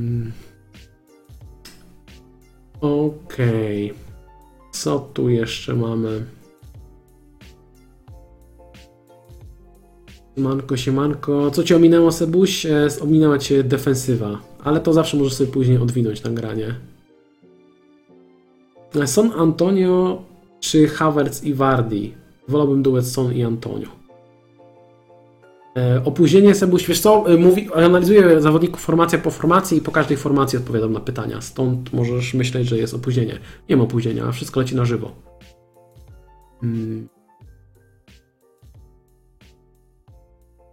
Okej. 2.80 3.94
Co 4.72 4.98
tu 4.98 5.28
jeszcze 5.28 5.74
mamy? 5.74 6.24
Siemanko, 10.36 10.76
siemanko. 10.76 11.50
Co 11.50 11.62
cię 11.64 11.76
ominęło, 11.76 12.12
Sebuś? 12.12 12.66
E, 12.66 12.88
Ominęła 13.00 13.38
cię 13.38 13.64
defensywa, 13.64 14.38
ale 14.64 14.80
to 14.80 14.92
zawsze 14.92 15.16
możesz 15.16 15.34
sobie 15.34 15.52
później 15.52 15.78
odwinąć 15.78 16.22
nagranie. 16.22 16.74
Son 19.06 19.32
Antonio 19.36 20.22
czy 20.60 20.86
Havertz 20.88 21.42
i 21.44 21.54
Wardi? 21.54 22.14
Wolałbym 22.48 22.82
duet 22.82 23.06
Son 23.06 23.32
i 23.32 23.42
Antonio. 23.42 23.99
E, 25.76 26.04
opóźnienie 26.04 26.54
Sebuś, 26.54 26.86
wiesz 26.86 27.00
co, 27.00 27.34
e, 27.34 27.36
mówi, 27.36 27.68
analizuję 27.74 28.40
zawodników 28.40 28.80
formacja 28.80 29.18
po 29.18 29.30
formacji 29.30 29.78
i 29.78 29.80
po 29.80 29.92
każdej 29.92 30.16
formacji 30.16 30.58
odpowiadam 30.58 30.92
na 30.92 31.00
pytania, 31.00 31.40
stąd 31.40 31.92
możesz 31.92 32.34
myśleć, 32.34 32.68
że 32.68 32.78
jest 32.78 32.94
opóźnienie. 32.94 33.38
Nie 33.68 33.76
ma 33.76 33.82
opóźnienia, 33.82 34.32
wszystko 34.32 34.60
leci 34.60 34.76
na 34.76 34.84
żywo. 34.84 35.12
Hmm. 36.60 37.08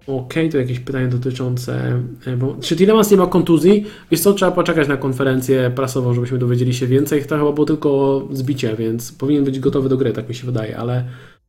Okej, 0.08 0.50
to 0.50 0.58
jakieś 0.58 0.80
pytanie 0.80 1.08
dotyczące. 1.08 2.02
e, 2.26 2.38
Bo, 2.38 2.56
czy 2.62 2.76
Tillemans 2.76 3.12
nie 3.12 3.18
ma 3.18 3.28
kontuzji? 3.28 3.86
Wiesz 4.12 4.22
co, 4.22 4.34
trzeba 4.34 4.52
poczekać 4.52 4.88
na 4.88 4.98
konferencję 4.98 5.72
prasową, 5.76 6.14
żebyśmy 6.14 6.38
dowiedzieli 6.38 6.74
się 6.74 6.88
więcej. 6.88 7.26
To 7.26 7.38
chyba 7.38 7.52
było 7.52 7.66
tylko 7.66 8.22
zbicie, 8.32 8.76
więc 8.76 9.12
powinien 9.12 9.44
być 9.44 9.60
gotowy 9.60 9.90
do 9.90 9.98
gry, 9.98 10.14
tak 10.14 10.30
mi 10.30 10.36
się 10.36 10.46
wydaje, 10.46 10.78
ale, 10.78 11.06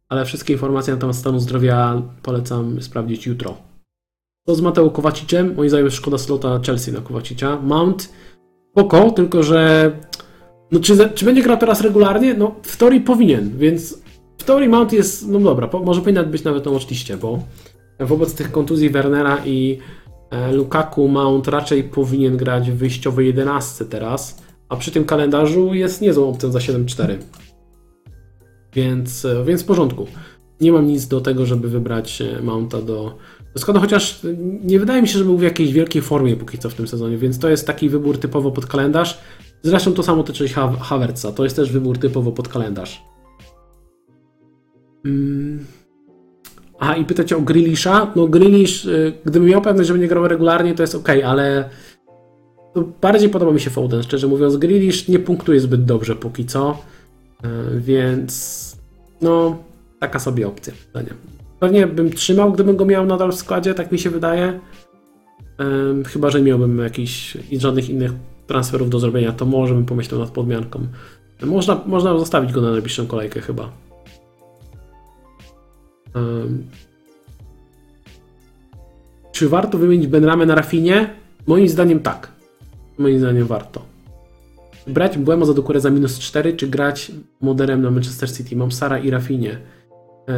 ale 0.08 0.24
wszystkie 0.24 0.52
informacje 0.52 0.94
na 0.94 1.00
temat 1.00 1.16
stanu 1.16 1.40
zdrowia 1.40 2.02
polecam 2.22 2.82
sprawdzić 2.82 3.26
jutro. 3.26 3.56
Co 4.46 4.54
z 4.54 4.60
Mateo 4.60 4.90
Kowacicem? 4.90 5.54
Moim 5.54 5.68
zdaniem 5.68 5.90
szkoda 5.90 6.18
slota 6.18 6.60
Chelsea 6.66 6.92
na 6.92 7.00
Kowacicia. 7.00 7.58
Mount 7.62 8.12
spoko, 8.70 9.10
tylko 9.10 9.42
że 9.42 9.92
no 10.72 10.80
czy, 10.80 11.10
czy 11.14 11.24
będzie 11.24 11.42
grał 11.42 11.56
teraz 11.56 11.80
regularnie? 11.80 12.34
No 12.34 12.54
w 12.62 12.76
teorii 12.76 13.00
powinien, 13.00 13.58
więc 13.58 14.02
w 14.38 14.44
teorii 14.44 14.68
Mount 14.68 14.92
jest, 14.92 15.28
no 15.28 15.40
dobra, 15.40 15.68
po, 15.68 15.80
może 15.80 16.00
powinien 16.00 16.30
być 16.30 16.44
nawet 16.44 16.64
na 16.64 16.70
watchliście, 16.70 17.16
bo 17.16 17.42
wobec 18.00 18.34
tych 18.34 18.52
kontuzji 18.52 18.90
Wernera 18.90 19.38
i 19.46 19.78
e, 20.30 20.52
Lukaku 20.52 21.08
Mount 21.08 21.48
raczej 21.48 21.84
powinien 21.84 22.36
grać 22.36 22.70
w 22.70 22.74
wyjściowej 22.74 23.26
11 23.26 23.84
teraz, 23.84 24.42
a 24.68 24.76
przy 24.76 24.90
tym 24.90 25.04
kalendarzu 25.04 25.74
jest 25.74 26.00
niezłą 26.00 26.28
opcją 26.28 26.52
za 26.52 26.58
7-4. 26.58 27.16
Więc, 28.74 29.24
e, 29.24 29.44
więc 29.44 29.62
w 29.62 29.66
porządku. 29.66 30.06
Nie 30.60 30.72
mam 30.72 30.86
nic 30.86 31.06
do 31.06 31.20
tego, 31.20 31.46
żeby 31.46 31.68
wybrać 31.68 32.22
e, 32.22 32.42
Mounta 32.42 32.82
do, 32.82 33.18
składu, 33.56 33.80
chociaż 33.80 34.20
nie 34.64 34.80
wydaje 34.80 35.02
mi 35.02 35.08
się, 35.08 35.18
że 35.18 35.24
był 35.24 35.38
w 35.38 35.42
jakiejś 35.42 35.72
wielkiej 35.72 36.02
formie 36.02 36.36
póki 36.36 36.58
co 36.58 36.70
w 36.70 36.74
tym 36.74 36.88
sezonie, 36.88 37.18
więc 37.18 37.38
to 37.38 37.48
jest 37.48 37.66
taki 37.66 37.88
wybór 37.88 38.18
typowo 38.18 38.50
pod 38.50 38.66
kalendarz. 38.66 39.18
Zresztą 39.62 39.92
to 39.92 40.02
samo 40.02 40.22
tyczy 40.22 40.48
Ha- 40.48 40.76
Havertza, 40.80 41.32
to 41.32 41.44
jest 41.44 41.56
też 41.56 41.72
wybór 41.72 41.98
typowo 41.98 42.32
pod 42.32 42.48
kalendarz. 42.48 43.02
Mm. 45.04 45.64
Aha, 46.80 46.96
i 46.96 47.04
pytacie 47.04 47.36
o 47.36 47.40
Grealisha. 47.40 48.12
No 48.16 48.28
Grealish, 48.28 48.88
gdybym 49.24 49.48
miał 49.48 49.62
pewność, 49.62 49.86
że 49.86 49.94
będzie 49.94 50.08
grał 50.08 50.28
regularnie, 50.28 50.74
to 50.74 50.82
jest 50.82 50.94
ok, 50.94 51.08
ale 51.24 51.70
bardziej 53.00 53.28
podoba 53.28 53.52
mi 53.52 53.60
się 53.60 53.70
Foden, 53.70 54.02
szczerze 54.02 54.26
mówiąc. 54.26 54.56
Grealish 54.56 55.08
nie 55.08 55.18
punktuje 55.18 55.60
zbyt 55.60 55.84
dobrze 55.84 56.16
póki 56.16 56.46
co, 56.46 56.78
więc 57.78 58.76
no, 59.20 59.58
taka 60.00 60.18
sobie 60.18 60.48
opcja. 60.48 60.72
Pewnie. 60.92 61.14
Pewnie 61.60 61.86
bym 61.86 62.12
trzymał, 62.12 62.52
gdybym 62.52 62.76
go 62.76 62.84
miał 62.84 63.06
nadal 63.06 63.32
w 63.32 63.34
składzie, 63.34 63.74
tak 63.74 63.92
mi 63.92 63.98
się 63.98 64.10
wydaje. 64.10 64.60
Chyba, 66.06 66.30
że 66.30 66.42
miałbym 66.42 66.78
jakiś 66.78 67.36
i 67.50 67.60
żadnych 67.60 67.90
innych 67.90 68.12
transferów 68.46 68.90
do 68.90 69.00
zrobienia, 69.00 69.32
to 69.32 69.46
może 69.46 69.74
bym 69.74 69.84
pomyślał 69.84 70.20
nad 70.20 70.30
podmianką. 70.30 70.86
Można, 71.42 71.80
można 71.86 72.18
zostawić 72.18 72.52
go 72.52 72.60
na 72.60 72.70
najbliższą 72.70 73.06
kolejkę 73.06 73.40
chyba. 73.40 73.72
Czy 79.32 79.48
warto 79.48 79.78
wymienić 79.78 80.06
Benramę 80.06 80.46
na 80.46 80.54
Rafinie? 80.54 81.14
Moim 81.46 81.68
zdaniem 81.68 82.00
tak. 82.00 82.32
Moim 82.98 83.18
zdaniem 83.18 83.46
warto. 83.46 83.82
Brać 84.88 85.18
Błemo 85.18 85.46
za 85.46 85.54
Dukurę 85.54 85.80
za 85.80 85.90
minus 85.90 86.18
4, 86.18 86.52
czy 86.52 86.66
grać 86.68 87.12
moderem 87.40 87.82
na 87.82 87.90
Manchester 87.90 88.32
City? 88.32 88.56
Mam 88.56 88.72
Sara 88.72 88.98
i 88.98 89.10
Rafinie. 89.10 89.58
Yy, 90.28 90.34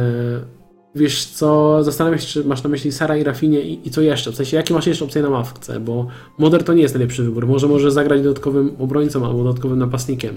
wiesz 0.95 1.25
co, 1.25 1.83
zastanawiam 1.83 2.19
się, 2.19 2.25
czy 2.25 2.43
masz 2.43 2.63
na 2.63 2.69
myśli 2.69 2.91
Sara 2.91 3.17
i 3.17 3.23
Rafinie 3.23 3.61
i, 3.61 3.87
i 3.87 3.91
co 3.91 4.01
jeszcze? 4.01 4.31
W 4.31 4.35
sensie, 4.35 4.57
jakie 4.57 4.73
masz 4.73 4.87
jeszcze 4.87 5.05
opcje 5.05 5.21
na 5.21 5.29
ławce? 5.29 5.79
Bo 5.79 6.07
Moder 6.37 6.63
to 6.63 6.73
nie 6.73 6.81
jest 6.81 6.93
najlepszy 6.93 7.23
wybór. 7.23 7.47
Może 7.47 7.67
może 7.67 7.91
zagrać 7.91 8.21
dodatkowym 8.21 8.71
obrońcą 8.79 9.25
albo 9.25 9.43
dodatkowym 9.43 9.79
napastnikiem. 9.79 10.35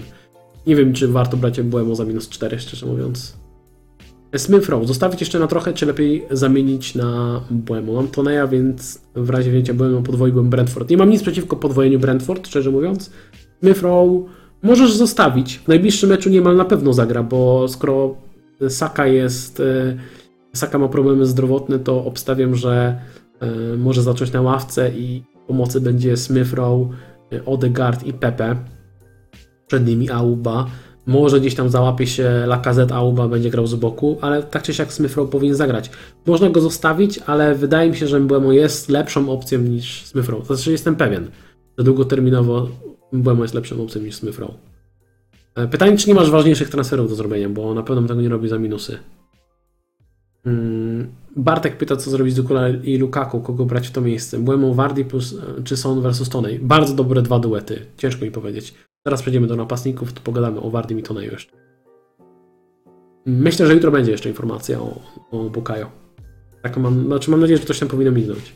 Nie 0.67 0.75
wiem, 0.75 0.93
czy 0.93 1.07
warto 1.07 1.37
brać 1.37 1.61
Błemo 1.61 1.95
za 1.95 2.05
minus 2.05 2.29
4, 2.29 2.59
szczerze 2.59 2.85
mówiąc. 2.85 3.37
Smith 4.37 4.69
Rowe, 4.69 4.87
zostawić 4.87 5.19
jeszcze 5.19 5.39
na 5.39 5.47
trochę, 5.47 5.73
czy 5.73 5.85
lepiej 5.85 6.25
zamienić 6.31 6.95
na 6.95 7.41
Błemu? 7.51 7.93
Mam 7.93 8.07
Toneja, 8.07 8.47
więc 8.47 9.01
w 9.15 9.29
razie 9.29 9.51
wzięcia 9.51 9.73
Błemu 9.73 10.01
podwoiłbym 10.01 10.49
Brentford. 10.49 10.89
Nie 10.89 10.97
mam 10.97 11.09
nic 11.09 11.21
przeciwko 11.21 11.55
podwojeniu 11.55 11.99
Brentford, 11.99 12.47
szczerze 12.47 12.71
mówiąc. 12.71 13.11
Rowe 13.81 14.23
możesz 14.63 14.93
zostawić. 14.93 15.57
W 15.57 15.67
najbliższym 15.67 16.09
meczu 16.09 16.29
niemal 16.29 16.55
na 16.55 16.65
pewno 16.65 16.93
zagra, 16.93 17.23
bo 17.23 17.67
skoro 17.67 18.15
Saka 18.69 19.07
jest... 19.07 19.59
e, 19.59 19.97
Saka 20.53 20.79
ma 20.79 20.87
problemy 20.87 21.25
zdrowotne, 21.25 21.79
to 21.79 22.05
obstawiam, 22.05 22.55
że 22.55 22.99
e, 23.39 23.77
może 23.77 24.01
zacząć 24.01 24.31
na 24.31 24.41
ławce 24.41 24.91
i 24.91 25.23
pomocy 25.47 25.81
będzie 25.81 26.17
Smith 26.17 26.53
Rowe, 26.53 26.95
e, 27.33 27.45
Odegaard 27.45 28.03
i 28.03 28.13
Pepe. 28.13 28.55
Przed 29.67 29.87
nimi 29.87 30.09
Auba. 30.09 30.65
Może 31.05 31.39
gdzieś 31.39 31.55
tam 31.55 31.69
załapie 31.69 32.07
się 32.07 32.43
Lacazette, 32.47 32.95
Auba 32.95 33.27
będzie 33.27 33.49
grał 33.49 33.67
z 33.67 33.75
boku, 33.75 34.17
ale 34.21 34.43
tak 34.43 34.63
czy 34.63 34.73
siak 34.73 34.93
Smith 34.93 35.15
powinien 35.31 35.55
zagrać. 35.55 35.91
Można 36.25 36.49
go 36.49 36.61
zostawić, 36.61 37.19
ale 37.25 37.55
wydaje 37.55 37.89
mi 37.89 37.97
się, 37.97 38.07
że 38.07 38.19
Mbeumo 38.19 38.51
jest 38.51 38.89
lepszą 38.89 39.29
opcją 39.29 39.59
niż 39.59 40.05
Smith 40.05 40.29
Rowe. 40.29 40.45
Znaczy 40.45 40.71
jestem 40.71 40.95
pewien, 40.95 41.27
że 41.77 41.83
długoterminowo 41.83 42.67
Mbeumo 43.11 43.43
jest 43.43 43.53
lepszą 43.53 43.83
opcją 43.83 44.01
niż 44.01 44.15
Smith 44.15 44.39
Rowe. 44.39 44.53
E, 45.55 45.67
Pytanie, 45.67 45.97
czy 45.97 46.07
nie 46.07 46.15
masz 46.15 46.31
ważniejszych 46.31 46.69
transferów 46.69 47.09
do 47.09 47.15
zrobienia, 47.15 47.49
bo 47.49 47.73
na 47.73 47.83
pewno 47.83 48.07
tego 48.07 48.21
nie 48.21 48.29
robi 48.29 48.49
za 48.49 48.59
minusy. 48.59 48.99
Mm, 50.45 51.07
Bartek 51.35 51.77
pyta, 51.77 51.95
co 51.95 52.11
zrobić 52.11 52.33
z 52.33 52.37
Dukula 52.37 52.69
i 52.69 52.97
Lukaku, 52.97 53.41
kogo 53.41 53.65
brać 53.65 53.87
w 53.87 53.91
to 53.91 54.01
miejsce. 54.01 54.39
Błemo, 54.39 54.73
Wardy 54.73 55.05
plus, 55.05 55.33
e, 55.33 55.63
czy 55.63 55.77
Son 55.77 56.01
versus 56.01 56.29
Tonej. 56.29 56.59
Bardzo 56.59 56.93
dobre 56.93 57.21
dwa 57.21 57.39
duety, 57.39 57.85
ciężko 57.97 58.25
mi 58.25 58.31
powiedzieć. 58.31 58.73
Teraz 59.03 59.21
przejdziemy 59.21 59.47
do 59.47 59.55
napastników, 59.55 60.13
to 60.13 60.21
pogadamy 60.21 60.61
o 60.61 60.69
Wardy 60.69 60.99
i 60.99 61.03
Toneju 61.03 61.31
jeszcze. 61.31 61.57
Myślę, 63.25 63.67
że 63.67 63.73
jutro 63.73 63.91
będzie 63.91 64.11
jeszcze 64.11 64.29
informacja 64.29 64.79
o, 64.79 65.01
o 65.31 65.49
Bukayo. 65.49 65.91
Tak 66.61 66.77
mam, 66.77 67.05
znaczy 67.05 67.31
mam 67.31 67.39
nadzieję, 67.39 67.57
że 67.57 67.63
ktoś 67.63 67.79
tam 67.79 67.89
powinno 67.89 68.11
mignąć. 68.11 68.53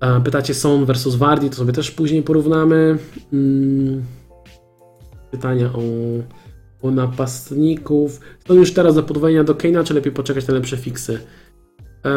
E, 0.00 0.20
Pytacie 0.20 0.54
Son 0.54 0.84
versus 0.84 1.14
Wardy, 1.14 1.50
to 1.50 1.56
sobie 1.56 1.72
też 1.72 1.90
później 1.90 2.22
porównamy. 2.22 2.98
Mm, 3.32 4.04
Pytania 5.30 5.66
o, 5.66 5.80
u 6.80 6.90
napastników. 6.90 8.20
Są 8.48 8.54
już 8.54 8.72
teraz 8.72 8.94
do 8.94 9.02
podwojenia 9.02 9.44
do 9.44 9.54
Keina, 9.54 9.84
czy 9.84 9.94
lepiej 9.94 10.12
poczekać 10.12 10.46
na 10.46 10.54
lepsze 10.54 10.76
fiksy? 10.76 11.18
E, 12.04 12.10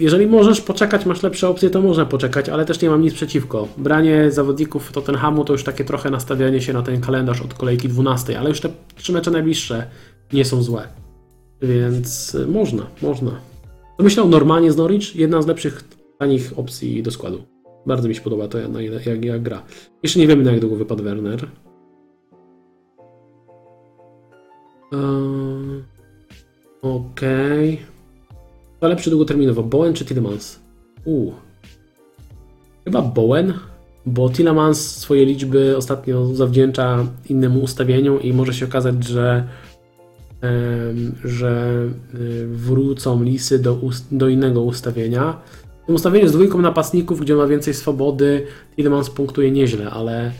jeżeli 0.00 0.26
możesz 0.26 0.60
poczekać, 0.60 1.06
masz 1.06 1.22
lepsze 1.22 1.48
opcje, 1.48 1.70
to 1.70 1.82
można 1.82 2.06
poczekać, 2.06 2.48
ale 2.48 2.64
też 2.64 2.80
nie 2.80 2.90
mam 2.90 3.02
nic 3.02 3.14
przeciwko. 3.14 3.68
Branie 3.76 4.30
zawodników 4.30 4.92
Tottenhamu 4.92 5.44
to 5.44 5.52
już 5.52 5.64
takie 5.64 5.84
trochę 5.84 6.10
nastawianie 6.10 6.60
się 6.60 6.72
na 6.72 6.82
ten 6.82 7.00
kalendarz 7.00 7.40
od 7.40 7.54
kolejki 7.54 7.88
12, 7.88 8.38
ale 8.38 8.48
już 8.48 8.60
te 8.60 8.68
trzy 8.96 9.12
mecze 9.12 9.30
najbliższe 9.30 9.86
nie 10.32 10.44
są 10.44 10.62
złe. 10.62 10.88
Więc 11.62 12.36
można, 12.48 12.86
można. 13.02 13.30
To 13.96 14.04
myślał 14.04 14.28
normalnie 14.28 14.72
z 14.72 14.76
Norwich, 14.76 15.16
jedna 15.16 15.42
z 15.42 15.46
lepszych 15.46 15.84
tanich 16.18 16.58
opcji 16.58 17.02
do 17.02 17.10
składu. 17.10 17.42
Bardzo 17.86 18.08
mi 18.08 18.14
się 18.14 18.20
podoba 18.20 18.48
to, 18.48 18.58
jak, 18.58 19.06
jak, 19.06 19.24
jak 19.24 19.42
gra. 19.42 19.62
Jeszcze 20.02 20.18
nie 20.18 20.26
wiemy, 20.26 20.44
na 20.44 20.50
jak 20.50 20.60
długo 20.60 20.76
wypadł 20.76 21.02
Werner. 21.02 21.48
Eee, 24.92 25.82
Okej. 26.82 27.74
Okay. 27.74 27.86
Kto 28.76 28.88
lepszy 28.88 29.10
długoterminowo, 29.10 29.62
Bowen 29.62 29.94
czy 29.94 30.04
Tillemans? 30.04 30.60
Uuu. 31.04 31.32
Chyba 32.84 33.02
Bowen, 33.02 33.52
bo 34.06 34.30
Tillemans 34.30 34.96
swoje 34.96 35.24
liczby 35.24 35.76
ostatnio 35.76 36.34
zawdzięcza 36.34 37.06
innemu 37.28 37.60
ustawieniu 37.60 38.18
i 38.18 38.32
może 38.32 38.54
się 38.54 38.66
okazać, 38.66 39.04
że 39.04 39.48
że 41.24 41.84
y, 42.14 42.46
wrócą 42.46 43.22
lisy 43.22 43.58
do, 43.58 43.78
do 44.10 44.28
innego 44.28 44.62
ustawienia. 44.62 45.36
W 45.88 46.02
tym 46.02 46.28
z 46.28 46.32
dwójką 46.32 46.60
napastników, 46.60 47.20
gdzie 47.20 47.34
ma 47.34 47.46
więcej 47.46 47.74
swobody, 47.74 48.46
Tillemans 48.76 49.10
punktuje 49.10 49.50
nieźle, 49.50 49.90
ale, 49.90 50.32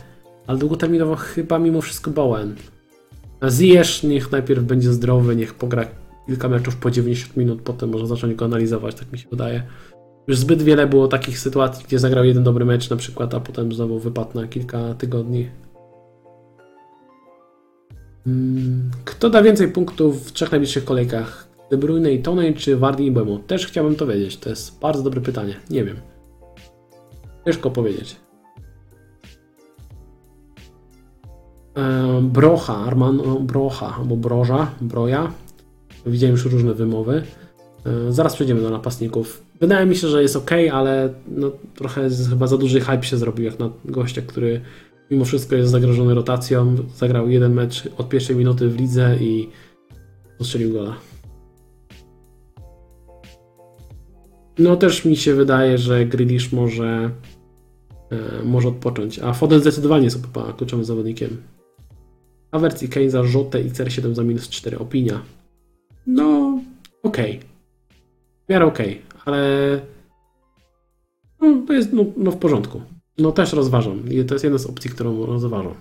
ale 0.47 0.59
długoterminowo 0.59 1.17
chyba 1.17 1.59
mimo 1.59 1.81
wszystko 1.81 2.11
Bowen. 2.11 2.55
Ziyech 3.51 4.03
niech 4.03 4.33
najpierw 4.33 4.65
będzie 4.65 4.93
zdrowy, 4.93 5.37
niech 5.37 5.55
pogra 5.55 5.87
kilka 6.27 6.49
meczów 6.49 6.77
po 6.77 6.91
90 6.91 7.37
minut, 7.37 7.63
potem 7.63 7.91
można 7.91 8.07
zacząć 8.07 8.35
go 8.35 8.45
analizować, 8.45 8.95
tak 8.95 9.13
mi 9.13 9.19
się 9.19 9.29
wydaje. 9.31 9.63
Już 10.27 10.39
zbyt 10.39 10.63
wiele 10.63 10.87
było 10.87 11.09
takich 11.09 11.39
sytuacji, 11.39 11.85
gdzie 11.89 11.99
zagrał 11.99 12.25
jeden 12.25 12.45
dobry 12.45 12.65
mecz 12.65 12.91
na 12.91 12.97
przykład, 12.97 13.35
a 13.35 13.41
potem 13.41 13.73
znowu 13.73 13.99
wypadł 13.99 14.41
na 14.41 14.47
kilka 14.47 14.95
tygodni. 14.95 15.49
Hmm, 18.25 18.91
kto 19.05 19.31
da 19.31 19.43
więcej 19.43 19.69
punktów 19.69 20.29
w 20.29 20.33
trzech 20.33 20.51
najbliższych 20.51 20.85
kolejkach? 20.85 21.44
De 21.71 21.77
Bruyne 21.77 22.13
i 22.13 22.23
Tony, 22.23 22.55
czy 22.55 22.77
Wardy 22.77 23.05
i 23.05 23.11
Bemo? 23.11 23.39
Też 23.39 23.67
chciałbym 23.67 23.97
to 23.97 24.07
wiedzieć. 24.07 24.37
To 24.37 24.51
jest 24.51 24.79
bardzo 24.81 25.03
dobre 25.03 25.21
pytanie. 25.21 25.55
Nie 25.71 25.85
wiem. 25.85 25.97
Ciężko 27.45 27.71
powiedzieć. 27.71 28.17
Brocha, 32.23 32.77
Arman 32.77 33.23
Brocha, 33.41 33.97
albo 33.99 34.17
Broża, 34.17 34.71
Broja. 34.81 35.33
Widziałem 36.07 36.33
już 36.33 36.45
różne 36.45 36.75
wymowy. 36.75 37.23
E, 37.87 38.13
zaraz 38.13 38.35
przejdziemy 38.35 38.61
do 38.61 38.71
napastników. 38.71 39.43
Wydaje 39.61 39.87
mi 39.87 39.97
się, 39.97 40.09
że 40.09 40.23
jest 40.23 40.37
ok, 40.37 40.51
ale 40.73 41.15
no, 41.29 41.51
trochę 41.75 42.09
chyba 42.31 42.47
za 42.47 42.59
duży 42.59 42.81
hype 42.81 43.03
się 43.03 43.17
zrobił 43.17 43.45
jak 43.45 43.59
na 43.59 43.71
gościa, 43.85 44.23
który 44.27 44.61
mimo 45.11 45.25
wszystko 45.25 45.57
jest 45.57 45.71
zagrożony 45.71 46.15
rotacją. 46.15 46.77
Zagrał 46.97 47.29
jeden 47.29 47.55
mecz 47.55 47.89
od 47.99 48.09
pierwszej 48.09 48.37
minuty 48.37 48.69
w 48.69 48.77
lidze 48.77 49.17
i 49.21 49.49
postrzelił 50.39 50.73
gola. 50.73 50.97
No 54.59 54.77
też 54.77 55.05
mi 55.05 55.17
się 55.17 55.35
wydaje, 55.35 55.79
że 55.79 56.07
Grealish 56.07 56.53
może, 56.53 57.11
e, 58.11 58.43
może 58.45 58.69
odpocząć, 58.69 59.19
a 59.19 59.33
Foden 59.33 59.61
zdecydowanie 59.61 60.05
jest 60.05 60.23
chyba 60.23 60.53
kluczowym 60.53 60.85
zawodnikiem. 60.85 61.43
Havertz 62.53 62.83
i 62.83 62.89
Kane 62.89 63.11
za 63.11 63.25
Rzutę 63.25 63.63
i 63.63 63.71
CR7 63.71 64.15
za 64.15 64.23
minus 64.23 64.49
4. 64.49 64.79
Opinia. 64.79 65.23
No, 66.07 66.61
okej. 67.03 67.37
Okay. 67.37 67.49
W 68.47 68.49
miarę 68.49 68.67
okej, 68.67 69.03
okay, 69.09 69.23
ale 69.25 69.81
no, 71.41 71.67
to 71.67 71.73
jest 71.73 71.93
no, 71.93 72.05
no, 72.17 72.31
w 72.31 72.37
porządku. 72.37 72.83
No 73.19 73.33
też 73.33 73.53
rozważam. 73.53 74.11
I 74.11 74.25
to 74.25 74.35
jest 74.35 74.45
jedna 74.45 74.59
z 74.59 74.67
opcji, 74.67 74.91
którą 74.91 75.27
rozważam. 75.27 75.75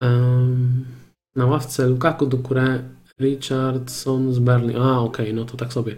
Um, 0.00 0.84
na 1.36 1.46
ławce 1.46 1.86
Lukaku, 1.86 2.26
Dukure, 2.26 2.82
Richardson 3.20 4.32
z 4.32 4.38
Berlin. 4.38 4.76
A, 4.76 5.00
okej, 5.00 5.26
okay, 5.26 5.32
no 5.32 5.44
to 5.44 5.56
tak 5.56 5.72
sobie. 5.72 5.96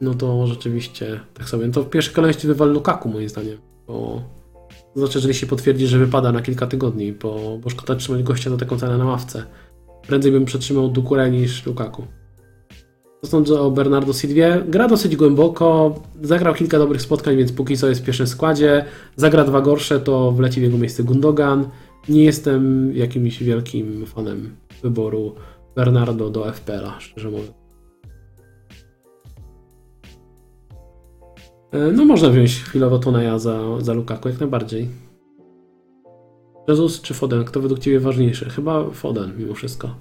No 0.00 0.14
to 0.14 0.46
rzeczywiście 0.46 1.20
tak 1.34 1.48
sobie. 1.48 1.66
No 1.66 1.72
to 1.72 1.82
w 1.82 1.90
pierwszej 1.90 2.14
kolejności 2.14 2.46
wywal 2.46 2.72
Lukaku 2.72 3.08
moim 3.08 3.28
zdaniem, 3.28 3.58
bo 3.86 4.22
to 4.94 5.00
znaczy, 5.00 5.18
jeżeli 5.18 5.34
się 5.34 5.46
potwierdzi, 5.46 5.86
że 5.86 5.98
wypada 5.98 6.32
na 6.32 6.42
kilka 6.42 6.66
tygodni, 6.66 7.12
bo, 7.12 7.58
bo 7.62 7.70
szkoda 7.70 7.96
trzymać 7.96 8.22
gościa 8.22 8.50
do 8.50 8.56
taką 8.56 8.78
cenę 8.78 8.98
na 8.98 9.04
ławce. 9.04 9.44
Prędzej 10.06 10.32
bym 10.32 10.44
przetrzymał 10.44 10.88
Dukure 10.88 11.30
niż 11.30 11.66
Lukaku. 11.66 12.04
To 13.20 13.26
sądzę 13.26 13.60
o 13.60 13.70
Bernardo 13.70 14.12
Silvie. 14.12 14.62
Gra 14.68 14.88
dosyć 14.88 15.16
głęboko, 15.16 15.94
zagrał 16.22 16.54
kilka 16.54 16.78
dobrych 16.78 17.02
spotkań, 17.02 17.36
więc 17.36 17.52
póki 17.52 17.76
co 17.76 17.88
jest 17.88 18.00
w 18.00 18.04
pierwszym 18.04 18.26
składzie. 18.26 18.84
Zagra 19.16 19.44
dwa 19.44 19.60
gorsze, 19.60 20.00
to 20.00 20.32
wleci 20.32 20.60
w 20.60 20.62
jego 20.62 20.78
miejsce 20.78 21.02
Gundogan. 21.02 21.68
Nie 22.08 22.24
jestem 22.24 22.92
jakimś 22.96 23.42
wielkim 23.42 24.06
fanem 24.06 24.56
wyboru 24.82 25.34
Bernardo 25.76 26.30
do 26.30 26.52
FPL-a, 26.52 27.00
szczerze 27.00 27.30
mówiąc. 27.30 27.52
E, 31.72 31.92
no 31.92 32.04
można 32.04 32.30
wziąć 32.30 32.62
chwilowo 32.62 32.98
Toneja 32.98 33.38
za, 33.38 33.80
za 33.80 33.92
Lukaku, 33.92 34.28
jak 34.28 34.40
najbardziej. 34.40 34.88
Jesus 36.68 37.00
czy 37.00 37.14
Foden? 37.14 37.44
Kto 37.44 37.60
według 37.60 37.80
Ciebie 37.80 38.00
ważniejszy? 38.00 38.50
Chyba 38.50 38.90
Foden 38.90 39.32
mimo 39.38 39.54
wszystko. 39.54 39.94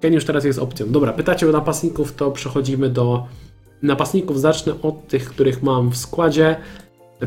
Ken 0.00 0.12
już 0.12 0.24
teraz 0.24 0.44
jest 0.44 0.58
opcją. 0.58 0.90
Dobra, 0.90 1.12
pytacie 1.12 1.48
o 1.48 1.52
napastników, 1.52 2.12
to 2.12 2.30
przechodzimy 2.30 2.88
do 2.88 3.26
napastników. 3.82 4.40
Zacznę 4.40 4.72
od 4.82 5.08
tych, 5.08 5.28
których 5.28 5.62
mam 5.62 5.90
w 5.90 5.96
składzie. 5.96 6.56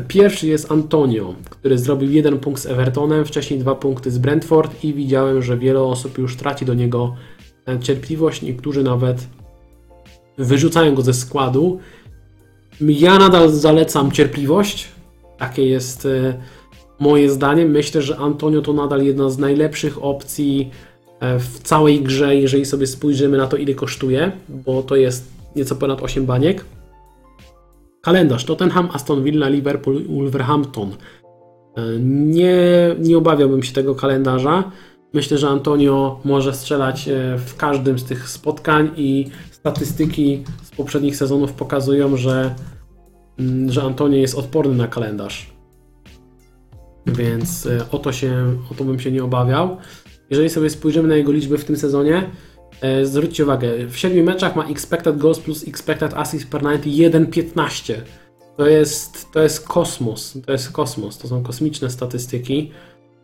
Pierwszy 0.08 0.46
jest 0.46 0.72
Antonio, 0.72 1.34
który 1.50 1.78
zrobił 1.78 2.10
jeden 2.10 2.38
punkt 2.38 2.62
z 2.62 2.66
Evertonem, 2.66 3.24
wcześniej 3.24 3.60
dwa 3.60 3.74
punkty 3.74 4.10
z 4.10 4.18
Brentford 4.18 4.84
i 4.84 4.94
widziałem, 4.94 5.42
że 5.42 5.58
wiele 5.58 5.82
osób 5.82 6.18
już 6.18 6.36
traci 6.36 6.64
do 6.64 6.74
niego 6.74 7.14
cierpliwość, 7.80 8.42
niektórzy 8.42 8.82
nawet 8.82 9.26
wyrzucają 10.38 10.94
go 10.94 11.02
ze 11.02 11.14
składu. 11.14 11.78
Ja 12.80 13.18
nadal 13.18 13.50
zalecam 13.50 14.10
cierpliwość. 14.10 14.88
Takie 15.38 15.66
jest 15.66 16.06
e, 16.06 16.34
moje 16.98 17.30
zdanie. 17.30 17.66
Myślę, 17.66 18.02
że 18.02 18.16
Antonio 18.16 18.62
to 18.62 18.72
nadal 18.72 19.02
jedna 19.02 19.30
z 19.30 19.38
najlepszych 19.38 20.04
opcji 20.04 20.70
e, 21.20 21.38
w 21.38 21.58
całej 21.58 22.00
grze, 22.00 22.36
jeżeli 22.36 22.64
sobie 22.64 22.86
spojrzymy 22.86 23.38
na 23.38 23.46
to, 23.46 23.56
ile 23.56 23.74
kosztuje, 23.74 24.32
bo 24.48 24.82
to 24.82 24.96
jest 24.96 25.24
nieco 25.56 25.76
ponad 25.76 26.02
8 26.02 26.26
baniek. 26.26 26.64
Kalendarz 28.00 28.44
Tottenham, 28.44 28.88
Aston 28.92 29.22
Villa, 29.22 29.48
Liverpool, 29.48 30.04
Wolverhampton. 30.08 30.90
E, 31.76 31.82
nie, 32.00 32.58
nie 32.98 33.18
obawiałbym 33.18 33.62
się 33.62 33.72
tego 33.72 33.94
kalendarza. 33.94 34.70
Myślę, 35.12 35.38
że 35.38 35.48
Antonio 35.48 36.20
może 36.24 36.54
strzelać 36.54 37.08
w 37.46 37.56
każdym 37.56 37.98
z 37.98 38.04
tych 38.04 38.28
spotkań 38.28 38.90
i 38.96 39.26
statystyki 39.50 40.44
z 40.62 40.70
poprzednich 40.70 41.16
sezonów 41.16 41.52
pokazują, 41.52 42.16
że, 42.16 42.54
mm, 43.38 43.72
że 43.72 43.82
Antonio 43.82 44.18
jest 44.18 44.34
odporny 44.34 44.74
na 44.74 44.88
kalendarz. 44.88 45.52
Więc 47.06 47.66
e, 47.66 47.90
o 47.90 47.98
to, 47.98 48.12
się, 48.12 48.56
o 48.70 48.74
to 48.74 48.84
bym 48.84 49.00
się 49.00 49.12
nie 49.12 49.24
obawiał. 49.24 49.76
Jeżeli 50.30 50.50
sobie 50.50 50.70
spojrzymy 50.70 51.08
na 51.08 51.16
jego 51.16 51.32
liczby 51.32 51.58
w 51.58 51.64
tym 51.64 51.76
sezonie, 51.76 52.30
e, 52.80 53.06
zwróćcie 53.06 53.44
uwagę, 53.44 53.86
w 53.86 53.96
7 53.96 54.24
meczach 54.24 54.56
ma 54.56 54.68
expected 54.68 55.18
goals 55.18 55.38
plus 55.38 55.68
expected 55.68 56.14
assist 56.14 56.50
per 56.50 56.62
90 56.62 57.30
1,15. 57.30 57.94
To 58.56 58.66
jest, 58.66 59.32
to 59.32 59.42
jest 59.42 59.68
kosmos, 59.68 60.38
to 60.46 60.52
jest 60.52 60.72
kosmos, 60.72 61.18
to 61.18 61.28
są 61.28 61.42
kosmiczne 61.42 61.90
statystyki. 61.90 62.70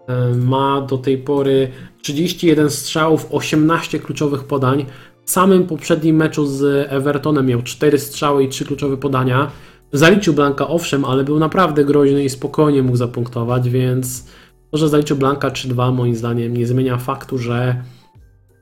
E, 0.09 0.35
ma 0.35 0.81
do 0.81 0.99
tej 0.99 1.19
pory 1.19 1.69
31 2.03 2.71
strzałów, 2.71 3.27
18 3.31 3.99
kluczowych 3.99 4.45
podań, 4.45 4.87
w 5.25 5.31
samym 5.31 5.67
poprzednim 5.67 6.17
meczu 6.17 6.47
z 6.47 6.87
Evertonem 6.93 7.47
miał 7.47 7.63
4 7.63 7.99
strzały 7.99 8.45
i 8.45 8.49
3 8.49 8.65
kluczowe 8.65 8.97
podania. 8.97 9.51
Zaliczył 9.93 10.35
Blanka 10.35 10.69
owszem, 10.69 11.05
ale 11.05 11.25
był 11.25 11.39
naprawdę 11.39 11.85
groźny 11.85 12.25
i 12.25 12.29
spokojnie 12.29 12.83
mógł 12.83 12.97
zapunktować, 12.97 13.71
więc 13.71 14.27
to, 14.71 14.79
że 14.79 14.89
zaliczył 14.89 15.17
Blanka 15.17 15.51
3-2 15.51 15.93
moim 15.93 16.17
zdaniem 16.17 16.57
nie 16.57 16.67
zmienia 16.67 16.97
faktu, 16.97 17.39
że 17.39 17.83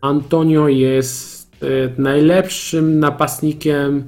Antonio 0.01 0.69
jest 0.69 1.51
e, 1.63 1.67
najlepszym 2.03 3.01
napastnikiem 3.01 4.05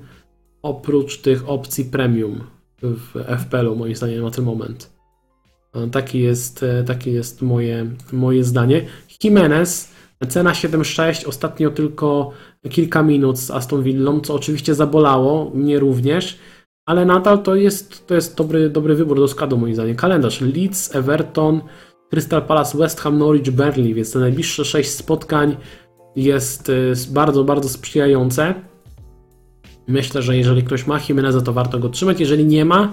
oprócz 0.63 1.19
tych 1.19 1.49
opcji 1.49 1.85
premium 1.85 2.41
w 2.83 3.25
FPL-u 3.39 3.77
moim 3.77 3.95
zdaniem 3.95 4.23
na 4.23 4.31
ten 4.31 4.45
moment. 4.45 4.96
E, 5.77 5.91
taki 5.91 6.21
jest, 6.21 6.63
e, 6.63 6.85
takie 6.85 7.11
jest 7.11 7.43
moje, 7.43 7.87
moje 8.13 8.45
zdanie. 8.45 8.87
Jimenez 9.25 9.97
Cena 10.29 10.53
7,6, 10.53 11.29
ostatnio 11.29 11.71
tylko 11.71 12.31
kilka 12.71 13.03
minut 13.03 13.39
z 13.39 13.51
Aston 13.51 13.83
Villą, 13.83 14.21
co 14.21 14.35
oczywiście 14.35 14.75
zabolało, 14.75 15.51
mnie 15.55 15.79
również, 15.79 16.39
ale 16.87 17.05
nadal 17.05 17.43
to 17.43 17.55
jest, 17.55 18.07
to 18.07 18.15
jest 18.15 18.37
dobry, 18.37 18.71
dobry 18.71 18.95
wybór 18.95 19.17
do 19.17 19.29
składu 19.29 19.59
moim 19.59 19.75
zdaniem. 19.75 19.97
Kalendarz 19.97 20.41
Leeds, 20.41 20.95
Everton, 20.95 21.61
Crystal 22.11 22.43
Palace, 22.43 22.79
West 22.79 23.01
Ham, 23.01 23.19
Norwich, 23.19 23.51
Burnley, 23.51 23.95
więc 23.95 24.13
te 24.13 24.19
najbliższe 24.19 24.65
6 24.65 24.91
spotkań 24.91 25.57
jest 26.17 26.69
y, 26.69 26.93
bardzo, 27.11 27.45
bardzo 27.45 27.69
sprzyjające. 27.69 28.55
Myślę, 29.89 30.23
że 30.23 30.37
jeżeli 30.37 30.63
ktoś 30.63 30.87
ma 30.87 31.01
Jimeneza, 31.09 31.41
to 31.41 31.53
warto 31.53 31.79
go 31.79 31.89
trzymać. 31.89 32.21
Jeżeli 32.21 32.45
nie 32.45 32.65
ma, 32.65 32.93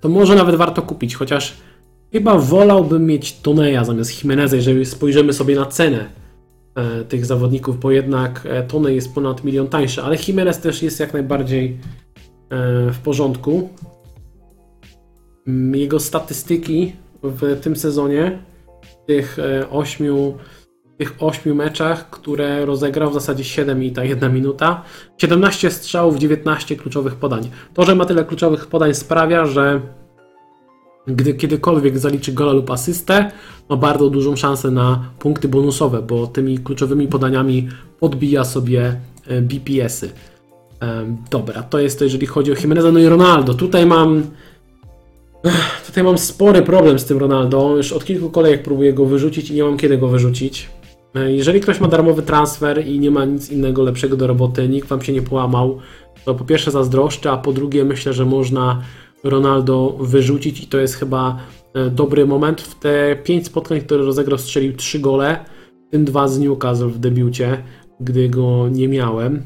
to 0.00 0.08
może 0.08 0.34
nawet 0.34 0.54
warto 0.54 0.82
kupić, 0.82 1.14
chociaż 1.14 1.56
chyba 2.12 2.38
wolałbym 2.38 3.06
mieć 3.06 3.40
Toneja 3.40 3.84
zamiast 3.84 4.24
Jimeneza, 4.24 4.56
jeżeli 4.56 4.86
spojrzymy 4.86 5.32
sobie 5.32 5.56
na 5.56 5.66
cenę 5.66 6.10
e, 6.74 7.04
tych 7.04 7.26
zawodników, 7.26 7.80
bo 7.80 7.90
jednak 7.90 8.46
e, 8.50 8.62
Tonej 8.62 8.94
jest 8.94 9.14
ponad 9.14 9.44
milion 9.44 9.68
tańszy, 9.68 10.02
ale 10.02 10.16
Jimenez 10.28 10.60
też 10.60 10.82
jest 10.82 11.00
jak 11.00 11.12
najbardziej 11.12 11.66
e, 11.70 11.76
w 12.92 12.98
porządku. 12.98 13.68
Mm, 15.46 15.74
Jego 15.74 16.00
statystyki 16.00 16.92
w 17.22 17.60
tym 17.60 17.76
sezonie, 17.76 18.38
tych 19.06 19.38
e, 19.38 19.66
tych 20.98 21.14
8 21.20 21.56
meczach, 21.56 22.10
które 22.10 22.66
rozegrał 22.66 23.10
w 23.10 23.14
zasadzie 23.14 23.44
7 23.44 23.84
i 23.84 23.92
ta 23.92 24.04
jedna 24.04 24.28
minuta. 24.28 24.82
17 25.18 25.70
strzałów, 25.70 26.18
19 26.18 26.76
kluczowych 26.76 27.14
podań. 27.14 27.50
To, 27.74 27.84
że 27.84 27.94
ma 27.94 28.04
tyle 28.04 28.24
kluczowych 28.24 28.66
podań 28.66 28.94
sprawia, 28.94 29.46
że 29.46 29.80
gdy 31.08 31.34
kiedykolwiek 31.34 31.98
zaliczy 31.98 32.32
gola 32.32 32.52
lub 32.52 32.70
asystę, 32.70 33.30
ma 33.68 33.76
bardzo 33.76 34.10
dużą 34.10 34.36
szansę 34.36 34.70
na 34.70 35.04
punkty 35.18 35.48
bonusowe, 35.48 36.02
bo 36.02 36.26
tymi 36.26 36.58
kluczowymi 36.58 37.08
podaniami 37.08 37.68
podbija 38.00 38.44
sobie 38.44 38.96
e, 39.26 39.42
BPS-y. 39.42 40.10
Dobra, 41.30 41.62
to 41.62 41.78
jest 41.78 41.98
to, 41.98 42.04
jeżeli 42.04 42.26
chodzi 42.26 42.52
o 42.52 42.54
Jimeneza, 42.54 42.92
no 42.92 42.98
i 42.98 43.06
Ronaldo. 43.06 43.54
Tutaj 43.54 43.86
mam 43.86 44.22
Tutaj 45.86 46.04
mam 46.04 46.18
spory 46.18 46.62
problem 46.62 46.98
z 46.98 47.04
tym 47.04 47.18
Ronaldo. 47.18 47.76
Już 47.76 47.92
od 47.92 48.04
kilku 48.04 48.30
kolejek 48.30 48.62
próbuję 48.62 48.92
go 48.92 49.04
wyrzucić 49.04 49.50
i 49.50 49.54
nie 49.54 49.64
mam 49.64 49.76
kiedy 49.76 49.98
go 49.98 50.08
wyrzucić. 50.08 50.68
E, 51.14 51.32
Jeżeli 51.32 51.60
ktoś 51.60 51.80
ma 51.80 51.88
darmowy 51.88 52.22
transfer 52.22 52.86
i 52.86 53.00
nie 53.00 53.10
ma 53.10 53.24
nic 53.24 53.50
innego 53.50 53.82
lepszego 53.82 54.16
do 54.16 54.26
roboty, 54.26 54.68
nikt 54.68 54.88
wam 54.88 55.02
się 55.02 55.12
nie 55.12 55.22
połamał, 55.22 55.78
to 56.24 56.34
po 56.34 56.44
pierwsze 56.44 56.70
zazdroszczę, 56.70 57.30
a 57.30 57.36
po 57.36 57.52
drugie 57.52 57.84
myślę, 57.84 58.12
że 58.12 58.24
można 58.24 58.82
Ronaldo 59.24 59.96
wyrzucić 60.00 60.60
i 60.60 60.66
to 60.66 60.78
jest 60.78 60.94
chyba 60.94 61.38
e, 61.74 61.90
dobry 61.90 62.26
moment. 62.26 62.60
W 62.60 62.74
te 62.74 63.16
5 63.24 63.46
spotkań, 63.46 63.80
które 63.80 64.04
rozegrał, 64.04 64.38
strzelił 64.38 64.72
3 64.72 64.98
gole, 64.98 65.44
w 65.88 65.90
tym 65.90 66.04
dwa 66.04 66.28
z 66.28 66.38
Newcastle 66.38 66.88
w 66.88 66.98
debiucie, 66.98 67.62
gdy 68.00 68.28
go 68.28 68.68
nie 68.68 68.88
miałem. 68.88 69.42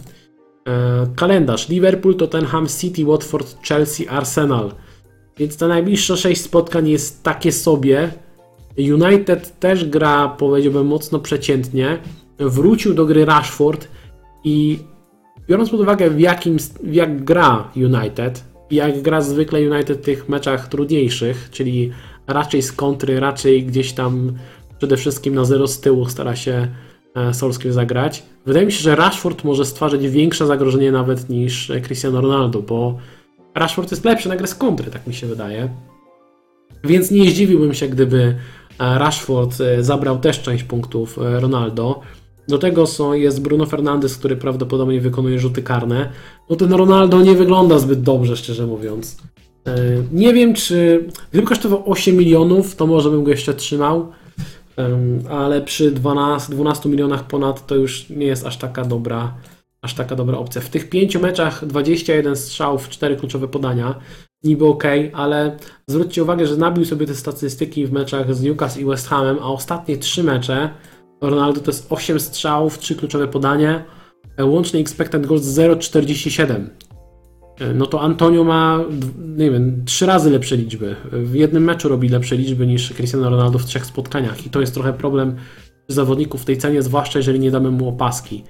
E, 0.69 1.07
Kalendarz: 1.17 1.69
Liverpool, 1.69 2.15
Tottenham, 2.15 2.67
City, 2.81 3.05
Watford, 3.05 3.67
Chelsea, 3.69 4.09
Arsenal. 4.09 4.73
Więc 5.39 5.57
te 5.57 5.69
najbliższe 5.69 6.17
6 6.17 6.41
spotkań 6.41 6.89
jest 6.89 7.23
takie 7.23 7.53
sobie. 7.53 8.11
United 8.79 9.59
też 9.59 9.85
gra, 9.85 10.29
powiedziałbym, 10.29 10.87
mocno 10.87 11.19
przeciętnie. 11.19 11.99
Wrócił 12.39 12.95
do 12.95 13.07
gry 13.07 13.25
Rashford 13.25 13.89
i 14.45 14.79
biorąc 15.49 15.71
pod 15.71 15.81
uwagę, 15.81 16.11
w 16.11 16.21
jakim, 16.21 16.57
jak 16.85 17.25
gra 17.25 17.71
United 17.77 18.52
jak 18.73 19.03
gra 19.03 19.21
zwykle 19.21 19.71
United 19.71 19.99
w 19.99 20.05
tych 20.05 20.29
meczach 20.29 20.69
trudniejszych, 20.69 21.49
czyli 21.51 21.93
raczej 22.27 22.63
z 22.63 22.73
kontry, 22.73 23.21
raczej 23.21 23.65
gdzieś 23.65 23.93
tam 23.93 24.33
przede 24.79 24.97
wszystkim 24.97 25.35
na 25.35 25.45
zero 25.45 25.69
z 25.69 25.81
tyłu 25.81 26.09
stara 26.09 26.37
się 26.37 26.69
e, 27.15 27.35
Solskjaer 27.35 27.73
zagrać. 27.73 28.23
Wydaje 28.47 28.67
mi 28.67 28.73
się, 28.73 28.83
że 28.83 28.97
Rashford 28.97 29.45
może 29.45 29.65
stwarzać 29.65 30.09
większe 30.09 30.47
zagrożenie 30.47 30.93
nawet 30.93 31.29
niż 31.29 31.73
Cristiano 31.83 32.21
Ronaldo, 32.21 32.63
bo 32.63 32.99
Rashford 33.55 33.91
jest 33.91 34.05
lepszy 34.05 34.29
na 34.29 34.37
grę 34.37 34.47
z 34.47 34.55
kontry, 34.55 34.91
tak 34.91 35.07
mi 35.07 35.15
się 35.15 35.27
wydaje. 35.27 35.69
Więc 36.85 37.11
nie 37.11 37.31
zdziwiłbym 37.31 37.75
się, 37.75 37.89
gdyby 37.89 38.37
e, 38.79 38.99
Rashford 38.99 39.61
e, 39.61 39.83
zabrał 39.85 40.19
też 40.19 40.43
część 40.43 40.65
punktów 40.65 41.19
Ronaldo. 41.21 42.01
Do 42.49 42.59
tego 42.59 42.87
są, 42.87 43.13
jest 43.13 43.43
Bruno 43.43 43.67
Fernandes, 43.67 44.17
który 44.17 44.37
prawdopodobnie 44.37 45.01
wykonuje 45.01 45.39
rzuty 45.39 45.63
karne. 45.63 46.13
No 46.51 46.57
ten 46.57 46.73
Ronaldo 46.73 47.21
nie 47.21 47.35
wygląda 47.35 47.79
zbyt 47.79 48.03
dobrze, 48.03 48.37
szczerze 48.37 48.67
mówiąc. 48.67 49.17
E, 49.67 49.75
Nie 50.13 50.35
wiem, 50.35 50.55
czy 50.55 51.09
gdyby 51.31 51.47
kosztował 51.47 51.83
8 51.91 52.17
milionów, 52.17 52.77
to 52.77 52.87
może 52.87 53.11
bym 53.11 53.25
go 53.25 53.31
jeszcze 53.31 53.55
trzymał, 53.55 54.13
ale 55.31 55.63
przy 55.63 55.91
12, 55.91 56.53
12 56.53 56.89
milionach 56.89 57.27
ponad 57.27 57.67
to 57.67 57.75
już 57.75 58.09
nie 58.11 58.27
jest 58.27 58.47
aż 58.47 58.57
taka 58.57 58.85
dobra, 58.85 59.35
aż 59.83 59.95
taka 59.95 60.17
dobra 60.17 60.39
opcja. 60.39 60.61
W 60.61 60.69
tych 60.69 60.89
5 60.89 61.17
meczach 61.17 61.67
21 61.67 62.37
strzałów, 62.37 62.89
4 62.89 63.17
kluczowe 63.17 63.49
podania, 63.49 63.95
niby 64.45 64.67
ok, 64.67 64.85
ale 65.13 65.57
zwróćcie 65.87 66.23
uwagę, 66.23 66.47
że 66.47 66.57
nabił 66.57 66.85
sobie 66.85 67.07
te 67.07 67.15
statystyki 67.15 67.87
w 67.87 67.93
meczach 67.93 68.35
z 68.35 68.43
Newcastle 68.43 68.81
i 68.81 68.85
West 68.85 69.09
Hamem, 69.09 69.39
a 69.41 69.47
ostatnie 69.47 69.97
3 69.97 70.23
mecze 70.23 70.71
Ronaldo 71.23 71.61
to 71.61 71.71
jest 71.71 71.87
8 71.91 72.21
strzałów, 72.21 72.79
3 72.79 72.95
kluczowe 72.95 73.29
podanie, 73.29 73.85
e, 74.37 74.45
łączny 74.45 74.81
expected 74.81 75.27
goals 75.27 75.43
0,47. 75.43 76.71
E, 77.61 77.75
No 77.75 77.87
to 77.87 78.01
Antonio 78.01 78.45
ma, 78.45 78.85
nie 79.37 79.51
wiem, 79.51 79.83
trzy 79.85 80.07
razy 80.07 80.31
lepsze 80.31 80.57
liczby. 80.57 80.97
W 81.13 81.35
jednym 81.35 81.65
meczu 81.65 81.89
robi 81.89 82.09
lepsze 82.09 82.37
liczby 82.37 82.67
niż 82.67 82.93
Cristiano 82.93 83.31
Ronaldo 83.31 83.59
w 83.59 83.65
trzech 83.65 83.87
spotkaniach. 83.87 84.47
I 84.47 84.51
to 84.51 84.61
jest 84.61 84.75
trochę 84.75 84.93
problem 84.93 85.37
zawodników 85.89 86.43
w 86.43 86.45
tej 86.45 86.59
cenie, 86.59 86.83
zwłaszcza 86.83 87.19
jeżeli 87.19 87.41
nie 87.41 87.51
damy 87.51 87.71
mu 87.71 87.89
opaski. 87.89 88.45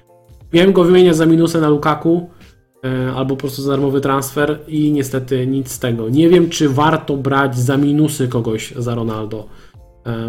Miałem 0.53 0.73
go 0.73 0.85
wymieniać 0.85 1.17
za 1.17 1.27
minusy 1.27 1.61
na 1.61 1.69
Lukaku, 1.69 2.31
e, 2.85 3.13
albo 3.13 3.37
po 3.37 3.41
prostu 3.41 3.63
za 3.63 3.71
darmowy 3.71 4.01
transfer 4.01 4.59
i 4.69 4.93
niestety 4.93 5.47
nic 5.47 5.71
z 5.71 5.79
tego. 5.79 6.09
Nie 6.09 6.29
wiem, 6.29 6.49
czy 6.49 6.69
warto 6.69 7.17
brać 7.17 7.59
za 7.59 7.77
minusy 7.77 8.29
kogoś 8.29 8.75
za 8.77 8.95
Ronaldo, 8.95 9.47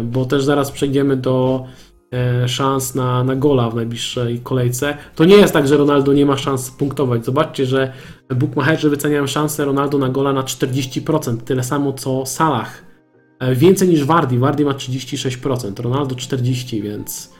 bo 0.04 0.24
też 0.24 0.44
zaraz 0.44 0.70
przejdziemy 0.70 1.16
do 1.16 1.64
szans 2.46 2.94
na, 2.94 3.24
na 3.24 3.36
gola 3.36 3.70
w 3.70 3.74
najbliższej 3.74 4.40
kolejce. 4.40 4.96
To 5.14 5.24
nie 5.24 5.36
jest 5.36 5.52
tak, 5.52 5.68
że 5.68 5.76
Ronaldo 5.76 6.12
nie 6.12 6.26
ma 6.26 6.36
szans 6.36 6.70
punktować. 6.70 7.24
Zobaczcie, 7.24 7.66
że 7.66 7.92
bookmacherzy 8.36 8.90
wyceniają 8.90 9.26
szansę 9.26 9.64
Ronaldo 9.64 9.98
na 9.98 10.08
gola 10.08 10.32
na 10.32 10.42
40%, 10.42 11.36
tyle 11.36 11.64
samo 11.64 11.92
co 11.92 12.26
Salah. 12.26 12.84
E, 13.38 13.54
Więcej 13.54 13.88
niż 13.88 14.04
Wardy. 14.04 14.38
Wardy 14.38 14.64
ma 14.64 14.72
36%, 14.72 15.82
Ronaldo 15.82 16.14
40%, 16.14 16.82
więc 16.82 17.32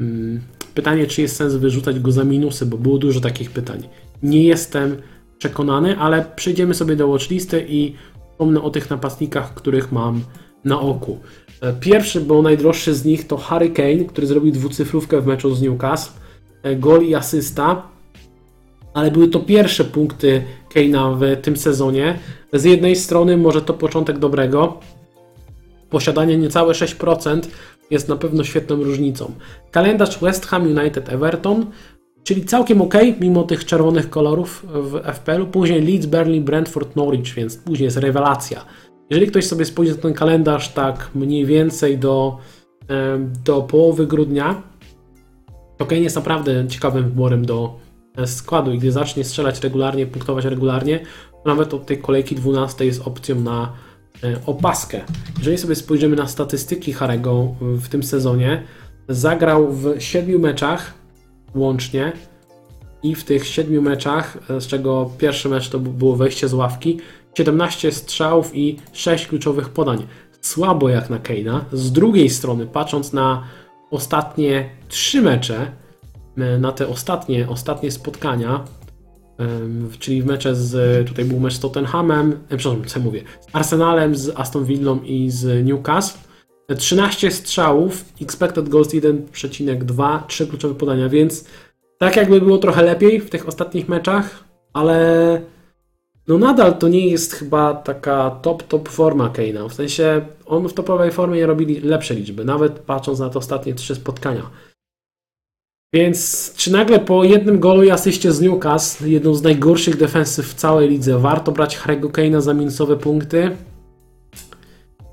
mm, 0.00 0.40
pytanie, 0.74 1.06
czy 1.06 1.22
jest 1.22 1.36
sens 1.36 1.54
wyrzucać 1.54 2.00
go 2.00 2.12
za 2.12 2.24
minusy, 2.24 2.66
bo 2.66 2.76
było 2.76 2.98
dużo 2.98 3.20
takich 3.20 3.50
pytań. 3.50 3.88
Nie 4.22 4.42
jestem 4.42 4.96
przekonany, 5.38 5.98
ale 5.98 6.24
przejdziemy 6.36 6.74
sobie 6.74 6.96
do 6.96 7.08
watchlisty 7.08 7.66
i 7.68 7.94
wspomnę 8.30 8.62
o 8.62 8.70
tych 8.70 8.90
napastnikach, 8.90 9.54
których 9.54 9.92
mam 9.92 10.20
na 10.64 10.80
oku. 10.80 11.18
E, 11.60 11.72
Pierwszy, 11.72 12.20
bo 12.20 12.42
najdroższy 12.42 12.94
z 12.94 13.04
nich 13.04 13.26
to 13.26 13.36
Harry 13.36 13.70
Kane, 13.70 14.04
który 14.04 14.26
zrobił 14.26 14.52
dwucyfrówkę 14.52 15.20
w 15.20 15.26
meczu 15.26 15.54
z 15.54 15.62
Newcastle. 15.62 16.12
E, 16.62 16.76
Gol 16.76 17.02
i 17.02 17.14
asysta. 17.14 17.82
Ale 18.94 19.10
były 19.10 19.28
to 19.28 19.40
pierwsze 19.40 19.84
punkty 19.84 20.42
Kane'a 20.74 21.18
w 21.18 21.42
tym 21.42 21.56
sezonie. 21.56 22.18
Z 22.52 22.64
jednej 22.64 22.96
strony 22.96 23.36
może 23.36 23.62
to 23.62 23.74
początek 23.74 24.18
dobrego. 24.18 24.80
Posiadanie 25.90 26.36
niecałe 26.36 26.72
6% 26.72 27.40
jest 27.90 28.08
na 28.08 28.16
pewno 28.16 28.44
świetną 28.44 28.76
różnicą. 28.76 29.32
Kalendarz 29.70 30.18
West 30.18 30.46
Ham 30.46 30.78
United 30.78 31.12
Everton, 31.12 31.66
czyli 32.24 32.44
całkiem 32.44 32.82
ok, 32.82 32.94
mimo 33.20 33.42
tych 33.42 33.64
czerwonych 33.64 34.10
kolorów 34.10 34.66
w 34.72 35.00
FPL-u. 35.14 35.46
Później 35.46 35.82
Leeds, 35.82 36.06
Burnley, 36.06 36.40
Brentford, 36.40 36.96
Norwich, 36.96 37.34
więc 37.34 37.56
później 37.56 37.84
jest 37.84 37.96
rewelacja. 37.96 38.64
Jeżeli 39.10 39.26
ktoś 39.26 39.46
sobie 39.46 39.64
spojrzy 39.64 39.94
na 39.94 40.02
ten 40.02 40.14
kalendarz 40.14 40.68
tak 40.68 41.10
mniej 41.14 41.46
więcej 41.46 41.98
do, 41.98 42.38
do 43.44 43.62
połowy 43.62 44.06
grudnia, 44.06 44.62
to 45.76 45.86
Kane 45.86 46.00
jest 46.00 46.16
naprawdę 46.16 46.68
ciekawym 46.68 47.04
wyborem 47.04 47.46
do 47.46 47.78
e, 48.16 48.26
składu 48.26 48.72
i 48.72 48.78
gdy 48.78 48.92
zacznie 48.92 49.24
strzelać 49.24 49.60
regularnie, 49.60 50.06
punktować 50.06 50.44
regularnie, 50.44 50.98
to 51.32 51.42
nawet 51.50 51.74
od 51.74 51.86
tej 51.86 51.98
kolejki 51.98 52.34
12 52.34 52.86
jest 52.86 53.06
opcją 53.06 53.40
na 53.40 53.72
e, 54.24 54.40
opaskę. 54.46 55.00
Jeżeli 55.38 55.58
sobie 55.58 55.74
spojrzymy 55.74 56.16
na 56.16 56.26
statystyki 56.26 56.92
Harego 56.92 57.54
w 57.60 57.88
tym 57.88 58.02
sezonie, 58.02 58.62
zagrał 59.08 59.72
w 59.72 59.94
7 59.98 60.40
meczach 60.40 60.94
łącznie 61.54 62.12
i 63.02 63.14
w 63.14 63.24
tych 63.24 63.46
7 63.46 63.82
meczach, 63.82 64.38
e, 64.50 64.60
z 64.60 64.66
czego 64.66 65.10
pierwszy 65.18 65.48
mecz 65.48 65.68
to 65.68 65.78
było 65.78 66.16
wejście 66.16 66.48
z 66.48 66.54
ławki, 66.54 67.00
17 67.36 67.92
strzałów 67.92 68.56
i 68.56 68.76
6 68.92 69.26
kluczowych 69.26 69.68
podań. 69.68 70.06
Słabo 70.40 70.88
jak 70.88 71.10
na 71.10 71.18
Keina. 71.18 71.64
Z 71.72 71.92
drugiej 71.92 72.30
strony, 72.30 72.66
patrząc 72.66 73.12
na 73.12 73.42
ostatnie 73.90 74.70
3 74.88 75.22
mecze, 75.22 75.72
e, 76.36 76.58
na 76.58 76.72
te 76.72 76.88
ostatnie, 76.88 77.48
ostatnie 77.48 77.90
spotkania, 77.90 78.64
czyli 79.98 80.22
w 80.22 80.26
mecze 80.26 80.54
z, 80.54 81.06
tutaj 81.08 81.24
był 81.24 81.40
mecz 81.40 81.54
z 81.54 81.60
Tottenhamem, 81.60 82.32
e, 82.32 82.56
przepraszam, 82.56 82.84
co 82.84 83.00
mówię, 83.00 83.22
z 83.40 83.46
Arsenalem, 83.52 84.16
z 84.16 84.32
Aston 84.36 84.64
Villą 84.64 85.00
i 85.02 85.30
z 85.30 85.66
Newcastle. 85.66 86.18
13 86.78 87.30
strzałów, 87.30 88.04
expected 88.20 88.68
goals 88.68 88.88
1,2, 88.88 90.22
3 90.26 90.46
kluczowe 90.46 90.74
podania, 90.74 91.08
więc 91.08 91.44
tak 91.98 92.16
jakby 92.16 92.40
było 92.40 92.58
trochę 92.58 92.82
lepiej 92.82 93.20
w 93.20 93.30
tych 93.30 93.48
ostatnich 93.48 93.88
meczach, 93.88 94.44
ale 94.72 95.40
no 96.28 96.38
nadal 96.38 96.78
to 96.78 96.88
nie 96.88 97.08
jest 97.08 97.32
chyba 97.32 97.74
taka 97.74 98.30
top, 98.30 98.62
top 98.62 98.88
forma 98.88 99.28
Keina. 99.28 99.68
W 99.68 99.74
sensie 99.74 100.26
on 100.46 100.68
w 100.68 100.74
topowej 100.74 101.10
formie 101.10 101.46
robi 101.46 101.80
lepsze 101.80 102.14
liczby, 102.14 102.44
nawet 102.44 102.78
patrząc 102.78 103.18
na 103.18 103.30
te 103.30 103.38
ostatnie 103.38 103.74
trzy 103.74 103.94
spotkania. 103.94 104.50
Więc 105.94 106.52
czy 106.56 106.72
nagle 106.72 106.98
po 106.98 107.24
jednym 107.24 107.60
golu 107.60 107.82
i 107.82 107.90
asyście 107.90 108.32
z 108.32 108.40
Newcastle, 108.40 109.10
jedną 109.10 109.34
z 109.34 109.42
najgorszych 109.42 109.96
defensyw 109.96 110.46
w 110.46 110.54
całej 110.54 110.88
lidze, 110.88 111.18
warto 111.18 111.52
brać 111.52 111.78
Harry'ego 111.78 112.10
Kane'a 112.10 112.40
za 112.40 112.54
minusowe 112.54 112.96
punkty? 112.96 113.56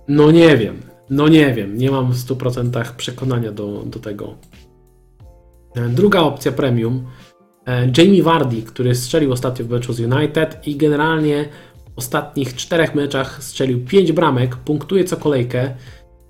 No 0.08 0.32
nie 0.32 0.58
wiem. 0.58 0.82
No 1.10 1.28
nie 1.28 1.54
wiem. 1.54 1.78
Nie 1.78 1.92
mam 1.92 2.12
w 2.12 2.16
100% 2.16 2.96
przekonania 2.96 3.52
do, 3.52 3.84
do 3.86 4.00
tego. 4.00 4.36
Druga 5.90 6.20
opcja 6.20 6.52
premium. 6.52 7.06
E, 7.68 7.92
Jamie 7.98 8.24
Vardy, 8.24 8.62
który 8.62 8.96
strzelił 8.96 9.32
ostatnio 9.32 9.66
w 9.66 9.70
meczu 9.70 9.94
z 9.94 10.00
United 10.00 10.68
i 10.68 10.76
generalnie 10.76 11.50
w 11.96 11.98
ostatnich 11.98 12.56
czterech 12.56 12.96
meczach 12.96 13.44
strzelił 13.44 13.86
5 13.86 14.12
bramek, 14.12 14.56
punktuje 14.56 15.04
co 15.04 15.18
kolejkę. 15.18 15.76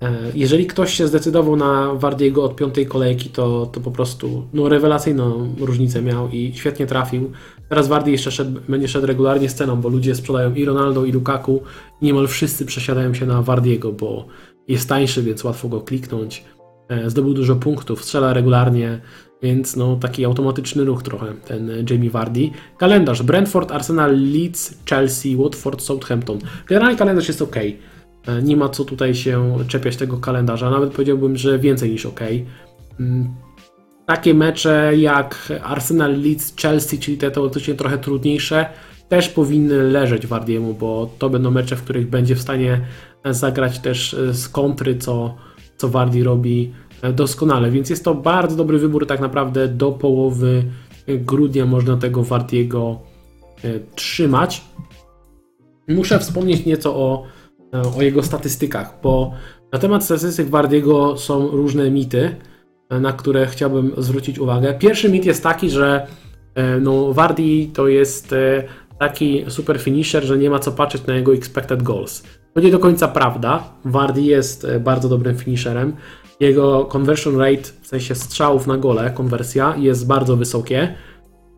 E, 0.02 0.16
jeżeli 0.34 0.66
ktoś 0.66 0.94
się 0.94 1.08
zdecydował 1.08 1.56
na 1.56 1.94
Wardiego 1.94 2.44
od 2.44 2.56
piątej 2.56 2.86
kolejki, 2.86 3.28
to, 3.28 3.66
to 3.66 3.80
po 3.80 3.90
prostu 3.90 4.48
no, 4.52 4.68
rewelacyjną 4.68 5.54
różnicę 5.60 6.02
miał 6.02 6.28
i 6.28 6.52
świetnie 6.54 6.86
trafił. 6.86 7.32
Teraz 7.68 7.88
Wardy 7.88 8.10
jeszcze 8.10 8.30
szedł, 8.30 8.60
będzie 8.68 8.88
szedł 8.88 9.06
regularnie 9.06 9.48
sceną, 9.48 9.76
bo 9.76 9.88
ludzie 9.88 10.14
sprzedają 10.14 10.54
i 10.54 10.64
Ronaldo, 10.64 11.04
i 11.04 11.12
Lukaku. 11.12 11.62
Niemal 12.02 12.28
wszyscy 12.28 12.66
przesiadają 12.66 13.14
się 13.14 13.26
na 13.26 13.42
Wardiego, 13.42 13.92
bo 13.92 14.26
jest 14.68 14.88
tańszy, 14.88 15.22
więc 15.22 15.44
łatwo 15.44 15.68
go 15.68 15.80
kliknąć. 15.80 16.44
E, 16.88 17.10
zdobył 17.10 17.34
dużo 17.34 17.56
punktów, 17.56 18.04
strzela 18.04 18.32
regularnie, 18.32 19.00
więc 19.44 19.76
no, 19.76 19.96
taki 19.96 20.24
automatyczny 20.24 20.84
ruch 20.84 21.02
trochę, 21.02 21.26
ten 21.46 21.70
Jamie 21.90 22.10
Vardy. 22.10 22.50
Kalendarz: 22.78 23.22
Brentford, 23.22 23.72
Arsenal, 23.72 24.32
Leeds, 24.32 24.78
Chelsea, 24.90 25.36
Watford, 25.36 25.82
Southampton. 25.82 26.38
Generalnie 26.66 26.96
kalendarz 26.96 27.28
jest 27.28 27.42
ok. 27.42 27.56
E, 28.26 28.42
nie 28.42 28.56
ma 28.56 28.68
co 28.68 28.84
tutaj 28.84 29.14
się 29.14 29.56
czepiać 29.68 29.96
tego 29.96 30.16
kalendarza. 30.16 30.70
Nawet 30.70 30.92
powiedziałbym, 30.92 31.36
że 31.36 31.58
więcej 31.58 31.90
niż 31.90 32.06
ok. 32.06 32.20
Mm, 33.00 33.34
takie 34.06 34.34
mecze 34.34 34.92
jak 34.96 35.52
Arsenal, 35.62 36.20
Leeds, 36.22 36.56
Chelsea, 36.56 36.98
czyli 36.98 37.18
te 37.18 37.30
teoretycznie 37.30 37.74
trochę 37.74 37.98
trudniejsze, 37.98 38.66
też 39.08 39.28
powinny 39.28 39.82
leżeć 39.82 40.26
Wardiemu, 40.26 40.74
bo 40.74 41.10
to 41.18 41.30
będą 41.30 41.50
mecze, 41.50 41.76
w 41.76 41.82
których 41.82 42.10
będzie 42.10 42.34
w 42.34 42.40
stanie 42.40 42.80
zagrać 43.24 43.78
też 43.78 44.14
e, 44.14 44.34
z 44.34 44.48
kontry, 44.48 44.98
co, 44.98 45.34
co 45.76 45.88
Wardi 45.88 46.22
robi 46.22 46.72
e, 46.72 46.83
doskonale. 47.14 47.70
Więc 47.70 47.90
jest 47.90 48.04
to 48.04 48.14
bardzo 48.14 48.56
dobry 48.56 48.78
wybór 48.78 49.06
tak 49.06 49.20
naprawdę 49.20 49.68
do 49.68 49.92
połowy 49.92 50.64
grudnia 51.08 51.66
można 51.66 51.96
tego 51.96 52.22
Wardiego 52.22 52.98
trzymać. 53.94 54.64
Muszę 55.88 56.18
wspomnieć 56.18 56.66
nieco 56.66 56.96
o 56.96 57.24
o 57.98 58.02
jego 58.02 58.22
statystykach, 58.22 58.94
bo 59.02 59.32
na 59.72 59.78
temat 59.78 60.04
statystyk 60.04 60.48
Wardiego 60.48 61.16
są 61.16 61.48
różne 61.48 61.90
mity, 61.90 62.36
na 62.90 63.12
które 63.12 63.46
chciałbym 63.46 63.92
zwrócić 63.98 64.38
uwagę. 64.38 64.74
Pierwszy 64.74 65.08
mit 65.08 65.24
jest 65.24 65.42
taki, 65.42 65.70
że 65.70 66.06
e, 66.54 66.80
no, 66.80 67.12
Wardi 67.12 67.70
to 67.74 67.88
jest 67.88 68.32
e, 68.32 68.64
taki 68.98 69.44
super 69.48 69.80
finisher, 69.80 70.24
że 70.24 70.38
nie 70.38 70.50
ma 70.50 70.58
co 70.58 70.72
patrzeć 70.72 71.06
na 71.06 71.14
jego 71.14 71.34
expected 71.34 71.82
goals. 71.82 72.22
To 72.54 72.60
nie 72.60 72.70
do 72.70 72.78
końca 72.78 73.08
prawda. 73.08 73.64
Wardi 73.84 74.26
jest 74.26 74.64
e, 74.64 74.80
bardzo 74.80 75.08
dobrym 75.08 75.36
finisherem. 75.38 75.92
Jego 76.40 76.84
conversion 76.84 77.40
rate, 77.40 77.62
w 77.82 77.86
sensie 77.86 78.14
strzałów 78.14 78.66
na 78.66 78.76
gole, 78.76 79.10
konwersja, 79.10 79.74
jest 79.78 80.06
bardzo 80.06 80.36
wysokie. 80.36 80.94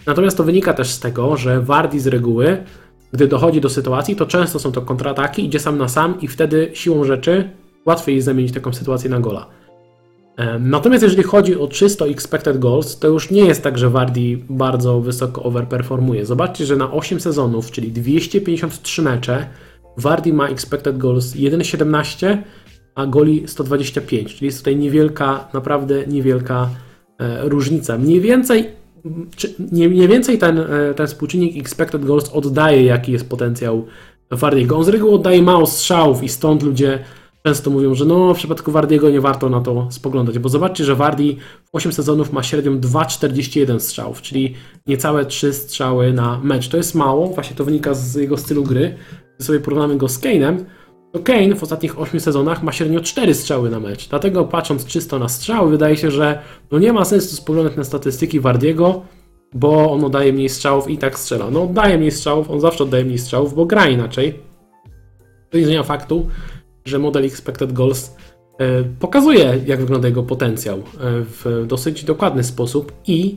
Natomiast 0.07 0.37
to 0.37 0.45
wynika 0.45 0.75
też 0.75 0.91
z 0.91 1.01
tego, 1.01 1.37
że 1.37 1.61
Wardi 1.61 2.01
z 2.01 2.07
reguły 2.07 2.65
gdy 3.13 3.29
dochodzi 3.29 3.61
do 3.61 3.69
sytuacji, 3.69 4.17
to 4.17 4.27
często 4.27 4.59
są 4.59 4.73
to 4.73 4.83
kontrataki, 4.83 5.45
idzie 5.45 5.61
sam 5.61 5.79
na 5.79 5.89
sam 5.89 6.21
i 6.21 6.29
wtedy 6.29 6.71
siłą 6.75 7.05
rzeczy 7.05 7.51
łatwiej 7.87 8.15
jest 8.15 8.25
zamienić 8.25 8.53
taką 8.53 8.73
sytuację 8.73 9.11
na 9.11 9.21
gola. 9.21 9.47
Natomiast 10.61 11.03
jeżeli 11.03 11.23
chodzi 11.23 11.57
o 11.57 11.69
czysto 11.69 12.09
expected 12.09 12.59
goals, 12.59 12.99
to 12.99 13.09
już 13.09 13.31
nie 13.31 13.45
jest 13.45 13.63
tak, 13.63 13.79
że 13.79 13.91
Wardi 13.91 14.45
bardzo 14.51 15.01
wysoko 15.01 15.43
overperformuje. 15.43 16.27
Zobaczcie, 16.27 16.67
że 16.67 16.77
na 16.77 16.93
8 16.93 17.21
sezonów, 17.21 17.71
czyli 17.71 17.93
253 17.93 19.03
mecze, 19.03 19.47
Wardi 19.97 20.33
ma 20.33 20.49
expected 20.49 20.99
goals 20.99 21.35
1,17, 21.35 22.39
a 22.97 23.07
goli 23.07 23.49
125, 23.49 24.35
czyli 24.35 24.47
jest 24.47 24.59
tutaj 24.59 24.77
niewielka, 24.77 25.49
naprawdę 25.55 26.07
niewielka 26.07 26.69
e, 27.19 27.49
różnica. 27.49 27.99
Mniej 27.99 28.21
więcej 28.21 28.71
nie, 29.73 29.89
mniej 29.89 30.09
więcej 30.09 30.39
ten, 30.39 30.59
e, 30.59 30.95
ten 30.97 31.07
współczynnik 31.07 31.57
expected 31.57 32.05
goals 32.05 32.31
oddaje, 32.33 32.85
jaki 32.85 33.13
jest 33.13 33.29
potencjał 33.29 33.87
Wardiego. 34.31 34.77
On 34.77 34.85
z 34.85 34.89
reguły 34.89 35.13
oddaje 35.13 35.43
mało 35.43 35.67
strzałów 35.67 36.23
i 36.23 36.29
stąd 36.29 36.63
ludzie 36.63 36.99
często 37.47 37.71
mówią, 37.71 37.95
że 37.95 38.05
no 38.05 38.35
w 38.35 38.37
przypadku 38.37 38.73
Wardiego 38.73 39.11
nie 39.11 39.21
warto 39.21 39.49
na 39.49 39.61
to 39.61 39.89
spoglądać, 39.91 40.39
bo 40.39 40.49
zobaczcie, 40.49 40.85
że 40.85 40.95
Wardi 40.95 41.37
w 41.65 41.69
8 41.73 41.93
sezonów 41.93 42.33
ma 42.33 42.43
średnią 42.43 42.81
2,41 42.81 43.81
strzałów, 43.81 44.23
czyli 44.23 44.55
niecałe 44.87 45.27
3 45.27 45.53
strzały 45.53 46.13
na 46.13 46.41
mecz. 46.43 46.69
To 46.69 46.77
jest 46.77 46.95
mało, 46.95 47.27
właśnie 47.27 47.57
to 47.57 47.65
wynika 47.65 47.95
z 47.95 48.15
jego 48.15 48.37
stylu 48.37 48.65
gry. 48.65 48.95
Gdy 49.37 49.45
sobie 49.45 49.61
porównamy 49.61 49.97
go 49.97 50.09
z 50.09 50.21
Kane'em, 50.21 50.65
to 51.13 51.21
Kane 51.21 51.55
w 51.55 51.63
ostatnich 51.63 52.01
8 52.01 52.21
sezonach 52.21 52.63
ma 52.63 52.73
średnio 52.73 53.01
4 53.01 53.35
strzały 53.35 53.71
na 53.71 53.81
mecz. 53.81 54.09
Dlatego 54.09 54.45
patrząc 54.45 54.87
czysto 54.87 55.19
na 55.19 55.29
strzały, 55.29 55.71
wydaje 55.71 55.97
się, 55.97 56.11
że 56.11 56.39
no 56.71 56.79
nie 56.79 56.93
ma 56.93 57.05
sensu 57.05 57.37
spoglądać 57.37 57.77
na 57.77 57.85
statystyki 57.85 58.41
Wardiego, 58.41 59.03
bo 59.55 59.93
on 59.93 60.05
oddaje 60.05 60.33
mniej 60.33 60.49
strzałów 60.49 60.91
i 60.91 60.99
tak 60.99 61.19
strzela. 61.19 61.51
No 61.51 61.63
oddaje 61.63 61.99
mniej 61.99 62.11
strzałów, 62.11 62.51
on 62.51 62.61
zawsze 62.61 62.85
oddaje 62.85 63.05
mniej 63.05 63.19
strzałów, 63.19 63.55
bo 63.55 63.67
gra 63.67 63.89
inaczej. 63.89 64.41
To 65.51 65.59
nie 65.59 65.65
zmienia 65.65 65.83
faktu, 65.83 66.29
że 66.85 66.99
model 66.99 67.25
expected 67.25 67.73
goals 67.73 68.17
e, 68.59 68.85
pokazuje, 69.01 69.61
jak 69.67 69.81
wygląda 69.81 70.09
jego 70.09 70.23
potencjał 70.23 70.79
e, 70.79 70.83
w 71.25 71.65
dosyć 71.67 72.05
dokładny 72.05 72.45
sposób 72.45 72.93
i 73.07 73.37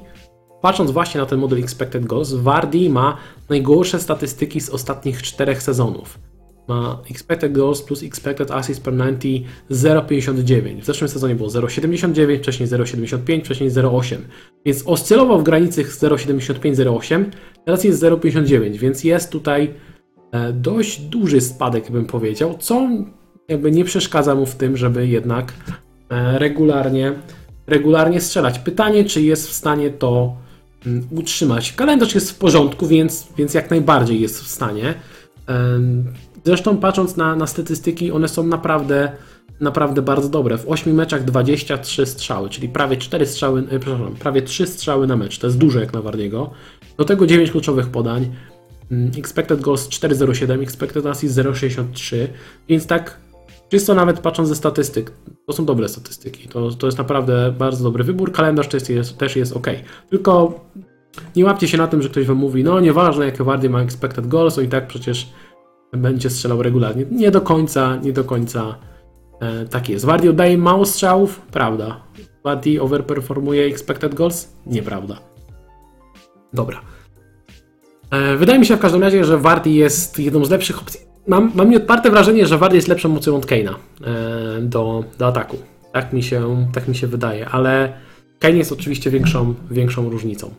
patrząc 0.61 0.91
właśnie 0.91 1.21
na 1.21 1.25
ten 1.25 1.39
model 1.39 1.59
expected 1.59 2.05
goals, 2.05 2.33
Wardy 2.33 2.89
ma 2.89 3.17
najgorsze 3.49 3.99
statystyki 3.99 4.61
z 4.61 4.69
ostatnich 4.69 5.23
czterech 5.23 5.63
sezonów 5.63 6.28
ma 6.69 7.01
expected 7.11 7.51
goals 7.51 7.81
plus 7.81 8.03
expected 8.03 8.51
assists 8.51 8.83
per 8.83 8.93
90 8.93 9.45
0,59. 9.71 10.81
W 10.81 10.85
zeszłym 10.85 11.09
sezonie 11.09 11.35
było 11.35 11.49
0,79, 11.49 12.37
wcześniej 12.37 12.69
0,75, 12.69 13.43
wcześniej 13.43 13.71
0,8. 13.71 14.17
Więc 14.65 14.83
oscylował 14.85 15.39
w 15.39 15.43
granicy 15.43 15.83
0,75-0,8, 15.83 17.25
teraz 17.65 17.83
jest 17.83 18.03
0,59, 18.03 18.77
więc 18.77 19.03
jest 19.03 19.31
tutaj 19.31 19.73
e, 20.31 20.53
dość 20.53 20.99
duży 20.99 21.41
spadek, 21.41 21.91
bym 21.91 22.05
powiedział, 22.05 22.57
co 22.59 22.89
jakby 23.47 23.71
nie 23.71 23.85
przeszkadza 23.85 24.35
mu 24.35 24.45
w 24.45 24.55
tym, 24.55 24.77
żeby 24.77 25.07
jednak 25.07 25.53
e, 26.09 26.39
regularnie, 26.39 27.13
regularnie 27.67 28.21
strzelać. 28.21 28.59
Pytanie, 28.59 29.05
czy 29.05 29.21
jest 29.21 29.49
w 29.49 29.53
stanie 29.53 29.89
to 29.89 30.35
mm, 30.85 31.07
utrzymać. 31.11 31.73
Kalendarz 31.73 32.15
jest 32.15 32.31
w 32.31 32.37
porządku, 32.37 32.87
więc, 32.87 33.27
więc 33.37 33.53
jak 33.53 33.69
najbardziej 33.69 34.21
jest 34.21 34.41
w 34.43 34.47
stanie. 34.47 34.93
Zresztą 36.43 36.77
patrząc 36.77 37.17
na, 37.17 37.35
na 37.35 37.47
statystyki, 37.47 38.11
one 38.11 38.27
są 38.27 38.43
naprawdę, 38.43 39.11
naprawdę 39.59 40.01
bardzo 40.01 40.29
dobre. 40.29 40.57
W 40.57 40.69
8 40.69 40.95
meczach 40.95 41.23
23 41.23 42.05
strzały, 42.05 42.49
czyli 42.49 42.69
prawie 42.69 42.97
4 42.97 43.25
strzały, 43.25 43.59
e, 43.59 43.79
przepraszam, 43.79 44.15
prawie 44.15 44.41
3 44.41 44.67
strzały 44.67 45.07
na 45.07 45.17
mecz. 45.17 45.39
To 45.39 45.47
jest 45.47 45.57
dużo 45.57 45.79
jak 45.79 45.93
na 45.93 46.01
Wardiego. 46.01 46.49
Do 46.97 47.05
tego 47.05 47.27
9 47.27 47.51
kluczowych 47.51 47.87
podań. 47.87 48.31
Mm, 48.91 49.11
expected 49.17 49.61
goals 49.61 49.89
4,07, 49.89 50.63
expected 50.63 51.05
assist 51.05 51.35
0,63, 51.35 52.27
więc 52.67 52.87
tak 52.87 53.19
czysto 53.69 53.95
nawet 53.95 54.19
patrząc 54.19 54.49
ze 54.49 54.55
statystyk, 54.55 55.11
to 55.47 55.53
są 55.53 55.65
dobre 55.65 55.89
statystyki. 55.89 56.47
To, 56.47 56.71
to 56.71 56.87
jest 56.87 56.97
naprawdę 56.97 57.53
bardzo 57.57 57.83
dobry 57.83 58.03
wybór. 58.03 58.31
Kalendarz 58.31 58.67
też 58.67 58.89
jest, 58.89 59.17
też 59.17 59.35
jest 59.35 59.53
ok. 59.53 59.67
Tylko 60.09 60.59
nie 61.35 61.45
łapcie 61.45 61.67
się 61.67 61.77
na 61.77 61.87
tym, 61.87 62.01
że 62.01 62.09
ktoś 62.09 62.25
wam 62.25 62.37
mówi, 62.37 62.63
no 62.63 62.79
nieważne 62.79 63.25
jakie 63.25 63.43
Wardy 63.43 63.69
ma 63.69 63.81
expected 63.81 64.27
goals, 64.27 64.55
to 64.55 64.61
i 64.61 64.67
tak 64.67 64.87
przecież 64.87 65.29
będzie 65.93 66.29
strzelał 66.29 66.63
regularnie. 66.63 67.05
Nie 67.11 67.31
do 67.31 67.41
końca, 67.41 67.95
nie 67.95 68.13
do 68.13 68.23
końca 68.23 68.75
e, 69.41 69.65
tak 69.65 69.89
jest. 69.89 70.05
Wardy 70.05 70.29
oddaje 70.29 70.57
mało 70.57 70.85
strzałów? 70.85 71.41
Prawda. 71.41 72.01
Wardy 72.43 72.81
overperformuje 72.81 73.65
expected 73.65 74.15
goals? 74.15 74.53
Nieprawda. 74.65 75.17
Dobra. 76.53 76.81
E, 78.11 78.35
wydaje 78.35 78.59
mi 78.59 78.65
się 78.65 78.75
w 78.77 78.79
każdym 78.79 79.01
razie, 79.01 79.25
że 79.25 79.37
Wardy 79.37 79.69
jest 79.69 80.19
jedną 80.19 80.45
z 80.45 80.49
lepszych 80.49 80.81
opcji. 80.81 80.99
Mam, 81.27 81.51
mam 81.55 81.69
nieodparte 81.69 82.09
wrażenie, 82.09 82.47
że 82.47 82.57
Wardy 82.57 82.75
jest 82.75 82.87
lepszą 82.87 83.15
opcją 83.15 83.35
od 83.35 83.45
Kane'a 83.45 83.73
e, 83.73 84.61
do, 84.61 85.03
do 85.17 85.27
ataku. 85.27 85.57
Tak 85.91 86.13
mi, 86.13 86.23
się, 86.23 86.67
tak 86.73 86.87
mi 86.87 86.95
się 86.95 87.07
wydaje, 87.07 87.49
ale 87.49 87.93
Kane 88.39 88.57
jest 88.57 88.71
oczywiście 88.71 89.11
większą, 89.11 89.53
większą 89.71 90.09
różnicą. 90.09 90.53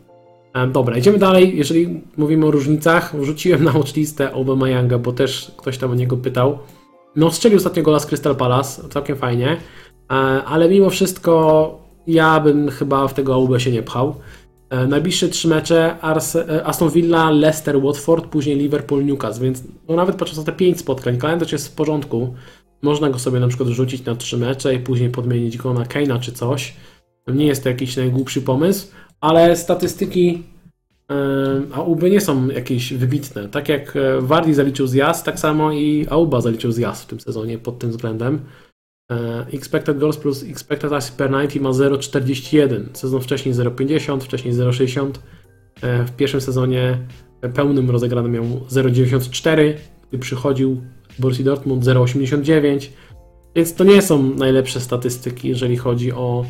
E, 0.53 0.67
dobra, 0.67 0.97
idziemy 0.97 1.17
dalej. 1.17 1.57
Jeżeli 1.57 2.01
mówimy 2.17 2.45
o 2.45 2.51
różnicach, 2.51 3.15
wrzuciłem 3.15 3.63
na 3.63 3.71
watchlistę 3.71 4.31
Mayanga, 4.57 4.97
bo 4.97 5.11
też 5.11 5.51
ktoś 5.57 5.77
tam 5.77 5.91
o 5.91 5.95
niego 5.95 6.17
pytał. 6.17 6.59
No, 7.15 7.31
strzelił 7.31 7.57
ostatnio 7.57 7.83
gola 7.83 7.99
z 7.99 8.05
Crystal 8.05 8.35
Palace, 8.35 8.89
całkiem 8.89 9.17
fajnie, 9.17 9.57
e, 10.11 10.13
ale 10.43 10.69
mimo 10.69 10.89
wszystko 10.89 11.81
ja 12.07 12.39
bym 12.39 12.69
chyba 12.69 13.07
w 13.07 13.13
tego 13.13 13.33
Aubę 13.33 13.59
się 13.59 13.71
nie 13.71 13.83
pchał. 13.83 14.15
E, 14.69 14.87
Najbliższe 14.87 15.29
trzy 15.29 15.47
mecze 15.47 15.95
Aston 16.63 16.89
Villa, 16.89 17.31
Leicester, 17.31 17.81
Watford, 17.81 18.27
później 18.27 18.55
Liverpool, 18.55 19.05
Newcastle, 19.05 19.43
więc 19.43 19.63
no 19.89 19.95
nawet 19.95 20.15
patrząc 20.15 20.37
na 20.37 20.43
te 20.43 20.51
pięć 20.51 20.79
spotkań, 20.79 21.17
kalendarz 21.17 21.51
jest 21.51 21.67
w 21.67 21.75
porządku. 21.75 22.33
Można 22.81 23.09
go 23.09 23.19
sobie 23.19 23.39
na 23.39 23.47
przykład 23.47 23.69
rzucić 23.69 24.05
na 24.05 24.15
trzy 24.15 24.37
mecze 24.37 24.75
i 24.75 24.79
później 24.79 25.09
podmienić 25.09 25.57
go 25.57 25.73
na 25.73 25.83
Kane'a 25.83 26.19
czy 26.19 26.31
coś. 26.31 26.75
Nie 27.27 27.45
jest 27.45 27.63
to 27.63 27.69
jakiś 27.69 27.97
najgłupszy 27.97 28.41
pomysł, 28.41 28.87
ale 29.21 29.55
statystyki 29.55 30.43
e, 31.11 31.15
AUB 31.73 32.03
nie 32.03 32.21
są 32.21 32.47
jakieś 32.47 32.93
wybitne. 32.93 33.49
Tak 33.49 33.69
jak 33.69 33.95
e, 33.95 34.21
Wardy 34.21 34.53
zaliczył 34.53 34.87
zjazd, 34.87 35.25
tak 35.25 35.39
samo 35.39 35.71
i 35.71 36.07
AUBA 36.09 36.41
zaliczył 36.41 36.71
zjazd 36.71 37.03
w 37.03 37.05
tym 37.05 37.19
sezonie 37.19 37.57
pod 37.57 37.79
tym 37.79 37.89
względem. 37.89 38.39
E, 39.11 39.45
Expected 39.53 39.99
goals 39.99 40.17
plus 40.17 40.43
expected 40.43 40.93
assist 40.93 41.17
per 41.17 41.29
90 41.29 41.61
ma 41.63 41.69
0,41. 41.69 42.83
Sezon 42.93 43.21
wcześniej 43.21 43.55
0,50, 43.55 44.19
wcześniej 44.19 44.53
0,60. 44.53 45.11
E, 45.81 46.05
W 46.05 46.11
pierwszym 46.11 46.41
sezonie 46.41 46.97
pełnym 47.53 47.89
rozegranym 47.89 48.31
miał 48.31 48.43
0,94, 48.43 49.73
gdy 50.09 50.19
przychodził 50.19 50.81
Borussia 51.19 51.43
Dortmund 51.43 51.83
0,89. 51.83 52.89
Więc 53.55 53.73
to 53.73 53.83
nie 53.83 54.01
są 54.01 54.35
najlepsze 54.35 54.79
statystyki, 54.79 55.49
jeżeli 55.49 55.77
chodzi 55.77 56.11
o 56.11 56.45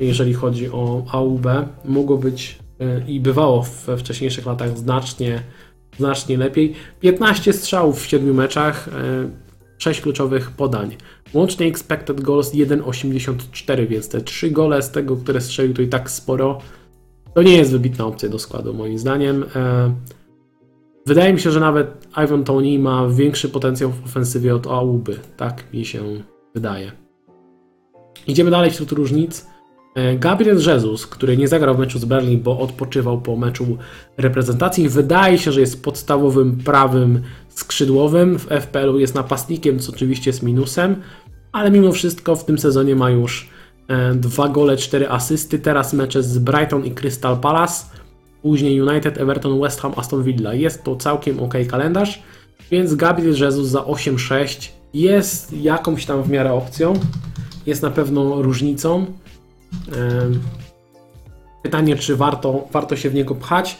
jeżeli 0.00 0.34
chodzi 0.34 0.70
o 0.70 1.04
AUB. 1.12 1.46
Mogło 1.84 2.18
być 2.18 2.58
e, 2.80 3.10
i 3.10 3.20
bywało 3.20 3.66
we 3.86 3.96
wcześniejszych 3.96 4.46
latach 4.46 4.78
znacznie, 4.78 5.42
znacznie 5.98 6.36
lepiej. 6.36 6.74
15 7.00 7.52
strzałów 7.52 8.02
w 8.02 8.06
7 8.06 8.34
meczach, 8.34 8.88
6 9.78 10.00
kluczowych 10.00 10.50
podań. 10.50 10.96
Łącznie 11.34 11.66
expected 11.66 12.20
goals 12.20 12.54
1,84, 12.54 13.88
więc 13.88 14.08
te 14.08 14.20
3 14.20 14.50
gole 14.50 14.82
z 14.82 14.90
tego, 14.90 15.16
które 15.16 15.40
strzelił, 15.40 15.74
to 15.74 15.82
i 15.82 15.88
tak 15.88 16.10
sporo. 16.10 16.58
To 17.34 17.42
nie 17.42 17.56
jest 17.56 17.70
wybitna 17.70 18.06
opcja 18.06 18.28
do 18.28 18.38
składu, 18.38 18.74
moim 18.74 18.98
zdaniem. 18.98 19.44
E, 19.56 19.94
Wydaje 21.06 21.32
mi 21.32 21.40
się, 21.40 21.50
że 21.50 21.60
nawet 21.60 22.08
Ivan 22.24 22.44
Tony 22.44 22.78
ma 22.78 23.08
większy 23.08 23.48
potencjał 23.48 23.90
w 23.90 24.04
ofensywie 24.04 24.54
od 24.54 24.66
Auby. 24.66 25.18
Tak 25.36 25.72
mi 25.72 25.84
się 25.84 26.02
wydaje. 26.54 26.92
Idziemy 28.26 28.50
dalej 28.50 28.70
wśród 28.70 28.92
różnic. 28.92 29.46
E, 29.94 30.16
Gabriel 30.16 30.58
Jesus, 30.66 31.06
który 31.06 31.36
nie 31.36 31.48
zagrał 31.48 31.74
w 31.74 31.78
meczu 31.78 31.98
z 31.98 32.04
Berlin, 32.04 32.42
bo 32.42 32.58
odpoczywał 32.58 33.20
po 33.20 33.36
meczu 33.36 33.78
reprezentacji, 34.16 34.88
wydaje 34.88 35.38
się, 35.38 35.52
że 35.52 35.60
jest 35.60 35.82
podstawowym 35.82 36.56
prawym 36.56 37.22
skrzydłowym. 37.48 38.38
W 38.38 38.46
FPL-u 38.46 38.98
jest 38.98 39.14
napastnikiem, 39.14 39.78
co 39.78 39.92
oczywiście 39.92 40.30
jest 40.30 40.42
minusem, 40.42 40.96
ale 41.52 41.70
mimo 41.70 41.92
wszystko 41.92 42.36
w 42.36 42.44
tym 42.44 42.58
sezonie 42.58 42.96
ma 42.96 43.10
już 43.10 43.48
e, 43.88 44.14
dwa 44.14 44.48
gole, 44.48 44.76
cztery 44.76 45.08
asysty. 45.08 45.58
Teraz 45.58 45.92
mecze 45.92 46.22
z 46.22 46.38
Brighton 46.38 46.84
i 46.84 46.90
Crystal 46.90 47.36
Palace, 47.40 47.84
później 48.42 48.80
United, 48.80 49.18
Everton, 49.18 49.60
West 49.60 49.80
Ham, 49.80 49.92
Aston 49.96 50.22
Villa. 50.22 50.54
Jest 50.54 50.84
to 50.84 50.96
całkiem 50.96 51.40
ok 51.40 51.54
kalendarz, 51.68 52.22
więc 52.70 52.94
Gabriel 52.94 53.34
Jesus 53.40 53.68
za 53.68 53.80
8-6 53.80 54.68
jest 54.94 55.52
jakąś 55.52 56.06
tam 56.06 56.22
w 56.22 56.28
miarę 56.28 56.52
opcją. 56.52 56.94
Jest 57.66 57.82
na 57.82 57.90
pewno 57.90 58.42
różnicą. 58.42 59.06
Pytanie, 61.62 61.96
czy 61.96 62.16
warto, 62.16 62.68
warto 62.72 62.96
się 62.96 63.10
w 63.10 63.14
niego 63.14 63.34
pchać. 63.34 63.78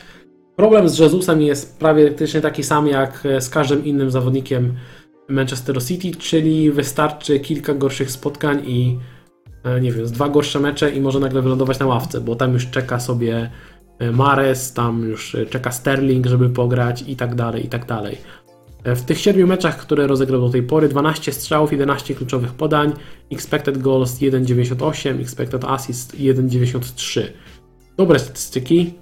Problem 0.57 0.89
z 0.89 0.99
Jezusem 0.99 1.43
jest 1.43 1.79
prawie 1.79 2.07
praktycznie 2.07 2.41
taki 2.41 2.63
sam 2.63 2.87
jak 2.87 3.25
z 3.41 3.51
każdym 3.51 3.85
innym 3.85 4.11
zawodnikiem 4.11 4.75
Manchester 5.29 5.85
City, 5.85 6.11
czyli 6.19 6.71
wystarczy 6.71 7.41
kilka 7.41 7.75
gorszych 7.75 8.11
spotkań 8.11 8.63
i 8.67 8.99
e, 9.65 9.81
nie 9.81 9.93
wiem, 9.93 10.07
dwa 10.07 10.29
gorsze 10.29 10.61
mecze 10.61 10.91
i 10.91 11.01
może 11.01 11.21
nagle 11.21 11.43
wylądować 11.43 11.79
na 11.79 11.87
ławce, 11.87 12.21
bo 12.21 12.37
tam 12.37 12.53
już 12.53 12.71
czeka 12.71 13.01
sobie 13.01 13.51
e, 13.99 14.11
Mares, 14.13 14.73
tam 14.73 15.03
już 15.03 15.35
e, 15.35 15.47
czeka 15.47 15.73
Sterling, 15.73 16.27
żeby 16.27 16.51
pograć 16.51 17.05
i 17.07 17.17
tak 17.17 17.35
dalej, 17.35 17.67
i 17.67 17.69
tak 17.69 17.87
dalej. 17.87 18.19
W 18.85 19.03
tych 19.03 19.19
siedmiu 19.19 19.47
meczach, 19.47 19.77
które 19.77 20.07
rozegrał 20.07 20.41
do 20.41 20.49
tej 20.49 20.63
pory, 20.63 20.89
12 20.89 21.33
strzałów, 21.33 21.73
11 21.73 22.15
kluczowych 22.15 22.53
podań, 22.53 22.93
expected 23.33 23.79
goals 23.79 24.19
1,98, 24.19 25.21
expected 25.21 25.65
assist 25.65 26.15
1,93. 26.15 27.23
Dobre 27.97 28.19
statystyki. 28.19 28.95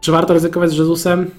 Czy 0.00 0.12
warto 0.12 0.34
ryzykować 0.34 0.70
z 0.70 0.76
Jezusem? 0.78 1.30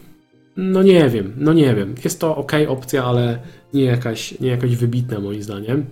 No 0.58 0.84
nie 0.84 1.10
wiem, 1.10 1.34
no 1.38 1.54
nie 1.54 1.76
wiem. 1.76 1.96
Jest 2.04 2.20
to 2.20 2.36
ok 2.36 2.52
opcja, 2.68 3.06
ale 3.06 3.40
nie 3.74 3.84
jakaś, 3.84 4.40
nie 4.40 4.50
jakaś 4.50 4.76
wybitna 4.76 5.20
moim 5.20 5.44
zdaniem. 5.44 5.86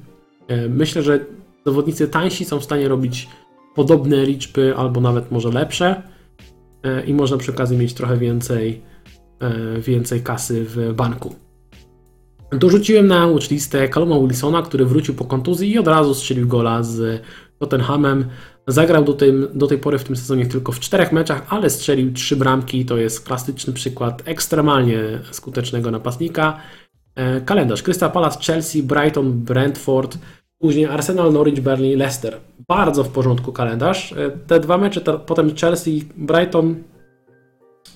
E, 0.47 0.69
Myślę, 0.69 1.03
że 1.03 1.19
zawodnicy 1.65 2.07
tańsi 2.07 2.45
są 2.45 2.59
w 2.59 2.63
stanie 2.63 2.87
robić 2.87 3.27
podobne 3.75 4.25
liczby, 4.25 4.75
albo 4.77 5.01
nawet 5.01 5.31
może 5.31 5.49
lepsze 5.49 6.01
e, 6.83 7.05
i 7.05 7.13
można 7.13 7.37
przy 7.37 7.51
okazji 7.51 7.77
mieć 7.77 7.93
trochę 7.93 8.17
więcej, 8.17 8.81
e, 9.39 9.81
więcej 9.81 10.21
kasy 10.21 10.65
w 10.67 10.93
banku. 10.93 11.46
Dorzuciłem 12.51 13.07
na 13.07 13.27
watchlistę 13.27 13.89
Caluma 13.89 14.19
Wilsona, 14.19 14.61
który 14.61 14.85
wrócił 14.85 15.13
po 15.13 15.25
kontuzji 15.25 15.71
i 15.71 15.79
od 15.79 15.87
razu 15.87 16.13
strzelił 16.13 16.47
gola 16.47 16.83
z 16.83 17.21
Tottenhamem. 17.59 18.25
Zagrał 18.67 19.03
do, 19.03 19.13
tym, 19.13 19.47
do 19.53 19.67
tej 19.67 19.77
pory 19.77 19.97
w 19.97 20.03
tym 20.03 20.15
sezonie 20.15 20.45
tylko 20.45 20.71
w 20.71 20.79
czterech 20.79 21.11
meczach, 21.11 21.45
ale 21.49 21.69
strzelił 21.69 22.13
trzy 22.13 22.35
bramki. 22.35 22.85
To 22.85 22.97
jest 22.97 23.25
klasyczny 23.25 23.73
przykład 23.73 24.21
ekstremalnie 24.25 24.99
skutecznego 25.31 25.91
napastnika. 25.91 26.59
E, 27.15 27.41
Kalendarz: 27.41 27.83
Crystal 27.83 28.11
Palace, 28.11 28.39
Chelsea, 28.39 28.83
Brighton, 28.83 29.33
Brentford, 29.33 30.17
później 30.59 30.85
Arsenal, 30.85 31.33
Norwich, 31.33 31.61
Burnley, 31.61 31.95
Leicester. 31.95 32.37
Bardzo 32.67 33.03
w 33.03 33.09
porządku 33.09 33.51
kalendarz. 33.51 34.13
E, 34.13 34.31
Te 34.47 34.59
dwa 34.59 34.77
mecze, 34.77 35.01
te, 35.01 35.19
potem 35.19 35.55
Chelsea, 35.55 36.03
Brighton 36.17 36.75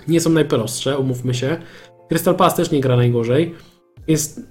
nie 0.08 0.22
są 0.22 0.30
najprostsze, 0.30 0.98
umówmy 0.98 1.34
się. 1.34 1.58
Crystal 2.10 2.36
Palace 2.36 2.58
też 2.58 2.72
nie 2.72 2.82
gra 2.82 2.96
najgorzej. 2.96 3.56
Jest, 4.08 4.42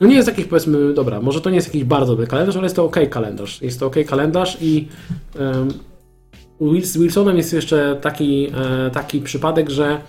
no 0.00 0.06
nie 0.06 0.14
jest 0.14 0.28
jakiś 0.28 0.44
powiedzmy, 0.44 0.94
dobra, 0.94 1.20
może 1.20 1.40
to 1.40 1.50
nie 1.50 1.56
jest 1.56 1.68
jakiś 1.68 1.84
bardzo 1.84 2.12
dobry 2.12 2.26
kalendarz, 2.26 2.56
ale 2.56 2.64
jest 2.64 2.76
to 2.76 2.84
ok 2.84 2.96
kalendarz. 3.10 3.62
Jest 3.62 3.80
to 3.80 3.86
ok 3.86 3.96
kalendarz 4.06 4.58
i 4.60 4.88
um, 5.38 5.68
z 6.82 6.96
Wilsonem 6.98 7.36
jest 7.36 7.52
jeszcze 7.52 7.98
taki, 8.00 8.50
e, 8.86 8.90
taki 8.90 9.20
przypadek, 9.20 9.70
że 9.70 10.00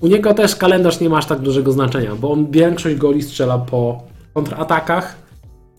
u 0.00 0.06
niego 0.06 0.34
też 0.34 0.56
kalendarz 0.56 1.00
nie 1.00 1.08
ma 1.08 1.18
aż 1.18 1.26
tak 1.26 1.38
dużego 1.38 1.72
znaczenia, 1.72 2.16
bo 2.16 2.32
on 2.32 2.50
większość 2.50 2.96
goli 2.96 3.22
strzela 3.22 3.58
po 3.58 4.02
kontratakach 4.34 5.16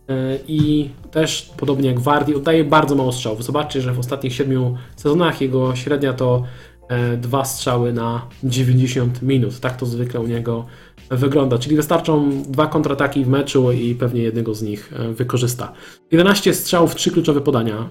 e, 0.09 0.13
i 0.47 0.89
też 1.11 1.51
podobnie 1.57 1.89
jak 1.89 1.99
Wardy 1.99 2.35
oddaje 2.35 2.63
bardzo 2.63 2.95
mało 2.95 3.11
strzałów. 3.11 3.43
Zobaczcie, 3.43 3.81
że 3.81 3.93
w 3.93 3.99
ostatnich 3.99 4.33
7 4.33 4.77
sezonach 4.95 5.41
jego 5.41 5.75
średnia 5.75 6.13
to 6.13 6.43
e, 6.89 7.17
dwa 7.17 7.45
strzały 7.45 7.93
na 7.93 8.27
90 8.43 9.21
minut. 9.21 9.59
Tak 9.59 9.77
to 9.77 9.85
zwykle 9.85 10.19
u 10.19 10.27
niego 10.27 10.65
wygląda. 11.09 11.57
Czyli 11.57 11.75
wystarczą 11.75 12.29
dwa 12.47 12.67
kontrataki 12.67 13.25
w 13.25 13.27
meczu 13.27 13.71
i 13.71 13.95
pewnie 13.95 14.21
jednego 14.21 14.53
z 14.53 14.61
nich 14.61 14.93
e, 14.93 15.13
wykorzysta. 15.13 15.73
11 16.11 16.53
strzałów, 16.53 16.95
3 16.95 17.11
kluczowe 17.11 17.41
podania 17.41 17.75
e, 17.75 17.85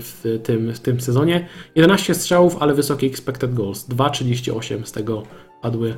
w 0.00 0.40
tym, 0.42 0.72
w 0.72 0.80
tym 0.80 1.00
sezonie. 1.00 1.48
11 1.74 2.14
strzałów, 2.14 2.56
ale 2.60 2.74
wysokie 2.74 3.06
expected 3.06 3.54
goals. 3.54 3.88
2,38 3.88 4.84
z 4.84 4.92
tego 4.92 5.22
padły 5.62 5.94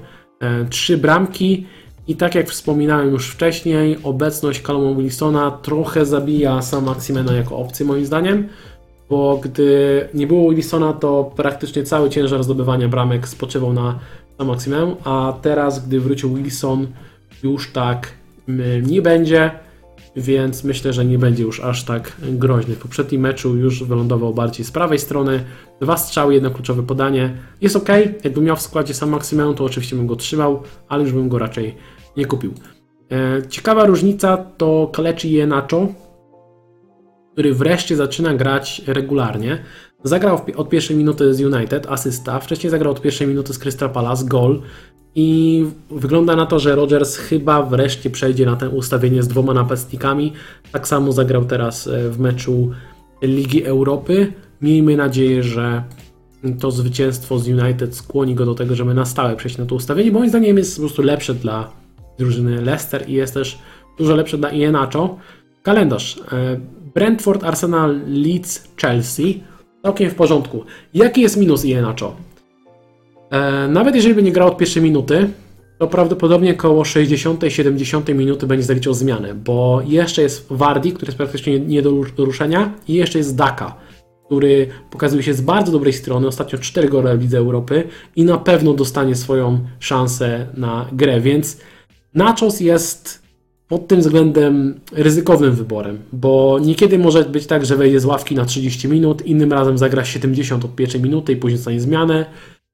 3 0.70 0.98
bramki. 0.98 1.66
I 2.08 2.16
tak 2.16 2.34
jak 2.34 2.50
wspominałem 2.50 3.10
już 3.10 3.28
wcześniej, 3.28 3.98
obecność 4.02 4.62
Calluma 4.62 5.00
Wilsona 5.00 5.50
trochę 5.50 6.06
zabija 6.06 6.62
Sam 6.62 6.84
Maximena 6.84 7.32
jako 7.32 7.56
opcję 7.56 7.86
moim 7.86 8.06
zdaniem, 8.06 8.48
bo 9.10 9.36
gdy 9.42 10.08
nie 10.14 10.26
było 10.26 10.50
Wilsona, 10.50 10.92
to 10.92 11.32
praktycznie 11.36 11.82
cały 11.82 12.10
ciężar 12.10 12.44
zdobywania 12.44 12.88
bramek 12.88 13.28
spoczywał 13.28 13.72
na 13.72 13.98
Sam 14.42 14.48
Maximem, 14.48 14.94
a 15.04 15.34
teraz, 15.42 15.86
gdy 15.86 16.00
wrócił 16.00 16.34
Wilson, 16.34 16.86
już 17.42 17.72
tak 17.72 18.12
mm, 18.48 18.86
nie 18.86 19.02
będzie, 19.02 19.50
więc 20.16 20.64
myślę, 20.64 20.92
że 20.92 21.04
nie 21.04 21.18
będzie 21.18 21.42
już 21.42 21.60
aż 21.60 21.84
tak 21.84 22.16
groźny. 22.22 22.74
W 22.74 22.78
poprzednim 22.78 23.20
meczu 23.20 23.56
już 23.56 23.84
wylądował 23.84 24.34
bardziej 24.34 24.64
z 24.64 24.70
prawej 24.70 24.98
strony, 24.98 25.44
dwa 25.80 25.96
strzały, 25.96 26.34
jedno 26.34 26.50
kluczowe 26.50 26.82
podanie. 26.82 27.36
Jest 27.60 27.76
ok, 27.76 27.88
jakbym 28.24 28.44
miał 28.44 28.56
w 28.56 28.62
składzie 28.62 28.94
Sam 28.94 29.10
Maximem, 29.10 29.54
to 29.54 29.64
oczywiście 29.64 29.96
bym 29.96 30.06
go 30.06 30.16
trzymał, 30.16 30.62
ale 30.88 31.02
już 31.02 31.12
bym 31.12 31.28
go 31.28 31.38
raczej 31.38 31.74
nie 32.16 32.26
kupił. 32.26 32.54
E, 33.12 33.48
Ciekawa 33.48 33.84
różnica 33.84 34.36
to 34.36 34.90
Kalechi 34.92 35.32
Jenacho, 35.32 35.88
który 37.32 37.54
wreszcie 37.54 37.96
zaczyna 37.96 38.34
grać 38.34 38.82
regularnie. 38.86 39.58
Zagrał 40.04 40.40
od 40.56 40.68
pierwszej 40.68 40.96
minuty 40.96 41.34
z 41.34 41.40
United, 41.40 41.86
asysta, 41.86 42.40
wcześniej 42.40 42.70
zagrał 42.70 42.92
od 42.92 43.00
pierwszej 43.00 43.26
minuty 43.26 43.52
z 43.52 43.58
Crystal 43.58 43.90
Palace, 43.90 44.24
gol. 44.24 44.62
I 45.14 45.64
wygląda 45.90 46.36
na 46.36 46.46
to, 46.46 46.58
że 46.58 46.74
Rodgers 46.74 47.16
chyba 47.16 47.62
wreszcie 47.62 48.10
przejdzie 48.10 48.46
na 48.46 48.56
to 48.56 48.70
ustawienie 48.70 49.22
z 49.22 49.28
dwoma 49.28 49.54
napastnikami. 49.54 50.32
Tak 50.72 50.88
samo 50.88 51.12
zagrał 51.12 51.44
teraz 51.44 51.86
e, 51.86 52.08
w 52.10 52.20
meczu 52.20 52.70
Ligi 53.22 53.64
Europy. 53.64 54.32
Miejmy 54.62 54.96
nadzieję, 54.96 55.42
że 55.42 55.82
to 56.60 56.70
zwycięstwo 56.70 57.38
z 57.38 57.48
United 57.48 57.96
skłoni 57.96 58.34
go 58.34 58.46
do 58.46 58.54
tego, 58.54 58.74
żeby 58.74 58.94
na 58.94 59.04
stałe 59.04 59.36
przejść 59.36 59.58
na 59.58 59.66
to 59.66 59.74
ustawienie. 59.74 60.12
Moim 60.12 60.28
zdaniem 60.28 60.58
jest 60.58 60.76
po 60.76 60.80
prostu 60.80 61.02
lepsze 61.02 61.34
dla 61.34 61.70
drużyny 62.18 62.62
Leicester 62.62 63.08
i 63.08 63.12
jest 63.12 63.34
też 63.34 63.58
dużo 63.98 64.16
lepsze 64.16 64.38
dla 64.38 64.50
Ienacho. 64.50 65.16
Kalendarz. 65.62 66.20
e, 66.32 66.60
Brentford, 66.94 67.44
Arsenal, 67.44 68.00
Leeds, 68.06 68.68
Chelsea. 68.76 69.42
Całkiem 69.82 70.10
w 70.10 70.14
porządku. 70.14 70.64
Jaki 70.94 71.20
jest 71.20 71.36
minus 71.36 71.64
Ienacho? 71.64 72.16
E, 73.30 73.68
nawet 73.68 73.94
jeżeli 73.94 74.14
by 74.14 74.22
nie 74.22 74.32
grał 74.32 74.48
od 74.48 74.56
pierwszej 74.56 74.82
minuty, 74.82 75.28
to 75.78 75.86
prawdopodobnie 75.86 76.52
około 76.52 76.82
60-70 76.82 78.14
minuty 78.14 78.46
będzie 78.46 78.64
zaliczał 78.64 78.94
zmianę, 78.94 79.34
bo 79.34 79.82
jeszcze 79.86 80.22
jest 80.22 80.46
Wardi, 80.50 80.92
który 80.92 81.10
jest 81.10 81.18
praktycznie 81.18 81.60
nie 81.60 81.82
do 81.82 81.90
ruszenia 82.18 82.72
i 82.88 82.94
jeszcze 82.94 83.18
jest 83.18 83.36
Daka, 83.36 83.76
który 84.26 84.66
pokazuje 84.90 85.22
się 85.22 85.34
z 85.34 85.40
bardzo 85.40 85.72
dobrej 85.72 85.92
strony, 85.92 86.26
ostatnio 86.26 86.58
4 86.58 86.88
gole 86.88 87.16
w 87.16 87.22
Lidze 87.22 87.38
Europy 87.38 87.88
i 88.16 88.24
na 88.24 88.38
pewno 88.38 88.72
dostanie 88.74 89.14
swoją 89.14 89.58
szansę 89.78 90.46
na 90.54 90.86
grę, 90.92 91.20
więc 91.20 91.60
Nachos 92.14 92.60
jest 92.60 93.21
pod 93.72 93.88
tym 93.88 94.00
względem 94.00 94.80
ryzykownym 94.92 95.52
wyborem, 95.52 95.98
bo 96.12 96.58
niekiedy 96.62 96.98
może 96.98 97.24
być 97.24 97.46
tak, 97.46 97.66
że 97.66 97.76
wejdzie 97.76 98.00
z 98.00 98.04
ławki 98.04 98.34
na 98.34 98.44
30 98.44 98.88
minut, 98.88 99.26
innym 99.26 99.52
razem 99.52 99.78
zagra 99.78 100.04
70 100.04 100.64
od 100.64 100.74
pierwszej 100.74 101.00
minuty 101.00 101.32
i 101.32 101.36
później 101.36 101.58
dostanie 101.58 101.80
zmianę, 101.80 102.26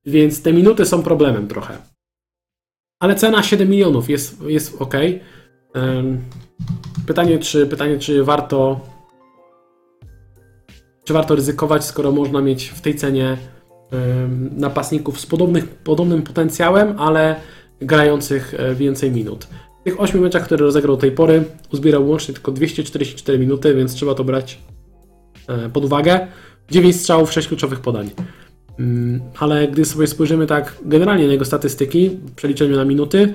więc 0.07 0.43
te 0.43 0.53
minuty 0.53 0.87
są 0.87 1.03
problemem 1.03 1.49
trochę. 1.49 1.77
Ale 3.03 3.15
cena 3.15 3.43
7 3.43 3.69
milionów 3.69 4.11
jest, 4.11 4.43
jest 4.43 4.83
ok. 4.83 4.95
Pytanie 7.07 7.39
czy, 7.39 7.67
pytanie, 7.67 7.99
czy 7.99 8.25
warto 8.25 8.81
czy 11.05 11.13
warto 11.13 11.35
ryzykować, 11.35 11.85
skoro 11.85 12.13
można 12.13 12.41
mieć 12.41 12.69
w 12.69 12.81
tej 12.81 12.95
cenie 12.95 13.37
napastników 14.57 15.21
z 15.21 15.27
podobnych, 15.27 15.69
podobnym 15.69 16.23
potencjałem, 16.23 17.01
ale 17.01 17.37
grających 17.81 18.55
e, 18.55 18.75
więcej 18.75 19.13
minut. 19.13 19.49
Tych 19.89 20.01
8 20.01 20.21
meczach, 20.21 20.45
które 20.45 20.65
rozegrał 20.65 20.97
do 20.97 21.01
tej 21.01 21.13
pory, 21.13 21.45
uzbierał 21.73 22.09
łącznie 22.09 22.35
tylko 22.35 22.53
244 22.53 23.39
minuty, 23.39 23.75
więc 23.75 23.95
trzeba 23.95 24.15
to 24.15 24.25
brać 24.25 24.59
e, 25.49 25.69
pod 25.69 25.85
uwagę. 25.85 26.27
9 26.71 26.97
strzałów, 26.97 27.33
6 27.33 27.49
kluczowych 27.49 27.81
podań. 27.81 28.11
Mm, 28.79 29.21
ale 29.39 29.69
gdy 29.69 29.85
sobie 29.85 30.07
spojrzymy 30.07 30.47
tak 30.47 30.79
generalnie 30.85 31.27
na 31.27 31.33
jego 31.33 31.45
statystyki 31.45 32.09
w 32.09 32.35
przeliczeniu 32.35 32.77
na 32.77 32.85
minuty, 32.85 33.35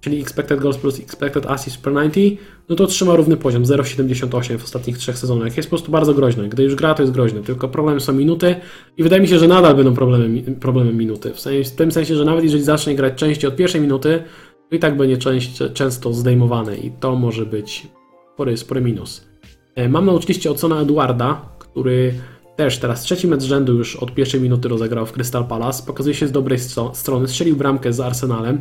czyli 0.00 0.20
expected 0.20 0.60
goals 0.60 0.76
plus 0.76 1.00
expected 1.00 1.46
assists 1.46 1.78
per 1.78 1.92
90, 1.92 2.40
no 2.68 2.76
to 2.76 2.86
trzyma 2.86 3.16
równy 3.16 3.36
poziom 3.36 3.64
0,78 3.64 4.58
w 4.58 4.64
ostatnich 4.64 4.98
trzech 4.98 5.18
sezonach. 5.18 5.56
Jest 5.56 5.68
po 5.68 5.76
prostu 5.76 5.92
bardzo 5.92 6.14
groźny. 6.14 6.48
Gdy 6.48 6.62
już 6.62 6.74
gra, 6.74 6.94
to 6.94 7.02
jest 7.02 7.12
groźny. 7.12 7.42
Tylko 7.42 7.68
problem 7.68 8.00
są 8.00 8.12
minuty 8.12 8.56
i 8.96 9.02
wydaje 9.02 9.22
mi 9.22 9.28
się, 9.28 9.38
że 9.38 9.48
nadal 9.48 9.74
będą 9.76 9.94
problemem, 9.94 10.42
problemem 10.60 10.96
minuty. 10.96 11.32
W, 11.34 11.40
sensie, 11.40 11.70
w 11.70 11.74
tym 11.74 11.92
sensie, 11.92 12.16
że 12.16 12.24
nawet 12.24 12.44
jeżeli 12.44 12.62
zacznie 12.62 12.94
grać 12.94 13.14
częściej 13.14 13.48
od 13.48 13.56
pierwszej 13.56 13.80
minuty, 13.80 14.22
i 14.70 14.78
tak 14.78 14.96
będzie 14.96 15.18
część, 15.18 15.62
często 15.74 16.12
zdejmowany 16.12 16.76
i 16.76 16.90
to 16.90 17.16
może 17.16 17.46
być 17.46 17.88
spory, 18.34 18.56
spory 18.56 18.80
minus. 18.80 19.26
E, 19.74 19.88
mam 19.88 20.06
na 20.06 20.12
oczywiście 20.12 20.50
ocena 20.50 20.80
Eduarda, 20.80 21.40
który 21.58 22.14
też 22.56 22.78
teraz 22.78 23.02
trzeci 23.02 23.28
mecz 23.28 23.42
rzędu 23.42 23.74
już 23.74 23.96
od 23.96 24.14
pierwszej 24.14 24.40
minuty 24.40 24.68
rozegrał 24.68 25.06
w 25.06 25.12
Crystal 25.12 25.44
Palace. 25.44 25.82
Pokazuje 25.86 26.14
się 26.14 26.26
z 26.26 26.32
dobrej 26.32 26.58
strony. 26.92 27.28
Strzelił 27.28 27.56
bramkę 27.56 27.92
z 27.92 28.00
Arsenalem. 28.00 28.60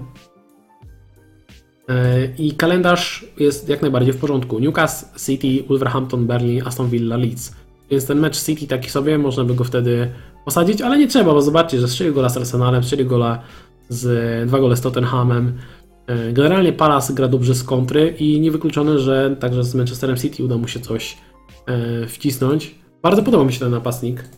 E, 1.90 2.26
I 2.38 2.52
kalendarz 2.52 3.26
jest 3.40 3.70
jak 3.70 3.82
najbardziej 3.82 4.14
w 4.14 4.18
porządku. 4.18 4.60
Newcastle, 4.60 5.20
City, 5.20 5.68
Wolverhampton, 5.68 6.28
Berlin, 6.28 6.62
Aston 6.66 6.90
Villa, 6.90 7.18
Leeds. 7.18 7.56
Więc 7.92 8.06
ten 8.06 8.20
mecz 8.20 8.44
City 8.44 8.68
taki 8.68 8.90
sobie, 8.90 9.18
można 9.18 9.44
by 9.44 9.56
go 9.56 9.64
wtedy 9.64 10.12
posadzić, 10.46 10.82
ale 10.82 10.98
nie 10.98 11.08
trzeba, 11.08 11.34
bo 11.34 11.42
zobaczcie, 11.42 11.80
że 11.80 11.88
strzelił 11.88 12.14
gola 12.14 12.30
z 12.30 12.38
Arsenalem, 12.38 12.84
strzelił 12.84 13.08
gola 13.08 13.42
z 13.90 14.48
dwa 14.48 14.60
gole 14.60 14.76
z 14.76 14.82
Tottenhamem. 14.82 15.54
E, 16.08 16.34
generalnie 16.34 16.74
Palace 16.74 17.14
gra 17.14 17.28
dobrze 17.28 17.56
z 17.56 17.64
kontry 17.64 18.16
i 18.20 18.40
niewykluczone, 18.40 19.00
że 19.00 19.36
także 19.40 19.64
z 19.64 19.76
Manchesterem 19.76 20.18
City 20.18 20.44
uda 20.44 20.58
mu 20.58 20.68
się 20.68 20.80
coś 20.80 21.18
e, 21.66 22.08
wcisnąć. 22.08 22.76
Bardzo 23.02 23.24
podoba 23.24 23.44
mi 23.44 23.54
się 23.54 23.60
ten 23.60 23.72
napastnik. 23.72 24.30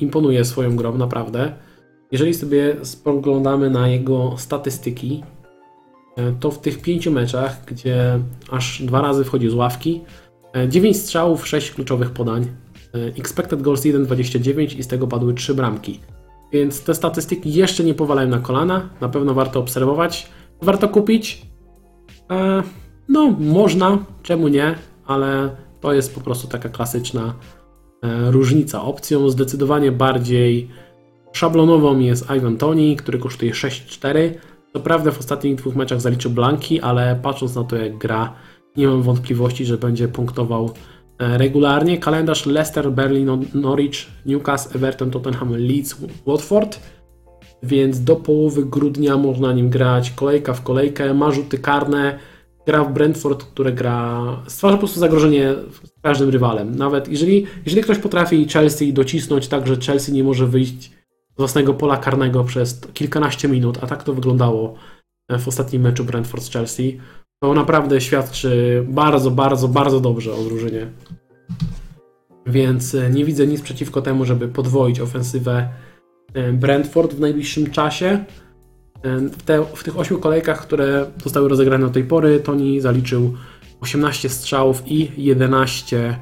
Imponuje 0.00 0.44
swoją 0.44 0.76
grą, 0.76 0.98
naprawdę. 0.98 1.52
Jeżeli 2.12 2.34
sobie 2.34 2.76
spoglądamy 2.82 3.70
na 3.70 3.88
jego 3.88 4.34
statystyki, 4.38 5.22
E, 6.18 6.32
to 6.40 6.50
w 6.50 6.58
tych 6.58 6.82
pięciu 6.82 7.12
meczach, 7.12 7.64
gdzie 7.66 8.20
aż 8.50 8.82
dwa 8.82 9.02
razy 9.02 9.24
wchodził 9.24 9.50
z 9.50 9.54
ławki, 9.54 10.00
9 10.68 10.96
e, 10.96 11.00
strzałów, 11.00 11.48
6 11.48 11.70
kluczowych 11.70 12.10
podań, 12.10 12.46
e, 12.94 12.98
expected 13.18 13.62
goals 13.62 13.82
1,29 13.82 14.78
i 14.78 14.82
z 14.82 14.86
tego 14.86 15.06
padły 15.06 15.34
3 15.34 15.54
bramki. 15.54 16.00
Więc 16.52 16.84
te 16.84 16.94
statystyki 16.94 17.52
jeszcze 17.52 17.84
nie 17.84 17.94
powalają 17.94 18.28
na 18.28 18.38
kolana, 18.38 18.88
na 19.00 19.08
pewno 19.08 19.34
warto 19.34 19.60
obserwować, 19.60 20.30
warto 20.62 20.88
kupić. 20.88 21.46
No, 23.08 23.36
można, 23.38 23.98
czemu 24.22 24.48
nie, 24.48 24.74
ale 25.06 25.56
to 25.80 25.92
jest 25.92 26.14
po 26.14 26.20
prostu 26.20 26.48
taka 26.48 26.68
klasyczna 26.68 27.34
różnica. 28.30 28.82
Opcją 28.82 29.30
zdecydowanie 29.30 29.92
bardziej 29.92 30.68
szablonową 31.32 31.98
jest 31.98 32.30
Ivan 32.36 32.56
Toni, 32.56 32.96
który 32.96 33.18
kosztuje 33.18 33.52
6,4 33.52 34.30
co 34.72 34.80
prawda 34.80 35.10
w 35.10 35.18
ostatnich 35.18 35.54
dwóch 35.54 35.76
meczach 35.76 36.00
zaliczył 36.00 36.30
blanki, 36.30 36.80
ale 36.80 37.18
patrząc 37.22 37.54
na 37.54 37.64
to 37.64 37.76
jak 37.76 37.98
gra, 37.98 38.34
nie 38.76 38.86
mam 38.86 39.02
wątpliwości, 39.02 39.64
że 39.64 39.78
będzie 39.78 40.08
punktował 40.08 40.64
e, 40.64 40.70
regularnie. 41.18 41.98
Kalendarz 41.98 42.46
Leicester, 42.46 42.92
Berlin, 42.92 43.46
Norwich, 43.54 44.06
Newcastle, 44.26 44.76
Everton, 44.76 45.10
Tottenham, 45.10 45.56
Leeds, 45.56 45.96
Watford. 46.26 46.80
Więc 47.62 48.04
do 48.04 48.16
połowy 48.16 48.64
grudnia 48.64 49.16
można 49.16 49.52
nim 49.52 49.70
grać 49.70 50.10
kolejka 50.10 50.54
w 50.54 50.62
kolejkę, 50.62 51.14
ma 51.14 51.30
rzuty 51.30 51.58
karne, 51.58 52.18
gra 52.66 52.84
w 52.84 52.92
Brentford, 52.92 53.44
które 53.44 53.72
gra, 53.72 54.22
stwarza 54.46 54.76
po 54.76 54.78
prostu 54.78 55.00
zagrożenie 55.00 55.54
z 55.82 56.00
każdym 56.02 56.30
rywalem. 56.30 56.74
Nawet 56.74 57.08
jeżeli, 57.08 57.46
jeżeli 57.64 57.82
ktoś 57.82 57.98
potrafi 57.98 58.48
Chelsea 58.48 58.92
docisnąć 58.92 59.48
tak, 59.48 59.66
że 59.66 59.76
Chelsea 59.76 60.12
nie 60.12 60.24
może 60.24 60.46
wyjść 60.46 60.92
własnego 61.36 61.74
pola 61.74 61.96
karnego 61.96 62.44
przez 62.44 62.80
kilkanaście 62.94 63.48
minut, 63.48 63.78
a 63.82 63.86
tak 63.86 64.02
to 64.02 64.12
wyglądało 64.12 64.74
e, 65.28 65.38
w 65.38 65.48
ostatnim 65.48 65.82
meczu 65.82 66.04
Brentford 66.04 66.44
z 66.44 66.50
Chelsea, 66.50 66.98
to 67.40 67.54
naprawdę 67.54 68.00
świadczy 68.00 68.84
bardzo, 68.88 69.30
bardzo, 69.30 69.68
bardzo 69.68 70.00
dobrze 70.00 70.34
o 70.34 70.44
drużynie. 70.44 70.86
Więc 72.46 72.94
e, 72.94 73.10
nie 73.10 73.24
widzę 73.24 73.46
nic 73.46 73.60
przeciwko 73.60 74.02
temu, 74.02 74.24
żeby 74.24 74.48
podwoić 74.48 75.00
ofensywę 75.00 75.68
e, 76.34 76.52
Brentford 76.52 77.14
w 77.14 77.20
najbliższym 77.20 77.70
czasie. 77.70 78.24
W, 79.04 79.42
te, 79.42 79.64
w 79.74 79.84
tych 79.84 79.98
ośmiu 79.98 80.18
kolejkach, 80.18 80.62
które 80.62 81.06
zostały 81.24 81.48
rozegrane 81.48 81.86
do 81.86 81.92
tej 81.92 82.04
pory, 82.04 82.40
Toni 82.40 82.80
zaliczył 82.80 83.34
18 83.80 84.28
strzałów 84.28 84.82
i 84.86 85.10
11 85.24 86.18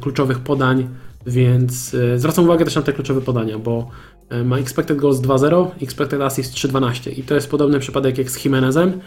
kluczowych 0.00 0.38
podań, 0.38 0.88
więc 1.26 1.96
zwracam 2.16 2.44
uwagę 2.44 2.64
też 2.64 2.76
na 2.76 2.82
te 2.82 2.92
kluczowe 2.92 3.20
podania, 3.20 3.58
bo 3.58 3.90
E, 4.30 4.44
ma 4.44 4.58
expected 4.58 4.98
goals 4.98 5.20
2.0, 5.20 5.70
expected 5.82 6.20
assist 6.20 6.54
3.12 6.54 7.18
i 7.18 7.22
to 7.22 7.34
jest 7.34 7.50
podobny 7.50 7.78
przypadek 7.78 8.18
jak 8.18 8.30
z 8.30 8.44
Jimenezem. 8.44 9.00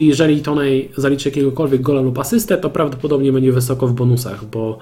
Jeżeli 0.00 0.42
Tonej 0.42 0.90
zaliczy 0.96 1.28
jakiegokolwiek 1.28 1.82
gola 1.82 2.00
lub 2.00 2.18
asystę, 2.18 2.56
to 2.56 2.70
prawdopodobnie 2.70 3.32
będzie 3.32 3.52
wysoko 3.52 3.86
w 3.86 3.92
bonusach, 3.92 4.44
bo 4.44 4.78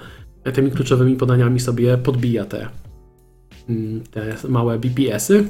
tymi 0.53 0.71
kluczowymi 0.71 1.17
podaniami 1.17 1.61
sobie 1.61 1.99
podbija 1.99 2.45
te, 2.45 2.69
mm, 3.69 4.03
te 4.11 4.37
małe 4.49 4.79
BPS-y. 4.79 5.45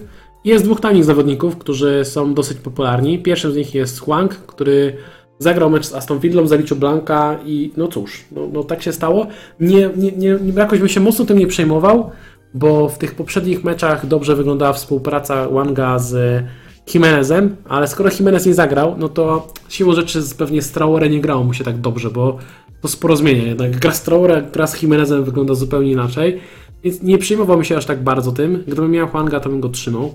Jest 0.44 0.64
dwóch 0.64 0.80
tanich 0.80 1.04
zawodników, 1.04 1.56
którzy 1.56 2.04
są 2.04 2.34
dosyć 2.34 2.58
popularni. 2.58 3.18
Pierwszym 3.18 3.52
z 3.52 3.56
nich 3.56 3.74
jest 3.74 4.02
Hwang, 4.02 4.34
który 4.34 4.96
zagrał 5.38 5.70
mecz 5.70 5.86
z 5.86 5.94
Aston 5.94 6.18
Villą, 6.18 6.46
zaliczył 6.46 6.76
Blanka 6.76 7.38
i 7.46 7.72
no 7.76 7.88
cóż, 7.88 8.24
no, 8.32 8.48
no 8.52 8.64
tak 8.64 8.82
się 8.82 8.92
stało. 8.92 9.26
Nie, 9.60 9.90
nie, 9.96 10.12
nie, 10.12 10.38
jakoś 10.56 10.78
bym 10.78 10.88
się 10.88 11.00
mocno 11.00 11.24
tym 11.24 11.38
nie 11.38 11.46
przejmował, 11.46 12.10
bo 12.54 12.88
w 12.88 12.98
tych 12.98 13.14
poprzednich 13.14 13.64
meczach 13.64 14.06
dobrze 14.06 14.36
wyglądała 14.36 14.72
współpraca 14.72 15.48
Wanga 15.48 15.98
z 15.98 16.44
Jimenezem, 16.94 17.56
ale 17.68 17.88
skoro 17.88 18.10
Jimenez 18.18 18.46
nie 18.46 18.54
zagrał, 18.54 18.94
no 18.98 19.08
to 19.08 19.52
siłą 19.68 19.92
rzeczy 19.92 20.22
pewnie 20.38 20.62
z 20.62 20.72
Traore 20.72 21.08
nie 21.08 21.20
grało 21.20 21.44
mu 21.44 21.54
się 21.54 21.64
tak 21.64 21.80
dobrze, 21.80 22.10
bo 22.10 22.38
to 22.80 22.88
sporo 22.88 23.16
zmienia. 23.16 23.42
Jednak 23.42 23.78
gra 23.78 23.92
z 23.92 24.02
Traore, 24.02 24.42
gra 24.52 24.66
z 24.66 24.82
Jimenezem 24.82 25.24
wygląda 25.24 25.54
zupełnie 25.54 25.92
inaczej, 25.92 26.40
więc 26.84 27.02
nie 27.02 27.18
przejmowałbym 27.18 27.64
się 27.64 27.76
aż 27.76 27.86
tak 27.86 28.02
bardzo 28.02 28.32
tym. 28.32 28.64
Gdybym 28.66 28.90
miał 28.90 29.08
Wanga, 29.08 29.40
to 29.40 29.48
bym 29.48 29.60
go 29.60 29.68
trzymał. 29.68 30.14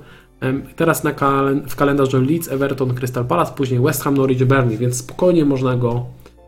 Teraz 0.76 1.04
na 1.04 1.12
kal 1.12 1.62
w 1.68 1.76
kalendarzu 1.76 2.22
Leeds, 2.22 2.48
Everton, 2.48 2.96
Crystal 2.96 3.26
Palace, 3.26 3.54
później 3.56 3.80
West 3.80 4.04
Ham, 4.04 4.18
Norwich, 4.18 4.46
Burnley, 4.46 4.78
więc 4.78 4.98
spokojnie 4.98 5.46
można 5.46 5.76
go 5.76 6.06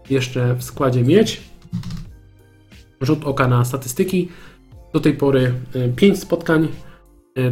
jeszcze 0.09 0.55
w 0.55 0.63
składzie 0.63 1.03
mieć. 1.03 1.41
Rzut 3.01 3.25
oka 3.25 3.47
na 3.47 3.65
statystyki. 3.65 4.29
Do 4.93 4.99
tej 4.99 5.13
pory 5.13 5.53
5 5.95 6.13
e, 6.13 6.21
spotkań, 6.21 6.67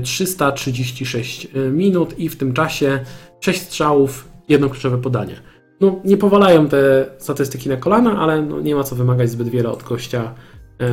336 0.04 1.46
e, 1.46 1.60
e, 1.60 1.72
minut 1.72 2.20
i 2.20 2.30
w 2.30 2.38
tym 2.38 2.54
czasie 2.54 3.00
6 3.40 3.62
strzałów, 3.62 4.28
jedno 4.50 4.70
kluczowe 4.70 4.98
podanie. 4.98 5.36
No, 5.82 6.00
nie 6.06 6.18
powalają 6.18 6.68
te 6.68 7.06
statystyki 7.18 7.70
na 7.70 7.78
kolana, 7.78 8.20
ale 8.20 8.42
no, 8.42 8.62
nie 8.62 8.76
ma 8.76 8.84
co 8.84 8.96
wymagać 8.96 9.30
zbyt 9.30 9.50
wiele 9.50 9.70
od 9.70 9.84
gościa 9.84 10.34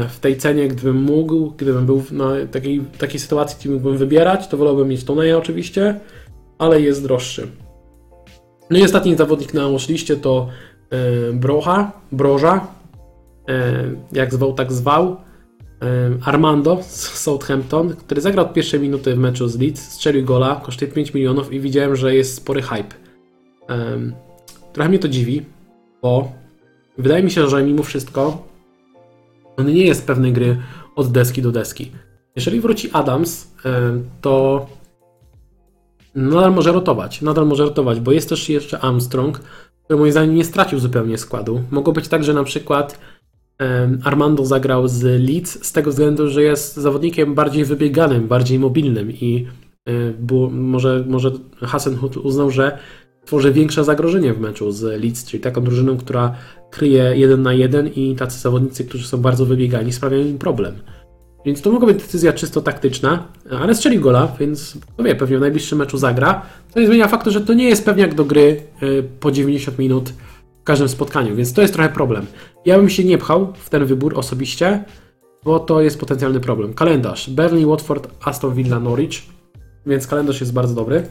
w 0.08 0.20
tej 0.20 0.36
cenie. 0.36 0.68
Gdybym 0.68 1.02
mógł, 1.02 1.50
gdybym 1.50 1.86
był 1.86 2.02
na 2.12 2.30
takiej, 2.50 2.80
takiej 2.98 3.20
sytuacji, 3.20 3.56
gdzie 3.60 3.70
mógłbym 3.70 3.96
wybierać, 3.96 4.48
to 4.48 4.56
wolałbym 4.56 4.88
mieć 4.88 5.04
Toneja 5.04 5.38
oczywiście, 5.38 6.00
ale 6.58 6.80
jest 6.80 7.02
droższy. 7.02 7.48
No 8.70 8.78
i 8.78 8.82
ostatni 8.82 9.16
zawodnik 9.16 9.54
na 9.54 9.68
liście 9.88 10.16
to 10.16 10.48
Brocha, 11.32 11.92
Broża, 12.12 12.66
jak 14.12 14.34
zwał, 14.34 14.52
tak 14.52 14.72
zwał. 14.72 15.16
Armando 16.24 16.78
z 16.82 17.18
Southampton, 17.18 17.96
który 17.96 18.20
zagrał 18.20 18.46
od 18.46 18.52
pierwszej 18.52 18.80
minuty 18.80 19.14
w 19.14 19.18
meczu 19.18 19.48
z 19.48 19.58
Leeds, 19.58 19.92
strzelił 19.92 20.24
gola, 20.24 20.60
kosztuje 20.64 20.92
5 20.92 21.14
milionów 21.14 21.52
i 21.52 21.60
widziałem, 21.60 21.96
że 21.96 22.14
jest 22.14 22.34
spory 22.34 22.62
hype. 22.62 22.94
Trochę 24.72 24.88
mnie 24.88 24.98
to 24.98 25.08
dziwi, 25.08 25.42
bo 26.02 26.32
wydaje 26.98 27.22
mi 27.22 27.30
się, 27.30 27.48
że 27.48 27.64
mimo 27.64 27.82
wszystko 27.82 28.46
on 29.56 29.66
nie 29.66 29.86
jest 29.86 30.06
pewnej 30.06 30.32
gry 30.32 30.56
od 30.96 31.12
deski 31.12 31.42
do 31.42 31.52
deski. 31.52 31.92
Jeżeli 32.36 32.60
wróci 32.60 32.90
Adams, 32.92 33.54
to 34.20 34.66
nadal 36.14 36.52
może 36.52 36.72
rotować, 36.72 37.22
nadal 37.22 37.46
może 37.46 37.64
rotować, 37.64 38.00
bo 38.00 38.12
jest 38.12 38.28
też 38.28 38.48
jeszcze 38.48 38.80
Armstrong, 38.80 39.40
który 39.84 39.98
moim 39.98 40.12
zdaniem 40.12 40.34
nie 40.34 40.44
stracił 40.44 40.78
zupełnie 40.78 41.18
składu. 41.18 41.62
Mogło 41.70 41.92
być 41.92 42.08
tak, 42.08 42.24
że 42.24 42.34
na 42.34 42.44
przykład 42.44 42.98
Armando 44.04 44.46
zagrał 44.46 44.88
z 44.88 45.02
Leeds 45.02 45.66
z 45.66 45.72
tego 45.72 45.90
względu, 45.90 46.28
że 46.28 46.42
jest 46.42 46.76
zawodnikiem 46.76 47.34
bardziej 47.34 47.64
wybieganym, 47.64 48.28
bardziej 48.28 48.58
mobilnym 48.58 49.12
i 49.12 49.46
y, 49.88 50.14
było, 50.18 50.50
może, 50.50 51.04
może 51.08 51.30
Hasenhut 51.62 52.16
uznał, 52.16 52.50
że 52.50 52.78
tworzy 53.24 53.52
większe 53.52 53.84
zagrożenie 53.84 54.34
w 54.34 54.40
meczu 54.40 54.72
z 54.72 55.02
Leeds, 55.02 55.24
czyli 55.24 55.42
taką 55.42 55.64
drużyną, 55.64 55.96
która 55.96 56.34
kryje 56.70 57.12
jeden 57.16 57.42
na 57.42 57.52
jeden 57.52 57.88
i 57.88 58.16
tacy 58.16 58.40
zawodnicy, 58.40 58.84
którzy 58.84 59.06
są 59.06 59.18
bardzo 59.18 59.46
wybiegani, 59.46 59.92
sprawiają 59.92 60.26
im 60.26 60.38
problem. 60.38 60.74
Więc 61.46 61.62
to 61.62 61.72
mogła 61.72 61.88
być 61.88 62.02
decyzja 62.02 62.32
czysto 62.32 62.62
taktyczna, 62.62 63.28
ale 63.50 63.74
strzelił 63.74 64.00
gola, 64.00 64.36
więc 64.40 64.78
kto 64.94 65.02
wie, 65.02 65.14
pewnie 65.14 65.38
w 65.38 65.40
najbliższym 65.40 65.78
meczu 65.78 65.98
zagra. 65.98 66.42
To 66.74 66.80
nie 66.80 66.86
zmienia 66.86 67.08
faktu, 67.08 67.30
że 67.30 67.40
to 67.40 67.54
nie 67.54 67.68
jest 67.68 67.84
pewniak 67.84 68.14
do 68.14 68.24
gry 68.24 68.62
y, 68.82 69.02
po 69.20 69.32
90 69.32 69.78
minut 69.78 70.12
w 70.60 70.64
każdym 70.64 70.88
spotkaniu, 70.88 71.36
więc 71.36 71.52
to 71.52 71.62
jest 71.62 71.74
trochę 71.74 71.88
problem. 71.88 72.26
Ja 72.66 72.76
bym 72.76 72.90
się 72.90 73.04
nie 73.04 73.18
pchał 73.18 73.52
w 73.54 73.70
ten 73.70 73.84
wybór 73.84 74.18
osobiście, 74.18 74.84
bo 75.44 75.60
to 75.60 75.80
jest 75.80 76.00
potencjalny 76.00 76.40
problem. 76.40 76.74
Kalendarz: 76.74 77.30
Burnley, 77.30 77.66
Watford, 77.66 78.08
Aston 78.24 78.54
Villa, 78.54 78.80
Norwich, 78.80 79.22
więc 79.86 80.06
kalendarz 80.06 80.40
jest 80.40 80.52
bardzo 80.52 80.74
dobry. 80.74 81.06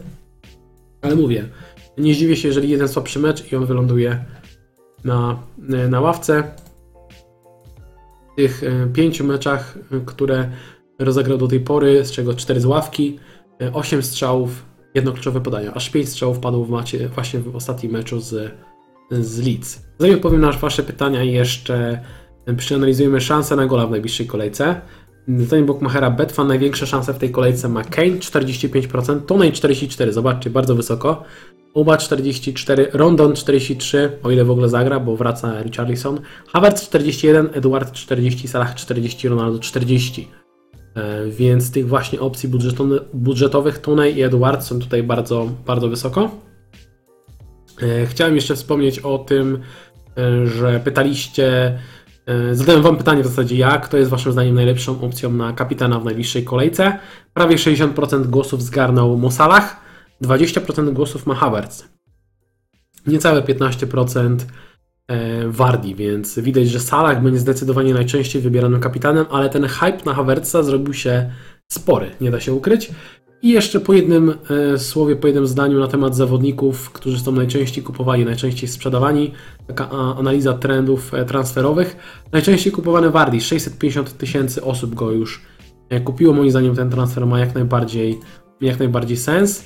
Ale 1.02 1.15
mówię, 1.15 1.49
nie 1.98 2.14
zdziwię 2.14 2.36
się, 2.36 2.48
jeżeli 2.48 2.69
jeden 2.69 2.88
słabszy 2.88 3.19
mecz 3.19 3.52
i 3.52 3.56
on 3.56 3.65
wyląduje 3.65 4.26
na, 5.03 5.40
na 5.90 6.02
ławce. 6.02 6.44
W 8.34 8.36
tych 8.36 8.64
e, 8.64 8.88
pięciu 8.94 9.23
meczach, 9.23 9.77
e, 9.91 9.99
które 10.06 10.49
rozegrał 10.99 11.38
do 11.38 11.48
tej 11.48 11.60
pory, 11.60 12.06
z 12.06 12.11
czego 12.11 12.34
cztery 12.34 12.61
z 12.61 12.65
ławki, 12.65 13.19
e, 13.61 13.73
osiem 13.73 14.03
strzałów, 14.03 14.65
jedno 14.95 15.11
kluczowe 15.11 15.41
podanie, 15.41 15.72
aż 15.72 15.90
pięć 15.90 16.10
strzałów 16.10 16.40
padło 16.40 16.65
w 16.65 16.69
macie 16.69 17.07
właśnie 17.07 17.40
w 17.40 17.56
ostatnim 17.56 17.91
meczu 17.91 18.19
z, 18.19 18.52
z 19.11 19.40
Leeds. 19.40 19.86
Zanim 19.99 20.15
odpowiem 20.15 20.41
na 20.41 20.52
Wasze 20.52 20.84
pytania 20.84 21.23
jeszcze 21.23 21.99
przeanalizujemy 22.57 23.22
szanse 23.22 23.56
na 23.56 23.65
gola 23.65 23.88
w 23.88 23.91
najbliższej 23.91 24.27
kolejce. 24.27 24.82
Zdaniem 25.27 25.65
Bookmachera 25.65 26.11
Betfan 26.11 26.48
największe 26.48 26.88
szanse 26.88 27.14
w 27.14 27.18
tej 27.18 27.32
kolejce 27.32 27.69
ma 27.69 27.84
Kane 27.84 28.07
45%, 28.07 29.19
Tony 29.26 29.52
44%, 29.52 30.11
zobaczcie, 30.11 30.49
bardzo 30.49 30.76
wysoko. 30.76 31.23
Uba 31.73 31.98
44, 31.98 32.90
Rondon 32.94 33.34
43, 33.34 34.11
o 34.23 34.32
ile 34.32 34.45
w 34.45 34.52
ogóle 34.52 34.69
zagra, 34.69 34.99
bo 34.99 35.15
wraca 35.15 35.61
Richarlison. 35.61 36.19
Havertz 36.48 36.82
41, 36.86 37.49
Edward 37.53 37.91
40, 37.91 38.48
Salah 38.48 38.76
40, 38.76 39.30
Ronaldo 39.30 39.60
40. 39.60 40.27
E, 40.95 41.27
Więc 41.30 41.72
tych 41.72 41.88
właśnie 41.88 42.19
opcji 42.19 42.49
budżetowych 43.14 43.77
Tony 43.77 44.11
i 44.11 44.22
Edward 44.22 44.64
są 44.64 44.80
tutaj 44.80 45.03
bardzo, 45.03 45.49
bardzo 45.65 45.90
wysoko. 45.90 46.45
E, 47.81 48.06
Chciałem 48.06 48.35
jeszcze 48.35 48.56
wspomnieć 48.56 48.99
o 48.99 49.18
tym, 49.18 49.61
e, 50.18 50.47
że 50.47 50.80
pytaliście, 50.80 51.80
e, 52.26 52.56
zadałem 52.56 52.81
Wam 52.81 52.97
pytanie 52.97 53.23
w 53.23 53.27
zasadzie 53.27 53.56
jak, 53.56 53.85
kto 53.85 53.97
jest 53.97 54.11
Waszym 54.11 54.31
zdaniem 54.31 54.56
najlepszą 54.56 55.02
opcją 55.02 55.31
na 55.34 55.53
kapitana 55.53 55.99
w 55.99 56.06
najbliższej 56.06 56.43
kolejce. 56.43 56.99
Prawie 57.34 57.57
60% 57.57 58.27
głosów 58.27 58.64
zgarnął 58.64 59.18
Mo 59.18 59.31
Salah, 59.31 59.85
20% 60.22 60.93
głosów 60.93 61.26
ma 61.26 61.35
Havertz. 61.35 61.84
Niecałe 63.07 63.41
15% 63.41 64.38
e, 65.07 65.47
Wardi, 65.47 65.95
więc 65.95 66.39
widać, 66.39 66.69
że 66.69 66.80
Salah 66.80 67.23
będzie 67.23 67.39
zdecydowanie 67.39 67.93
najczęściej 67.93 68.41
wybieranym 68.41 68.80
kapitanem, 68.80 69.26
ale 69.31 69.49
ten 69.49 69.65
hype 69.65 70.06
na 70.06 70.14
Havertza 70.14 70.64
zrobił 70.64 70.93
się 70.93 71.31
spory, 71.68 72.11
nie 72.22 72.31
da 72.31 72.39
się 72.39 72.53
ukryć. 72.53 72.91
I 73.46 73.50
jeszcze 73.50 73.80
po 73.80 73.94
jednym 73.94 74.34
e, 74.74 74.80
słowie, 74.80 75.16
po 75.16 75.28
jednym 75.28 75.48
zdaniu 75.48 75.80
na 75.80 75.88
temat 75.88 76.16
zawodników, 76.16 76.92
którzy 76.92 77.20
są 77.20 77.32
najczęściej 77.32 77.84
kupowani, 77.84 78.26
najczęściej 78.26 78.70
sprzedawani. 78.70 79.32
Taka 79.68 79.90
analiza 79.90 80.54
trendów 80.54 81.14
e, 81.14 81.26
transferowych. 81.26 81.98
Najczęściej 82.32 82.74
kupowany 82.74 83.10
Wardi, 83.10 83.42
650 83.42 84.18
tysięcy 84.18 84.64
osób 84.64 84.96
go 84.96 85.12
już 85.12 85.42
e, 85.90 86.00
kupiło. 86.00 86.34
Moim 86.34 86.52
zdaniem 86.52 86.76
ten 86.76 86.90
transfer 86.90 87.26
ma 87.26 87.40
jak 87.40 87.56
najbardziej, 87.56 88.20
jak 88.62 88.80
najbardziej 88.80 89.18
sens. 89.18 89.66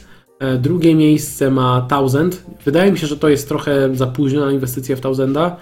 Drugie 0.60 0.96
miejsce 0.96 1.52
ma 1.52 1.82
Thousand. 1.90 2.44
Wydaje 2.66 2.92
mi 2.92 2.98
się, 2.98 3.08
że 3.08 3.18
to 3.18 3.30
jest 3.30 3.48
trochę 3.48 3.96
za 3.96 4.08
późno 4.08 4.46
na 4.46 4.52
inwestycję 4.52 4.96
w 4.96 5.02
Thousanda. 5.02 5.58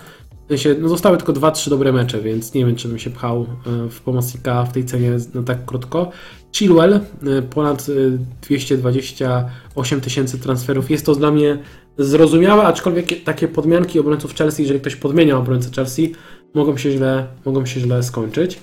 W 0.46 0.48
sensie, 0.48 0.76
no 0.80 0.90
zostały 0.90 1.18
tylko 1.18 1.34
2-3 1.34 1.70
dobre 1.70 1.92
mecze, 1.92 2.22
więc 2.22 2.54
nie 2.54 2.66
wiem, 2.66 2.76
czy 2.76 2.88
bym 2.88 3.00
się 3.00 3.10
pchał 3.10 3.46
w 3.90 4.02
pomocnika 4.02 4.66
w 4.66 4.74
tej 4.74 4.86
cenie 4.86 5.12
na 5.34 5.44
tak 5.44 5.66
krótko. 5.66 6.12
Chilwell, 6.52 6.94
e, 6.94 7.42
ponad 7.42 7.88
e, 7.90 8.18
228 8.42 10.02
tysięcy 10.02 10.40
transferów. 10.40 10.92
Jest 10.92 11.06
to 11.06 11.16
dla 11.16 11.32
mnie 11.32 11.58
zrozumiałe, 11.98 12.64
aczkolwiek 12.64 13.24
takie 13.24 13.48
podmianki 13.48 14.00
obrońców 14.00 14.36
Chelsea, 14.36 14.62
jeżeli 14.62 14.80
ktoś 14.80 14.96
podmienia 14.96 15.38
obrońcę 15.38 15.70
Chelsea, 15.76 16.14
mogą 16.54 16.78
się 16.78 16.92
źle, 16.92 17.28
mogą 17.46 17.66
się 17.66 17.80
źle 17.80 18.04
skończyć. 18.04 18.60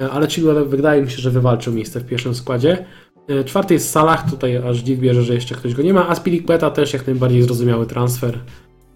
E, 0.00 0.10
Ale 0.10 0.28
Chilwell 0.28 0.68
wydaje 0.68 1.02
mi 1.02 1.10
się, 1.10 1.22
że 1.22 1.30
wywalczył 1.30 1.72
miejsce 1.72 2.00
w 2.00 2.06
pierwszym 2.06 2.34
składzie. 2.34 2.84
Czwarty 3.44 3.74
jest 3.74 3.90
Salah, 3.90 4.30
tutaj 4.30 4.56
aż 4.56 4.78
dziw 4.78 4.98
bierze, 4.98 5.22
że 5.22 5.34
jeszcze 5.34 5.54
ktoś 5.54 5.74
go 5.74 5.82
nie 5.82 5.94
ma. 5.94 6.08
A 6.08 6.14
Spilicueta 6.14 6.70
też 6.70 6.92
jak 6.92 7.06
najbardziej 7.06 7.42
zrozumiały 7.42 7.86
transfer. 7.86 8.38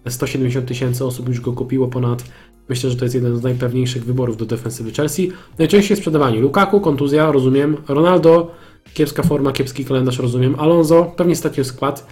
170 0.09 0.67
tysięcy 0.67 1.05
osób 1.05 1.27
już 1.27 1.41
go 1.41 1.53
kupiło 1.53 1.87
ponad. 1.87 2.23
Myślę, 2.69 2.89
że 2.89 2.95
to 2.95 3.05
jest 3.05 3.15
jeden 3.15 3.37
z 3.37 3.43
najpewniejszych 3.43 4.05
wyborów 4.05 4.37
do 4.37 4.45
defensywy 4.45 4.91
Chelsea. 4.91 5.31
Najczęściej 5.59 5.97
sprzedawani 5.97 6.39
Lukaku, 6.39 6.81
kontuzja, 6.81 7.31
rozumiem. 7.31 7.77
Ronaldo, 7.87 8.51
kiepska 8.93 9.23
forma, 9.23 9.51
kiepski 9.51 9.85
kalendarz, 9.85 10.19
rozumiem. 10.19 10.55
Alonso, 10.59 11.13
pewnie 11.17 11.35
stracił 11.35 11.63
skład. 11.63 12.07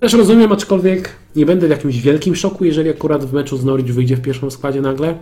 Też 0.00 0.12
rozumiem, 0.12 0.52
aczkolwiek 0.52 1.10
nie 1.36 1.46
będę 1.46 1.66
w 1.66 1.70
jakimś 1.70 2.00
wielkim 2.00 2.36
szoku, 2.36 2.64
jeżeli 2.64 2.90
akurat 2.90 3.24
w 3.24 3.32
meczu 3.32 3.56
z 3.56 3.64
Norwich 3.64 3.94
wyjdzie 3.94 4.16
w 4.16 4.20
pierwszym 4.20 4.50
składzie 4.50 4.80
nagle. 4.80 5.18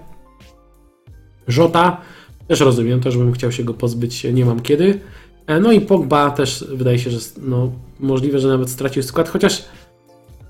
Żota, 1.49 2.01
też 2.49 2.61
rozumiem, 2.61 3.01
też 3.01 3.17
bym 3.17 3.33
chciał 3.33 3.53
się 3.53 3.65
go 3.65 3.75
pozbyć, 3.75 4.25
nie 4.25 4.45
mam 4.45 4.61
kiedy. 4.61 5.01
E, 5.47 5.61
No 5.61 5.73
i 5.73 5.81
Pogba 5.81 6.31
też 6.31 6.65
wydaje 6.73 6.99
się, 6.99 7.11
że 7.11 7.19
no, 7.43 7.73
możliwe, 8.01 8.39
że 8.39 8.49
nawet 8.49 8.71
stracił 8.71 9.03
skład, 9.03 9.29
chociaż 9.29 9.65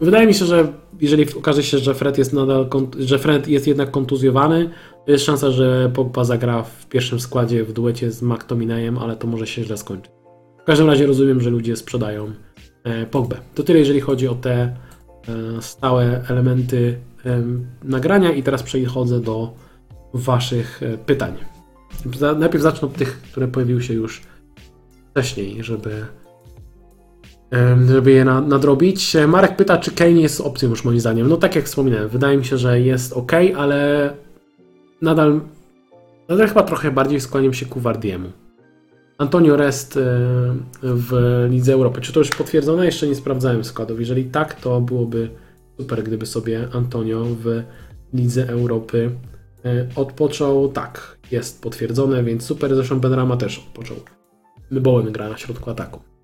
wydaje 0.01 0.27
mi 0.27 0.35
się, 0.35 0.45
że 0.45 0.73
jeżeli 1.01 1.35
okaże 1.35 1.63
się, 1.63 1.79
że 1.79 1.95
Fred 1.95 2.19
jest 2.19 2.33
nadal, 2.33 2.69
że 2.99 3.19
Fred 3.19 3.49
jest 3.49 3.67
jednak 3.67 3.91
kontuzjowany, 3.91 4.71
jest 5.07 5.25
szansa, 5.25 5.51
że 5.51 5.91
Pogba 5.95 6.25
zagra 6.25 6.63
w 6.63 6.87
pierwszym 6.87 7.21
składzie 7.21 7.65
w 7.65 7.73
duecie 7.73 8.11
z 8.11 8.23
McTominayem, 8.23 8.99
ale 8.99 9.17
to 9.17 9.27
może 9.27 9.47
się 9.47 9.65
źle 9.65 9.77
skończyć. 9.77 10.13
W 10.63 10.65
każdym 10.65 10.87
razie 10.87 11.07
rozumiem, 11.07 11.41
że 11.41 11.51
ludzie 11.51 11.77
sprzedają 11.77 12.33
e, 12.85 13.07
Pogbę. 13.07 13.37
To 13.55 13.63
tyle, 13.63 13.79
jeżeli 13.79 14.01
chodzi 14.01 14.29
o 14.29 14.35
te 14.35 14.53
e, 14.55 14.77
stałe 15.61 16.25
elementy 16.29 16.99
em, 17.25 17.67
nagrania 17.85 18.33
i 18.33 18.43
teraz 18.43 18.63
przechodzę 18.63 19.21
do 19.21 19.55
Waszych 20.15 20.83
e, 20.83 20.99
pytań. 20.99 21.35
Najpierw 22.39 22.63
zacznę 22.63 22.89
od 22.89 22.95
tych, 22.95 23.23
które 23.23 23.49
pojawiły 23.49 23.83
się 23.83 23.95
już 23.95 24.23
wcześniej, 25.11 25.65
żeby, 25.65 26.07
żeby 27.89 28.13
je 28.13 28.25
na, 28.25 28.41
nadrobić. 28.41 29.17
E, 29.17 29.27
Marek 29.27 29.57
pyta, 29.57 29.79
czy 29.79 29.91
Kane 29.91 30.11
jest 30.11 30.41
opcją 30.41 30.71
już 30.71 30.85
moim 30.85 31.01
zdaniem. 31.01 31.29
No 31.29 31.37
tak 31.37 31.57
jak 31.57 31.65
wspominałem, 31.65 32.09
wydaje 32.09 32.39
mi 32.39 32.45
się, 32.45 32.59
że 32.59 32.81
jest 32.81 33.13
ok, 33.13 33.33
ale 33.57 34.11
nadal, 35.03 35.41
nadal 36.29 36.49
chyba 36.49 36.63
trochę 36.63 36.91
bardziej 36.91 37.21
skłaniam 37.21 37.53
się 37.53 37.67
ku 37.67 37.81
Wardiemu. 37.81 38.29
Antonio 39.19 39.57
Rest 39.57 39.97
e, 39.97 40.01
w 40.83 41.47
Lidze 41.51 41.73
Europy. 41.73 42.01
Czy 42.01 42.13
to 42.13 42.21
już 42.21 42.31
potwierdzone? 42.31 42.87
Jeszcze 42.87 43.07
nie 43.07 43.15
sprawdzałem 43.15 43.65
składów. 43.65 44.01
Jeżeli 44.01 44.25
tak, 44.25 44.55
to 44.55 44.81
byłoby 44.81 45.31
super, 45.79 46.03
gdyby 46.03 46.27
sobie 46.27 46.69
Antonio 46.73 47.25
w 47.25 47.63
Lidze 48.15 48.49
Europy 48.49 49.11
e, 49.65 49.87
odpoczął. 49.97 50.69
Tak, 50.69 51.19
jest 51.31 51.63
potwierdzone, 51.63 52.25
więc 52.25 52.45
super. 52.45 52.75
Zresztą 52.75 53.01
Benrama 53.01 53.37
też 53.37 53.59
odpoczął. 53.59 53.97
Bowen 54.71 55.13
gra 55.13 55.29
na 55.29 55.37
środku 55.37 55.71
ataku. 55.71 56.16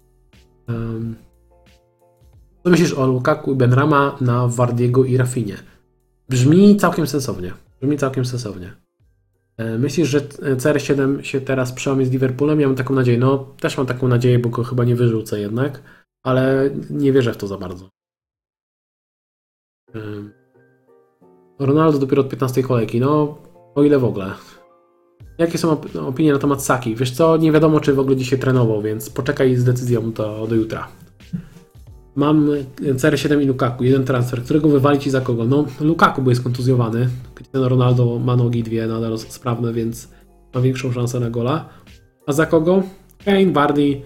Co 2.64 2.70
myślisz 2.70 2.93
o 2.93 3.06
Lukaku 3.06 3.52
i 3.52 3.56
Benrama 3.56 4.16
na 4.20 4.48
Wardiego 4.48 5.05
i 5.05 5.16
Rafinie? 5.16 5.56
Brzmi 6.28 6.76
całkiem 6.76 7.06
sensownie. 7.06 7.52
Brzmi 7.80 7.98
całkiem 7.98 8.24
sensownie. 8.24 8.72
Myślisz, 9.78 10.09
że 10.09 10.20
CR7 10.20 11.20
się 11.20 11.40
teraz 11.40 11.72
przełamie 11.72 12.06
z 12.06 12.10
Liverpoolem? 12.10 12.60
Ja 12.60 12.66
mam 12.66 12.76
taką 12.76 12.94
nadzieję. 12.94 13.18
No, 13.18 13.47
też 13.60 13.76
mam 13.76 13.86
taką 13.86 14.09
nadzieję, 14.09 14.39
bo 14.39 14.48
go 14.48 14.64
chyba 14.64 14.84
nie 14.84 14.97
wyrzucę 14.97 15.40
jednak, 15.40 15.82
ale 16.22 16.70
nie 16.90 17.12
wierzę 17.12 17.32
w 17.32 17.36
to 17.36 17.47
za 17.47 17.59
bardzo. 17.59 17.89
Ronaldo 21.59 21.98
dopiero 21.98 22.22
od 22.22 22.28
15 22.28 22.62
kolejki. 22.62 23.01
No, 23.01 23.39
o 23.74 23.82
ile 23.82 23.98
w 23.98 24.05
ogóle. 24.05 24.34
Jakie 25.38 25.59
są 25.59 25.72
op- 25.74 25.96
opinie 26.09 26.32
na 26.32 26.38
temat 26.38 26.62
Saki? 26.64 26.96
Wiesz 26.96 27.10
co, 27.10 27.36
nie 27.36 27.52
wiadomo, 27.52 27.80
czy 27.80 27.94
w 27.94 27.98
ogóle 27.98 28.16
dzisiaj 28.16 28.38
trenował, 28.38 28.82
więc 28.82 29.10
poczekaj 29.10 29.56
z 29.56 29.64
decyzją 29.64 30.12
do, 30.12 30.46
do 30.48 30.54
jutra. 30.54 30.88
Mam 32.16 32.48
CR7 32.80 33.42
i 33.42 33.46
Lukaku, 33.46 33.84
jeden 33.84 34.04
transfer, 34.04 34.42
którego 34.42 34.68
wywalić 34.68 35.06
i 35.06 35.10
za 35.10 35.20
kogo? 35.20 35.44
No, 35.44 35.64
Lukaku, 35.80 36.22
bo 36.22 36.30
jest 36.30 36.42
kontuzjowany. 36.42 37.09
Cristiano 37.34 37.68
Ronaldo 37.68 38.18
ma 38.18 38.36
nogi 38.36 38.62
dwie 38.62 38.86
nadal 38.86 39.18
sprawne, 39.18 39.72
więc 39.72 40.09
ma 40.54 40.60
większą 40.60 40.92
szansę 40.92 41.20
na 41.20 41.30
gola. 41.30 41.68
A 42.26 42.32
za 42.32 42.46
kogo? 42.46 42.82
Kane, 43.24 43.52
Vardy 43.52 44.00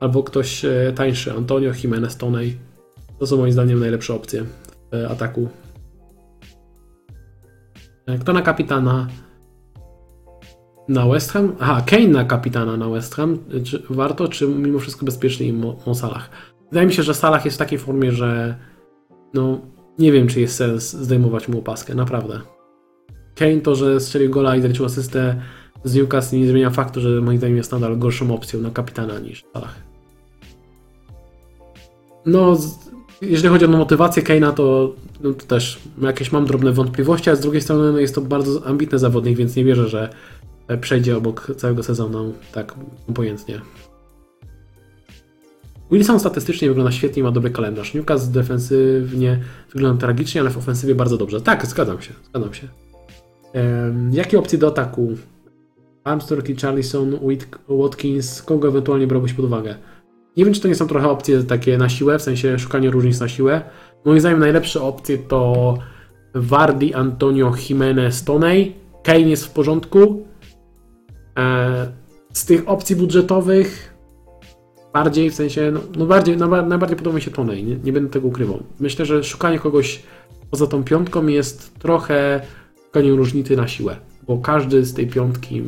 albo 0.00 0.22
ktoś 0.22 0.64
e, 0.64 0.92
tańszy, 0.96 1.32
Antonio, 1.32 1.72
Jimenez, 1.82 2.16
Tonej. 2.16 2.58
To 3.18 3.26
są 3.26 3.36
moim 3.36 3.52
zdaniem 3.52 3.80
najlepsze 3.80 4.14
opcje 4.14 4.44
w 4.92 5.10
ataku. 5.10 5.48
E, 8.06 8.18
Kto 8.18 8.32
na 8.32 8.42
kapitana? 8.42 9.06
Na 10.88 11.06
West 11.06 11.32
Ham? 11.32 11.52
Aha, 11.60 11.82
Kane 11.86 12.08
na 12.08 12.24
kapitana 12.24 12.76
na 12.76 12.88
West 12.88 13.14
Ham. 13.14 13.38
Czy 13.64 13.82
warto, 13.90 14.28
czy 14.28 14.48
mimo 14.48 14.78
wszystko 14.78 15.06
bezpieczniej 15.06 15.52
Mo, 15.52 15.76
Mo 15.86 15.94
Salah? 15.94 16.30
Wydaje 16.70 16.86
mi 16.86 16.92
się, 16.92 17.02
że 17.02 17.14
Salah 17.14 17.44
jest 17.44 17.56
w 17.56 17.58
takiej 17.58 17.78
formie, 17.78 18.12
że 18.12 18.56
no 19.34 19.60
nie 19.98 20.12
wiem, 20.12 20.28
czy 20.28 20.40
jest 20.40 20.56
sens 20.56 20.92
zdejmować 20.92 21.48
mu 21.48 21.58
opaskę, 21.58 21.94
naprawdę. 21.94 22.40
Kane 23.34 23.60
to, 23.60 23.74
że 23.74 24.00
strzelił 24.00 24.30
gola 24.30 24.56
i 24.56 24.62
zaliczył 24.62 24.86
asystę 24.86 25.42
z 25.84 25.94
Newcastle 25.94 26.36
nie 26.36 26.48
zmienia 26.48 26.70
faktu, 26.70 27.00
że 27.00 27.20
moim 27.20 27.38
zdaniem 27.38 27.56
jest 27.56 27.72
nadal 27.72 27.98
gorszą 27.98 28.34
opcją 28.34 28.60
na 28.60 28.70
kapitana 28.70 29.18
niż 29.18 29.44
Salah. 29.52 29.74
No, 32.26 32.58
jeżeli 33.22 33.48
chodzi 33.48 33.64
o 33.64 33.68
motywację 33.68 34.22
Kane'a, 34.22 34.52
to, 34.52 34.94
no, 35.20 35.32
to 35.32 35.46
też 35.46 35.78
jakieś 36.02 36.32
mam 36.32 36.46
drobne 36.46 36.72
wątpliwości, 36.72 37.30
a 37.30 37.36
z 37.36 37.40
drugiej 37.40 37.60
strony 37.60 37.92
no, 37.92 37.98
jest 37.98 38.14
to 38.14 38.20
bardzo 38.20 38.66
ambitny 38.66 38.98
zawodnik, 38.98 39.38
więc 39.38 39.56
nie 39.56 39.64
wierzę, 39.64 39.88
że 39.88 40.08
przejdzie 40.80 41.16
obok 41.16 41.52
całego 41.56 41.82
sezonu 41.82 42.32
tak 42.52 42.74
pojętnie. 43.14 43.60
Wilson 45.90 46.20
statystycznie 46.20 46.68
wygląda 46.68 46.92
świetnie 46.92 47.22
ma 47.22 47.30
dobry 47.30 47.50
kalendarz. 47.50 47.94
Newcastle 47.94 48.32
defensywnie 48.32 49.40
wygląda 49.72 50.00
tragicznie, 50.00 50.40
ale 50.40 50.50
w 50.50 50.58
ofensywie 50.58 50.94
bardzo 50.94 51.16
dobrze. 51.16 51.40
Tak, 51.40 51.66
zgadzam 51.66 52.02
się, 52.02 52.12
zgadzam 52.24 52.54
się. 52.54 52.68
Jakie 54.12 54.38
opcje 54.38 54.58
do 54.58 54.66
ataku? 54.66 55.12
Armstrong 56.04 56.48
i 56.48 56.56
Charlison, 56.56 57.18
Watkins, 57.68 58.42
kogo 58.42 58.68
ewentualnie 58.68 59.06
brałbyś 59.06 59.32
pod 59.32 59.44
uwagę? 59.44 59.76
Nie 60.36 60.44
wiem, 60.44 60.54
czy 60.54 60.60
to 60.60 60.68
nie 60.68 60.74
są 60.74 60.86
trochę 60.86 61.08
opcje 61.08 61.42
takie 61.42 61.78
na 61.78 61.88
siłę, 61.88 62.18
w 62.18 62.22
sensie 62.22 62.58
szukanie 62.58 62.90
różnic 62.90 63.20
na 63.20 63.28
siłę. 63.28 63.62
Moim 64.04 64.20
zdaniem 64.20 64.40
najlepsze 64.40 64.82
opcje 64.82 65.18
to 65.18 65.78
Vardy, 66.34 66.96
Antonio, 66.96 67.52
Jimenez, 67.68 68.24
Toney. 68.24 68.72
Kane 69.02 69.20
jest 69.20 69.44
w 69.44 69.50
porządku. 69.50 70.26
E, 71.38 71.92
Z 72.32 72.44
tych 72.44 72.68
opcji 72.68 72.96
budżetowych 72.96 73.94
bardziej, 74.92 75.30
w 75.30 75.34
sensie, 75.34 75.70
no, 75.70 75.80
no 75.98 76.06
bardziej, 76.06 76.36
no, 76.36 76.62
najbardziej 76.62 76.96
podoba 76.96 77.16
mi 77.16 77.22
się 77.22 77.30
Toney, 77.30 77.64
nie, 77.64 77.76
nie 77.76 77.92
będę 77.92 78.10
tego 78.10 78.28
ukrywał. 78.28 78.62
Myślę, 78.80 79.06
że 79.06 79.24
szukanie 79.24 79.58
kogoś 79.58 80.02
poza 80.50 80.66
tą 80.66 80.84
piątką 80.84 81.26
jest 81.26 81.78
trochę 81.78 82.40
szukaniem 82.86 83.14
różnicy 83.14 83.56
na 83.56 83.68
siłę, 83.68 83.96
bo 84.26 84.38
każdy 84.38 84.84
z 84.84 84.94
tej 84.94 85.06
piątki 85.06 85.62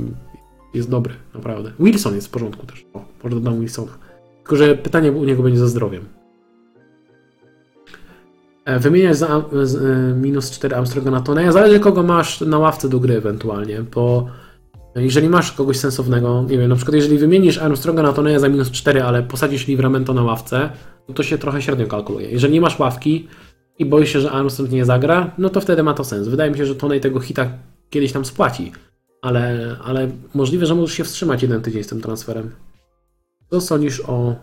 jest 0.74 0.90
dobry, 0.90 1.14
naprawdę. 1.34 1.72
Wilson 1.80 2.14
jest 2.14 2.26
w 2.26 2.30
porządku 2.30 2.66
też, 2.66 2.86
o, 2.94 3.04
może 3.24 3.36
dodam 3.36 3.60
Wilsona. 3.60 3.92
Tylko, 4.42 4.56
że 4.56 4.74
pytanie 4.74 5.12
u 5.12 5.24
niego 5.24 5.42
będzie 5.42 5.58
ze 5.58 5.68
zdrowiem. 5.68 6.04
E, 8.64 8.78
Wymieniać 8.78 9.16
za 9.16 9.26
e, 9.36 9.42
minus 10.14 10.50
4 10.50 10.76
Armstronga 10.76 11.10
na 11.10 11.20
Toneja. 11.20 11.52
Zależy 11.52 11.80
kogo 11.80 12.02
masz 12.02 12.40
na 12.40 12.58
ławce 12.58 12.88
do 12.88 13.00
gry 13.00 13.16
ewentualnie, 13.16 13.82
bo 13.94 14.26
jeżeli 14.96 15.28
masz 15.28 15.52
kogoś 15.52 15.76
sensownego, 15.76 16.44
nie 16.50 16.58
wiem, 16.58 16.68
na 16.68 16.76
przykład 16.76 16.94
jeżeli 16.94 17.18
wymienisz 17.18 17.58
Armstronga 17.58 18.02
na 18.02 18.12
Toneja 18.12 18.38
za 18.38 18.48
minus 18.48 18.70
4, 18.70 19.02
ale 19.02 19.22
posadzisz 19.22 19.66
Livramento 19.66 20.14
na 20.14 20.22
ławce, 20.22 20.70
no 21.08 21.14
to 21.14 21.22
się 21.22 21.38
trochę 21.38 21.62
średnio 21.62 21.86
kalkuluje. 21.86 22.30
Jeżeli 22.30 22.54
nie 22.54 22.60
masz 22.60 22.78
ławki 22.78 23.28
i 23.78 23.86
boisz 23.86 24.12
się, 24.12 24.20
że 24.20 24.30
Armstrong 24.30 24.70
nie 24.70 24.84
zagra, 24.84 25.30
no 25.38 25.48
to 25.48 25.60
wtedy 25.60 25.82
ma 25.82 25.94
to 25.94 26.04
sens. 26.04 26.28
Wydaje 26.28 26.50
mi 26.50 26.58
się, 26.58 26.66
że 26.66 26.74
Tonej 26.74 27.00
tego 27.00 27.20
hita 27.20 27.48
kiedyś 27.90 28.12
tam 28.12 28.24
spłaci, 28.24 28.72
ale, 29.22 29.76
ale 29.84 30.10
możliwe, 30.34 30.66
że 30.66 30.74
możesz 30.74 30.96
się 30.96 31.04
wstrzymać 31.04 31.42
jeden 31.42 31.62
tydzień 31.62 31.84
z 31.84 31.86
tym 31.86 32.00
transferem. 32.00 32.50
Co 33.50 33.60
sądzisz 33.60 34.00
o. 34.00 34.34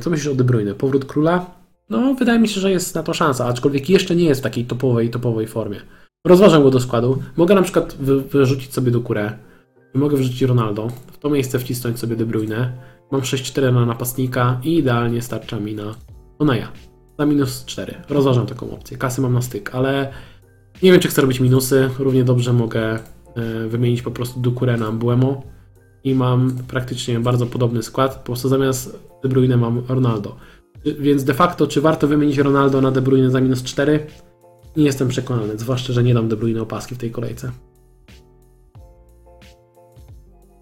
Co 0.00 0.10
myślisz 0.10 0.32
o 0.32 0.34
De 0.34 0.44
Bruyne? 0.44 0.74
Powrót 0.74 1.04
króla? 1.04 1.46
No, 1.90 2.14
wydaje 2.14 2.38
mi 2.38 2.48
się, 2.48 2.60
że 2.60 2.70
jest 2.70 2.94
na 2.94 3.02
to 3.02 3.14
szansa, 3.14 3.46
aczkolwiek 3.46 3.90
jeszcze 3.90 4.16
nie 4.16 4.24
jest 4.24 4.40
w 4.40 4.44
takiej 4.44 4.64
topowej, 4.64 5.10
topowej 5.10 5.46
formie. 5.46 5.80
Rozważam 6.26 6.62
go 6.62 6.70
do 6.70 6.80
składu. 6.80 7.22
Mogę 7.36 7.54
na 7.54 7.62
przykład 7.62 7.96
wy, 8.00 8.20
wyrzucić 8.20 8.74
sobie 8.74 8.90
do 8.90 9.00
kurę. 9.00 9.32
Mogę 9.94 10.16
wrzucić 10.16 10.42
Ronaldo. 10.42 10.88
W 11.12 11.18
to 11.18 11.30
miejsce 11.30 11.58
wcisnąć 11.58 11.98
sobie 11.98 12.16
De 12.16 12.26
Bruyne. 12.26 12.72
Mam 13.10 13.20
6-4 13.20 13.74
na 13.74 13.86
napastnika 13.86 14.60
i 14.64 14.78
idealnie 14.78 15.22
starcza 15.22 15.60
mi 15.60 15.74
na 15.74 15.94
Oneja. 16.38 16.72
Za 17.18 17.26
minus 17.26 17.64
4. 17.64 17.94
Rozważam 18.08 18.46
taką 18.46 18.70
opcję. 18.70 18.96
Kasy 18.96 19.20
mam 19.20 19.32
na 19.32 19.42
styk, 19.42 19.74
ale 19.74 20.12
nie 20.82 20.92
wiem, 20.92 21.00
czy 21.00 21.08
chcę 21.08 21.22
robić 21.22 21.40
minusy. 21.40 21.90
Równie 21.98 22.24
dobrze 22.24 22.52
mogę 22.52 22.94
e, 22.94 22.98
wymienić 23.68 24.02
po 24.02 24.10
prostu 24.10 24.40
Dukurę 24.40 24.76
na 24.76 24.92
Buemo 24.92 25.42
i 26.04 26.14
mam 26.14 26.50
praktycznie 26.68 27.20
bardzo 27.20 27.46
podobny 27.46 27.82
skład. 27.82 28.14
Po 28.14 28.24
prostu 28.24 28.48
zamiast 28.48 28.98
De 29.22 29.28
Bruyne 29.28 29.56
mam 29.56 29.82
Ronaldo. 29.88 30.36
Więc 30.84 31.24
de 31.24 31.34
facto, 31.34 31.66
czy 31.66 31.80
warto 31.80 32.08
wymienić 32.08 32.38
Ronaldo 32.38 32.80
na 32.80 32.90
De 32.90 33.02
Bruyne 33.02 33.30
za 33.30 33.40
minus 33.40 33.62
4? 33.62 34.06
Nie 34.76 34.84
jestem 34.84 35.08
przekonany, 35.08 35.58
zwłaszcza, 35.58 35.92
że 35.92 36.02
nie 36.02 36.14
dam 36.14 36.28
De 36.28 36.36
Bruyne 36.36 36.62
opaski 36.62 36.94
w 36.94 36.98
tej 36.98 37.10
kolejce. 37.10 37.52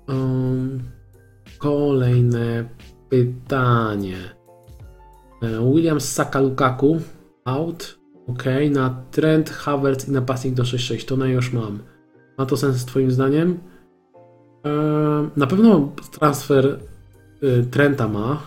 Um, 0.08 0.80
kolejne 1.58 2.68
pytanie. 3.08 4.16
E, 5.42 5.72
Williams 5.74 6.12
Saka 6.12 6.40
Lukaku 6.40 7.00
out. 7.44 7.98
Ok, 8.26 8.44
na 8.70 9.02
trend 9.10 9.50
Havertz 9.50 10.08
i 10.08 10.10
napastnik 10.10 10.54
do 10.54 10.62
6-6. 10.62 11.04
To 11.04 11.16
na 11.16 11.26
już 11.26 11.52
mam. 11.52 11.78
Ma 12.38 12.46
to 12.46 12.56
sens 12.56 12.84
twoim 12.84 13.10
zdaniem? 13.10 13.58
E, 14.64 14.70
Na 15.36 15.46
pewno 15.46 15.92
transfer 16.18 16.78
y, 17.42 17.64
Trenta 17.70 18.08
ma. 18.08 18.42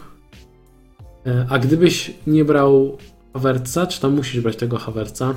E, 1.25 1.45
A 1.49 1.59
gdybyś 1.59 2.13
nie 2.27 2.45
brał 2.45 2.97
Havertza, 3.33 3.87
czy 3.87 4.01
tam 4.01 4.15
musisz 4.15 4.41
brać 4.41 4.55
tego 4.55 4.77
Havertza? 4.77 5.33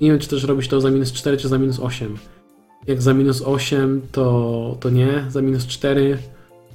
Nie 0.00 0.10
wiem, 0.10 0.18
czy 0.18 0.28
też 0.28 0.44
robisz 0.44 0.68
to 0.68 0.80
za 0.80 0.90
minus 0.90 1.12
4, 1.12 1.36
czy 1.36 1.48
za 1.48 1.58
minus 1.58 1.80
8. 1.80 2.16
Jak 2.86 3.02
za 3.02 3.14
minus 3.14 3.42
8, 3.42 4.00
to, 4.12 4.76
to 4.80 4.90
nie. 4.90 5.24
Za 5.28 5.42
minus 5.42 5.66
4 5.66 6.18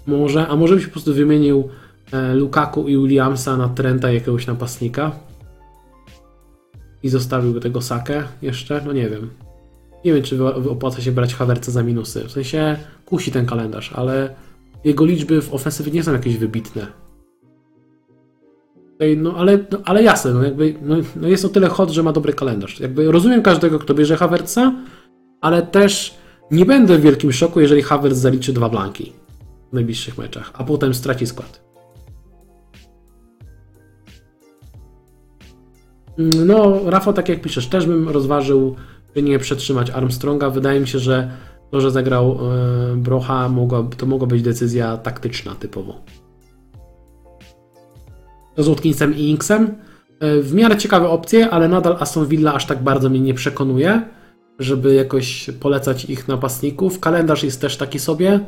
może. 0.07 0.47
A 0.47 0.55
może 0.55 0.75
byś 0.75 0.85
po 0.85 0.91
prostu 0.91 1.13
wymienił 1.13 1.69
e, 2.11 2.35
Lukaku 2.35 2.87
i 2.87 2.97
Williamsa 2.97 3.57
na 3.57 3.69
Trenta 3.69 4.11
jakiegoś 4.11 4.47
napastnika? 4.47 5.11
I 7.03 7.09
zostawił 7.09 7.59
tego 7.59 7.81
Sakę 7.81 8.23
jeszcze? 8.41 8.81
No 8.85 8.93
nie 8.93 9.09
wiem. 9.09 9.29
Nie 10.05 10.13
wiem, 10.13 10.23
czy 10.23 10.45
opłaca 10.45 11.01
się 11.01 11.11
brać 11.11 11.35
Havertza 11.35 11.71
za 11.71 11.83
minusy. 11.83 12.23
W 12.23 12.31
sensie 12.31 12.77
kusi 13.05 13.31
ten 13.31 13.45
kalendarz, 13.45 13.93
ale 13.93 14.35
jego 14.83 15.05
liczby 15.05 15.41
w 15.41 15.53
ofensywie 15.53 15.91
nie 15.91 16.03
są 16.03 16.13
jakieś 16.13 16.37
wybitne. 16.37 16.87
No 19.17 19.33
ale, 19.37 19.59
no, 19.71 19.77
ale 19.85 20.03
jasne, 20.03 20.33
no 20.33 20.43
jakby 20.43 20.75
no, 20.81 20.95
no 21.15 21.27
jest 21.27 21.45
o 21.45 21.49
tyle 21.49 21.67
hot, 21.67 21.89
że 21.89 22.03
ma 22.03 22.11
dobry 22.11 22.33
kalendarz. 22.33 22.79
Jakby 22.79 23.11
rozumiem 23.11 23.41
każdego, 23.41 23.79
kto 23.79 23.93
bierze 23.93 24.17
Havertza, 24.17 24.73
ale 25.41 25.61
też 25.61 26.17
nie 26.51 26.65
będę 26.65 26.97
w 26.97 27.01
wielkim 27.01 27.31
szoku, 27.31 27.59
jeżeli 27.59 27.81
Havertz 27.81 28.17
zaliczy 28.17 28.53
dwa 28.53 28.69
blanki 28.69 29.13
w 29.71 29.73
najbliższych 29.73 30.17
meczach, 30.17 30.51
a 30.53 30.63
potem 30.63 30.93
straci 30.93 31.27
skład. 31.27 31.69
No, 36.45 36.79
Rafał, 36.85 37.13
tak 37.13 37.29
jak 37.29 37.41
piszesz, 37.41 37.67
też 37.67 37.85
bym 37.85 38.09
rozważył, 38.09 38.75
by 39.15 39.23
nie 39.23 39.39
przetrzymać 39.39 39.89
Armstronga. 39.89 40.49
Wydaje 40.49 40.79
mi 40.79 40.87
się, 40.87 40.99
że 40.99 41.31
to, 41.71 41.81
że 41.81 41.91
zagrał 41.91 42.31
e, 42.31 42.95
Brocha, 42.95 43.49
mogła, 43.49 43.83
to 43.97 44.05
mogła 44.05 44.27
być 44.27 44.41
decyzja 44.41 44.97
taktyczna 44.97 45.55
typowo. 45.55 46.01
Z 48.57 48.67
Watkinsem 48.67 49.15
i 49.15 49.21
Inksem. 49.21 49.75
E, 50.19 50.41
w 50.41 50.53
miarę 50.53 50.77
ciekawe 50.77 51.09
opcje, 51.09 51.49
ale 51.49 51.67
nadal 51.67 51.97
Aston 51.99 52.27
Villa 52.27 52.53
aż 52.53 52.65
tak 52.65 52.83
bardzo 52.83 53.09
mnie 53.09 53.19
nie 53.19 53.33
przekonuje, 53.33 54.01
żeby 54.59 54.93
jakoś 54.93 55.49
polecać 55.59 56.05
ich 56.05 56.27
napastników. 56.27 56.99
Kalendarz 56.99 57.43
jest 57.43 57.61
też 57.61 57.77
taki 57.77 57.99
sobie. 57.99 58.39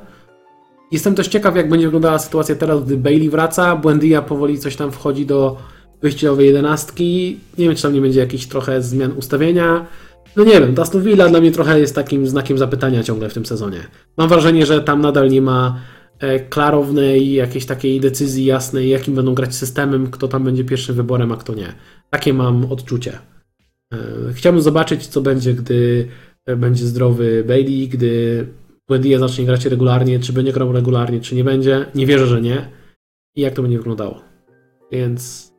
Jestem 0.92 1.16
też 1.16 1.28
ciekaw, 1.28 1.56
jak 1.56 1.70
będzie 1.70 1.88
wyglądała 1.88 2.20
sytuacja 2.20 2.56
teraz, 2.56 2.84
gdy 2.86 2.98
Bailey 2.98 3.30
wraca, 3.30 3.76
Buendia 3.76 4.22
powoli 4.22 4.60
coś 4.60 4.76
tam 4.76 4.92
wchodzi 4.92 5.26
do 5.26 5.58
wyjściowej 6.02 6.48
jedenastki. 6.48 7.40
Nie 7.58 7.66
wiem, 7.66 7.76
czy 7.76 7.82
tam 7.82 7.94
nie 7.94 8.02
będzie 8.02 8.20
jakichś 8.20 8.46
trochę 8.46 8.82
zmian 8.82 9.12
ustawienia. 9.12 9.86
No 10.36 10.44
nie 10.44 10.52
wiem, 10.52 10.76
Aston 10.80 11.04
Villa 11.04 11.30
dla 11.30 11.40
mnie 11.40 11.52
trochę 11.52 11.80
jest 11.80 11.96
takim 11.96 12.28
znakiem 12.28 12.58
zapytania 12.58 13.04
ciągle 13.04 13.30
w 13.30 13.34
tym 13.34 13.46
sezonie. 13.46 13.80
Mam 14.18 14.30
wrażenie, 14.30 14.66
że 14.66 14.82
tam 14.82 15.02
nadal 15.02 15.30
nie 15.30 15.42
ma 15.42 15.80
e, 16.20 16.40
klarownej 16.40 17.34
jakiejś 17.34 17.66
takiej 17.66 18.00
decyzji 18.00 18.46
jasnej, 18.46 18.90
jakim 18.90 19.16
będą 19.16 19.34
grać 19.34 19.56
systemem, 19.56 20.12
kto 20.12 20.28
tam 20.28 20.44
będzie 20.44 20.64
pierwszym 20.64 20.96
wyborem, 20.96 21.32
a 21.32 21.38
kto 21.38 21.54
nie. 21.54 21.74
Takie 22.10 22.34
mam 22.34 22.72
odczucie. 22.72 23.31
E, 23.94 24.34
Chciałbym 24.34 24.62
zobaczyć, 24.62 25.08
co 25.08 25.22
będzie, 25.22 25.54
gdy 25.54 26.08
e, 26.46 26.56
będzie 26.56 26.86
zdrowy 26.86 27.44
Bailey, 27.48 27.88
gdy 27.88 28.48
Buendia 28.88 29.20
zacznie 29.20 29.46
grać 29.46 29.66
regularnie, 29.66 30.20
czy 30.20 30.34
będzie 30.34 30.54
grał 30.54 30.72
regularnie, 30.72 31.20
czy 31.20 31.36
nie 31.36 31.44
będzie. 31.44 31.86
Nie 31.96 32.06
wierzę, 32.06 32.28
że 32.28 32.42
nie. 32.42 32.70
I 33.36 33.42
jak 33.42 33.54
to 33.54 33.62
będzie 33.62 33.78
wyglądało. 33.78 34.22
Więc 34.92 35.52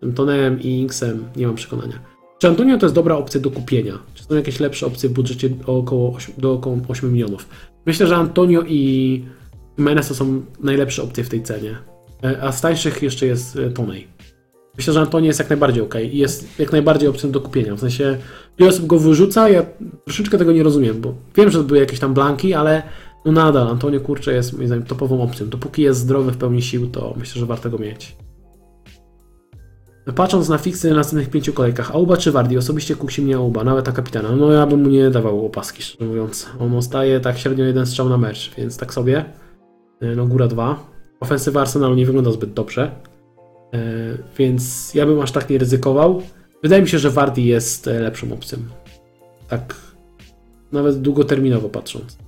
tym 0.00 0.12
Tonem 0.12 0.60
i 0.60 0.68
Inksem 0.68 1.24
nie 1.36 1.46
mam 1.46 1.56
przekonania. 1.56 1.98
Czy 2.38 2.48
Antonio 2.48 2.78
to 2.78 2.86
jest 2.86 2.94
dobra 2.94 3.16
opcja 3.16 3.40
do 3.40 3.50
kupienia? 3.50 3.98
Czy 4.14 4.24
są 4.24 4.34
jakieś 4.34 4.60
lepsze 4.60 4.86
opcje 4.86 5.08
w 5.08 5.12
budżecie 5.12 5.50
około 5.66 6.14
8, 6.14 6.34
do 6.38 6.52
około 6.52 6.78
8 6.88 7.12
milionów? 7.12 7.48
Myślę, 7.86 8.06
że 8.06 8.16
Antonio 8.16 8.62
i 8.68 9.24
Jimenez 9.78 10.08
to 10.08 10.14
są 10.14 10.42
najlepsze 10.60 11.02
opcje 11.02 11.24
w 11.24 11.28
tej 11.28 11.42
cenie. 11.42 11.76
E, 12.24 12.42
A 12.42 12.52
z 12.52 12.60
tańszych 12.60 13.02
jeszcze 13.02 13.26
jest 13.26 13.58
Tonej. 13.74 14.13
Myślę, 14.76 14.92
że 14.92 15.00
Antonio 15.00 15.26
jest 15.26 15.38
jak 15.38 15.50
najbardziej 15.50 15.82
ok 15.82 15.94
i 16.12 16.18
jest 16.18 16.58
jak 16.58 16.72
najbardziej 16.72 17.08
opcją 17.08 17.30
do 17.30 17.40
kupienia. 17.40 17.74
W 17.74 17.80
sensie, 17.80 18.18
wiele 18.58 18.70
osób 18.70 18.86
go 18.86 18.98
wyrzuca, 18.98 19.48
ja 19.48 19.62
troszeczkę 20.04 20.38
tego 20.38 20.52
nie 20.52 20.62
rozumiem, 20.62 21.00
bo 21.00 21.14
wiem, 21.36 21.50
że 21.50 21.64
były 21.64 21.80
jakieś 21.80 21.98
tam 21.98 22.14
blanki, 22.14 22.54
ale 22.54 22.82
no 23.24 23.32
nadal 23.32 23.68
Antonio 23.68 24.00
kurczę 24.00 24.32
jest 24.32 24.52
moim 24.52 24.66
zdaniem 24.66 24.86
topową 24.86 25.22
opcją. 25.22 25.48
Dopóki 25.48 25.82
jest 25.82 26.00
zdrowy 26.00 26.32
w 26.32 26.36
pełni 26.36 26.62
sił, 26.62 26.86
to 26.90 27.14
myślę, 27.16 27.40
że 27.40 27.46
warto 27.46 27.70
go 27.70 27.78
mieć. 27.78 28.16
Patrząc 30.14 30.48
na 30.48 30.58
fiksy 30.58 30.90
na 30.90 30.96
następnych 30.96 31.30
pięciu 31.30 31.52
kolejkach, 31.52 31.90
Auba 31.90 32.16
czy 32.16 32.32
Wardi? 32.32 32.58
Osobiście 32.58 32.96
kusi 32.96 33.22
mnie 33.22 33.36
Auba, 33.36 33.64
nawet 33.64 33.86
na 33.86 33.92
kapitana. 33.92 34.36
No 34.36 34.52
ja 34.52 34.66
bym 34.66 34.82
mu 34.82 34.88
nie 34.88 35.10
dawał 35.10 35.46
opaski, 35.46 35.82
szczerze 35.82 36.04
mówiąc. 36.04 36.46
On 36.60 36.82
staje 36.82 37.20
tak 37.20 37.38
średnio 37.38 37.64
jeden 37.64 37.86
strzał 37.86 38.08
na 38.08 38.18
mecz, 38.18 38.50
więc 38.58 38.76
tak 38.76 38.94
sobie. 38.94 39.24
E, 40.00 40.16
No 40.16 40.26
góra 40.26 40.48
dwa. 40.48 40.86
Ofensywa 41.20 41.60
Arsenalu 41.60 41.94
nie 41.94 42.06
wygląda 42.06 42.30
zbyt 42.32 42.52
dobrze. 42.52 42.90
E, 43.74 43.78
Więc 44.38 44.94
ja 44.94 45.06
bym 45.06 45.20
aż 45.20 45.32
tak 45.32 45.50
nie 45.50 45.58
ryzykował. 45.58 46.22
Wydaje 46.62 46.82
mi 46.82 46.88
się, 46.88 46.98
że 46.98 47.10
Wardi 47.10 47.46
jest 47.46 47.88
e, 47.88 48.00
lepszą 48.00 48.32
opcją. 48.32 48.58
Tak 49.48 49.74
nawet 50.72 51.00
długoterminowo 51.00 51.68
patrząc. 51.68 52.18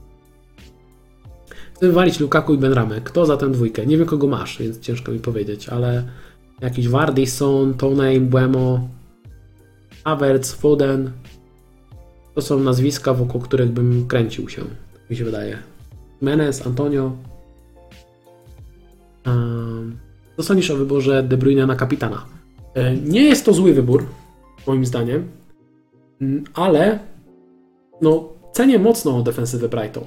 Chcę 1.74 1.86
wywalić 1.86 2.20
Lukaku 2.20 2.54
i 2.54 2.58
Benramę. 2.58 3.00
Kto 3.00 3.26
za 3.26 3.36
tę 3.36 3.50
dwójkę? 3.50 3.86
Nie 3.86 3.98
wiem 3.98 4.06
kogo 4.06 4.26
masz, 4.26 4.58
więc 4.58 4.80
ciężko 4.80 5.12
mi 5.12 5.18
powiedzieć, 5.18 5.68
ale 5.68 6.04
jakiś 6.60 6.88
Wardy, 6.88 7.26
Son, 7.26 7.74
Toney, 7.74 8.20
Buemo, 8.20 8.88
Havertz, 10.04 10.52
Foden. 10.52 11.12
To 12.34 12.42
są 12.42 12.58
nazwiska, 12.58 13.14
wokół 13.14 13.40
których 13.40 13.70
bym 13.70 14.06
kręcił 14.06 14.48
się, 14.48 14.62
tak 14.92 15.10
mi 15.10 15.16
się 15.16 15.24
wydaje. 15.24 15.58
Menes, 16.20 16.66
Antonio. 16.66 17.12
Um, 19.26 20.05
co 20.36 20.42
sądzisz 20.42 20.70
o 20.70 20.76
wyborze 20.76 21.22
De 21.22 21.36
Bruyne 21.36 21.66
na 21.66 21.76
kapitana? 21.76 22.26
E, 22.74 22.96
Nie 22.96 23.22
jest 23.22 23.44
to 23.44 23.52
zły 23.52 23.72
wybór, 23.74 24.06
moim 24.66 24.86
zdaniem, 24.86 25.28
Mm, 26.20 26.44
ale 26.54 26.98
no, 28.02 28.28
cenię 28.52 28.78
mocno 28.78 29.22
defensywę 29.22 29.68
Brighton. 29.68 30.04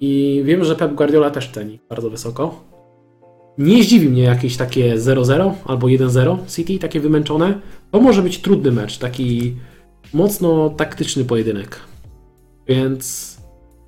I 0.00 0.42
wiem, 0.44 0.64
że 0.64 0.76
Pep 0.76 0.94
Guardiola 0.94 1.30
też 1.30 1.50
ceni 1.50 1.80
bardzo 1.88 2.10
wysoko. 2.10 2.60
Nie 3.58 3.82
zdziwi 3.82 4.08
mnie 4.08 4.22
jakieś 4.22 4.56
takie 4.56 4.94
0-0 4.98 5.52
albo 5.64 5.86
1-0 5.86 6.36
City, 6.48 6.78
takie 6.78 7.00
wymęczone. 7.00 7.60
To 7.90 8.00
może 8.00 8.22
być 8.22 8.38
trudny 8.38 8.72
mecz, 8.72 8.98
taki 8.98 9.56
mocno 10.14 10.70
taktyczny 10.70 11.24
pojedynek. 11.24 11.76
Więc 12.68 13.36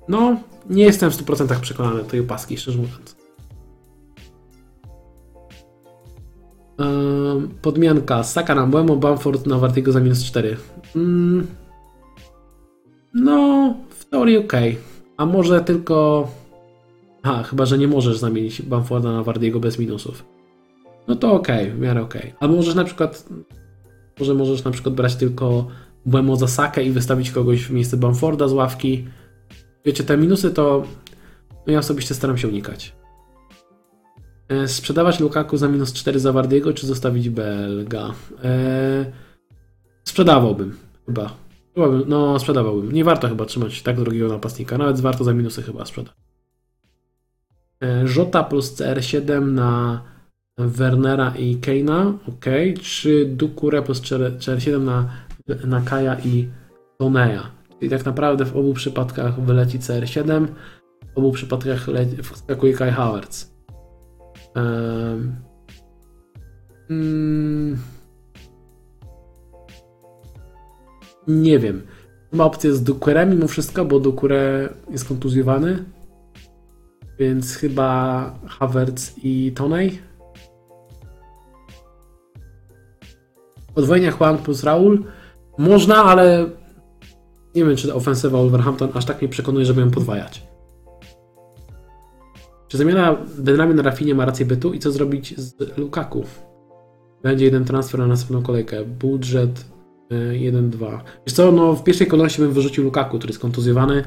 no, 0.07 0.37
nie 0.69 0.83
jestem 0.83 1.11
w 1.11 1.25
100% 1.25 1.59
przekonany 1.59 1.97
do 1.97 2.09
tej 2.09 2.19
opaski, 2.19 2.57
szczerze 2.57 2.77
mówiąc. 2.77 3.14
Podmianka. 7.61 8.23
Saka 8.23 8.55
na 8.55 8.67
Buemo, 8.67 8.95
Bamford 8.95 9.45
na 9.47 9.57
Wartiego 9.57 9.91
za 9.91 9.99
minus 9.99 10.23
4. 10.23 10.57
Mm, 10.95 11.47
no, 13.13 13.73
w 13.89 14.05
teorii 14.05 14.37
ok. 14.37 14.53
A 15.17 15.25
może 15.25 15.61
tylko... 15.61 16.27
A, 17.23 17.43
chyba, 17.43 17.65
że 17.65 17.77
nie 17.77 17.87
możesz 17.87 18.17
zamienić 18.17 18.61
Bamforda 18.61 19.11
na 19.11 19.23
Wardiego 19.23 19.59
bez 19.59 19.79
minusów. 19.79 20.25
No 21.07 21.15
to 21.15 21.33
ok, 21.33 21.47
w 21.75 21.79
miarę 21.79 22.01
ok. 22.01 22.13
Albo 22.39 22.55
możesz 22.55 22.75
na 22.75 22.83
przykład... 22.83 23.29
Może 24.19 24.33
możesz 24.33 24.63
na 24.63 24.71
przykład 24.71 24.95
brać 24.95 25.15
tylko 25.15 25.67
Buemo 26.05 26.35
za 26.35 26.47
Sakę 26.47 26.83
i 26.83 26.91
wystawić 26.91 27.31
kogoś 27.31 27.63
w 27.63 27.71
miejsce 27.71 27.97
Bamforda 27.97 28.47
z 28.47 28.53
ławki. 28.53 29.05
Wiecie, 29.85 30.03
te 30.03 30.17
minusy 30.17 30.51
to... 30.51 30.83
No 31.67 31.73
ja 31.73 31.79
osobiście 31.79 32.15
staram 32.15 32.37
się 32.37 32.47
unikać. 32.47 32.95
E, 34.49 34.67
Sprzedawać 34.67 35.19
Lukaku 35.19 35.57
za 35.57 35.67
minus 35.67 35.93
4 35.93 36.19
za 36.19 36.31
Wardiego, 36.31 36.73
czy 36.73 36.87
zostawić 36.87 37.29
Belga? 37.29 38.13
Eee, 38.43 39.05
sprzedawałbym, 40.03 40.77
chyba. 41.05 41.33
chyba 41.75 41.87
no, 42.07 42.39
sprzedawałbym. 42.39 42.91
Nie 42.91 43.03
warto 43.03 43.27
chyba 43.27 43.45
trzymać 43.45 43.81
tak 43.81 43.99
drogiego 43.99 44.27
napastnika. 44.27 44.77
Nawet 44.77 44.99
warto 44.99 45.23
za 45.23 45.33
minusy 45.33 45.61
chyba 45.61 45.85
sprzedać. 45.85 46.13
E, 47.83 48.07
Żota 48.07 48.43
plus 48.43 48.75
CR7 48.75 49.51
na 49.51 50.01
Wernera 50.57 51.33
i 51.37 51.55
Keina. 51.55 52.13
Ok. 52.27 52.45
Czy 52.81 53.25
Dukure 53.25 53.81
plus 53.81 54.01
CR7 54.01 54.81
na, 54.81 55.09
na 55.65 55.81
Kaja 55.81 56.19
i 56.19 56.47
Toneja. 56.97 57.51
Czyli 57.79 57.91
tak 57.91 58.05
naprawdę 58.05 58.45
w 58.45 58.57
obu 58.57 58.73
przypadkach 58.73 59.41
wyleci 59.41 59.79
CR7. 59.79 60.47
W 61.15 61.17
obu 61.17 61.31
przypadkach 61.31 61.87
wskakuje 62.23 62.73
Kai 62.73 62.91
Havertz. 62.91 63.54
Mm, 66.89 67.77
nie 71.27 71.59
wiem. 71.59 71.81
Chyba 72.31 72.43
opcja 72.43 72.73
z 72.73 72.83
Dukurem 72.83 73.29
mimo 73.29 73.47
wszystko, 73.47 73.85
bo 73.85 73.99
Dukure 73.99 74.69
jest 74.89 75.07
kontuzjowany. 75.07 75.83
Więc 77.19 77.55
chyba 77.55 78.39
Havertz 78.47 79.13
i 79.23 79.51
Tonej. 79.55 79.99
Podwojenia 83.75 84.11
Huang 84.11 84.41
plus 84.41 84.63
Raul. 84.63 85.03
Można, 85.57 86.03
ale 86.03 86.49
nie 87.55 87.65
wiem, 87.65 87.75
czy 87.75 87.93
ofensywa 87.93 88.37
Wolverhampton 88.37 88.89
aż 88.93 89.05
tak 89.05 89.21
mnie 89.21 89.29
przekonuje, 89.29 89.65
żeby 89.65 89.81
ją 89.81 89.91
podwajać. 89.91 90.54
Czy 92.67 92.77
zamiana 92.77 93.17
Benramy 93.37 93.73
na 93.73 93.83
Rafinie 93.83 94.15
ma 94.15 94.25
rację 94.25 94.45
bytu 94.45 94.73
i 94.73 94.79
co 94.79 94.91
zrobić 94.91 95.37
z 95.37 95.77
Lukaku? 95.77 96.23
Będzie 97.23 97.45
jeden 97.45 97.65
transfer 97.65 97.99
na 97.99 98.07
następną 98.07 98.41
kolejkę. 98.41 98.85
Budżet 98.85 99.65
y, 100.11 100.15
1-2. 100.51 100.99
Wiesz 101.27 101.35
co, 101.35 101.51
no 101.51 101.73
w 101.75 101.83
pierwszej 101.83 102.07
kolejności 102.07 102.41
bym 102.41 102.51
wyrzucił 102.51 102.83
Lukaku, 102.83 103.17
który 103.17 103.31
jest 103.31 103.41
kontuzjowany. 103.41 104.03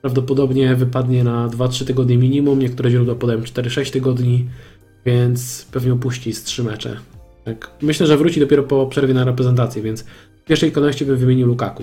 Prawdopodobnie 0.00 0.74
wypadnie 0.74 1.24
na 1.24 1.48
2-3 1.48 1.86
tygodnie 1.86 2.18
minimum. 2.18 2.58
Niektóre 2.58 2.90
źródła 2.90 3.14
podają 3.14 3.40
4-6 3.40 3.92
tygodni, 3.92 4.48
więc 5.06 5.66
pewnie 5.72 5.92
opuści 5.92 6.32
z 6.32 6.42
3 6.44 6.64
mecze. 6.64 6.96
Tak. 7.44 7.70
Myślę, 7.82 8.06
że 8.06 8.16
wróci 8.16 8.40
dopiero 8.40 8.62
po 8.62 8.86
przerwie 8.86 9.14
na 9.14 9.24
reprezentację, 9.24 9.82
więc 9.82 10.04
w 10.42 10.44
pierwszej 10.44 10.72
kolejności 10.72 11.04
bym 11.04 11.16
wymienił 11.16 11.46
Lukaku. 11.46 11.82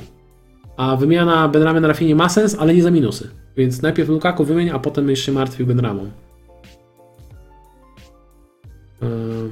A 0.78 0.96
wymiana 0.96 1.48
Benramy 1.48 1.82
na 1.82 1.88
Rafinie 1.88 2.16
ma 2.16 2.30
sens, 2.30 2.56
ale 2.60 2.74
nie 2.76 2.84
za 2.84 2.92
minusy. 2.92 3.30
Więc 3.58 3.82
najpierw 3.82 4.10
Lukaku 4.10 4.44
wymień, 4.46 4.70
a 4.70 4.80
potem 4.80 5.06
będziesz 5.06 5.26
się 5.26 5.32
martwił 5.32 5.66
Benramą. 5.68 6.10
Eee, 9.02 9.50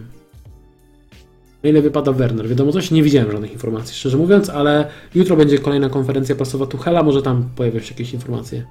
Na 1.64 1.70
ile 1.70 1.82
wypada 1.82 2.12
Werner? 2.12 2.48
Wiadomo 2.48 2.72
coś? 2.72 2.92
Nie 2.92 3.04
widziałem 3.04 3.32
żadnych 3.32 3.52
informacji, 3.54 3.96
szczerze 3.96 4.18
mówiąc, 4.18 4.50
ale 4.50 4.88
jutro 5.16 5.36
będzie 5.36 5.60
kolejna 5.60 5.90
konferencja 5.90 6.36
prasowa 6.36 6.66
Tuchela, 6.66 7.04
może 7.04 7.22
tam 7.22 7.50
pojawią 7.56 7.80
się 7.80 7.94
jakieś 7.94 8.14
informacje. 8.14 8.66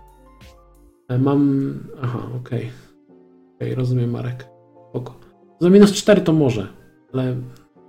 E, 1.08 1.18
Mam... 1.18 1.74
Aha, 2.02 2.18
okej. 2.36 2.70
Okej, 3.56 3.74
rozumiem 3.74 4.10
Marek. 4.10 4.46
Oko. 4.92 5.14
Za 5.60 5.70
minus 5.70 5.92
4 5.92 6.20
to 6.20 6.32
może, 6.32 6.66
ale... 7.12 7.36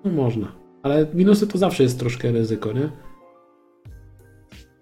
No 0.05 0.11
można. 0.11 0.47
Ale 0.83 1.07
minusy 1.13 1.47
to 1.47 1.57
zawsze 1.57 1.83
jest 1.83 1.99
troszkę 1.99 2.31
ryzyko, 2.31 2.73
nie? 2.73 2.89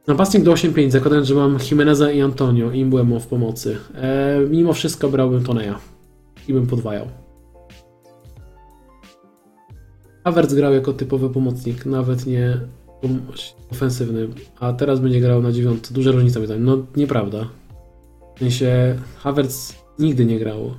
Napastnik 0.08 0.44
do 0.44 0.54
8-5, 0.54 0.90
zakładając, 0.92 1.28
że 1.28 1.36
mam 1.36 1.58
Jimeneza 1.72 2.12
i 2.12 2.22
Antonio 2.22 2.72
i 2.72 2.86
Mbuemo 2.86 3.20
w 3.20 3.28
pomocy. 3.28 3.78
E, 3.96 4.40
mimo 4.50 4.74
wszystko 4.74 5.10
brałbym 5.10 5.44
Toneja 5.44 5.80
i 6.48 6.54
bym 6.54 6.68
podwajał. 6.68 7.08
Havertz 10.24 10.54
grał 10.54 10.74
jako 10.74 10.94
typowy 10.94 11.30
pomocnik, 11.30 11.86
nawet 11.86 12.26
nie 12.26 12.60
ofensywny, 13.72 14.28
a 14.60 14.74
teraz 14.74 15.00
będzie 15.00 15.20
grał 15.20 15.42
na 15.42 15.52
dziewiątce. 15.52 15.94
Duża 15.94 16.12
różnica 16.12 16.46
zdaniem. 16.46 16.64
No 16.64 16.78
nieprawda. 16.96 17.50
W 18.36 18.40
sensie 18.40 18.96
Havertz 19.18 19.76
nigdy 20.00 20.26
nie 20.26 20.40
grał 20.40 20.74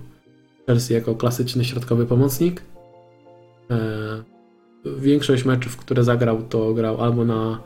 w 0.63 0.67
Chelsea 0.67 0.95
jako 0.95 1.15
klasyczny 1.15 1.65
środkowy 1.65 2.07
pomocnik. 2.07 2.63
E, 3.71 3.77
większość 4.99 5.45
meczów, 5.45 5.77
które 5.77 6.05
zagrał, 6.05 6.43
to 6.43 6.75
grał 6.75 7.01
albo 7.01 7.25
na 7.25 7.61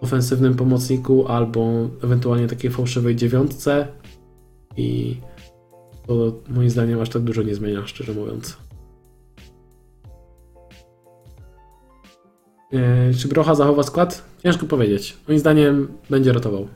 ofensywnym 0.00 0.54
pomocniku, 0.54 1.26
albo 1.28 1.88
ewentualnie 2.02 2.46
takiej 2.46 2.70
fałszywej 2.70 3.16
dziewiątce 3.16 3.88
i 4.76 5.16
to 6.06 6.42
moim 6.48 6.70
zdaniem 6.70 7.00
aż 7.00 7.08
tak 7.08 7.22
dużo 7.22 7.42
nie 7.42 7.54
zmienia, 7.54 7.86
szczerze 7.86 8.12
mówiąc. 8.12 8.56
E, 12.72 13.14
Czy 13.14 13.28
Brocha 13.28 13.54
zachowa 13.54 13.82
skład? 13.82 14.24
Ciężko 14.42 14.66
powiedzieć. 14.66 15.16
Moim 15.28 15.40
zdaniem 15.40 15.88
będzie 16.10 16.32
rotował. 16.32 16.68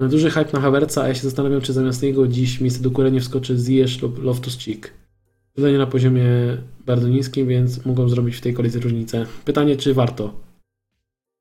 Duży 0.00 0.30
hype 0.30 0.52
na 0.52 0.60
Havertza, 0.60 1.02
a 1.02 1.08
ja 1.08 1.14
się 1.14 1.22
zastanawiam, 1.22 1.60
czy 1.60 1.72
zamiast 1.72 2.02
niego 2.02 2.28
dziś 2.28 2.60
miejsce 2.60 2.82
do 2.82 2.90
góry 2.90 3.12
nie 3.12 3.20
wskoczy 3.20 3.56
Ziyech 3.56 4.02
lub 4.02 4.24
Loftus-Cheek. 4.24 4.88
Zadanie 5.56 5.78
na 5.78 5.86
poziomie 5.86 6.24
bardzo 6.86 7.08
niskim, 7.08 7.48
więc 7.48 7.84
mogą 7.84 8.08
zrobić 8.08 8.36
w 8.36 8.40
tej 8.40 8.54
kolejce 8.54 8.78
różnicę. 8.78 9.26
Pytanie, 9.44 9.76
czy 9.76 9.94
warto? 9.94 10.47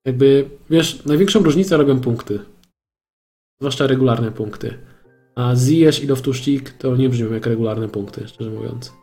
Jakby, 0.08 0.50
wiesz, 0.70 1.06
największą 1.06 1.44
różnicę 1.44 1.78
robią 1.78 2.00
punkty. 2.00 2.40
Zwłaszcza 3.60 3.88
regularne 3.88 4.32
punkty. 4.32 4.74
A 5.36 5.56
Ziyech 5.56 6.04
i 6.04 6.08
Loftus-Cheek 6.08 6.70
to 6.78 6.96
nie 6.96 7.10
brzmią 7.10 7.34
jak 7.34 7.46
regularne 7.46 7.90
punkty, 7.90 8.28
szczerze 8.28 8.50
mówiąc. 8.50 8.94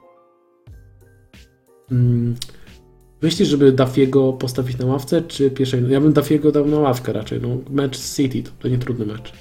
Hmm. 1.89 2.35
Myślisz, 3.23 3.49
żeby 3.49 3.73
Dafiego 3.73 4.33
postawić 4.33 4.79
na 4.79 4.87
ławce, 4.87 5.23
czy 5.23 5.51
pierwszej? 5.51 5.91
Ja 5.91 6.01
bym 6.01 6.13
Dafiego 6.13 6.53
dał 6.53 6.67
na 6.67 6.79
ławkę 6.79 7.13
raczej. 7.13 7.41
No, 7.41 7.49
mecz 7.71 7.97
z 7.97 8.17
City 8.17 8.43
to, 8.43 8.51
to 8.59 8.69
nie 8.69 8.79
trudny 8.79 9.07
mecz. 9.07 9.33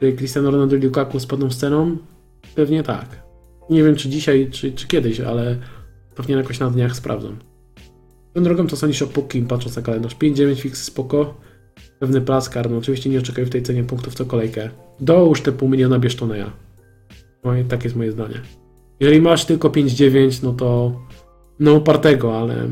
Czy 0.00 0.12
Cristiano 0.12 0.50
Ronaldo 0.50 0.76
i 0.76 0.80
Lukaku 0.80 1.20
spadną 1.20 1.50
sceną? 1.50 1.96
Pewnie 2.54 2.82
tak. 2.82 3.24
Nie 3.70 3.82
wiem, 3.82 3.96
czy 3.96 4.08
dzisiaj, 4.08 4.50
czy, 4.50 4.72
czy 4.72 4.86
kiedyś, 4.86 5.20
ale 5.20 5.56
pewnie 6.14 6.34
jakoś 6.34 6.60
na 6.60 6.70
dniach 6.70 6.96
sprawdzam. 6.96 7.38
Tą 8.34 8.42
drogą 8.42 8.66
to 8.66 8.76
sądzisz 8.76 9.02
o 9.02 9.06
Pukim, 9.06 9.46
patrząc 9.46 9.76
na 9.76 9.82
kalendarz. 9.82 10.16
5-9 10.16 10.60
fix 10.60 10.84
spoko. 10.84 11.34
Pewny 11.98 12.20
plac 12.20 12.48
karny. 12.48 12.76
Oczywiście 12.76 13.10
nie 13.10 13.18
oczekuję 13.18 13.46
w 13.46 13.50
tej 13.50 13.62
cenie 13.62 13.84
punktów 13.84 14.14
co 14.14 14.24
kolejkę. 14.24 14.70
Dołóż 15.00 15.40
te 15.40 15.52
pół 15.52 15.68
miliona 15.68 15.98
bierz 15.98 16.16
Toneja. 16.16 16.52
No 17.44 17.52
tak 17.68 17.84
jest 17.84 17.96
moje 17.96 18.12
zdanie. 18.12 18.40
Jeżeli 19.00 19.20
masz 19.22 19.44
tylko 19.44 19.68
5-9, 19.68 20.42
no 20.42 20.52
to 20.52 21.00
no 21.60 21.74
upartego, 21.74 22.38
ale 22.38 22.68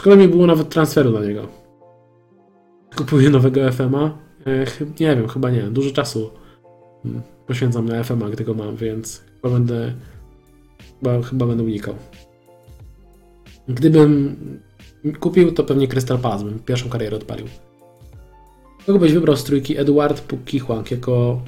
szkoda 0.00 0.16
mi 0.16 0.28
było 0.28 0.46
nawet 0.46 0.68
transferu 0.68 1.10
na 1.10 1.20
niego. 1.20 1.48
Kupuję 2.96 3.30
nowego 3.30 3.72
FMA. 3.72 4.18
E, 4.46 4.64
nie 5.00 5.16
wiem, 5.16 5.28
chyba 5.28 5.50
nie. 5.50 5.62
Dużo 5.62 5.90
czasu 5.90 6.30
mm, 7.04 7.22
poświęcam 7.46 7.88
na 7.88 8.04
FMA, 8.04 8.30
gdy 8.30 8.44
go 8.44 8.54
mam, 8.54 8.76
więc 8.76 9.24
chyba 9.34 9.54
będę 9.54 9.94
chyba, 10.98 11.22
chyba 11.22 11.46
będę 11.46 11.62
unikał. 11.62 11.94
Gdybym 13.74 14.36
kupił, 15.20 15.52
to 15.52 15.64
pewnie 15.64 15.88
Crystal 15.88 16.18
Palace 16.18 16.44
bym 16.44 16.58
pierwszą 16.58 16.88
karierę 16.88 17.16
odpalił. 17.16 17.46
Kogo 18.86 18.98
byś 18.98 19.12
wybrał 19.12 19.36
z 19.36 19.44
trójki? 19.44 19.78
Eduard 19.78 20.20
Pukichłank 20.20 20.90
jako 20.90 21.42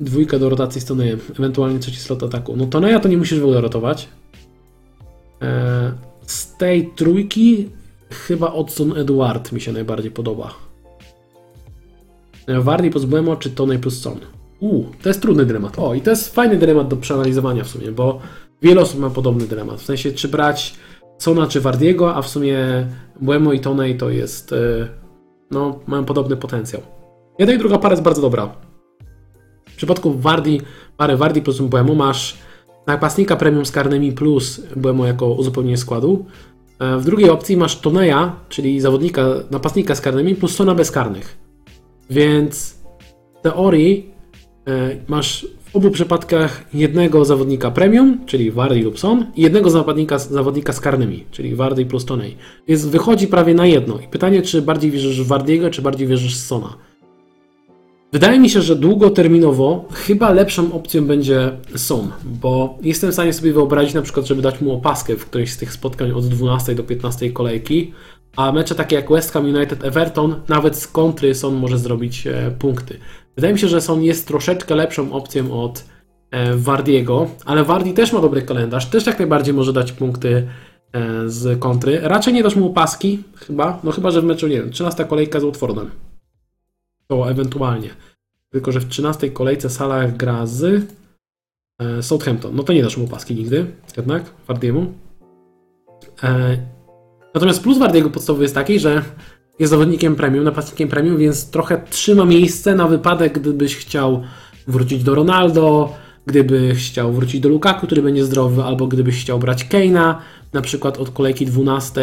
dwójka 0.00 0.38
do 0.38 0.48
rotacji 0.48 0.80
z 0.80 0.84
Tonejem, 0.84 1.20
ewentualnie 1.38 1.78
trzeci 1.78 1.98
slot 1.98 2.22
ataku. 2.22 2.56
No 2.56 2.66
Toneja 2.66 3.00
to 3.00 3.08
nie 3.08 3.16
musisz 3.16 3.40
w 3.40 3.44
ogóle 3.44 3.60
rotować. 3.60 4.08
E, 5.42 5.92
z 6.26 6.56
tej 6.56 6.90
trójki 6.96 7.68
chyba 8.10 8.52
Odson 8.52 8.98
Eduard 8.98 9.52
mi 9.52 9.60
się 9.60 9.72
najbardziej 9.72 10.10
podoba. 10.10 10.54
E, 12.46 12.60
Wardy 12.60 12.90
plus 12.90 13.04
Buemo 13.04 13.36
czy 13.36 13.50
Tonej 13.50 13.78
plus 13.78 14.00
Son? 14.00 14.20
Uuu, 14.60 14.86
to 15.02 15.08
jest 15.08 15.22
trudny 15.22 15.46
dylemat. 15.46 15.78
O, 15.78 15.94
i 15.94 16.00
to 16.00 16.10
jest 16.10 16.34
fajny 16.34 16.56
dylemat 16.56 16.88
do 16.88 16.96
przeanalizowania 16.96 17.64
w 17.64 17.68
sumie, 17.68 17.92
bo 17.92 18.20
wiele 18.62 18.80
osób 18.80 19.00
ma 19.00 19.10
podobny 19.10 19.46
dylemat. 19.46 19.80
W 19.80 19.84
sensie, 19.84 20.12
czy 20.12 20.28
brać 20.28 20.74
Sona 21.18 21.46
czy 21.46 21.60
Wardiego, 21.60 22.14
a 22.14 22.22
w 22.22 22.28
sumie 22.28 22.58
Buemo 23.20 23.52
i 23.52 23.60
Tonej 23.60 23.96
to 23.96 24.10
jest, 24.10 24.52
e, 24.52 24.88
no, 25.50 25.80
mają 25.86 26.04
podobny 26.04 26.36
potencjał. 26.36 26.82
Jedna 27.38 27.54
i 27.54 27.58
druga 27.58 27.78
para 27.78 27.92
jest 27.92 28.02
bardzo 28.02 28.22
dobra. 28.22 28.54
W 29.68 29.76
przypadku 29.76 30.14
Wardi, 30.14 30.60
pary 30.96 31.16
Wardi 31.16 31.42
plus 31.42 31.60
Buemo 31.60 31.94
masz 31.94 32.38
napastnika 32.86 33.36
premium 33.36 33.66
z 33.66 33.70
karnymi 33.70 34.12
plus 34.12 34.60
Buemo 34.76 35.06
jako 35.06 35.26
uzupełnienie 35.26 35.76
składu. 35.76 36.26
E, 36.78 36.98
w 36.98 37.04
drugiej 37.04 37.30
opcji 37.30 37.56
masz 37.56 37.80
Toneja, 37.80 38.36
czyli 38.48 38.80
zawodnika, 38.80 39.26
napastnika 39.50 39.94
z 39.94 40.00
karnymi 40.00 40.34
plus 40.34 40.54
Sona 40.54 40.74
bezkarnych. 40.74 41.38
Więc 42.10 42.78
w 43.38 43.42
teorii 43.42 44.14
e, 44.66 44.96
masz 45.08 45.46
obu 45.74 45.90
przypadkach 45.90 46.64
jednego 46.74 47.24
zawodnika 47.24 47.70
premium, 47.70 48.26
czyli 48.26 48.50
Wardy 48.50 48.82
lub 48.82 48.98
Son, 48.98 49.26
i 49.36 49.42
jednego 49.42 49.70
zawodnika, 49.70 50.18
zawodnika 50.18 50.72
z 50.72 50.80
karnymi, 50.80 51.24
czyli 51.30 51.54
Wardy 51.54 51.86
plus 51.86 52.04
Tonej. 52.04 52.36
Więc 52.68 52.86
wychodzi 52.86 53.26
prawie 53.26 53.54
na 53.54 53.66
jedno. 53.66 53.98
I 53.98 54.08
pytanie, 54.08 54.42
czy 54.42 54.62
bardziej 54.62 54.90
wierzysz 54.90 55.22
w 55.22 55.26
Wardiego, 55.26 55.70
czy 55.70 55.82
bardziej 55.82 56.06
wierzysz 56.06 56.36
w 56.36 56.40
Sona. 56.40 56.76
Wydaje 58.12 58.40
mi 58.40 58.50
się, 58.50 58.62
że 58.62 58.76
długoterminowo 58.76 59.88
chyba 59.92 60.32
lepszą 60.32 60.72
opcją 60.72 61.04
będzie 61.04 61.50
Son, 61.76 62.10
bo 62.24 62.78
jestem 62.82 63.10
w 63.10 63.14
stanie 63.14 63.32
sobie 63.32 63.52
wyobrazić 63.52 63.94
na 63.94 64.02
przykład, 64.02 64.26
żeby 64.26 64.42
dać 64.42 64.60
mu 64.60 64.72
opaskę 64.72 65.16
w 65.16 65.26
którejś 65.26 65.52
z 65.52 65.56
tych 65.56 65.72
spotkań 65.72 66.10
od 66.10 66.26
12 66.26 66.74
do 66.74 66.82
15 66.82 67.30
kolejki, 67.30 67.92
a 68.36 68.52
mecze 68.52 68.74
takie 68.74 68.96
jak 68.96 69.10
West 69.10 69.32
Ham 69.32 69.44
United 69.44 69.84
Everton, 69.84 70.34
nawet 70.48 70.76
z 70.76 70.86
kontry 70.86 71.34
Son 71.34 71.54
może 71.54 71.78
zrobić 71.78 72.26
e, 72.26 72.50
punkty. 72.58 72.98
Wydaje 73.36 73.54
mi 73.54 73.60
się, 73.60 73.68
że 73.68 73.80
Son 73.80 74.02
jest 74.02 74.28
troszeczkę 74.28 74.74
lepszą 74.74 75.12
opcją 75.12 75.62
od 75.62 75.84
e, 76.30 76.56
Wardiego, 76.56 77.30
ale 77.44 77.64
Wardi 77.64 77.94
też 77.94 78.12
ma 78.12 78.20
dobry 78.20 78.42
kalendarz, 78.42 78.86
też 78.86 79.06
jak 79.06 79.18
najbardziej 79.18 79.54
może 79.54 79.72
dać 79.72 79.92
punkty 79.92 80.48
e, 80.92 81.28
z 81.28 81.60
kontry. 81.60 82.00
Raczej 82.02 82.34
nie 82.34 82.42
dasz 82.42 82.56
mu 82.56 82.66
opaski, 82.66 83.22
chyba, 83.36 83.80
no 83.84 83.92
chyba, 83.92 84.10
że 84.10 84.20
w 84.20 84.24
meczu, 84.24 84.48
nie 84.48 84.56
wiem, 84.56 84.70
13 84.70 85.04
kolejka 85.04 85.40
z 85.40 85.44
Watfordem 85.44 85.90
to 87.06 87.30
ewentualnie. 87.30 87.90
Tylko, 88.50 88.72
że 88.72 88.80
w 88.80 88.88
13 88.88 89.30
kolejce 89.30 89.70
Salah 89.70 90.16
gra 90.16 90.46
z 90.46 90.86
e, 91.78 92.02
Southampton. 92.02 92.56
No 92.56 92.62
to 92.62 92.72
nie 92.72 92.82
dasz 92.82 92.96
mu 92.96 93.08
paski 93.08 93.34
nigdy, 93.34 93.66
jednak, 93.96 94.30
Wardiemu. 94.48 94.92
Natomiast 97.34 97.62
plus 97.62 97.78
Wardiego 97.78 98.10
podstawowy 98.10 98.44
jest 98.44 98.54
taki, 98.54 98.78
że 98.78 99.02
jest 99.58 99.70
zawodnikiem 99.70 100.16
premium, 100.16 100.44
napastnikiem 100.44 100.88
premium, 100.88 101.16
więc 101.16 101.50
trochę 101.50 101.82
trzyma 101.90 102.24
miejsce 102.24 102.74
na 102.74 102.88
wypadek, 102.88 103.38
gdybyś 103.38 103.76
chciał 103.76 104.22
wrócić 104.68 105.04
do 105.04 105.14
Ronaldo, 105.14 105.92
gdybyś 106.26 106.90
chciał 106.90 107.12
wrócić 107.12 107.40
do 107.40 107.48
Lukaku, 107.48 107.86
który 107.86 108.02
będzie 108.02 108.24
zdrowy, 108.24 108.62
albo 108.62 108.86
gdybyś 108.86 109.20
chciał 109.20 109.38
brać 109.38 109.64
Keina, 109.64 110.20
na 110.52 110.60
przykład 110.60 110.98
od 110.98 111.10
kolejki 111.10 111.46
12, 111.46 112.00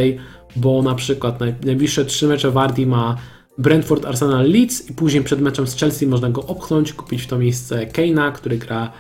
bo 0.56 0.82
na 0.82 0.96
przykład 0.96 1.40
najbliższe 1.66 2.06
trzy 2.06 2.28
mecze 2.28 2.52
Wardi 2.52 2.86
ma 2.86 3.18
Brentford, 3.58 4.06
Arsenal, 4.06 4.52
Leeds 4.52 4.90
i 4.90 4.94
później 4.94 5.24
przed 5.24 5.42
meczem 5.42 5.68
z 5.68 5.76
Chelsea 5.76 6.08
można 6.08 6.30
go 6.30 6.46
opchnąć, 6.46 6.94
kupić 6.94 7.22
w 7.22 7.28
to 7.28 7.38
miejsce 7.38 7.86
Keina, 7.86 8.32
który 8.32 8.58
gra 8.58 8.92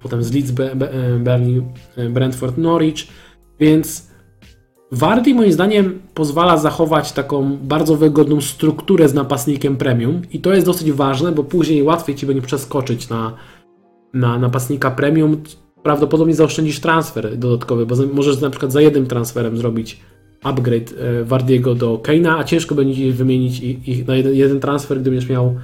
potem 0.00 0.22
z 0.22 0.32
Leeds, 0.32 0.50
Burnley, 1.20 1.62
Brentford, 2.10 2.58
Norwich, 2.58 3.06
więc 3.60 4.09
Wardy 4.92 5.34
moim 5.34 5.52
zdaniem 5.52 6.00
pozwala 6.14 6.56
zachować 6.56 7.12
taką 7.12 7.56
bardzo 7.56 7.96
wygodną 7.96 8.40
strukturę 8.40 9.08
z 9.08 9.14
napastnikiem 9.14 9.76
premium 9.76 10.22
i 10.32 10.40
to 10.40 10.54
jest 10.54 10.66
dosyć 10.66 10.92
ważne, 10.92 11.32
bo 11.32 11.44
później 11.44 11.82
łatwiej 11.82 12.16
Ci 12.16 12.26
będzie 12.26 12.42
przeskoczyć 12.42 13.08
na, 13.08 13.36
na 14.14 14.38
napastnika 14.38 14.90
premium. 14.90 15.42
Prawdopodobnie 15.82 16.34
zaoszczędzisz 16.34 16.80
transfer 16.80 17.38
dodatkowy, 17.38 17.86
bo 17.86 17.96
możesz 18.12 18.40
na 18.40 18.50
przykład 18.50 18.72
za 18.72 18.80
jednym 18.80 19.06
transferem 19.06 19.56
zrobić 19.56 20.00
upgrade 20.42 20.92
e, 20.98 21.24
Wardiego 21.24 21.74
do 21.74 21.98
Keina, 21.98 22.38
a 22.38 22.44
ciężko 22.44 22.74
będzie 22.74 23.12
wymienić 23.12 23.60
ich 23.62 24.06
na 24.06 24.16
jeden, 24.16 24.34
jeden 24.34 24.60
transfer, 24.60 25.00
gdy 25.00 25.10
będziesz 25.10 25.30
miał 25.30 25.54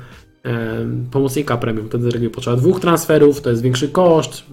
e, 0.44 0.86
pomocnika 1.10 1.56
premium. 1.56 1.88
Wtedy 1.88 2.10
reguły 2.10 2.30
potrzeba 2.30 2.56
dwóch 2.56 2.80
transferów, 2.80 3.40
to 3.40 3.50
jest 3.50 3.62
większy 3.62 3.88
koszt, 3.88 4.44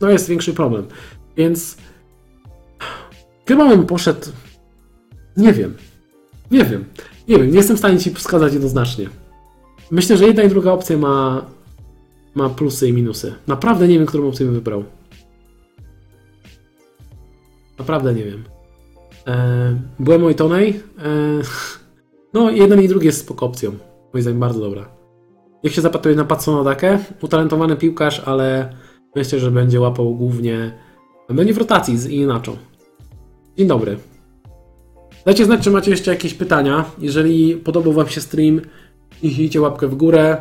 no 0.00 0.10
jest 0.10 0.28
większy 0.28 0.54
problem. 0.54 0.86
Więc 1.36 1.76
chyba 3.48 3.68
bym 3.68 3.86
poszedł. 3.86 4.26
Nie 5.36 5.52
wiem. 5.52 5.74
Nie 6.50 6.64
wiem. 6.64 6.84
Nie 7.28 7.38
wiem, 7.38 7.50
nie 7.50 7.56
jestem 7.56 7.76
w 7.76 7.78
stanie 7.78 7.98
ci 7.98 8.10
wskazać 8.14 8.52
jednoznacznie. 8.52 9.08
Myślę, 9.90 10.16
że 10.16 10.26
jedna 10.26 10.42
i 10.42 10.48
druga 10.48 10.72
opcja 10.72 10.98
ma, 10.98 11.46
ma 12.34 12.48
plusy 12.48 12.88
i 12.88 12.92
minusy. 12.92 13.34
Naprawdę 13.46 13.88
nie 13.88 13.98
wiem, 13.98 14.06
którą 14.06 14.28
opcję 14.28 14.46
bym 14.46 14.54
wybrał. 14.54 14.84
Naprawdę 17.78 18.14
nie 18.14 18.24
wiem. 18.24 18.44
E, 19.26 19.76
byłem 19.98 20.20
mój 20.20 20.34
Tonej. 20.34 20.80
E, 20.98 21.42
no, 22.34 22.50
jeden 22.50 22.82
i 22.82 22.88
drugi 22.88 23.06
jest 23.06 23.20
spoko 23.20 23.46
opcją. 23.46 23.72
Moim 24.12 24.22
zdaniem 24.22 24.40
bardzo 24.40 24.60
dobra. 24.60 24.88
Jak 25.62 25.72
się 25.72 25.80
zapatruje 25.80 26.16
na 26.16 26.24
Patsona 26.24 26.64
Dakę, 26.64 26.98
utalentowany 27.22 27.76
piłkarz, 27.76 28.20
ale 28.20 28.72
myślę, 29.16 29.38
że 29.38 29.50
będzie 29.50 29.80
łapał 29.80 30.14
głównie. 30.14 30.78
Będzie 31.28 31.54
w 31.54 31.58
rotacji 31.58 31.98
z 31.98 32.06
inaczą. 32.06 32.56
Dzień 33.56 33.68
dobry. 33.68 33.96
Dajcie 35.24 35.44
znać, 35.44 35.60
czy 35.60 35.70
macie 35.70 35.90
jeszcze 35.90 36.10
jakieś 36.10 36.34
pytania. 36.34 36.84
Jeżeli 36.98 37.56
podobał 37.56 37.92
Wam 37.92 38.08
się 38.08 38.20
stream, 38.20 38.60
kliknijcie 39.20 39.60
łapkę 39.60 39.88
w 39.88 39.94
górę, 39.94 40.36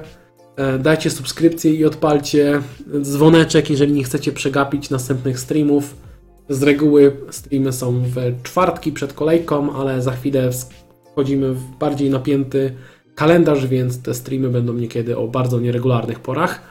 e, 0.55 0.79
dajcie 0.79 1.09
subskrypcję 1.09 1.73
i 1.73 1.85
odpalcie 1.85 2.61
dzwoneczek, 3.01 3.69
jeżeli 3.69 3.93
nie 3.93 4.03
chcecie 4.03 4.31
przegapić 4.31 4.89
następnych 4.89 5.39
streamów. 5.39 5.95
Z 6.49 6.63
reguły 6.63 7.17
streamy 7.31 7.73
są 7.73 8.03
w 8.03 8.43
czwartki 8.43 8.91
przed 8.91 9.13
kolejką, 9.13 9.75
ale 9.75 10.01
za 10.01 10.11
chwilę 10.11 10.49
wchodzimy 11.11 11.53
w 11.53 11.61
bardziej 11.79 12.09
napięty 12.09 12.75
kalendarz, 13.15 13.67
więc 13.67 14.01
te 14.01 14.13
streamy 14.13 14.49
będą 14.49 14.73
niekiedy 14.73 15.17
o 15.17 15.27
bardzo 15.27 15.59
nieregularnych 15.59 16.19
porach, 16.19 16.61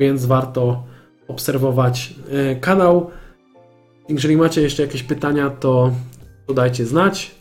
więc 0.00 0.26
warto 0.26 0.82
obserwować 1.28 2.14
e, 2.30 2.56
kanał. 2.56 3.10
Jeżeli 4.08 4.36
macie 4.36 4.62
jeszcze 4.62 4.82
jakieś 4.82 5.02
pytania, 5.02 5.50
to, 5.50 5.92
dajcie 6.54 6.86
znać 6.86 7.34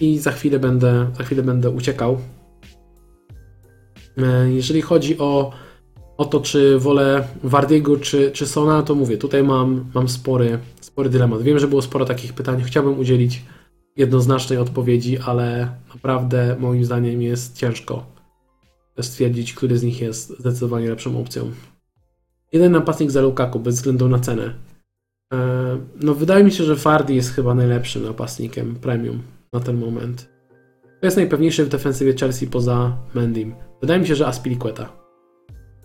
i 0.00 0.18
za 0.18 0.32
chwilę 0.32 0.58
będę, 0.58 1.10
za 1.18 1.24
chwilę 1.24 1.42
będę 1.42 1.70
uciekał. 1.70 2.18
E, 4.18 4.52
Jeżeli 4.52 4.82
chodzi 4.82 5.18
o, 5.18 5.52
o 6.16 6.24
to, 6.24 6.40
czy 6.40 6.78
wolę 6.78 7.28
Wardiego 7.42 7.96
czy, 7.96 8.30
czy 8.30 8.46
Sona, 8.46 8.82
to 8.82 8.94
mówię, 8.94 9.18
tutaj 9.18 9.42
mam, 9.42 9.84
mam 9.94 10.08
spory, 10.08 10.58
spory 10.80 11.10
dylemat. 11.10 11.42
Wiem, 11.42 11.58
że 11.58 11.68
było 11.68 11.82
sporo 11.82 12.04
takich 12.04 12.32
pytań, 12.32 12.62
chciałbym 12.62 12.98
udzielić 12.98 13.42
jednoznacznej 13.96 14.58
odpowiedzi, 14.58 15.18
ale 15.18 15.68
naprawdę 15.94 16.56
moim 16.58 16.84
zdaniem 16.84 17.22
jest 17.22 17.56
ciężko 17.56 18.06
stwierdzić, 19.00 19.54
który 19.54 19.78
z 19.78 19.82
nich 19.82 20.00
jest 20.00 20.38
zdecydowanie 20.38 20.88
lepszą 20.88 21.20
opcją. 21.20 21.50
Jeden 22.52 22.72
napastnik 22.72 23.10
za 23.10 23.20
Lukaku, 23.20 23.60
bez 23.60 23.74
względu 23.74 24.08
na 24.08 24.18
cenę. 24.18 24.54
E, 25.34 25.78
No, 26.02 26.14
wydaje 26.14 26.44
mi 26.44 26.52
się, 26.52 26.64
że 26.64 26.76
Fardi 26.76 27.14
jest 27.14 27.30
chyba 27.30 27.54
najlepszym 27.54 28.04
napastnikiem 28.04 28.74
premium 28.74 29.22
na 29.52 29.60
ten 29.60 29.76
moment. 29.76 30.28
To 31.00 31.06
jest 31.06 31.16
najpewniejszy 31.16 31.64
w 31.64 31.68
defensywie 31.68 32.14
Chelsea 32.20 32.46
poza 32.46 32.96
Mendym. 33.14 33.54
Wydaje 33.80 34.00
mi 34.00 34.06
się, 34.06 34.14
że 34.14 34.26
Aspilicueta. 34.26 34.92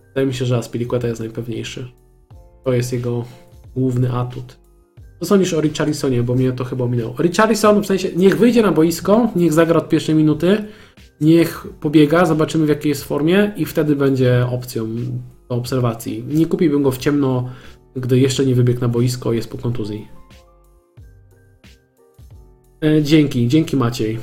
Wydaje 0.08 0.28
mi 0.28 0.34
się, 0.34 0.46
że 0.46 0.58
Aspilicueta 0.58 1.08
jest 1.08 1.20
najpewniejszy. 1.20 1.88
To 2.66 2.74
jest 2.74 2.94
jego 2.94 3.26
główny 3.76 4.12
atut. 4.14 4.58
Co 5.20 5.26
sądzisz 5.26 5.54
o 5.54 5.62
Richarlisonie, 5.62 6.24
bo 6.24 6.36
mnie 6.36 6.52
to 6.52 6.64
chyba 6.64 6.86
ominęło. 6.86 7.16
Richarlison 7.20 7.82
w 7.84 7.86
sensie, 7.86 8.10
niech 8.16 8.38
wyjdzie 8.38 8.62
na 8.62 8.72
boisko, 8.72 9.30
niech 9.36 9.54
zagra 9.54 9.78
od 9.78 9.90
pierwszej 9.90 10.16
minuty, 10.16 10.64
niech 11.22 11.68
pobiega, 11.80 12.26
zobaczymy 12.26 12.66
w 12.66 12.70
jakiej 12.70 12.90
jest 12.90 13.04
formie 13.04 13.52
i 13.58 13.66
wtedy 13.66 13.96
będzie 13.96 14.48
opcją 14.52 14.88
do 15.50 15.56
obserwacji. 15.56 16.24
Nie 16.28 16.46
kupiłbym 16.46 16.84
go 16.84 16.92
w 16.92 16.98
ciemno, 16.98 17.50
gdy 17.96 18.20
jeszcze 18.20 18.46
nie 18.46 18.56
wybiegł 18.56 18.82
na 18.82 18.88
boisko, 18.88 19.34
jest 19.34 19.52
po 19.52 19.58
kontuzji. 19.58 20.08
E, 22.84 23.04
Dzięki, 23.04 23.48
dzięki 23.48 23.78
Maciej. 23.78 24.20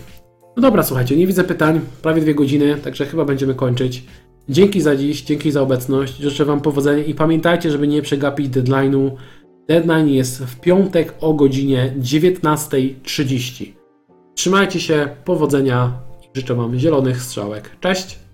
No 0.56 0.62
dobra, 0.62 0.82
słuchajcie, 0.82 1.16
nie 1.16 1.26
widzę 1.26 1.44
pytań, 1.44 1.80
prawie 2.02 2.22
dwie 2.22 2.34
godziny, 2.34 2.76
także 2.76 3.06
chyba 3.06 3.24
będziemy 3.24 3.54
kończyć. 3.54 4.04
Dzięki 4.48 4.80
za 4.80 4.96
dziś, 4.96 5.22
dzięki 5.22 5.50
za 5.50 5.62
obecność, 5.62 6.16
życzę 6.16 6.44
Wam 6.44 6.60
powodzenia 6.60 7.04
i 7.04 7.14
pamiętajcie, 7.14 7.70
żeby 7.70 7.88
nie 7.88 8.02
przegapić 8.02 8.48
deadline'u. 8.48 9.10
Deadline 9.68 10.08
jest 10.08 10.44
w 10.44 10.60
piątek 10.60 11.14
o 11.20 11.34
godzinie 11.34 11.94
19.30. 12.00 13.72
Trzymajcie 14.34 14.80
się, 14.80 15.08
powodzenia 15.24 15.92
i 16.22 16.38
życzę 16.38 16.54
Wam 16.54 16.78
zielonych 16.78 17.22
strzałek. 17.22 17.76
Cześć! 17.80 18.25